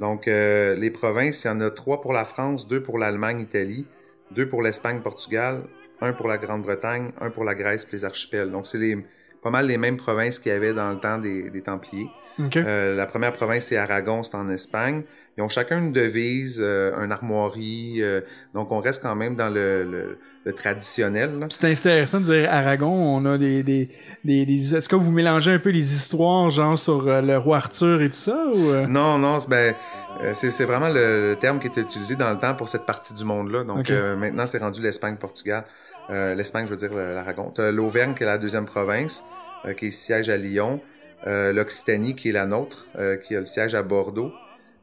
Donc, 0.00 0.26
euh, 0.26 0.74
les 0.74 0.90
provinces, 0.90 1.44
il 1.44 1.48
y 1.48 1.50
en 1.50 1.60
a 1.60 1.70
trois 1.70 2.00
pour 2.00 2.12
la 2.12 2.24
France, 2.24 2.66
deux 2.66 2.82
pour 2.82 2.98
l'Allemagne, 2.98 3.38
Italie, 3.40 3.86
deux 4.32 4.48
pour 4.48 4.60
l'Espagne, 4.60 5.00
Portugal, 5.00 5.62
un 6.00 6.12
pour 6.12 6.26
la 6.26 6.36
Grande-Bretagne, 6.36 7.12
un 7.20 7.30
pour 7.30 7.44
la 7.44 7.54
Grèce 7.54 7.84
puis 7.84 7.96
les 7.98 8.04
archipels. 8.04 8.50
Donc, 8.50 8.66
c'est 8.66 8.78
les, 8.78 8.98
pas 9.40 9.50
mal 9.50 9.66
les 9.68 9.78
mêmes 9.78 9.96
provinces 9.96 10.40
qu'il 10.40 10.50
y 10.50 10.54
avait 10.54 10.72
dans 10.72 10.90
le 10.90 10.98
temps 10.98 11.18
des, 11.18 11.48
des 11.50 11.62
Templiers. 11.62 12.10
ok, 12.40 12.56
Euh, 12.56 12.96
la 12.96 13.06
première 13.06 13.32
province, 13.32 13.66
c'est 13.66 13.76
Aragon, 13.76 14.22
c'est 14.24 14.36
en 14.36 14.48
Espagne. 14.48 15.04
Ils 15.36 15.42
ont 15.42 15.48
chacun 15.48 15.78
une 15.80 15.92
devise, 15.92 16.60
euh, 16.62 16.94
un 16.96 17.10
armoirie. 17.10 17.96
euh, 18.00 18.20
donc, 18.54 18.70
on 18.70 18.80
reste 18.80 19.02
quand 19.02 19.16
même 19.16 19.34
dans 19.34 19.48
le, 19.52 19.82
le, 19.84 20.18
le 20.44 20.52
traditionnel. 20.52 21.30
c'est 21.50 21.70
intéressant 21.70 22.20
de 22.20 22.26
dire 22.26 22.48
Aragon, 22.52 22.92
on 22.92 23.24
a 23.26 23.36
des, 23.36 23.62
des, 23.64 23.88
des, 24.24 24.46
des- 24.46 24.76
est-ce 24.76 24.88
que 24.88 24.94
vous 24.96 25.10
mélangez 25.10 25.50
un 25.52 25.58
peu 25.58 25.70
les 25.70 25.94
histoires, 25.94 26.50
genre 26.50 26.78
sur 26.78 27.08
euh, 27.08 27.20
le 27.20 27.36
roi 27.38 27.56
Arthur 27.56 28.00
et 28.02 28.08
tout 28.10 28.14
ça, 28.16 28.44
ou 28.54 28.70
euh? 28.70 28.86
Non, 28.86 29.18
non, 29.18 29.40
c'est 29.40 29.50
ben, 29.50 29.74
euh, 30.22 30.30
c'est 30.34 30.52
c'est 30.52 30.64
vraiment 30.66 30.88
le, 30.88 31.30
le 31.30 31.36
terme 31.36 31.58
qui 31.58 31.66
était 31.66 31.80
utilisé 31.80 32.14
dans 32.14 32.30
le 32.30 32.38
temps 32.38 32.54
pour 32.54 32.68
cette 32.68 32.86
partie 32.86 33.14
du 33.14 33.24
monde-là. 33.24 33.64
Donc 33.64 33.78
Ok. 33.80 33.90
euh, 33.90 34.14
maintenant, 34.16 34.46
c'est 34.46 34.58
rendu 34.58 34.80
l'Espagne-Portugal. 34.82 35.64
Euh, 36.10 36.34
L'Espagne, 36.34 36.66
je 36.66 36.70
veux 36.70 36.76
dire 36.76 36.94
l'Aragon. 36.94 37.52
L'Auvergne 37.58 38.14
qui 38.14 38.22
est 38.22 38.26
la 38.26 38.38
deuxième 38.38 38.66
province, 38.66 39.24
euh, 39.64 39.72
qui 39.72 39.90
siège 39.90 40.28
à 40.28 40.36
Lyon. 40.36 40.80
Euh, 41.26 41.52
L'Occitanie 41.54 42.14
qui 42.14 42.28
est 42.28 42.32
la 42.32 42.46
nôtre, 42.46 42.86
euh, 42.98 43.16
qui 43.16 43.34
a 43.34 43.40
le 43.40 43.46
siège 43.46 43.74
à 43.74 43.82
Bordeaux. 43.82 44.30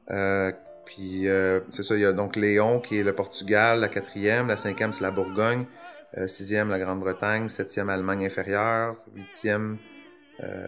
Euh, 0.09 0.51
puis 0.85 1.27
euh, 1.27 1.61
c'est 1.69 1.83
ça, 1.83 1.95
il 1.95 2.01
y 2.01 2.05
a 2.05 2.13
donc 2.13 2.35
Léon 2.35 2.79
qui 2.79 2.97
est 2.97 3.03
le 3.03 3.13
Portugal, 3.13 3.79
la 3.79 3.87
quatrième, 3.87 4.47
la 4.47 4.57
cinquième 4.57 4.91
c'est 4.93 5.03
la 5.03 5.11
Bourgogne, 5.11 5.65
euh, 6.17 6.27
sixième 6.27 6.69
la 6.69 6.79
Grande-Bretagne, 6.79 7.47
septième 7.47 7.89
Allemagne 7.89 8.25
inférieure, 8.25 8.95
huitième, 9.15 9.77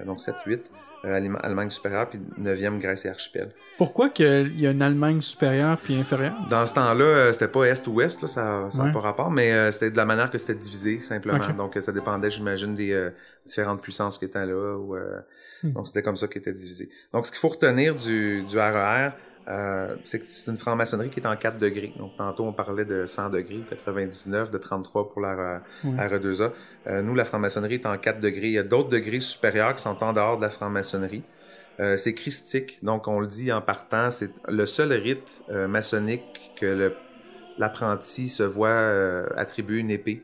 donc 0.06 0.20
7-8, 0.20 0.72
euh, 1.06 1.16
Allema- 1.20 1.40
Allemagne 1.40 1.70
supérieure, 1.70 2.10
puis 2.10 2.20
neuvième 2.38 2.80
Grèce 2.80 3.06
et 3.06 3.10
archipel. 3.10 3.50
Pourquoi 3.78 4.10
qu'il 4.10 4.60
y 4.60 4.68
a 4.68 4.72
une 4.72 4.82
Allemagne 4.84 5.20
supérieure 5.22 5.80
puis 5.84 5.96
inférieure? 5.96 6.36
Dans 6.50 6.66
ce 6.66 6.76
temps-là, 6.76 7.04
euh, 7.06 7.34
c'était 7.34 7.48
pas 7.48 7.64
est 7.66 7.86
ou 7.88 7.94
ouest, 7.96 8.22
là, 8.22 8.28
ça 8.28 8.70
n'a 8.74 8.84
Ouais. 8.86 8.92
pas 8.92 9.00
rapport, 9.00 9.32
mais 9.32 9.52
euh, 9.52 9.72
c'était 9.72 9.90
de 9.92 9.98
la 9.98 10.06
manière 10.06 10.30
que 10.30 10.38
c'était 10.38 10.54
divisé, 10.56 11.00
simplement. 11.00 11.40
Donc, 11.58 11.76
euh, 11.76 11.82
ça 11.82 11.92
dépendait, 11.92 12.30
j'imagine, 12.30 12.74
des 12.76 12.92
euh, 12.94 13.10
différentes 13.46 13.82
puissances 13.82 14.18
qui 14.20 14.26
étaient 14.26 14.46
là. 14.46 14.78
Ou, 14.78 14.96
euh, 14.96 15.20
Hmm. 15.64 15.72
Donc, 15.72 15.88
c'était 15.88 16.02
comme 16.04 16.18
ça 16.18 16.28
qu'il 16.28 16.40
était 16.42 16.52
divisé. 16.52 16.90
Donc, 17.14 17.26
ce 17.26 17.32
qu'il 17.32 17.40
faut 17.40 17.48
retenir 17.48 17.96
du, 17.96 18.44
du 18.44 18.58
RER, 18.60 19.12
euh, 19.48 19.96
c'est 20.04 20.22
une 20.48 20.58
franc-maçonnerie 20.58 21.10
qui 21.10 21.20
est 21.20 21.28
en 21.28 21.36
4 21.36 21.58
degrés. 21.58 21.94
Donc, 21.98 22.16
tantôt, 22.18 22.46
on 22.46 22.54
parlait 22.54 22.86
de 22.86 23.06
100 23.06 23.30
degrés, 23.30 23.62
99, 23.70 24.52
de 24.52 24.58
33 24.58 25.10
pour 25.10 25.22
la 25.22 25.62
Ouais. 25.84 25.92
RE2A. 26.08 26.52
Euh, 26.88 27.02
nous, 27.02 27.16
la 27.16 27.26
franc-maçonnerie 27.26 27.76
est 27.76 27.86
en 27.86 27.98
4 27.98 28.20
degrés. 28.20 28.48
Il 28.48 28.54
y 28.54 28.58
a 28.60 28.64
d'autres 28.64 28.90
degrés 28.90 29.20
supérieurs 29.20 29.76
qui 29.76 29.82
sont 29.82 30.02
en 30.04 30.14
dehors 30.14 30.38
de 30.38 30.44
la 30.44 30.50
franc-maçonnerie. 30.50 31.24
Euh, 31.80 31.98
c'est 31.98 32.14
christique, 32.14 32.84
donc 32.84 33.08
on 33.08 33.20
le 33.20 33.26
dit 33.26 33.52
en 33.52 33.60
partant, 33.60 34.12
c'est 34.12 34.30
le 34.48 34.68
seul 34.68 34.94
rite 34.94 35.44
euh, 35.50 35.68
maçonnique 35.68 36.52
que 36.56 36.94
l'apprenti 37.58 38.30
se 38.30 38.44
voit 38.44 38.68
euh, 38.70 39.26
attribuer 39.36 39.80
une 39.80 39.90
épée. 39.90 40.24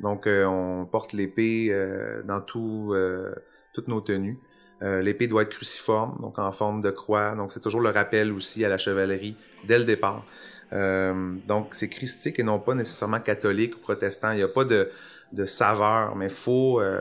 Donc 0.00 0.26
euh, 0.26 0.44
on 0.44 0.86
porte 0.86 1.12
l'épée 1.12 1.68
euh, 1.70 2.22
dans 2.24 2.40
tout, 2.40 2.92
euh, 2.94 3.32
toutes 3.72 3.86
nos 3.86 4.00
tenues. 4.00 4.38
Euh, 4.82 5.02
l'épée 5.02 5.26
doit 5.26 5.42
être 5.42 5.50
cruciforme, 5.50 6.16
donc 6.20 6.38
en 6.38 6.52
forme 6.52 6.80
de 6.80 6.90
croix. 6.90 7.34
Donc 7.34 7.52
c'est 7.52 7.60
toujours 7.60 7.80
le 7.80 7.90
rappel 7.90 8.32
aussi 8.32 8.64
à 8.64 8.68
la 8.68 8.78
chevalerie 8.78 9.36
dès 9.64 9.78
le 9.78 9.84
départ. 9.84 10.24
Euh, 10.72 11.34
donc 11.46 11.68
c'est 11.74 11.88
christique 11.88 12.38
et 12.38 12.42
non 12.42 12.58
pas 12.58 12.74
nécessairement 12.74 13.20
catholique 13.20 13.76
ou 13.76 13.78
protestant. 13.80 14.32
Il 14.32 14.36
n'y 14.36 14.42
a 14.42 14.48
pas 14.48 14.64
de, 14.64 14.90
de 15.32 15.46
saveur, 15.46 16.14
mais 16.14 16.28
faut 16.28 16.80
euh, 16.80 17.00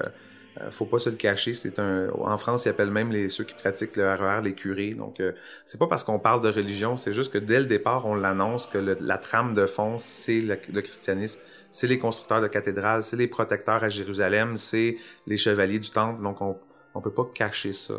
euh, 0.61 0.71
faut 0.71 0.85
pas 0.85 0.99
se 0.99 1.09
le 1.09 1.15
cacher. 1.15 1.53
C'est 1.53 1.79
un 1.79 2.09
en 2.09 2.37
France 2.37 2.65
ils 2.65 2.69
appellent 2.69 2.91
même 2.91 3.11
les 3.11 3.29
ceux 3.29 3.43
qui 3.43 3.53
pratiquent 3.53 3.95
le 3.97 4.11
RER 4.13 4.41
les 4.43 4.53
curés. 4.53 4.93
Donc 4.93 5.19
euh, 5.19 5.33
c'est 5.65 5.79
pas 5.79 5.87
parce 5.87 6.03
qu'on 6.03 6.19
parle 6.19 6.41
de 6.41 6.49
religion, 6.49 6.97
c'est 6.97 7.13
juste 7.13 7.31
que 7.31 7.37
dès 7.37 7.59
le 7.59 7.65
départ 7.65 8.05
on 8.05 8.15
l'annonce 8.15 8.67
que 8.67 8.77
la 8.77 9.17
trame 9.17 9.53
de 9.53 9.65
fond 9.65 9.97
c'est 9.97 10.41
le, 10.41 10.57
le 10.73 10.81
christianisme, 10.81 11.39
c'est 11.71 11.87
les 11.87 11.99
constructeurs 11.99 12.41
de 12.41 12.47
cathédrales, 12.47 13.03
c'est 13.03 13.17
les 13.17 13.27
protecteurs 13.27 13.83
à 13.83 13.89
Jérusalem, 13.89 14.57
c'est 14.57 14.97
les 15.27 15.37
chevaliers 15.37 15.79
du 15.79 15.89
temple. 15.89 16.21
Donc 16.23 16.41
on 16.41 16.57
on 16.97 17.01
peut 17.01 17.11
pas 17.11 17.27
cacher 17.33 17.73
ça. 17.73 17.95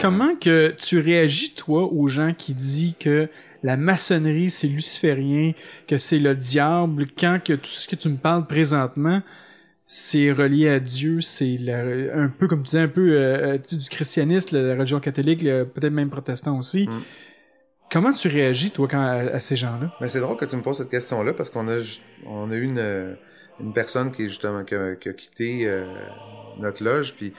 Comment 0.00 0.36
que 0.36 0.72
tu 0.78 1.00
réagis, 1.00 1.54
toi, 1.54 1.82
aux 1.92 2.06
gens 2.06 2.32
qui 2.32 2.54
disent 2.54 2.94
que 3.00 3.28
la 3.64 3.76
maçonnerie, 3.76 4.48
c'est 4.48 4.68
luciférien, 4.68 5.52
que 5.88 5.98
c'est 5.98 6.20
le 6.20 6.34
diable, 6.36 7.06
quand 7.18 7.40
que 7.44 7.54
tout 7.54 7.66
ce 7.66 7.88
que 7.88 7.96
tu 7.96 8.08
me 8.08 8.16
parles 8.16 8.46
présentement, 8.46 9.20
c'est 9.88 10.30
relié 10.30 10.68
à 10.68 10.78
Dieu, 10.78 11.20
c'est 11.20 11.58
un 12.14 12.28
peu, 12.28 12.46
comme 12.46 12.60
tu 12.60 12.66
disais, 12.66 12.78
un 12.78 12.88
peu 12.88 13.10
euh, 13.14 13.58
sais, 13.64 13.76
du 13.76 13.88
christianisme, 13.88 14.56
la 14.56 14.74
religion 14.74 15.00
catholique, 15.00 15.42
peut-être 15.42 15.92
même 15.92 16.10
protestant 16.10 16.56
aussi. 16.56 16.86
Mm. 16.86 17.02
Comment 17.90 18.12
tu 18.12 18.28
réagis, 18.28 18.70
toi, 18.70 18.86
quand, 18.88 19.02
à, 19.02 19.34
à 19.34 19.40
ces 19.40 19.56
gens-là? 19.56 19.92
Mais 20.00 20.06
c'est 20.06 20.20
drôle 20.20 20.36
que 20.36 20.44
tu 20.44 20.54
me 20.54 20.62
poses 20.62 20.78
cette 20.78 20.90
question-là 20.90 21.32
parce 21.32 21.50
qu'on 21.50 21.66
a, 21.66 21.78
on 22.24 22.48
a 22.52 22.54
eu 22.54 22.62
une, 22.62 22.78
euh, 22.78 23.14
une 23.58 23.72
personne 23.72 24.12
qui 24.12 24.28
justement 24.28 24.62
qui 24.62 24.76
a, 24.76 24.94
qui 24.94 25.08
a 25.08 25.12
quitté 25.12 25.66
euh, 25.66 25.84
notre 26.60 26.84
loge, 26.84 27.14
puis 27.16 27.32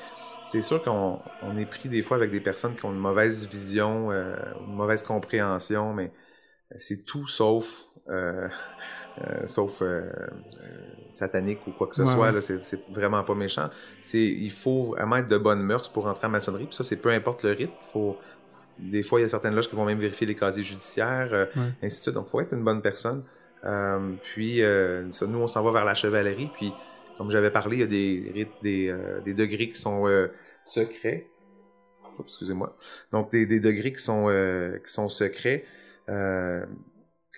c'est 0.45 0.61
sûr 0.61 0.81
qu'on 0.81 1.19
on 1.41 1.57
est 1.57 1.65
pris 1.65 1.89
des 1.89 2.01
fois 2.03 2.17
avec 2.17 2.31
des 2.31 2.41
personnes 2.41 2.75
qui 2.75 2.85
ont 2.85 2.91
une 2.91 2.99
mauvaise 2.99 3.47
vision, 3.47 4.11
euh, 4.11 4.35
une 4.67 4.75
mauvaise 4.75 5.03
compréhension, 5.03 5.93
mais 5.93 6.11
c'est 6.77 7.05
tout 7.05 7.27
sauf 7.27 7.85
euh, 8.09 8.49
euh, 9.21 9.47
sauf 9.47 9.81
euh, 9.81 10.11
euh, 10.61 10.79
satanique 11.09 11.65
ou 11.67 11.71
quoi 11.71 11.87
que 11.87 11.95
ce 11.95 12.03
Ouais, 12.03 12.07
soit. 12.07 12.31
ouais. 12.31 12.41
C'est, 12.41 12.89
vraiment 12.89 13.23
pas 13.23 13.35
méchant. 13.35 13.69
C'est 14.01 14.19
il 14.23 14.51
faut 14.51 14.83
vraiment 14.83 15.17
être 15.17 15.27
de 15.27 15.37
bonnes 15.37 15.61
mœurs 15.63 15.89
pour 15.91 16.07
entrer 16.07 16.27
en 16.27 16.31
maçonnerie. 16.31 16.65
Puis 16.65 16.75
ça, 16.75 16.83
c'est 16.83 17.01
peu 17.01 17.09
importe 17.09 17.43
le 17.43 17.51
rite. 17.51 17.71
Faut, 17.85 18.17
des 18.79 19.03
fois, 19.03 19.19
il 19.19 19.23
y 19.23 19.25
a 19.25 19.29
certaines 19.29 19.55
loges 19.55 19.69
qui 19.69 19.75
vont 19.75 19.85
même 19.85 19.99
vérifier 19.99 20.27
les 20.27 20.35
casiers 20.35 20.63
judiciaires, 20.63 21.29
euh, 21.33 21.45
Ouais. 21.55 21.73
ainsi 21.83 21.97
de 21.99 22.03
suite. 22.03 22.15
Donc, 22.15 22.27
faut 22.27 22.41
être 22.41 22.53
une 22.53 22.63
bonne 22.63 22.81
personne. 22.81 23.23
Euh, 23.65 24.15
puis, 24.23 24.63
euh, 24.63 25.09
ça, 25.11 25.27
nous, 25.27 25.39
on 25.39 25.47
s'en 25.47 25.63
va 25.63 25.71
vers 25.71 25.85
la 25.85 25.93
chevalerie. 25.93 26.49
Puis, 26.53 26.73
comme 27.21 27.29
j'avais 27.29 27.51
parlé, 27.51 27.77
il 27.77 27.79
y 27.81 27.83
a 27.83 27.85
des 27.85 28.31
rites, 28.33 28.49
des, 28.63 28.89
euh, 28.89 29.21
des 29.21 29.35
degrés 29.35 29.69
qui 29.69 29.79
sont 29.79 30.07
euh, 30.07 30.27
secrets. 30.63 31.27
Excusez-moi. 32.19 32.75
Donc, 33.11 33.31
des, 33.31 33.45
des 33.45 33.59
degrés 33.59 33.93
qui 33.93 34.01
sont, 34.01 34.25
euh, 34.29 34.79
qui 34.79 34.91
sont 34.91 35.07
secrets. 35.07 35.63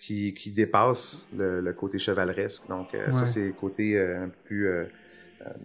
Qui, 0.01 0.33
qui 0.33 0.51
dépassent 0.51 1.29
le, 1.37 1.61
le 1.61 1.73
côté 1.73 1.97
chevaleresque. 1.99 2.67
Donc, 2.67 2.93
Ouais. 2.93 3.13
ça, 3.13 3.25
c'est 3.25 3.47
le 3.47 3.53
côté 3.53 3.99
un 3.99 4.29
peu 4.29 4.39
plus... 4.43 4.69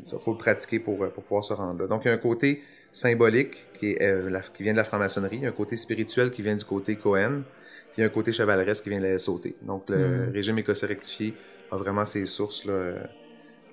Ça, 0.04 0.18
faut 0.18 0.32
le 0.32 0.38
pratiquer 0.38 0.80
pour, 0.80 0.98
pour 1.12 1.22
pouvoir 1.22 1.42
se 1.44 1.52
rendre 1.54 1.78
là. 1.80 1.86
Donc, 1.86 2.04
il 2.04 2.08
y 2.08 2.10
a 2.10 2.14
un 2.14 2.18
côté 2.18 2.62
symbolique 2.92 3.54
qui, 3.78 3.92
est, 3.92 4.30
la- 4.30 4.40
qui 4.40 4.62
vient 4.64 4.72
de 4.72 4.76
la 4.78 4.84
franc-maçonnerie, 4.84 5.36
il 5.36 5.42
y 5.42 5.46
a 5.46 5.48
un 5.48 5.52
côté 5.52 5.76
spirituel 5.76 6.30
qui 6.30 6.42
vient 6.42 6.56
du 6.56 6.64
côté 6.64 6.96
Cohen, 6.96 7.42
puis 7.92 7.96
il 7.98 8.00
y 8.00 8.04
a 8.04 8.06
un 8.06 8.10
côté 8.10 8.32
chevaleresque 8.32 8.84
qui 8.84 8.90
vient 8.90 8.98
de 8.98 9.04
la 9.06 9.18
SOT. 9.18 9.54
Donc, 9.62 9.88
le 9.90 9.96
Mhm. 10.26 10.32
régime 10.32 10.58
écossais 10.58 10.86
rectifié 10.86 11.34
a 11.70 11.76
vraiment 11.76 12.04
ses 12.04 12.26
sources 12.26 12.64
là, 12.64 12.94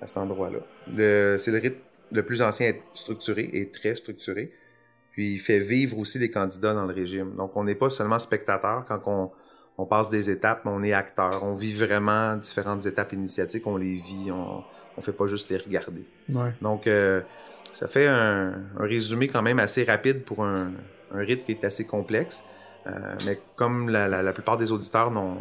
à 0.00 0.06
cet 0.06 0.18
endroit-là. 0.18 0.58
Le, 0.94 1.36
c'est 1.38 1.50
le 1.50 1.58
rite 1.58 1.76
le 2.12 2.24
plus 2.24 2.42
ancien 2.42 2.66
à 2.66 2.70
être 2.70 2.82
structuré 2.94 3.50
et 3.52 3.70
très 3.70 3.94
structuré. 3.94 4.52
Puis 5.10 5.32
il 5.34 5.38
fait 5.38 5.60
vivre 5.60 5.98
aussi 5.98 6.18
les 6.18 6.30
candidats 6.30 6.74
dans 6.74 6.84
le 6.84 6.92
régime. 6.92 7.34
Donc 7.34 7.56
on 7.56 7.64
n'est 7.64 7.74
pas 7.74 7.90
seulement 7.90 8.18
spectateur 8.18 8.84
quand 8.86 9.00
on, 9.06 9.30
on 9.78 9.86
passe 9.86 10.10
des 10.10 10.30
étapes, 10.30 10.62
mais 10.64 10.70
on 10.74 10.82
est 10.82 10.92
acteur. 10.92 11.42
On 11.42 11.54
vit 11.54 11.74
vraiment 11.74 12.36
différentes 12.36 12.84
étapes 12.86 13.12
initiatiques, 13.14 13.66
on 13.66 13.76
les 13.76 13.94
vit, 13.94 14.30
on, 14.30 14.62
on 14.96 15.00
fait 15.00 15.12
pas 15.12 15.26
juste 15.26 15.48
les 15.50 15.56
regarder. 15.56 16.04
Ouais. 16.28 16.52
Donc, 16.60 16.86
euh, 16.86 17.22
ça 17.72 17.88
fait 17.88 18.06
un, 18.06 18.62
un 18.78 18.86
résumé 18.86 19.28
quand 19.28 19.42
même 19.42 19.58
assez 19.58 19.84
rapide 19.84 20.22
pour 20.22 20.44
un, 20.44 20.72
un 21.12 21.18
rite 21.18 21.44
qui 21.44 21.52
est 21.52 21.64
assez 21.64 21.86
complexe. 21.86 22.44
Euh, 22.86 23.14
mais 23.26 23.40
comme 23.56 23.88
la, 23.88 24.06
la, 24.08 24.22
la 24.22 24.32
plupart 24.32 24.56
des 24.56 24.70
auditeurs 24.70 25.10
n'ont 25.10 25.38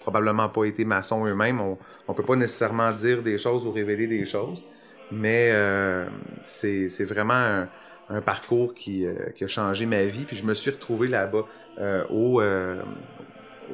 probablement 0.00 0.48
pas 0.48 0.64
été 0.64 0.84
maçons 0.84 1.26
eux-mêmes, 1.26 1.60
on 1.60 1.76
ne 2.08 2.14
peut 2.14 2.22
pas 2.22 2.36
nécessairement 2.36 2.92
dire 2.92 3.22
des 3.22 3.36
choses 3.38 3.66
ou 3.66 3.72
révéler 3.72 4.06
des 4.06 4.24
choses. 4.24 4.62
Mais 5.10 5.50
euh, 5.52 6.06
c'est 6.42 7.04
vraiment 7.04 7.34
un, 7.34 7.68
un 8.08 8.20
parcours 8.20 8.74
qui, 8.74 9.06
euh, 9.06 9.14
qui 9.34 9.44
a 9.44 9.46
changé 9.46 9.86
ma 9.86 10.04
vie. 10.04 10.24
Puis 10.24 10.36
je 10.36 10.44
me 10.44 10.54
suis 10.54 10.70
retrouvé 10.70 11.08
là-bas 11.08 11.44
euh, 11.78 12.04
au, 12.10 12.40
euh, 12.40 12.82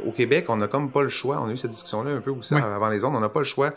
au 0.06 0.12
Québec. 0.12 0.46
On 0.48 0.56
n'a 0.56 0.68
comme 0.68 0.90
pas 0.90 1.02
le 1.02 1.08
choix. 1.08 1.40
On 1.40 1.48
a 1.48 1.52
eu 1.52 1.56
cette 1.56 1.70
discussion-là 1.70 2.10
un 2.12 2.20
peu 2.20 2.30
aussi 2.30 2.54
avant 2.54 2.88
les 2.88 3.04
ondes. 3.04 3.14
On 3.14 3.20
n'a 3.20 3.28
pas 3.28 3.40
le 3.40 3.44
choix 3.44 3.72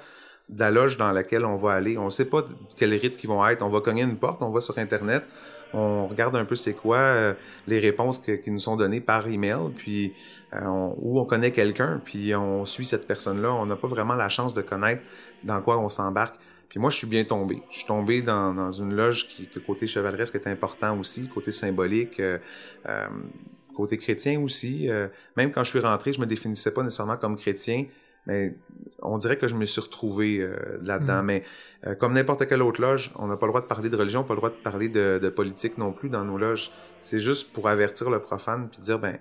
de 0.49 0.59
la 0.59 0.71
loge 0.71 0.97
dans 0.97 1.11
laquelle 1.11 1.45
on 1.45 1.55
va 1.55 1.73
aller. 1.73 1.97
On 1.97 2.05
ne 2.05 2.09
sait 2.09 2.29
pas 2.29 2.43
quels 2.77 2.93
rites 2.93 3.17
qui 3.17 3.27
vont 3.27 3.45
être. 3.47 3.61
On 3.61 3.69
va 3.69 3.81
cogner 3.81 4.03
une 4.03 4.17
porte, 4.17 4.41
on 4.41 4.49
va 4.49 4.61
sur 4.61 4.77
Internet, 4.77 5.23
on 5.73 6.07
regarde 6.07 6.35
un 6.35 6.45
peu 6.45 6.55
c'est 6.55 6.73
quoi 6.73 6.97
euh, 6.97 7.33
les 7.67 7.79
réponses 7.79 8.19
que- 8.19 8.33
qui 8.33 8.51
nous 8.51 8.59
sont 8.59 8.75
données 8.75 9.01
par 9.01 9.27
email, 9.27 9.71
puis 9.75 10.13
euh, 10.53 10.59
on, 10.65 10.95
ou 10.99 11.19
on 11.19 11.25
connaît 11.25 11.51
quelqu'un, 11.51 12.01
puis 12.03 12.35
on 12.35 12.65
suit 12.65 12.85
cette 12.85 13.07
personne-là. 13.07 13.51
On 13.53 13.65
n'a 13.65 13.75
pas 13.75 13.87
vraiment 13.87 14.15
la 14.15 14.29
chance 14.29 14.53
de 14.53 14.61
connaître 14.61 15.01
dans 15.43 15.61
quoi 15.61 15.77
on 15.79 15.89
s'embarque. 15.89 16.35
Puis 16.69 16.79
moi, 16.79 16.89
je 16.89 16.97
suis 16.97 17.07
bien 17.07 17.23
tombé. 17.23 17.61
Je 17.69 17.77
suis 17.79 17.87
tombé 17.87 18.21
dans, 18.21 18.53
dans 18.53 18.71
une 18.71 18.95
loge 18.95 19.27
qui, 19.27 19.47
que 19.47 19.59
côté 19.59 19.85
chevaleresque 19.85 20.35
est 20.35 20.47
important 20.47 20.99
aussi, 20.99 21.27
côté 21.27 21.51
symbolique, 21.51 22.19
euh, 22.19 22.39
euh, 22.89 23.07
côté 23.75 23.97
chrétien 23.97 24.39
aussi. 24.41 24.89
Euh, 24.89 25.07
même 25.37 25.51
quand 25.51 25.63
je 25.63 25.69
suis 25.69 25.79
rentré, 25.79 26.13
je 26.13 26.19
me 26.19 26.25
définissais 26.25 26.73
pas 26.73 26.81
nécessairement 26.81 27.17
comme 27.17 27.37
chrétien, 27.37 27.85
mais 28.25 28.55
on 29.03 29.17
dirait 29.17 29.37
que 29.37 29.47
je 29.47 29.55
me 29.55 29.65
suis 29.65 29.81
retrouvé 29.81 30.39
euh, 30.39 30.55
là-dedans. 30.83 31.21
Mm. 31.21 31.25
Mais 31.25 31.43
euh, 31.87 31.95
comme 31.95 32.13
n'importe 32.13 32.47
quelle 32.47 32.61
autre 32.61 32.81
loge, 32.81 33.11
on 33.17 33.27
n'a 33.27 33.37
pas 33.37 33.45
le 33.45 33.51
droit 33.51 33.61
de 33.61 33.67
parler 33.67 33.89
de 33.89 33.97
religion, 33.97 34.23
pas 34.23 34.33
le 34.33 34.37
droit 34.39 34.49
de 34.49 34.55
parler 34.55 34.89
de, 34.89 35.19
de 35.21 35.29
politique 35.29 35.77
non 35.77 35.91
plus 35.91 36.09
dans 36.09 36.23
nos 36.23 36.37
loges. 36.37 36.71
C'est 37.01 37.19
juste 37.19 37.51
pour 37.53 37.67
avertir 37.67 38.09
le 38.09 38.19
profane 38.19 38.69
puis 38.69 38.79
dire 38.81 38.99
ben 38.99 39.17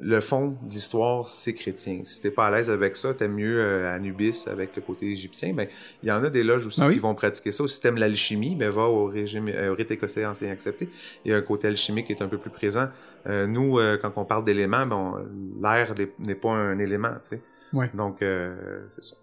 le 0.00 0.20
fond 0.20 0.56
de 0.62 0.70
l'histoire 0.72 1.28
c'est 1.28 1.52
chrétien. 1.52 2.00
Si 2.04 2.22
t'es 2.22 2.30
pas 2.30 2.46
à 2.46 2.50
l'aise 2.50 2.70
avec 2.70 2.96
ça, 2.96 3.12
t'aimes 3.12 3.34
mieux 3.34 3.60
euh, 3.60 3.94
Anubis 3.94 4.46
avec 4.50 4.74
le 4.74 4.80
côté 4.80 5.06
égyptien. 5.10 5.52
Ben 5.52 5.68
il 6.02 6.08
y 6.08 6.12
en 6.12 6.24
a 6.24 6.30
des 6.30 6.42
loges 6.44 6.66
aussi 6.66 6.80
Ah 6.82 6.86
oui? 6.88 6.94
qui 6.94 7.00
vont 7.00 7.14
pratiquer 7.14 7.52
ça. 7.52 7.68
Si 7.68 7.78
t'aimes 7.80 7.98
l'alchimie, 7.98 8.56
ben 8.56 8.70
va 8.70 8.84
au 8.84 9.04
régime 9.04 9.48
euh, 9.48 9.70
au 9.70 9.74
rite 9.74 9.90
écossais 9.90 10.24
ancien 10.24 10.50
accepté. 10.50 10.88
Il 11.26 11.30
y 11.30 11.34
a 11.34 11.36
un 11.36 11.42
côté 11.42 11.68
alchimique 11.68 12.06
qui 12.06 12.12
est 12.14 12.22
un 12.22 12.28
peu 12.28 12.38
plus 12.38 12.48
présent. 12.50 12.88
Euh, 13.26 13.46
nous, 13.46 13.78
euh, 13.78 13.98
quand 14.00 14.12
on 14.16 14.24
parle 14.24 14.44
d'éléments, 14.44 14.86
ben, 14.86 15.26
l'air 15.62 15.94
n'est- 15.94 16.12
n'est 16.18 16.34
pas 16.34 16.50
un 16.52 16.78
élément, 16.78 17.12
tu 17.22 17.36
sais. 17.36 17.42
Ouais. 17.72 17.90
Donc, 17.94 18.22
euh, 18.22 18.86
c'est 18.90 19.04
ça. 19.04 19.16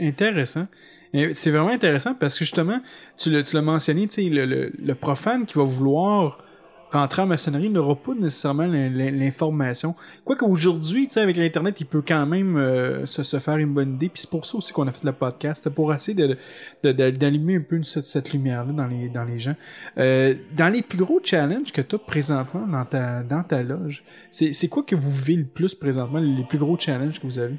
Intéressant. 0.00 0.66
C'est 1.12 1.50
vraiment 1.50 1.70
intéressant 1.70 2.14
parce 2.14 2.38
que 2.38 2.44
justement, 2.44 2.80
tu 3.16 3.30
l'as 3.30 3.62
mentionné, 3.62 4.08
le, 4.16 4.44
le, 4.46 4.72
le 4.78 4.94
profane 4.94 5.46
qui 5.46 5.58
va 5.58 5.64
vouloir 5.64 6.44
rentrer 6.90 7.22
en 7.22 7.26
maçonnerie 7.26 7.70
n'aura 7.70 7.94
pas 7.96 8.14
nécessairement 8.14 8.66
l'in- 8.66 8.88
l'in- 8.88 9.10
l'information. 9.10 9.94
Quoique 10.24 10.44
aujourd'hui, 10.44 11.06
tu 11.08 11.14
sais, 11.14 11.20
avec 11.20 11.36
l'Internet, 11.36 11.80
il 11.80 11.86
peut 11.86 12.02
quand 12.06 12.24
même 12.26 12.56
euh, 12.56 13.04
se, 13.06 13.38
faire 13.38 13.56
une 13.58 13.72
bonne 13.74 13.94
idée. 13.94 14.08
Puis 14.08 14.22
c'est 14.22 14.30
pour 14.30 14.46
ça 14.46 14.58
aussi 14.58 14.72
qu'on 14.72 14.86
a 14.86 14.90
fait 14.90 15.04
le 15.04 15.12
podcast, 15.12 15.68
pour 15.70 15.92
essayer 15.92 16.14
de, 16.16 16.36
de- 16.82 16.92
de- 16.92 17.10
d'allumer 17.10 17.56
un 17.56 17.60
peu 17.60 17.82
cette, 17.82 18.32
lumière-là 18.32 18.72
dans 18.72 18.86
les, 18.86 19.08
dans 19.08 19.24
les 19.24 19.38
gens. 19.38 19.54
Euh, 19.98 20.34
dans 20.56 20.72
les 20.72 20.82
plus 20.82 20.98
gros 20.98 21.20
challenges 21.22 21.72
que 21.72 21.80
tu 21.82 21.96
as 21.96 21.98
présentement 21.98 22.66
dans 22.66 22.84
ta, 22.84 23.22
dans 23.22 23.42
ta 23.42 23.62
loge, 23.62 24.02
c'est, 24.30 24.68
quoi 24.68 24.82
que 24.82 24.94
vous 24.96 25.10
vivez 25.10 25.36
le 25.42 25.46
plus 25.46 25.74
présentement, 25.74 26.18
les 26.18 26.44
plus 26.44 26.58
gros 26.58 26.78
challenges 26.78 27.20
que 27.20 27.26
vous 27.26 27.38
avez? 27.38 27.56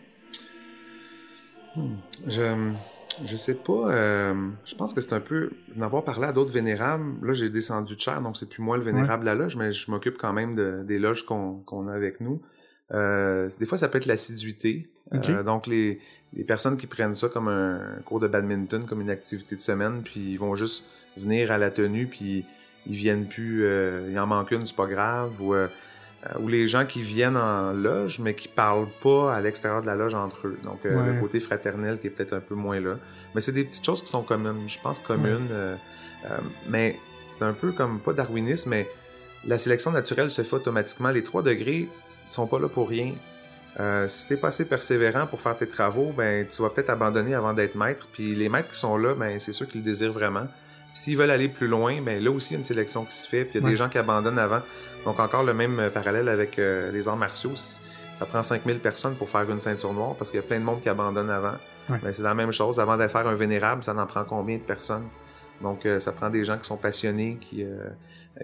Je, 2.28 2.42
je 3.26 3.36
sais 3.36 3.56
pas. 3.56 3.92
euh, 3.92 4.50
je 4.66 4.76
pense 4.76 4.94
que 4.94 5.02
c'est 5.02 5.14
un 5.14 5.20
peu 5.20 5.52
d'avoir 5.76 6.04
parlé 6.04 6.28
à 6.28 6.32
d'autres 6.32 6.52
vénérables. 6.52 7.26
Là, 7.26 7.34
j'ai 7.34 7.50
descendu 7.50 7.96
de 7.96 8.00
chair, 8.00 8.22
donc 8.22 8.38
c'est 8.38 8.50
plus 8.50 8.62
moi 8.62 8.78
le 8.78 8.84
vénérable 8.84 9.22
de 9.22 9.26
la 9.26 9.36
loge, 9.36 9.56
mais 9.56 9.72
je 9.72 9.90
m'occupe 9.92 10.18
quand 10.18 10.34
même 10.34 10.56
de, 10.56 10.84
des 10.84 11.00
loges 11.00 11.26
qu'on 11.26 11.60
qu'on 11.66 11.88
a 11.88 11.94
avec 11.94 12.22
nous. 12.22 12.42
Euh, 12.92 13.48
des 13.60 13.66
fois, 13.66 13.78
ça 13.78 13.88
peut 13.88 13.98
être 13.98 14.08
l'assiduité. 14.08 14.88
Euh, 15.14 15.44
donc, 15.44 15.68
les, 15.68 16.00
les 16.34 16.44
personnes 16.44 16.78
qui 16.78 16.88
prennent 16.88 17.16
ça 17.16 17.30
comme 17.30 17.48
un 17.48 18.00
cours 18.06 18.20
de 18.20 18.28
badminton, 18.28 18.86
comme 18.86 19.02
une 19.02 19.10
activité 19.10 19.56
de 19.56 19.62
semaine, 19.62 20.02
puis 20.04 20.32
ils 20.32 20.38
vont 20.38 20.56
juste 20.56 20.86
venir 21.18 21.52
à 21.52 21.58
la 21.58 21.72
tenue, 21.72 22.08
puis 22.08 22.46
ils 22.88 22.96
viennent 22.96 23.28
plus, 23.28 23.64
euh, 23.64 24.08
il 24.10 24.18
en 24.20 24.26
manque 24.28 24.52
une, 24.52 24.66
c'est 24.66 24.76
pas 24.76 24.88
grave, 24.88 25.42
ou, 25.42 25.54
euh, 26.26 26.40
ou 26.40 26.48
les 26.48 26.68
gens 26.68 26.86
qui 26.86 27.02
viennent 27.02 27.38
en 27.38 27.72
loge, 27.72 28.20
mais 28.20 28.34
qui 28.36 28.48
parlent 28.48 28.90
pas 29.02 29.34
à 29.34 29.42
l'extérieur 29.42 29.82
de 29.82 29.86
la 29.86 29.96
loge 29.96 30.16
entre 30.16 30.48
eux. 30.48 30.58
Donc, 30.64 30.86
euh, 30.86 30.96
Ouais. 30.96 31.14
le 31.14 31.20
côté 31.22 31.40
fraternel 31.40 31.98
qui 32.00 32.08
est 32.08 32.10
peut-être 32.10 32.34
un 32.34 32.40
peu 32.42 32.56
moins 32.56 32.80
là. 32.80 32.96
Mais 33.34 33.42
c'est 33.42 33.52
des 33.54 33.64
petites 33.64 33.86
choses 33.86 34.02
qui 34.02 34.10
sont 34.10 34.24
communes, 34.24 34.68
je 34.68 34.80
pense 34.82 35.00
communes. 35.00 35.48
euh, 35.52 35.76
mais 36.68 36.98
c'est 37.26 37.44
un 37.44 37.54
peu 37.54 37.72
comme, 37.72 38.00
pas 38.00 38.12
darwinisme, 38.14 38.70
mais 38.72 38.90
la 39.46 39.58
sélection 39.58 39.92
naturelle 39.92 40.30
se 40.30 40.42
fait 40.42 40.56
automatiquement. 40.56 41.10
Les 41.12 41.24
trois 41.24 41.42
degrés 41.44 41.88
sont 42.28 42.48
pas 42.48 42.60
là 42.60 42.68
pour 42.68 42.90
rien. 42.90 43.14
Euh, 43.80 44.08
si 44.10 44.28
t'es 44.28 44.36
pas 44.36 44.50
assez 44.50 44.68
persévérant 44.68 45.28
pour 45.28 45.40
faire 45.40 45.56
tes 45.56 45.68
travaux, 45.68 46.12
ben 46.18 46.46
tu 46.46 46.62
vas 46.62 46.70
peut-être 46.70 46.90
abandonner 46.90 47.36
avant 47.36 47.54
d'être 47.54 47.76
maître. 47.76 48.08
Puis 48.12 48.36
les 48.36 48.50
maîtres 48.50 48.70
qui 48.70 48.80
sont 48.80 48.98
là, 48.98 49.14
ben 49.16 49.40
c'est 49.40 49.54
ceux 49.54 49.66
qui 49.66 49.78
le 49.78 49.84
désirent 49.84 50.12
vraiment. 50.12 50.48
S'ils 51.00 51.18
veulent 51.18 51.32
aller 51.32 51.47
plus 51.47 51.68
loin, 51.68 52.02
ben 52.02 52.22
là 52.24 52.30
aussi 52.32 52.50
il 52.50 52.54
y 52.54 52.56
a 52.56 52.60
une 52.60 52.64
sélection 52.64 53.06
qui 53.06 53.14
se 53.16 53.28
fait. 53.28 53.45
Puis 53.45 53.54
il 53.56 53.62
y 53.62 53.64
a 53.64 53.66
Ouais. 53.66 53.72
des 53.72 53.78
gens 53.78 53.88
qui 53.89 53.97
abandonnent 53.97 54.39
avant. 54.39 54.62
Donc 55.06 55.20
encore 55.20 55.43
le 55.43 55.54
même 55.54 55.80
euh, 55.80 55.89
parallèle 55.89 56.28
avec 56.30 56.60
euh, 56.60 56.91
les 56.91 57.08
arts 57.08 57.16
martiaux. 57.18 57.54
Ça 57.56 58.26
prend 58.28 58.41
5000 58.43 58.80
personnes 58.80 59.16
pour 59.16 59.30
faire 59.30 59.50
une 59.50 59.62
ceinture 59.62 59.93
noire 59.93 60.16
parce 60.18 60.30
qu'il 60.30 60.39
y 60.41 60.43
a 60.43 60.45
plein 60.45 60.60
de 60.60 60.66
monde 60.66 60.82
qui 60.82 60.89
abandonne 60.89 61.30
avant. 61.30 61.54
Ouais. 61.89 62.00
Ben, 62.04 62.12
c'est 62.12 62.24
la 62.24 62.34
même 62.34 62.52
chose. 62.52 62.80
Avant 62.80 62.97
de 62.97 63.08
faire 63.08 63.26
un 63.28 63.34
vénérable, 63.34 63.84
ça 63.84 63.93
en 63.95 64.06
prend 64.06 64.26
combien 64.26 64.58
de 64.58 64.62
personnes? 64.64 65.08
Donc 65.62 65.86
euh, 65.86 66.00
ça 66.02 66.12
prend 66.12 66.30
des 66.30 66.43
gens 66.43 66.58
qui 66.58 66.66
sont 66.66 66.78
passionnés, 66.78 67.38
qui, 67.39 67.64
euh, 67.64 67.88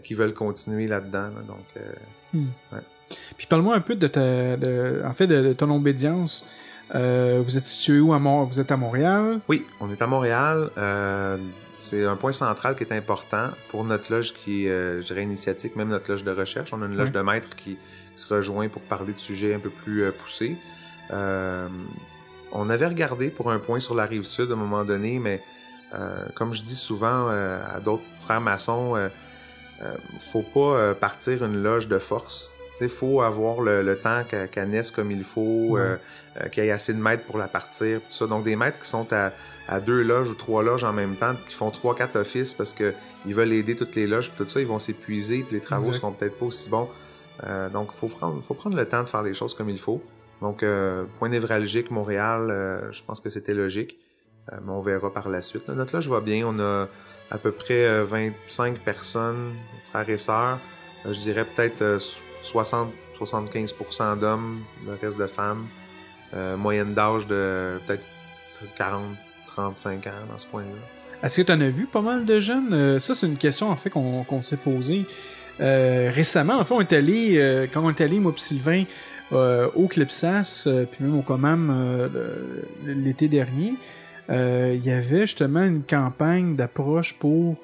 qui 0.03 0.13
veulent 0.13 0.33
continuer 0.33 0.87
là-dedans. 0.87 1.29
là. 1.35 1.41
Donc 1.47 1.65
euh, 1.77 2.41
Puis 3.37 3.47
parle-moi 3.47 3.75
un 3.75 3.81
peu 3.81 3.95
de 3.95 4.07
ta, 4.07 4.55
de, 4.57 5.01
en 5.05 5.11
fait, 5.13 5.27
de, 5.27 5.41
de 5.49 5.53
ton 5.53 5.69
obédience 5.75 6.47
Euh, 6.93 7.41
vous 7.43 7.57
êtes 7.57 7.65
situé 7.65 7.99
où 7.99 8.13
à 8.13 8.19
Mont 8.19 8.43
Vous 8.43 8.59
êtes 8.59 8.71
à 8.71 8.77
Montréal? 8.77 9.39
Oui, 9.49 9.65
on 9.81 9.89
est 9.91 10.01
à 10.01 10.07
Montréal. 10.07 10.69
C'est 11.77 12.05
un 12.05 12.15
point 12.15 12.31
central 12.31 12.75
qui 12.75 12.83
est 12.83 12.93
important 12.93 13.49
pour 13.69 13.83
notre 13.83 14.11
loge 14.13 14.33
qui 14.33 14.65
est, 14.65 14.69
euh, 14.69 15.01
je 15.01 15.07
dirais, 15.07 15.23
initiatique, 15.23 15.75
même 15.75 15.89
notre 15.89 16.09
loge 16.09 16.23
de 16.23 16.31
recherche. 16.31 16.73
On 16.73 16.81
a 16.81 16.85
une 16.85 16.95
loge 16.95 17.11
de 17.11 17.21
maîtres 17.21 17.55
qui, 17.55 17.77
qui 18.15 18.21
se 18.21 18.33
rejoint 18.33 18.69
pour 18.69 18.81
parler 18.81 19.13
de 19.13 19.19
sujets 19.19 19.53
un 19.53 19.59
peu 19.59 19.69
plus 19.69 20.03
euh, 20.03 20.11
poussés. 20.11 20.55
Euh, 21.11 21.67
on 22.51 22.69
avait 22.69 22.87
regardé 22.87 23.29
pour 23.29 23.51
un 23.51 23.59
point 23.59 23.79
sur 23.79 23.95
la 23.95 24.05
rive 24.05 24.23
sud 24.23 24.49
à 24.51 24.53
un 24.53 24.57
moment 24.57 24.85
donné, 24.85 25.19
mais 25.19 25.41
euh, 25.93 26.25
comme 26.35 26.53
je 26.53 26.63
dis 26.63 26.75
souvent 26.75 27.27
euh, 27.29 27.59
à 27.75 27.79
d'autres 27.79 28.03
frères 28.17 28.41
maçons, 28.41 28.95
faut 30.19 30.41
pas 30.41 30.93
partir 30.95 31.43
une 31.43 31.61
loge 31.61 31.87
de 31.87 31.99
force. 31.99 32.51
Il 32.81 32.89
faut 32.89 33.21
avoir 33.21 33.61
le, 33.61 33.83
le 33.83 33.97
temps 33.97 34.23
qu'elle 34.23 34.69
naisse 34.69 34.91
comme 34.91 35.11
il 35.11 35.23
faut, 35.23 35.77
qu'il 36.51 36.63
y 36.63 36.67
ait 36.67 36.71
assez 36.71 36.93
de 36.93 36.99
maîtres 36.99 37.23
pour 37.23 37.37
la 37.37 37.47
partir, 37.47 37.99
tout 37.99 38.05
ça. 38.09 38.25
Donc 38.25 38.43
des 38.43 38.55
maîtres 38.55 38.79
qui 38.79 38.89
sont 38.89 39.11
à, 39.13 39.31
à 39.67 39.79
deux 39.79 40.01
loges 40.03 40.31
ou 40.31 40.35
trois 40.35 40.63
loges 40.63 40.83
en 40.83 40.93
même 40.93 41.15
temps, 41.15 41.35
qui 41.47 41.53
font 41.55 41.71
trois, 41.71 41.95
quatre 41.95 42.17
offices 42.17 42.53
parce 42.53 42.73
que 42.73 42.93
ils 43.25 43.33
veulent 43.33 43.53
aider 43.53 43.75
toutes 43.75 43.95
les 43.95 44.07
loges, 44.07 44.31
puis 44.31 44.43
tout 44.43 44.49
ça, 44.49 44.59
ils 44.59 44.67
vont 44.67 44.79
s'épuiser, 44.79 45.43
puis 45.43 45.55
les 45.55 45.61
travaux 45.61 45.87
Exact. 45.87 45.99
seront 46.01 46.11
peut-être 46.11 46.37
pas 46.37 46.45
aussi 46.45 46.69
bons. 46.69 46.87
Euh, 47.43 47.69
donc 47.69 47.91
faut 47.93 48.07
prendre, 48.07 48.41
faut 48.43 48.53
prendre 48.53 48.77
le 48.77 48.87
temps 48.87 49.03
de 49.03 49.09
faire 49.09 49.23
les 49.23 49.33
choses 49.33 49.53
comme 49.55 49.69
il 49.69 49.79
faut. 49.79 50.01
Donc 50.41 50.63
euh, 50.63 51.05
point 51.17 51.29
névralgique 51.29 51.91
Montréal, 51.91 52.49
euh, 52.51 52.91
je 52.91 53.03
pense 53.03 53.21
que 53.21 53.29
c'était 53.29 53.53
logique, 53.53 53.97
Euh, 54.51 54.57
mais 54.63 54.71
on 54.73 54.81
verra 54.81 55.11
par 55.11 55.27
la 55.27 55.41
suite. 55.41 55.67
Notre 55.69 55.95
loge 55.95 56.07
va 56.07 56.21
bien, 56.21 56.45
on 56.45 56.59
a 56.59 56.87
à 57.31 57.37
peu 57.39 57.51
près 57.51 57.83
euh, 57.87 58.05
25 58.05 58.77
personnes, 58.79 59.55
frères 59.89 60.07
et 60.07 60.19
sœurs. 60.19 60.59
Euh, 61.05 61.13
je 61.13 61.19
dirais 61.19 61.45
peut-être 61.45 61.81
euh, 61.81 61.97
60-75% 62.43 64.19
d'hommes, 64.19 64.61
le 64.85 64.93
reste 65.01 65.17
de 65.17 65.27
femmes. 65.27 65.67
Euh, 66.33 66.57
moyenne 66.57 66.93
d'âge 66.93 67.27
de 67.27 67.79
peut-être 67.87 68.03
40-35 69.55 70.07
ans 70.09 70.11
dans 70.31 70.37
ce 70.37 70.47
coin-là. 70.47 70.67
Est-ce 71.23 71.41
que 71.41 71.47
tu 71.47 71.51
en 71.51 71.61
as 71.61 71.69
vu 71.69 71.85
pas 71.85 72.01
mal 72.01 72.25
de 72.25 72.39
jeunes? 72.39 72.73
Euh, 72.73 72.99
ça, 72.99 73.15
c'est 73.15 73.25
une 73.27 73.37
question 73.37 73.69
en 73.69 73.75
fait 73.75 73.89
qu'on 73.89 74.41
s'est 74.43 74.57
posée 74.57 75.05
euh, 75.59 76.11
récemment. 76.13 76.55
En 76.59 76.65
fait, 76.65 76.73
on 76.73 76.81
est 76.81 76.93
allé, 76.93 77.37
euh, 77.37 77.65
quand 77.71 77.83
on 77.83 77.89
est 77.89 78.01
allé, 78.01 78.19
moi 78.19 78.31
Sylvain, 78.41 78.83
au 79.31 79.87
Clipsas, 79.87 80.67
puis 80.91 81.03
même 81.03 81.15
au 81.17 81.23
le- 82.13 82.65
l'été 82.85 83.27
dernier, 83.27 83.73
il 84.29 84.81
y 84.85 84.91
avait 84.91 85.21
justement 85.21 85.63
une 85.63 85.81
campagne 85.83 86.55
d'approche 86.55 87.13
pour 87.17 87.55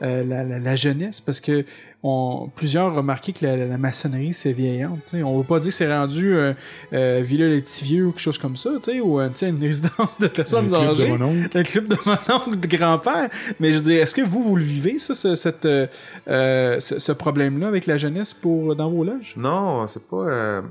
la, 0.00 0.42
la- 0.44 0.58
la 0.58 0.74
jeunesse, 0.74 1.20
parce 1.20 1.40
que 1.40 1.64
on, 2.02 2.48
plusieurs 2.56 2.92
ont 2.92 2.94
remarqué 2.94 3.32
que 3.34 3.44
la, 3.44 3.56
la 3.56 3.76
maçonnerie, 3.76 4.32
c'est 4.32 4.52
vieillante. 4.52 5.14
On 5.14 5.36
veut 5.38 5.44
pas 5.44 5.58
dire 5.58 5.68
que 5.68 5.74
c'est 5.74 5.94
rendu 5.94 6.34
euh, 6.34 6.54
euh, 6.94 7.20
Villa 7.22 7.46
Letivieux 7.46 8.06
ou 8.06 8.12
quelque 8.12 8.20
chose 8.22 8.38
comme 8.38 8.56
ça, 8.56 8.70
ou 9.04 9.20
euh, 9.20 9.28
une 9.42 9.60
résidence 9.60 10.18
de 10.18 10.26
Un 10.26 10.28
personnes 10.30 10.68
club 10.68 10.80
de 10.80 10.86
âgées 10.90 11.08
mon 11.08 11.20
oncle. 11.26 11.50
le 11.58 11.62
club 11.62 11.88
de 11.88 11.96
mon 12.06 12.34
oncle 12.34 12.58
de 12.60 12.66
grand-père. 12.66 13.28
Mais 13.60 13.72
je 13.72 13.76
veux 13.78 13.84
dire, 13.84 14.02
est-ce 14.02 14.14
que 14.14 14.22
vous, 14.22 14.42
vous 14.42 14.56
le 14.56 14.62
vivez, 14.62 14.98
ça, 14.98 15.12
ce, 15.14 15.34
cette, 15.34 15.66
euh, 15.66 15.86
euh, 16.28 16.80
ce, 16.80 16.98
ce 16.98 17.12
problème-là 17.12 17.68
avec 17.68 17.86
la 17.86 17.98
jeunesse 17.98 18.32
pour, 18.32 18.74
dans 18.74 18.90
vos 18.90 19.04
loges? 19.04 19.34
Non, 19.36 19.86
c'est 19.86 20.06
pas 20.08 20.16
euh, 20.26 20.62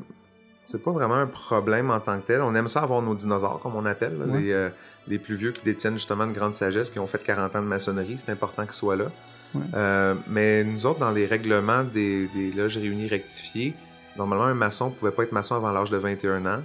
c'est 0.64 0.84
pas 0.84 0.92
vraiment 0.92 1.16
un 1.16 1.28
problème 1.28 1.90
en 1.92 2.00
tant 2.00 2.20
que 2.20 2.26
tel. 2.28 2.42
On 2.42 2.54
aime 2.56 2.68
ça 2.68 2.82
avoir 2.82 3.02
nos 3.04 3.14
dinosaures, 3.16 3.60
comme 3.62 3.76
on 3.76 3.86
appelle, 3.86 4.18
là, 4.18 4.26
Ouais. 4.26 4.42
les, 4.42 4.52
euh, 4.52 4.70
les 5.10 5.20
plus 5.20 5.36
vieux 5.36 5.52
qui 5.52 5.64
détiennent 5.64 5.98
justement 5.98 6.26
une 6.26 6.34
grande 6.34 6.54
sagesse, 6.54 6.90
qui 6.90 7.00
ont 7.00 7.08
fait 7.08 7.24
40 7.24 7.56
ans 7.56 7.62
de 7.62 7.68
maçonnerie. 7.68 8.18
C'est 8.18 8.32
important 8.32 8.64
qu'ils 8.64 8.74
soient 8.74 8.96
là. 8.96 9.12
Ouais. 9.56 9.62
Euh, 9.74 10.16
mais 10.28 10.64
nous 10.64 10.86
autres, 10.86 11.00
dans 11.00 11.12
les 11.12 11.26
règlements 11.26 11.84
des, 11.84 12.28
des 12.28 12.52
loges 12.52 12.78
réunies 12.78 13.08
rectifiées, 13.08 13.74
normalement, 14.16 14.46
un 14.46 14.54
maçon 14.54 14.92
pouvait 14.92 15.12
pas 15.12 15.24
être 15.24 15.32
maçon 15.32 15.56
avant 15.56 15.72
l'âge 15.72 15.90
de 15.90 15.98
21 15.98 16.46
ans. 16.46 16.64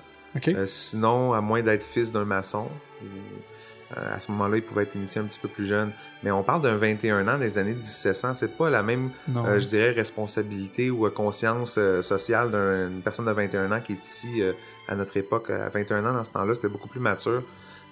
Euh, 0.48 0.66
sinon, 0.66 1.32
à 1.32 1.40
moins 1.40 1.62
d'être 1.62 1.84
fils 1.84 2.12
d'un 2.12 2.24
maçon, 2.24 2.68
euh, 3.02 4.16
à 4.16 4.18
ce 4.18 4.32
moment-là, 4.32 4.56
il 4.56 4.62
pouvait 4.62 4.82
être 4.82 4.96
initié 4.96 5.20
un 5.20 5.24
petit 5.24 5.38
peu 5.38 5.48
plus 5.48 5.64
jeune. 5.64 5.92
Mais 6.22 6.30
on 6.30 6.42
parle 6.42 6.62
d'un 6.62 6.74
21 6.74 7.28
ans 7.28 7.38
des 7.38 7.58
années 7.58 7.74
1700. 7.74 8.34
C'est 8.34 8.56
pas 8.56 8.70
la 8.70 8.82
même 8.82 9.10
euh, 9.36 9.60
je 9.60 9.66
dirais, 9.66 9.90
responsabilité 9.90 10.90
ou 10.90 11.08
conscience 11.10 11.78
sociale 12.00 12.50
d'une 12.50 13.02
personne 13.02 13.26
de 13.26 13.30
21 13.30 13.70
ans 13.70 13.80
qui 13.80 13.92
est 13.92 14.04
ici 14.04 14.42
à 14.88 14.96
notre 14.96 15.16
époque. 15.16 15.50
À 15.50 15.68
21 15.68 16.04
ans, 16.06 16.12
dans 16.14 16.24
ce 16.24 16.32
temps-là, 16.32 16.54
c'était 16.54 16.68
beaucoup 16.68 16.88
plus 16.88 17.00
mature. 17.00 17.42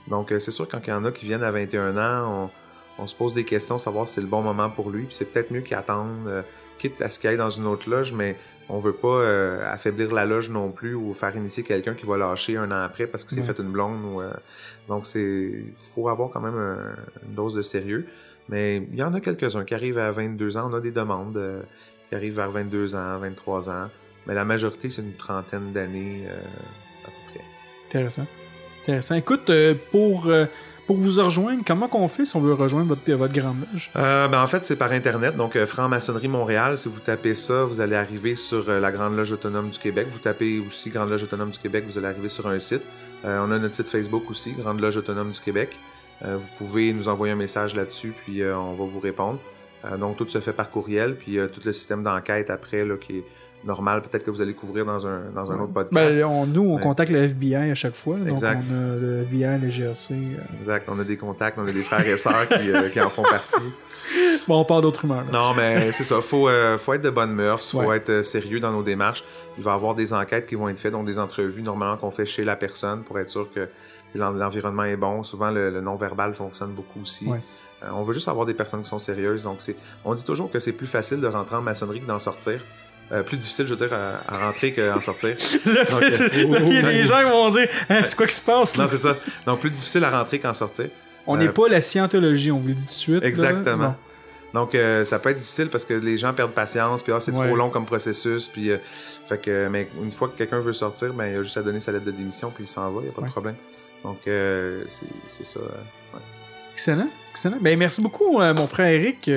Donc, 0.08 0.32
euh, 0.32 0.38
c'est 0.38 0.50
sûr, 0.50 0.68
quand 0.68 0.80
il 0.86 0.90
y 0.90 0.92
en 0.92 1.04
a 1.04 1.12
qui 1.12 1.24
viennent 1.26 1.42
à 1.44 1.50
21 1.50 1.96
ans, 1.96 2.50
on, 2.98 3.02
on 3.02 3.06
se 3.06 3.14
pose 3.14 3.32
des 3.34 3.44
questions, 3.44 3.78
savoir 3.78 4.06
si 4.06 4.14
c'est 4.14 4.20
le 4.20 4.26
bon 4.26 4.42
moment 4.42 4.68
pour 4.70 4.90
lui. 4.90 5.04
Puis 5.04 5.14
c'est 5.14 5.26
peut-être 5.32 5.50
mieux 5.50 5.60
qu'il 5.60 5.76
attende, 5.76 6.26
euh, 6.26 6.42
quitte 6.78 7.00
à 7.00 7.08
ce 7.08 7.18
qu'il 7.18 7.30
aille 7.30 7.36
dans 7.36 7.50
une 7.50 7.66
autre 7.66 7.88
loge, 7.88 8.12
mais 8.12 8.36
on 8.68 8.78
veut 8.78 8.92
pas 8.94 9.08
euh, 9.08 9.72
affaiblir 9.72 10.12
la 10.14 10.24
loge 10.24 10.50
non 10.50 10.70
plus 10.70 10.94
ou 10.94 11.14
faire 11.14 11.34
initier 11.36 11.62
quelqu'un 11.62 11.94
qui 11.94 12.06
va 12.06 12.16
lâcher 12.16 12.56
un 12.56 12.70
an 12.70 12.82
après 12.84 13.06
parce 13.06 13.24
qu'il 13.24 13.36
s'est 13.36 13.42
fait 13.54 13.58
une 13.62 13.70
blonde. 13.70 14.04
Ou, 14.04 14.20
euh, 14.20 14.32
donc, 14.88 15.06
c'est 15.06 15.64
faut 15.94 16.08
avoir 16.08 16.30
quand 16.30 16.40
même 16.40 16.56
un- 16.56 16.96
une 17.28 17.34
dose 17.34 17.54
de 17.54 17.62
sérieux. 17.62 18.06
Mais 18.48 18.76
il 18.76 18.96
y 18.96 19.02
en 19.02 19.14
a 19.14 19.20
quelques-uns 19.20 19.64
qui 19.64 19.74
arrivent 19.74 19.98
à 19.98 20.10
22 20.10 20.56
ans. 20.56 20.68
On 20.70 20.74
a 20.74 20.80
des 20.80 20.90
demandes 20.92 21.36
euh, 21.36 21.62
qui 22.08 22.14
arrivent 22.14 22.36
vers 22.36 22.50
22 22.50 22.94
ans, 22.96 23.18
23 23.18 23.70
ans. 23.70 23.88
Mais 24.26 24.34
la 24.34 24.44
majorité, 24.44 24.90
c'est 24.90 25.02
une 25.02 25.14
trentaine 25.14 25.72
d'années 25.72 26.24
euh, 26.28 26.36
à 27.04 27.06
peu 27.06 27.32
près. 27.34 27.44
Intéressant. 27.88 28.26
Intéressant. 28.82 29.14
Écoute, 29.14 29.48
euh, 29.50 29.74
pour, 29.90 30.26
euh, 30.26 30.46
pour 30.86 30.96
vous 30.96 31.22
rejoindre, 31.22 31.62
comment 31.64 31.86
qu'on 31.86 32.08
fait 32.08 32.24
si 32.24 32.36
on 32.36 32.40
veut 32.40 32.54
rejoindre 32.54 32.88
votre, 32.88 33.10
votre 33.12 33.32
grande 33.32 33.58
loge? 33.72 33.90
Euh, 33.96 34.26
ben, 34.28 34.42
en 34.42 34.46
fait, 34.46 34.64
c'est 34.64 34.76
par 34.76 34.92
Internet. 34.92 35.36
Donc, 35.36 35.54
euh, 35.54 35.66
Franc-Maçonnerie 35.66 36.28
Montréal, 36.28 36.76
si 36.76 36.88
vous 36.88 36.98
tapez 36.98 37.34
ça, 37.34 37.64
vous 37.64 37.80
allez 37.80 37.94
arriver 37.94 38.34
sur 38.34 38.68
euh, 38.68 38.80
la 38.80 38.90
Grande 38.90 39.16
Loge 39.16 39.32
Autonome 39.32 39.70
du 39.70 39.78
Québec. 39.78 40.08
Vous 40.10 40.18
tapez 40.18 40.58
aussi 40.66 40.90
Grande 40.90 41.10
Loge 41.10 41.22
Autonome 41.22 41.50
du 41.50 41.58
Québec, 41.58 41.84
vous 41.86 41.98
allez 41.98 42.08
arriver 42.08 42.28
sur 42.28 42.48
un 42.48 42.58
site. 42.58 42.82
Euh, 43.24 43.44
on 43.46 43.52
a 43.52 43.58
notre 43.58 43.76
site 43.76 43.88
Facebook 43.88 44.28
aussi, 44.28 44.52
Grande 44.52 44.80
Loge 44.80 44.96
Autonome 44.96 45.30
du 45.30 45.40
Québec. 45.40 45.78
Vous 46.24 46.46
pouvez 46.56 46.92
nous 46.92 47.08
envoyer 47.08 47.32
un 47.32 47.36
message 47.36 47.74
là-dessus, 47.74 48.14
puis 48.24 48.44
on 48.44 48.74
va 48.74 48.84
vous 48.84 49.00
répondre. 49.00 49.40
Donc, 49.98 50.16
tout 50.16 50.28
se 50.28 50.38
fait 50.38 50.52
par 50.52 50.70
courriel, 50.70 51.16
puis 51.16 51.38
tout 51.52 51.60
le 51.64 51.72
système 51.72 52.04
d'enquête 52.04 52.48
après, 52.48 52.84
là, 52.84 52.96
qui 52.96 53.18
est 53.18 53.24
normal, 53.64 54.02
peut-être 54.02 54.24
que 54.24 54.30
vous 54.30 54.40
allez 54.40 54.54
couvrir 54.54 54.84
dans 54.84 55.06
un, 55.06 55.30
dans 55.34 55.50
un 55.52 55.58
autre 55.60 55.72
podcast. 55.72 56.16
Ben, 56.16 56.24
on- 56.24 56.46
nous, 56.46 56.62
on 56.62 56.76
Ouais. 56.76 56.82
contacte 56.82 57.10
le 57.10 57.18
FBI 57.24 57.70
à 57.70 57.74
chaque 57.74 57.94
fois. 57.96 58.16
Donc, 58.16 58.28
Exact. 58.28 58.62
on 58.70 58.74
a 58.74 58.96
le 58.96 59.22
FBI, 59.22 59.58
le 59.60 59.70
GRC. 59.70 60.14
euh. 60.14 60.58
Exact, 60.60 60.86
on 60.88 60.98
a 60.98 61.04
des 61.04 61.16
contacts, 61.16 61.58
on 61.58 61.66
a 61.66 61.72
des 61.72 61.82
frères 61.82 62.06
et 62.06 62.16
sœurs 62.16 62.48
qui, 62.48 62.70
euh, 62.70 62.88
qui 62.88 63.00
en 63.00 63.08
font 63.08 63.22
partie. 63.22 63.56
Bon, 64.48 64.58
on 64.60 64.64
part 64.64 64.82
d'autres 64.82 65.02
rumeurs. 65.02 65.24
là. 65.24 65.30
Non, 65.32 65.54
mais 65.54 65.92
c'est 65.92 66.02
ça. 66.02 66.20
Faut, 66.20 66.48
euh, 66.48 66.76
faut 66.76 66.92
être 66.94 67.00
de 67.02 67.08
bonne 67.10 67.32
mœurs, 67.32 67.70
faut 67.70 67.82
Ouais. 67.84 67.98
être 67.98 68.22
sérieux 68.22 68.58
dans 68.58 68.72
nos 68.72 68.82
démarches. 68.82 69.24
Il 69.56 69.62
va 69.62 69.70
y 69.70 69.74
avoir 69.74 69.94
des 69.94 70.12
enquêtes 70.12 70.46
qui 70.46 70.56
vont 70.56 70.68
être 70.68 70.78
faites, 70.80 70.90
donc 70.92 71.06
des 71.06 71.20
entrevues 71.20 71.62
normalement 71.62 71.96
qu'on 71.96 72.10
fait 72.10 72.26
chez 72.26 72.44
la 72.44 72.56
personne 72.56 73.02
pour 73.04 73.18
être 73.20 73.30
sûr 73.30 73.48
que 73.50 73.68
l'environnement 74.16 74.84
est 74.84 74.96
bon. 74.96 75.22
Souvent, 75.22 75.50
le, 75.50 75.70
le 75.70 75.80
non-verbal 75.80 76.34
fonctionne 76.34 76.72
beaucoup 76.72 77.00
aussi. 77.02 77.26
Ouais. 77.28 77.38
Euh, 77.84 77.86
on 77.94 78.02
veut 78.02 78.12
juste 78.14 78.28
avoir 78.28 78.44
des 78.44 78.54
personnes 78.54 78.82
qui 78.82 78.88
sont 78.88 78.98
sérieuses. 78.98 79.44
Donc, 79.44 79.56
c'est, 79.60 79.76
on 80.04 80.12
dit 80.14 80.24
toujours 80.24 80.50
que 80.50 80.58
c'est 80.58 80.72
plus 80.72 80.86
facile 80.88 81.20
de 81.20 81.26
rentrer 81.28 81.56
en 81.56 81.62
maçonnerie 81.62 82.00
que 82.00 82.06
d'en 82.06 82.18
sortir. 82.18 82.64
Euh, 83.12 83.22
plus 83.22 83.36
difficile, 83.36 83.66
je 83.66 83.74
veux 83.74 83.86
dire, 83.86 83.92
à, 83.92 84.22
à 84.26 84.38
rentrer 84.46 84.72
qu'en 84.72 85.00
sortir. 85.00 85.36
Là, 85.66 85.84
Donc, 85.84 86.02
euh, 86.02 86.28
il 86.32 86.72
y 86.74 86.78
a 86.78 86.82
des 86.82 87.04
gens 87.04 87.18
qui 87.18 87.30
vont 87.30 87.50
dire 87.50 87.68
Hein, 87.90 88.02
C'est 88.06 88.16
quoi 88.16 88.26
qui 88.26 88.34
se 88.34 88.40
passe 88.44 88.76
là? 88.76 88.84
Non, 88.84 88.88
c'est 88.88 88.96
ça. 88.96 89.16
Donc, 89.46 89.60
plus 89.60 89.70
difficile 89.70 90.02
à 90.04 90.10
rentrer 90.10 90.38
qu'en 90.38 90.54
sortir. 90.54 90.88
On 91.26 91.34
Euh, 91.36 91.38
n'est 91.38 91.50
pas 91.50 91.68
la 91.68 91.80
scientologie, 91.82 92.50
on 92.50 92.58
vous 92.58 92.68
le 92.68 92.74
dit 92.74 92.82
tout 92.84 92.88
de 92.88 92.94
suite. 92.94 93.22
Exactement. 93.24 93.94
Donc 94.54 94.74
euh, 94.74 95.02
ça 95.04 95.18
peut 95.18 95.30
être 95.30 95.38
difficile 95.38 95.68
parce 95.68 95.86
que 95.86 95.94
les 95.94 96.18
gens 96.18 96.34
perdent 96.34 96.52
patience, 96.52 97.02
puis 97.02 97.10
ah, 97.14 97.20
c'est 97.20 97.32
Ouais. 97.32 97.46
trop 97.46 97.56
long 97.56 97.70
comme 97.70 97.86
processus, 97.86 98.48
puis 98.48 98.70
euh, 98.70 98.76
fait 99.26 99.38
que 99.38 99.68
mais 99.68 99.88
une 100.02 100.12
fois 100.12 100.28
que 100.28 100.36
quelqu'un 100.36 100.60
veut 100.60 100.74
sortir, 100.74 101.14
ben 101.14 101.26
il 101.28 101.36
a 101.38 101.42
juste 101.42 101.56
à 101.56 101.62
donner 101.62 101.80
sa 101.80 101.90
lettre 101.92 102.04
de 102.04 102.10
démission 102.10 102.50
puis 102.54 102.64
il 102.64 102.66
s'en 102.66 102.90
va, 102.90 103.00
il 103.02 103.06
y 103.06 103.08
a 103.08 103.12
pas 103.12 103.22
Ouais. 103.22 103.28
de 103.28 103.32
problème. 103.32 103.54
Donc 104.04 104.18
euh, 104.26 104.84
c'est 105.24 105.44
ça. 105.44 105.60
ouais. 105.60 106.20
Excellent. 106.74 107.08
Excellent. 107.30 107.56
Ben, 107.62 107.78
merci 107.78 108.02
beaucoup, 108.02 108.42
euh, 108.42 108.52
mon 108.52 108.66
frère 108.66 108.88
Eric. 108.88 109.30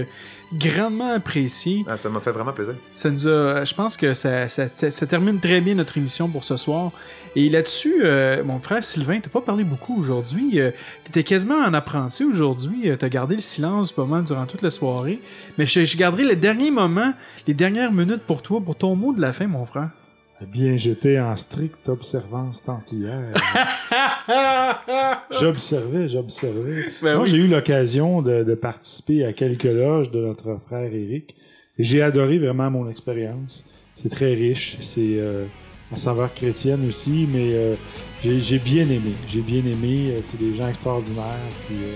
Grandement 0.53 1.11
apprécié. 1.11 1.83
Ah, 1.89 1.97
ça 1.97 2.09
m'a 2.09 2.19
fait 2.19 2.31
vraiment 2.31 2.53
plaisir. 2.53 2.75
Ça 2.93 3.09
nous 3.09 3.27
a, 3.27 3.65
je 3.65 3.73
pense 3.73 3.97
que 3.97 4.13
ça, 4.13 4.47
ça, 4.47 4.67
ça- 4.67 4.91
ça 4.91 5.07
termine 5.07 5.39
très 5.39 5.59
bien 5.59 5.75
notre 5.75 5.97
émission 5.97 6.29
pour 6.29 6.43
ce 6.43 6.55
soir. 6.55 6.91
Et 7.35 7.49
là-dessus, 7.49 8.01
euh, 8.05 8.43
mon 8.43 8.59
frère 8.59 8.83
Sylvain, 8.83 9.19
t'as 9.19 9.29
pas 9.29 9.41
parlé 9.41 9.63
beaucoup 9.63 9.99
aujourd'hui. 9.99 10.59
Euh, 10.61 10.71
T'étais 11.03 11.23
quasiment 11.23 11.55
en 11.57 11.73
apprenti 11.73 12.23
aujourd'hui. 12.23 12.89
Euh, 12.89 12.95
T'as 12.95 13.09
gardé 13.09 13.35
le 13.35 13.41
silence 13.41 13.91
pas 13.91 14.05
mal 14.05 14.23
durant 14.23 14.45
toute 14.45 14.61
la 14.61 14.69
soirée. 14.69 15.19
Mais 15.57 15.65
je, 15.65 15.83
je 15.83 15.97
garderai 15.97 16.23
les 16.23 16.35
derniers 16.35 16.71
moments, 16.71 17.13
les 17.47 17.53
dernières 17.53 17.91
minutes 17.91 18.23
pour 18.25 18.41
toi, 18.41 18.61
pour 18.61 18.75
ton 18.77 18.95
mot 18.95 19.13
de 19.13 19.21
la 19.21 19.33
fin, 19.33 19.47
mon 19.47 19.65
frère. 19.65 19.89
Eh 20.47 20.51
bien, 20.51 20.77
j'étais 20.77 21.19
en 21.19 21.35
stricte 21.37 21.89
observance 21.89 22.63
templière. 22.63 23.33
j'observais, 25.31 26.07
j'observais. 26.07 26.85
Ben 27.01 27.15
Moi, 27.15 27.23
oui. 27.23 27.29
j'ai 27.31 27.37
eu 27.37 27.47
l'occasion 27.47 28.21
de, 28.21 28.43
de 28.43 28.53
participer 28.53 29.25
à 29.25 29.33
quelques 29.33 29.63
loges 29.63 30.11
de 30.11 30.19
notre 30.19 30.57
frère 30.67 30.93
Eric. 30.93 31.35
Et 31.79 31.83
j'ai 31.83 32.01
adoré 32.03 32.37
vraiment 32.37 32.69
mon 32.69 32.87
expérience. 32.89 33.65
C'est 33.95 34.09
très 34.09 34.35
riche. 34.35 34.77
C'est 34.81 35.17
euh, 35.19 35.45
à 35.91 35.97
saveur 35.97 36.33
chrétienne 36.33 36.87
aussi, 36.87 37.27
mais 37.31 37.49
euh, 37.53 37.73
j'ai 38.23 38.39
j'ai 38.39 38.59
bien 38.59 38.83
aimé. 38.83 39.13
J'ai 39.27 39.41
bien 39.41 39.59
aimé. 39.65 40.11
Euh, 40.11 40.19
C'est 40.23 40.39
des 40.39 40.55
gens 40.55 40.67
extraordinaires. 40.67 41.23
Puis 41.67 41.77
euh, 41.77 41.93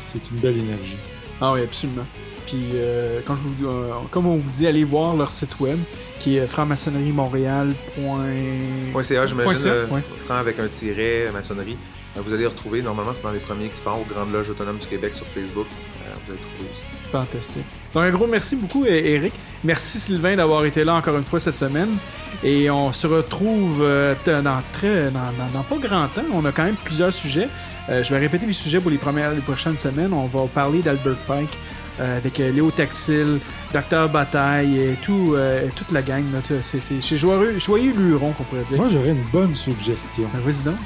c'est 0.00 0.30
une 0.30 0.38
belle 0.38 0.56
énergie. 0.58 0.96
Ah 1.40 1.52
oui, 1.52 1.62
absolument. 1.62 2.06
Puis, 2.46 2.62
euh, 2.74 3.20
comme, 3.26 3.38
je 3.42 3.64
vous- 3.64 3.70
euh, 3.72 3.92
comme 4.10 4.26
on 4.26 4.36
vous 4.36 4.50
dit, 4.50 4.66
allez 4.66 4.84
voir 4.84 5.16
leur 5.16 5.30
site 5.30 5.58
web 5.60 5.78
qui 6.20 6.36
est 6.36 6.46
franc-maçonnerie-montréal. 6.46 7.72
.ca, 9.02 9.26
j'imagine, 9.26 9.66
euh, 9.66 9.86
ouais. 9.88 10.00
franc 10.16 10.36
avec 10.36 10.58
un 10.58 10.68
tiret, 10.68 11.26
maçonnerie. 11.32 11.76
Euh, 12.16 12.20
Vous 12.24 12.32
allez 12.32 12.42
le 12.44 12.48
retrouver, 12.48 12.80
normalement, 12.82 13.12
c'est 13.14 13.22
dans 13.24 13.30
les 13.32 13.38
premiers 13.40 13.68
qui 13.68 13.78
sortent, 13.78 14.08
Grande 14.08 14.32
Loge 14.32 14.48
Autonome 14.50 14.78
du 14.78 14.86
Québec 14.86 15.14
sur 15.14 15.26
Facebook. 15.26 15.66
Vous 15.68 16.32
allez 16.32 16.32
le 16.32 16.36
trouver 16.36 16.70
aussi. 16.72 16.84
Fantastique. 17.12 17.66
Donc, 17.92 18.04
un 18.04 18.10
gros 18.10 18.26
merci 18.26 18.56
beaucoup, 18.56 18.84
Eric. 18.86 19.32
Merci, 19.64 19.98
Sylvain, 19.98 20.36
d'avoir 20.36 20.64
été 20.64 20.84
là 20.84 20.94
encore 20.94 21.16
une 21.18 21.24
fois 21.24 21.40
cette 21.40 21.56
semaine. 21.58 21.90
Et 22.42 22.70
on 22.70 22.92
se 22.92 23.06
retrouve 23.06 23.80
dans, 24.26 24.58
très, 24.72 25.10
dans, 25.10 25.20
dans- 25.20 25.52
dans 25.52 25.62
pas 25.62 25.76
grand 25.78 26.08
temps. 26.08 26.22
On 26.32 26.44
a 26.44 26.52
quand 26.52 26.64
même 26.64 26.76
plusieurs 26.76 27.12
sujets. 27.12 27.48
Euh, 27.88 28.02
je 28.02 28.12
vais 28.12 28.20
répéter 28.20 28.46
les 28.46 28.52
sujets 28.52 28.80
pour 28.80 28.90
les, 28.90 28.98
premières, 28.98 29.32
les 29.32 29.40
prochaines 29.40 29.78
semaines. 29.78 30.12
On 30.12 30.26
va 30.26 30.46
parler 30.52 30.80
d'Albert 30.82 31.16
Pike 31.26 31.56
euh, 32.00 32.16
avec 32.16 32.40
euh, 32.40 32.50
Léo 32.50 32.70
Tactile, 32.70 33.38
Docteur 33.72 34.08
Bataille 34.08 34.78
et 34.80 34.94
tout, 35.02 35.34
euh, 35.36 35.68
toute 35.76 35.92
la 35.92 36.02
gang. 36.02 36.24
là. 36.32 36.40
Tout- 36.46 36.54
C'est 36.62 37.00
chez 37.00 37.16
Joyeux, 37.16 37.58
Joyeux 37.58 37.92
Luron 37.96 38.32
qu'on 38.32 38.44
pourrait 38.44 38.64
dire. 38.64 38.76
Moi, 38.78 38.88
j'aurais 38.90 39.10
une 39.10 39.24
bonne 39.32 39.54
suggestion. 39.54 40.28
Ben, 40.34 40.40
Vas-y 40.40 40.62
donc. 40.64 40.76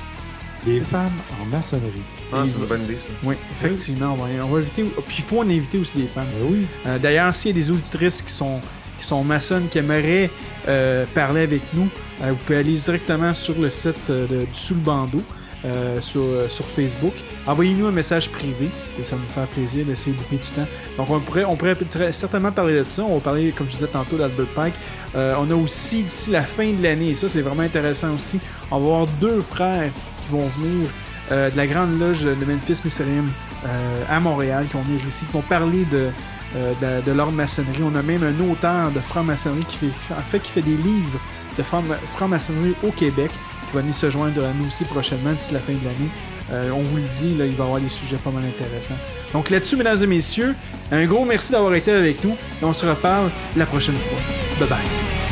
Des 0.64 0.80
femmes 0.80 1.08
en 1.40 1.46
maçonnerie. 1.46 2.02
Ah, 2.32 2.42
c'est 2.46 2.58
une 2.60 2.66
bonne 2.66 2.84
idée, 2.84 2.98
ça. 2.98 3.08
Oui, 3.24 3.34
effectivement. 3.50 4.12
On 4.12 4.22
va, 4.22 4.44
on 4.44 4.48
va 4.48 4.58
inviter. 4.58 4.82
Puis 5.06 5.16
il 5.20 5.24
faut 5.24 5.38
en 5.40 5.48
inviter 5.48 5.78
aussi 5.78 5.96
des 5.96 6.06
femmes. 6.06 6.26
Ben 6.38 6.46
oui. 6.50 6.66
Euh, 6.86 6.98
D'ailleurs, 6.98 7.34
s'il 7.34 7.52
y 7.52 7.54
a 7.54 7.56
des 7.62 7.70
auditrices 7.70 8.20
qui 8.20 8.30
sont, 8.32 8.60
qui 9.00 9.06
sont 9.06 9.24
maçonnes, 9.24 9.68
qui 9.70 9.78
aimeraient 9.78 10.28
euh, 10.68 11.06
parler 11.14 11.40
avec 11.44 11.62
nous, 11.72 11.88
euh, 12.22 12.32
vous 12.32 12.36
pouvez 12.44 12.58
aller 12.58 12.74
directement 12.74 13.32
sur 13.32 13.58
le 13.58 13.70
site 13.70 13.96
euh, 14.10 14.26
de- 14.26 14.40
du 14.40 14.46
Sous 14.52 14.74
le 14.74 14.80
bandeau. 14.80 15.22
Euh, 15.64 16.00
sur, 16.00 16.22
euh, 16.22 16.48
sur 16.48 16.64
Facebook. 16.64 17.14
Envoyez-nous 17.46 17.86
un 17.86 17.92
message 17.92 18.30
privé 18.30 18.68
et 18.98 19.04
ça 19.04 19.16
nous 19.16 19.28
faire 19.28 19.46
plaisir 19.46 19.84
d'essayer 19.84 20.12
de 20.12 20.18
boucler 20.20 20.38
du 20.38 20.48
temps. 20.48 20.66
Donc 20.96 21.10
on 21.10 21.20
pourrait, 21.20 21.44
on 21.44 21.56
pourrait 21.56 21.76
certainement 22.12 22.52
parler 22.52 22.78
de 22.78 22.84
ça. 22.84 23.02
On 23.02 23.14
va 23.14 23.20
parler, 23.20 23.52
comme 23.52 23.66
je 23.66 23.72
disais 23.74 23.86
tantôt, 23.86 24.16
d'Albert 24.16 24.46
Pike. 24.54 24.74
Euh, 25.14 25.34
on 25.38 25.50
a 25.50 25.54
aussi 25.54 26.02
d'ici 26.02 26.30
la 26.30 26.42
fin 26.42 26.70
de 26.72 26.82
l'année, 26.82 27.10
et 27.10 27.14
ça 27.14 27.28
c'est 27.28 27.42
vraiment 27.42 27.62
intéressant 27.62 28.14
aussi, 28.14 28.38
on 28.70 28.78
va 28.78 28.86
avoir 28.86 29.06
deux 29.20 29.40
frères 29.40 29.90
qui 30.22 30.32
vont 30.32 30.46
venir 30.58 30.88
de 31.30 31.56
la 31.56 31.66
Grande 31.68 31.96
Loge 32.00 32.24
de 32.24 32.44
Memphis 32.44 32.80
euh, 32.84 34.04
à 34.08 34.18
Montréal, 34.18 34.66
qui 34.66 34.72
vont 34.76 34.82
venir 34.82 35.06
ici, 35.06 35.26
qui 35.26 35.32
vont 35.32 35.42
parler 35.42 35.84
de, 35.84 36.08
de, 36.56 37.02
de 37.06 37.12
l'ordre 37.12 37.34
maçonnerie. 37.34 37.82
On 37.84 37.94
a 37.94 38.02
même 38.02 38.24
un 38.24 38.50
auteur 38.50 38.90
de 38.90 38.98
franc-maçonnerie 38.98 39.64
qui 39.68 39.76
fait, 39.76 39.92
fait, 40.28 40.40
qui 40.40 40.50
fait 40.50 40.62
des 40.62 40.76
livres 40.76 41.20
de 41.56 41.62
franc- 41.62 41.84
franc-maçonnerie 42.16 42.74
au 42.82 42.90
Québec, 42.90 43.30
qui 43.70 43.76
va 43.76 43.80
venir 43.80 43.94
se 43.94 44.10
joindre 44.10 44.44
à 44.44 44.52
nous 44.52 44.66
aussi 44.66 44.84
prochainement 44.84 45.32
d'ici 45.32 45.52
la 45.52 45.60
fin 45.60 45.72
de 45.72 45.84
l'année. 45.84 46.10
Euh, 46.52 46.70
on 46.72 46.82
vous 46.82 46.96
le 46.96 47.02
dit, 47.02 47.28
il 47.30 47.36
va 47.38 47.46
y 47.46 47.52
avoir 47.52 47.80
des 47.80 47.88
sujets 47.88 48.16
pas 48.16 48.30
mal 48.30 48.42
intéressants. 48.44 48.98
Donc 49.32 49.50
là-dessus, 49.50 49.76
mesdames 49.76 50.02
et 50.02 50.06
messieurs, 50.06 50.54
un 50.90 51.04
gros 51.04 51.24
merci 51.24 51.52
d'avoir 51.52 51.74
été 51.74 51.92
avec 51.92 52.24
nous 52.24 52.32
et 52.60 52.64
on 52.64 52.72
se 52.72 52.86
reparle 52.86 53.30
la 53.56 53.66
prochaine 53.66 53.96
fois. 53.96 54.18
Bye 54.58 54.68
bye. 54.68 55.29